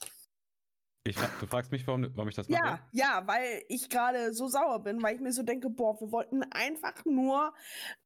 [1.04, 2.62] ich, du fragst mich, warum, warum ich das mache?
[2.64, 6.10] Ja, ja, weil ich gerade so sauer bin, weil ich mir so denke, boah, wir
[6.10, 7.54] wollten einfach nur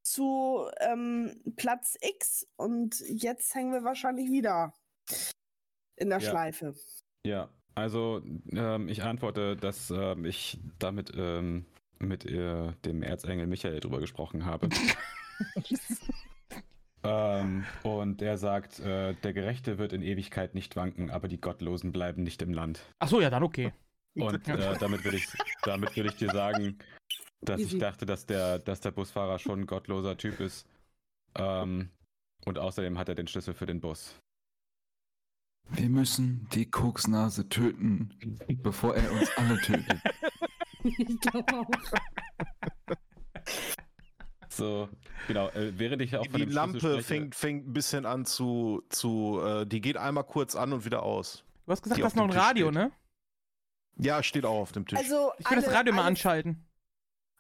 [0.03, 4.75] zu ähm, Platz X und jetzt hängen wir wahrscheinlich wieder
[5.97, 6.31] in der Ja.
[6.31, 6.75] Schleife.
[7.25, 8.23] Ja, also
[8.53, 11.67] ähm, ich antworte, dass ähm, ich damit ähm,
[11.99, 14.69] mit äh, dem Erzengel Michael drüber gesprochen habe.
[17.03, 21.93] ähm, und er sagt, äh, der Gerechte wird in Ewigkeit nicht wanken, aber die Gottlosen
[21.93, 22.81] bleiben nicht im Land.
[22.99, 23.73] Achso, ja, dann okay.
[24.17, 25.27] Und äh, damit will ich,
[25.63, 26.79] damit will ich dir sagen,
[27.43, 27.77] dass Easy.
[27.77, 30.67] ich dachte, dass der, dass der Busfahrer schon ein gottloser Typ ist.
[31.37, 31.91] Ähm,
[32.45, 34.21] und außerdem hat er den Schlüssel für den Bus.
[35.69, 40.01] Wir müssen die Koksnase töten, bevor er uns alle tötet.
[40.83, 41.71] ich glaube auch.
[44.61, 44.89] So,
[45.27, 45.49] genau.
[45.49, 48.25] Äh, während ich auch von Die dem Schlüssel Lampe spreche- fängt, fängt ein bisschen an
[48.27, 51.43] zu, zu äh, die geht einmal kurz an und wieder aus.
[51.67, 52.75] Du hast gesagt, Die du auf hast noch ein Tisch Radio, steht.
[52.75, 52.93] ne?
[53.97, 54.99] Ja, steht auch auf dem Tisch.
[54.99, 56.65] Also Ich will das alle- Radio mal anschalten.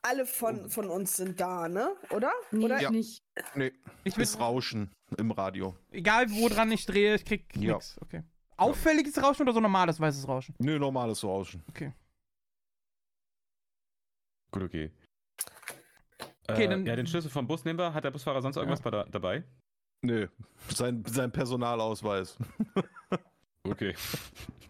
[0.03, 1.95] alle von, von uns sind da, ne?
[2.11, 2.33] Oder?
[2.51, 2.81] Nee, Oder?
[2.81, 2.91] Ja.
[2.91, 3.23] nicht.
[3.55, 3.73] nee,
[4.05, 5.77] Ich will, ist Rauschen im Radio.
[5.91, 7.75] egal wo dran ich drehe, ich krieg Ja.
[7.75, 7.97] nix.
[8.01, 8.23] Okay.
[8.57, 10.55] Auffälliges Rauschen oder so normales weißes Rauschen?
[10.59, 11.63] Nö, normales Rauschen.
[14.53, 14.91] Gut, okay.
[16.53, 17.93] Okay, äh, dann- Ja, den Schlüssel vom Bus nehmen wir.
[17.95, 19.45] Hat der Busfahrer sonst irgendwas bei da, dabei?
[20.03, 20.29] Nö,
[20.69, 22.37] sein, sein Personalausweis.
[23.63, 23.95] Okay.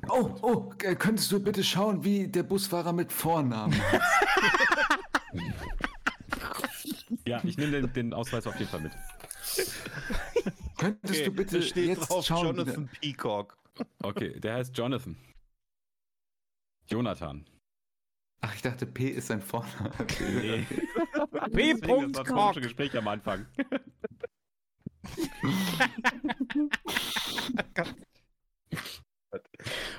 [0.08, 4.02] Oh, oh, könntest du bitte schauen, wie der Busfahrer mit Vornamen heißt?
[7.24, 8.92] Ja, ich nehme den, den Ausweis auf jeden Fall mit.
[10.78, 12.48] Könntest du bitte steht jetzt drauf schauen?
[12.56, 13.56] wie der- Jonathan Peacock.
[14.02, 15.16] Okay, der heißt Jonathan.
[16.88, 17.46] Jonathan.
[18.42, 19.90] Ach, ich dachte, P ist sein Vorname.
[20.20, 20.66] Nee.
[21.52, 21.74] P.
[21.74, 23.46] Deswegen, das war ein komisches Gespräch am Anfang.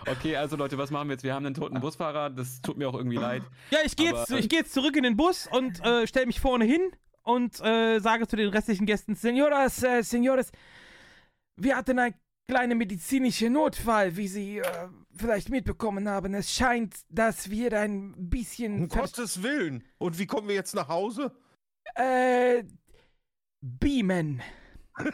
[0.07, 1.23] Okay, also Leute, was machen wir jetzt?
[1.23, 3.43] Wir haben einen toten Busfahrer, das tut mir auch irgendwie leid.
[3.69, 6.25] Ja, ich gehe jetzt, Aber- ich geh jetzt zurück in den Bus und äh, stelle
[6.25, 6.81] mich vorne hin
[7.23, 10.51] und äh, sage zu den restlichen Gästen: Senoras, äh, Senores,
[11.55, 12.15] wir hatten einen
[12.51, 14.65] kleinen medizinischen Notfall, wie Sie äh,
[15.15, 16.33] vielleicht mitbekommen haben.
[16.33, 18.81] Es scheint, dass wir ein bisschen.
[18.81, 19.85] Um Gottes Willen.
[19.97, 21.31] Und wie kommen wir jetzt nach Hause?
[21.95, 22.65] Äh.
[23.61, 24.41] Beamen.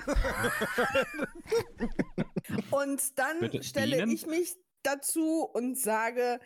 [2.72, 4.12] Und dann Bitte stelle dienen?
[4.12, 6.40] ich mich dazu und sage,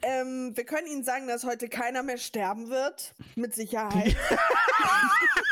[0.00, 4.16] ähm, wir können Ihnen sagen, dass heute keiner mehr sterben wird, mit Sicherheit.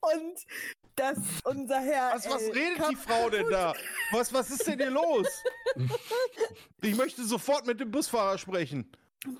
[0.00, 0.46] und
[0.96, 2.12] dass unser Herr.
[2.14, 3.74] Was, was El redet die Frau denn da?
[4.12, 5.26] Was, was ist denn hier los?
[6.80, 8.90] Ich möchte sofort mit dem Busfahrer sprechen.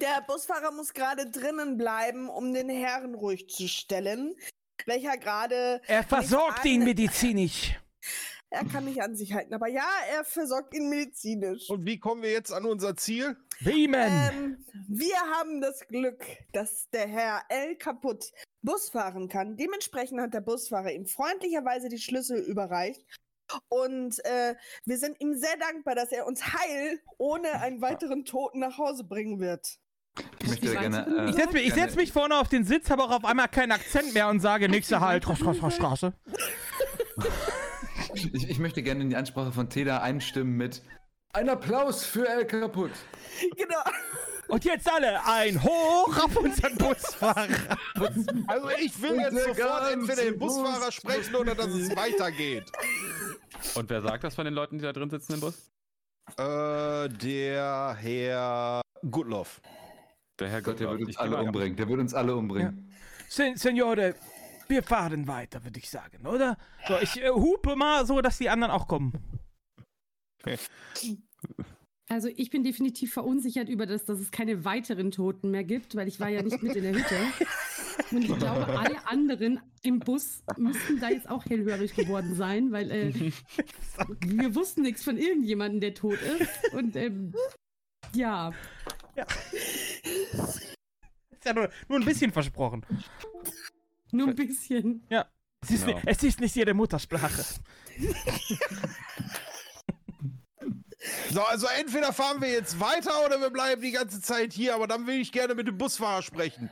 [0.01, 4.35] Der Busfahrer muss gerade drinnen bleiben, um den Herrn ruhig zu stellen,
[4.87, 5.81] welcher gerade.
[5.87, 7.79] Er versorgt ihn medizinisch.
[8.51, 11.69] Er kann nicht an sich halten, aber ja, er versorgt ihn medizinisch.
[11.69, 13.37] Und wie kommen wir jetzt an unser Ziel?
[13.61, 14.11] Beamen.
[14.11, 18.33] Ähm, wir haben das Glück, dass der Herr L kaputt
[18.63, 19.57] Bus fahren kann.
[19.57, 23.05] Dementsprechend hat der Busfahrer ihm freundlicherweise die Schlüssel überreicht.
[23.69, 28.61] Und äh, wir sind ihm sehr dankbar, dass er uns heil ohne einen weiteren Toten
[28.61, 29.79] nach Hause bringen wird.
[30.41, 31.07] Ich möchte gerne.
[31.07, 33.49] Äh, Ich setze mich, ich setz mich vorne auf den Sitz, habe auch auf einmal
[33.49, 36.13] keinen Akzent mehr und sage nächste Halt, Straße.
[38.27, 40.83] Ich, ich möchte gerne in die Ansprache von Teda einstimmen mit
[41.33, 42.91] Ein Applaus für El Kaputt.
[43.57, 43.83] genau.
[44.49, 47.77] Und jetzt alle ein Hoch auf unseren Busfahrer.
[48.47, 52.65] Also ich will jetzt sofort entweder den Busfahrer sprechen oder dass es weitergeht.
[53.75, 55.71] Und wer sagt das von den Leuten, die da drin sitzen im Bus?
[56.39, 59.61] Äh, der Herr Gutloff.
[60.39, 61.77] Der Herr Gott, der wird uns alle umbringen.
[61.77, 62.91] Der wird uns alle umbringen.
[63.29, 64.15] Sen Senore,
[64.69, 66.57] wir fahren weiter, würde ich sagen, oder?
[66.87, 69.13] So, ich äh, hupe mal so, dass die anderen auch kommen.
[72.11, 76.09] Also ich bin definitiv verunsichert über das, dass es keine weiteren Toten mehr gibt, weil
[76.09, 77.17] ich war ja nicht mit in der Hütte.
[78.11, 82.91] Und ich glaube, alle anderen im Bus müssten da jetzt auch hellhörig geworden sein, weil
[82.91, 83.33] äh,
[84.21, 86.73] wir wussten nichts von irgendjemandem, der tot ist.
[86.73, 87.35] Und ähm,
[88.15, 88.53] ja,
[91.31, 92.85] Ist ja nur, nur ein bisschen versprochen.
[94.13, 95.07] Nur ein bisschen.
[95.61, 95.97] Es ist, Genau.
[95.97, 97.45] nicht, es ist nicht ihre Muttersprache.
[101.31, 104.87] So, also entweder fahren wir jetzt weiter oder wir bleiben die ganze Zeit hier, aber
[104.89, 106.71] dann will ich gerne mit dem Busfahrer sprechen.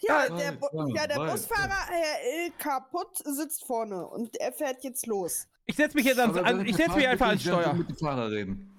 [0.00, 4.52] Ja, Ja, der, Bu ja, ja, der Busfahrer, Herr Il Kaputt, sitzt vorne und er
[4.52, 5.48] fährt jetzt los.
[5.66, 7.74] Ich setze mich jetzt ans, an, ich setz mich einfach ans Steuer.
[7.74, 8.72] Mit dem Fahrer reden.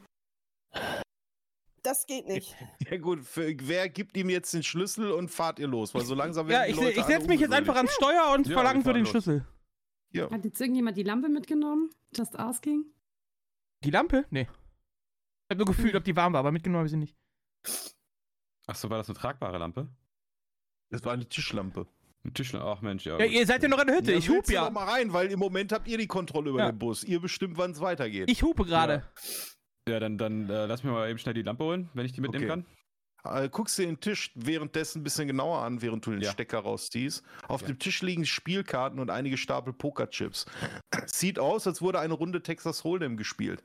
[1.88, 2.54] Das geht nicht.
[2.90, 5.94] Ja gut, für, wer gibt ihm jetzt den Schlüssel und fahrt ihr los?
[5.94, 8.34] Weil so langsam Ja, werden ich, die Leute ich setze mich jetzt einfach ans Steuer
[8.36, 9.10] und Ja, verlange fahren den los.
[9.12, 9.48] Schlüssel.
[10.12, 10.30] Ja.
[10.30, 11.90] Hat jetzt irgendjemand die Lampe mitgenommen?
[12.14, 12.86] Just asking?
[13.86, 14.26] Die Lampe?
[14.32, 14.42] Nee.
[14.42, 17.16] Ich habe nur gefühlt, ob die warm war, aber mitgenommen habe ich sie nicht.
[18.68, 19.88] Achso, war das eine tragbare Lampe?
[20.90, 21.88] Das war eine Tischlampe.
[22.26, 23.18] Ein Tischler, ach Mensch, ja.
[23.18, 24.12] Ja, ihr seid ja noch in der Hütte.
[24.12, 24.70] ich willst hupe ja.
[24.70, 26.72] Mal rein, weil im Moment habt ihr die Kontrolle über Ja.
[26.72, 27.04] den Bus.
[27.06, 28.30] Ihr bestimmt, wann es weitergeht.
[28.30, 28.94] Ich hupe gerade.
[28.94, 29.24] Ja,
[29.88, 32.44] dann, dann äh, lass mir mal eben schnell die Lampe holen, wenn ich die mitnehmen
[32.50, 32.64] Okay.
[33.24, 33.44] kann.
[33.46, 36.32] Äh, guckst dir den Tisch währenddessen ein bisschen genauer an, während du den Ja.
[36.32, 37.24] Stecker rausziehst.
[37.48, 37.68] Auf Ja.
[37.68, 40.46] dem Tisch liegen Spielkarten und einige Stapel Pokerchips.
[41.08, 43.64] Sieht aus, als wurde eine Runde Texas Hold'em gespielt.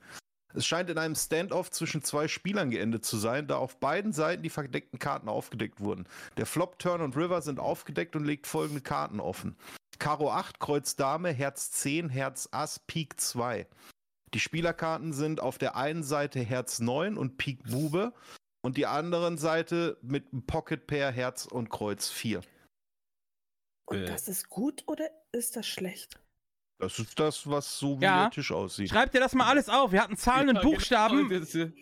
[0.55, 4.43] Es scheint in einem Standoff zwischen zwei Spielern geendet zu sein, da auf beiden Seiten
[4.43, 6.05] die verdeckten Karten aufgedeckt wurden.
[6.37, 9.55] Der Flop, Turn und River sind aufgedeckt und legt folgende Karten offen.
[9.97, 13.65] Karo 8, Kreuz Dame, Herz 10, Herz Ass, Pik 2.
[14.33, 18.13] Die Spielerkarten sind auf der einen Seite Herz 9 und Pik Bube
[18.63, 22.41] und die anderen Seite mit einem Pocket Pair, Herz und Kreuz 4.
[23.85, 24.05] Und Äh.
[24.05, 26.19] das ist gut oder ist das schlecht?
[26.79, 28.23] Das ist das, was so wie Ja.
[28.23, 28.89] der Tisch aussieht.
[28.89, 29.91] Schreib dir das mal alles auf.
[29.91, 31.29] Wir hatten Zahlen und Ja, genau, Buchstaben.
[31.29, 31.73] das ist-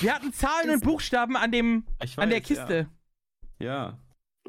[0.00, 2.88] Wir hatten Zahlen und Buchstaben an dem, Ich an der weiß, Kiste.
[3.58, 3.66] Ja.
[3.66, 3.98] ja,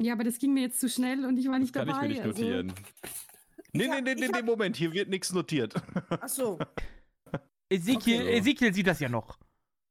[0.00, 2.02] Ja, aber das ging mir jetzt zu schnell und ich war das nicht kann dabei.
[2.02, 2.72] ich mir nicht also- notieren.
[3.72, 5.74] Nee, Ich nee, nee, ich nee, hab- nee, Moment, hier wird nichts notiert.
[6.10, 6.58] Ach so.
[7.74, 8.36] Ezekiel, Okay.
[8.38, 9.38] Ezekiel sieht das ja noch.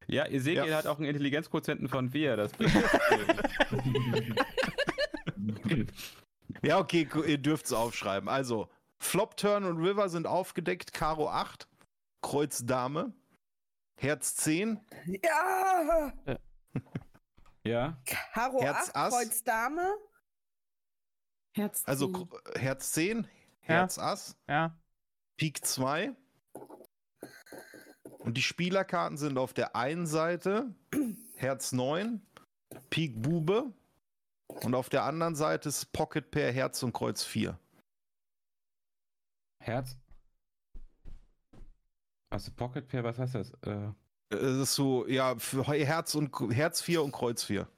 [0.06, 0.76] Ja, Ezekiel Ja.
[0.78, 2.36] hat auch einen Intelligenzquotienten von 4.
[2.36, 2.52] Das
[6.62, 8.28] Ja, okay, ihr dürft es aufschreiben.
[8.28, 8.68] Also,
[8.98, 10.92] Flop, Turn und River sind aufgedeckt.
[10.92, 11.68] Karo 8,
[12.22, 13.12] Kreuz Dame,
[13.96, 14.80] Herz 10,
[15.22, 16.12] Ja!
[17.64, 18.00] ja,
[18.32, 19.14] Karo Herz 8, Ass.
[19.14, 19.94] Kreuz Dame.
[21.56, 21.82] Herz.
[21.86, 22.16] also ziehen.
[22.28, 23.28] Kr- Herz 10, Ja.
[23.60, 24.78] Herz Ass, Ja.
[25.36, 26.14] Pik 2.
[28.24, 30.74] Und die Spielerkarten sind auf der einen Seite
[31.36, 32.22] Herz 9,
[32.88, 33.70] Pik Bube
[34.46, 37.58] und auf der anderen Seite ist Pocket Pair, Herz und Kreuz 4.
[39.60, 39.98] Herz.
[42.30, 43.52] Also Pocket Pair, was heißt das?
[43.62, 43.90] Äh,
[44.30, 47.68] Es ist so, ja, für Herz und Herz 4 und Kreuz 4.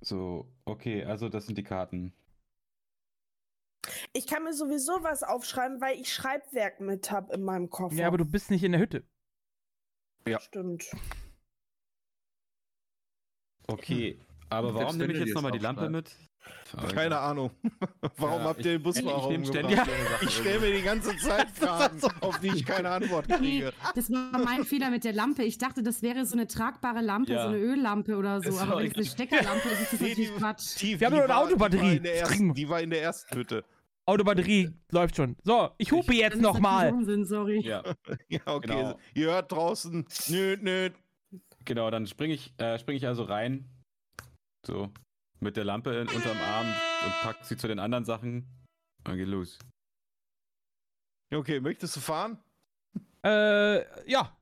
[0.00, 2.12] So, okay, also das sind die Karten.
[4.14, 7.94] Ich kann mir sowieso was aufschreiben, weil ich Schreibwerk mit habe in meinem Koffer.
[7.96, 9.04] Ja, aber du bist nicht in der Hütte.
[10.28, 10.38] Ja.
[10.40, 10.84] Stimmt.
[13.66, 14.18] Okay,
[14.50, 16.10] aber Und warum nehme ich jetzt nochmal die Lampe mit?
[16.92, 17.52] Keine Ahnung.
[18.16, 19.70] Warum Ja, habt ich- ihr den ich- Busfahrer ich mehrere
[20.10, 23.72] Sachen Ich stelle mir die ganze Zeit Fragen, auf die ich keine Antwort kriege.
[23.94, 25.44] das war mein Fehler mit der Lampe.
[25.44, 27.42] Ich dachte, das wäre so eine tragbare Lampe, Ja.
[27.44, 28.58] so eine Öllampe oder so.
[28.58, 29.04] Aber wenn es eine.
[29.06, 30.80] Steckerlampe ist, ist das Nee, natürlich die- Quatsch.
[30.82, 32.00] Die, Wir haben die nur eine Autobatterie.
[32.00, 33.64] Die die war in der ersten Hütte.
[34.06, 35.36] Autobatterie läuft schon.
[35.44, 37.24] So, ich hupe jetzt Dann ist nochmal.
[37.24, 37.60] sorry.
[37.64, 37.82] Ja,
[38.28, 38.66] Ja, okay.
[38.68, 38.98] Genau.
[39.14, 40.06] Ihr hört draußen.
[40.28, 40.90] Nö, nö.
[41.64, 43.68] genau, dann springe ich, äh, spring ich also rein.
[44.66, 44.90] So,
[45.40, 46.66] mit der Lampe in, unterm Arm
[47.04, 48.46] und pack sie zu den anderen Sachen.
[49.04, 49.58] Dann geht los.
[51.34, 52.38] Okay, möchtest du fahren?
[53.24, 54.36] Äh, ja.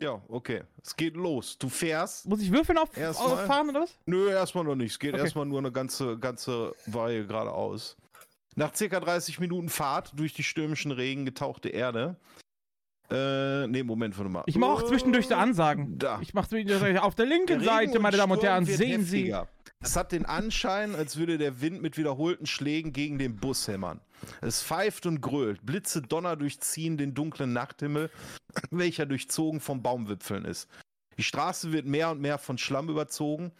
[0.00, 0.62] Ja, okay.
[0.82, 1.58] Es geht los.
[1.58, 2.26] Du fährst.
[2.28, 3.32] Muss ich würfeln auf, Erstmal.
[3.32, 3.98] auf fahren oder was?
[4.06, 4.92] Nö, erstmal noch nicht.
[4.92, 5.22] Es geht Okay.
[5.22, 7.96] erstmal nur eine ganze, ganze Weile geradeaus.
[8.58, 12.16] Nach circa 30 Minuten Fahrt durch die stürmischen Regen getauchte Erde.
[13.08, 14.42] Äh, nee, Moment, warte mal.
[14.46, 15.96] Ich mache auch zwischendurch so Ansagen.
[15.96, 16.18] Da.
[16.20, 19.32] Ich mache zwischendurch auf der linken Der Seite, meine Damen und Herren, sehen Sie.
[19.80, 24.00] Es hat den Anschein, als würde der Wind mit wiederholten Schlägen gegen den Bus hämmern.
[24.40, 25.64] Es pfeift und grölt.
[25.64, 28.10] Blitze Donner durchziehen den dunklen Nachthimmel,
[28.72, 30.68] welcher durchzogen von Baumwipfeln ist.
[31.16, 33.52] Die Straße wird mehr und mehr von Schlamm überzogen.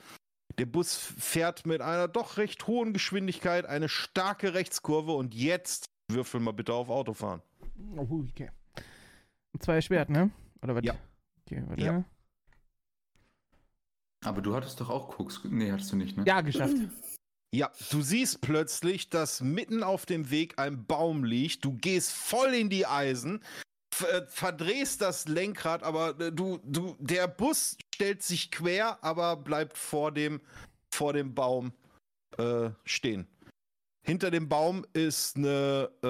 [0.59, 6.41] Der Bus fährt mit einer doch recht hohen Geschwindigkeit eine starke Rechtskurve und jetzt würfel
[6.41, 7.43] mal bitte auf Autofahren.
[7.97, 8.51] Oh, okay.
[9.61, 10.31] Zwei Schwert, ne?
[10.63, 10.85] Oder was?
[10.85, 10.95] Ja.
[11.47, 11.83] Okay, warte.
[11.83, 11.93] Ja.
[11.93, 12.05] Ja,
[14.25, 15.41] Aber du hattest doch auch Koks.
[15.45, 16.25] Nee, hattest du nicht, ne?
[16.43, 16.77] geschafft.
[17.55, 21.65] Ja, du siehst plötzlich, dass mitten auf dem Weg ein Baum liegt.
[21.65, 23.43] Du gehst voll in die Eisen,
[24.29, 30.13] verdrehst das Lenkrad, aber äh, du, du, der Bus stellt sich quer, aber bleibt vor
[30.13, 30.41] dem,
[30.93, 31.73] vor dem Baum
[32.39, 33.27] äh, stehen.
[34.03, 36.07] Hinter dem Baum ist eine, äh,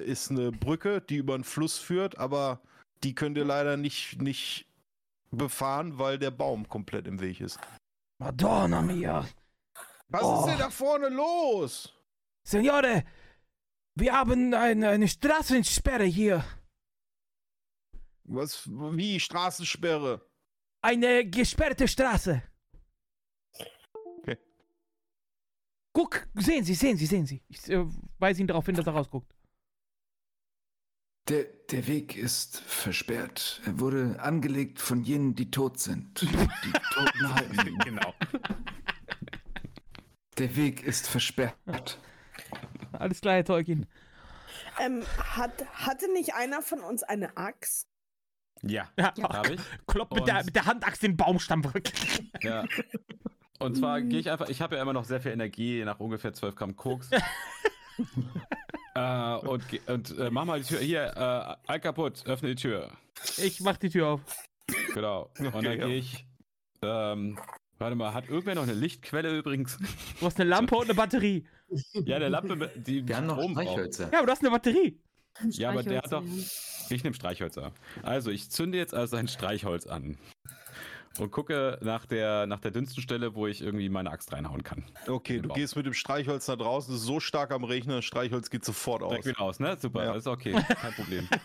[0.00, 2.60] äh, ist eine Brücke, die über einen Fluss führt, aber
[3.02, 4.66] die könnt ihr leider nicht, nicht
[5.30, 7.58] befahren, weil der Baum komplett im Weg ist.
[8.18, 9.26] Madonna mia.
[10.08, 10.40] Was Oh.
[10.40, 11.92] ist denn da vorne los?
[12.46, 13.04] Signore,
[13.94, 16.44] wir haben eine, eine Straßensperre hier.
[18.32, 20.24] Was, wie Straßensperre?
[20.82, 22.42] Eine gesperrte Straße.
[24.18, 24.38] Okay.
[25.92, 27.42] Guck, sehen Sie, sehen Sie, sehen Sie.
[27.48, 27.84] Ich äh,
[28.18, 29.34] weise ihn darauf hin, dass er rausguckt.
[31.28, 33.60] Der, der Weg ist versperrt.
[33.66, 36.22] Er wurde angelegt von jenen, die tot sind.
[36.22, 37.78] Die Toten halten.
[37.84, 38.14] genau.
[40.38, 41.98] Der Weg ist versperrt.
[42.92, 43.86] Alles klar, Herr Tolkien.
[44.78, 47.89] Ähm, hat, hatte nicht einer von uns eine Axt?
[48.62, 49.60] Ja, Ja, habe ich.
[49.86, 51.92] Klopp mit der, mit der Handaxt den Baumstamm weg.
[52.42, 52.64] Ja.
[53.58, 56.32] Und zwar gehe ich einfach, ich habe ja immer noch sehr viel Energie nach ungefähr
[56.32, 57.10] 12 Gramm Koks.
[58.94, 60.78] äh, und und äh, mach mal die Tür.
[60.80, 62.90] Hier, äh, all kaputt, öffne die Tür.
[63.36, 64.20] Ich mach die Tür auf.
[64.94, 65.30] Genau.
[65.38, 65.86] Und dann Okay, ja.
[65.86, 66.26] gehe ich.
[66.82, 67.38] Ähm,
[67.78, 69.76] warte mal, hat irgendwer noch eine Lichtquelle übrigens?
[70.18, 71.46] Du hast eine Lampe und eine Batterie.
[71.92, 73.66] ja, der Lampe, mit- die Wir haben noch Strom braucht.
[73.66, 74.10] Streichhölzer.
[74.12, 74.98] Ja, aber du hast eine Batterie.
[75.50, 76.22] Ja, aber der hat doch.
[76.90, 77.72] Ich nehme Streichhölzer.
[78.02, 80.18] Also, ich zünde jetzt also ein Streichholz an.
[81.18, 84.84] Und gucke nach der, nach der dünnsten Stelle, wo ich irgendwie meine Axt reinhauen kann.
[85.08, 85.56] Okay, du Baum.
[85.58, 88.64] gehst mit dem Streichholz da draußen, es ist so stark am Regnen, das Streichholz geht
[88.64, 89.10] sofort aus.
[89.10, 89.76] Direkt wieder aus, ne?
[89.78, 90.14] Super, Ja.
[90.14, 91.28] ist okay, kein Problem.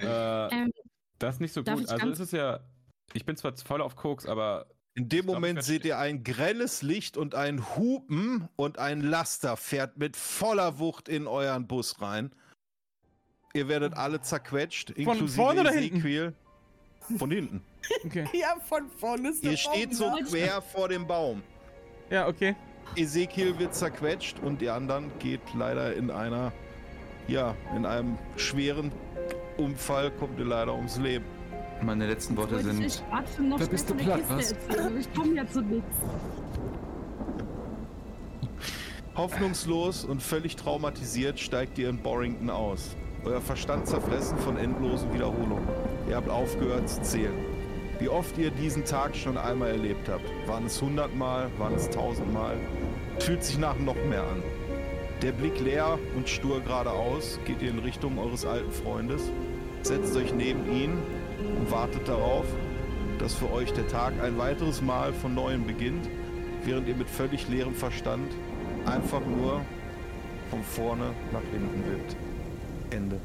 [0.00, 0.72] Äh, Ähm,
[1.18, 1.88] das ist nicht so gut.
[1.88, 2.60] Also, es ist ja.
[3.12, 4.66] Ich bin zwar voll auf Koks, aber.
[5.00, 9.96] In dem Moment seht ihr ein grelles Licht und ein Hupen und ein Laster fährt
[9.96, 12.30] mit voller Wucht in euren Bus rein.
[13.54, 16.34] Ihr werdet alle zerquetscht, inklusive vorne oder hinten?
[17.16, 17.62] Von hinten.
[18.04, 18.28] Okay.
[18.38, 21.42] Ja, von vorne ist der Ihr steht so quer vor dem Baum.
[22.10, 22.54] Ja, okay.
[22.94, 26.52] Ezekiel wird zerquetscht und die anderen geht leider in einer,
[27.26, 28.92] ja, in einem schweren
[29.56, 31.39] Unfall, kommt ihr leider ums Leben.
[31.82, 33.04] Meine letzten Worte ich sind.
[33.10, 34.52] grad für noch Da bist du platt, was?
[34.98, 35.96] Ich komme ja zu nichts.
[39.16, 42.96] Hoffnungslos und völlig traumatisiert steigt ihr in Borrington aus.
[43.24, 45.68] Euer Verstand zerfressen von endlosen Wiederholungen.
[46.08, 47.34] Ihr habt aufgehört zu zählen.
[47.98, 50.24] Wie oft ihr diesen Tag schon einmal erlebt habt.
[50.46, 52.56] Waren es hundertmal, waren es tausendmal?
[53.18, 54.42] Fühlt sich nach noch mehr an.
[55.20, 59.30] Der Blick leer und stur geradeaus geht ihr in Richtung eures alten Freundes,
[59.82, 60.92] setzt euch neben ihn
[61.58, 62.46] und wartet darauf,
[63.18, 66.08] dass für euch der Tag ein weiteres Mal von neuem beginnt,
[66.64, 68.32] während ihr mit völlig leerem Verstand
[68.86, 69.60] einfach nur
[70.50, 72.16] von vorne nach hinten wippt.
[72.90, 73.20] Ende.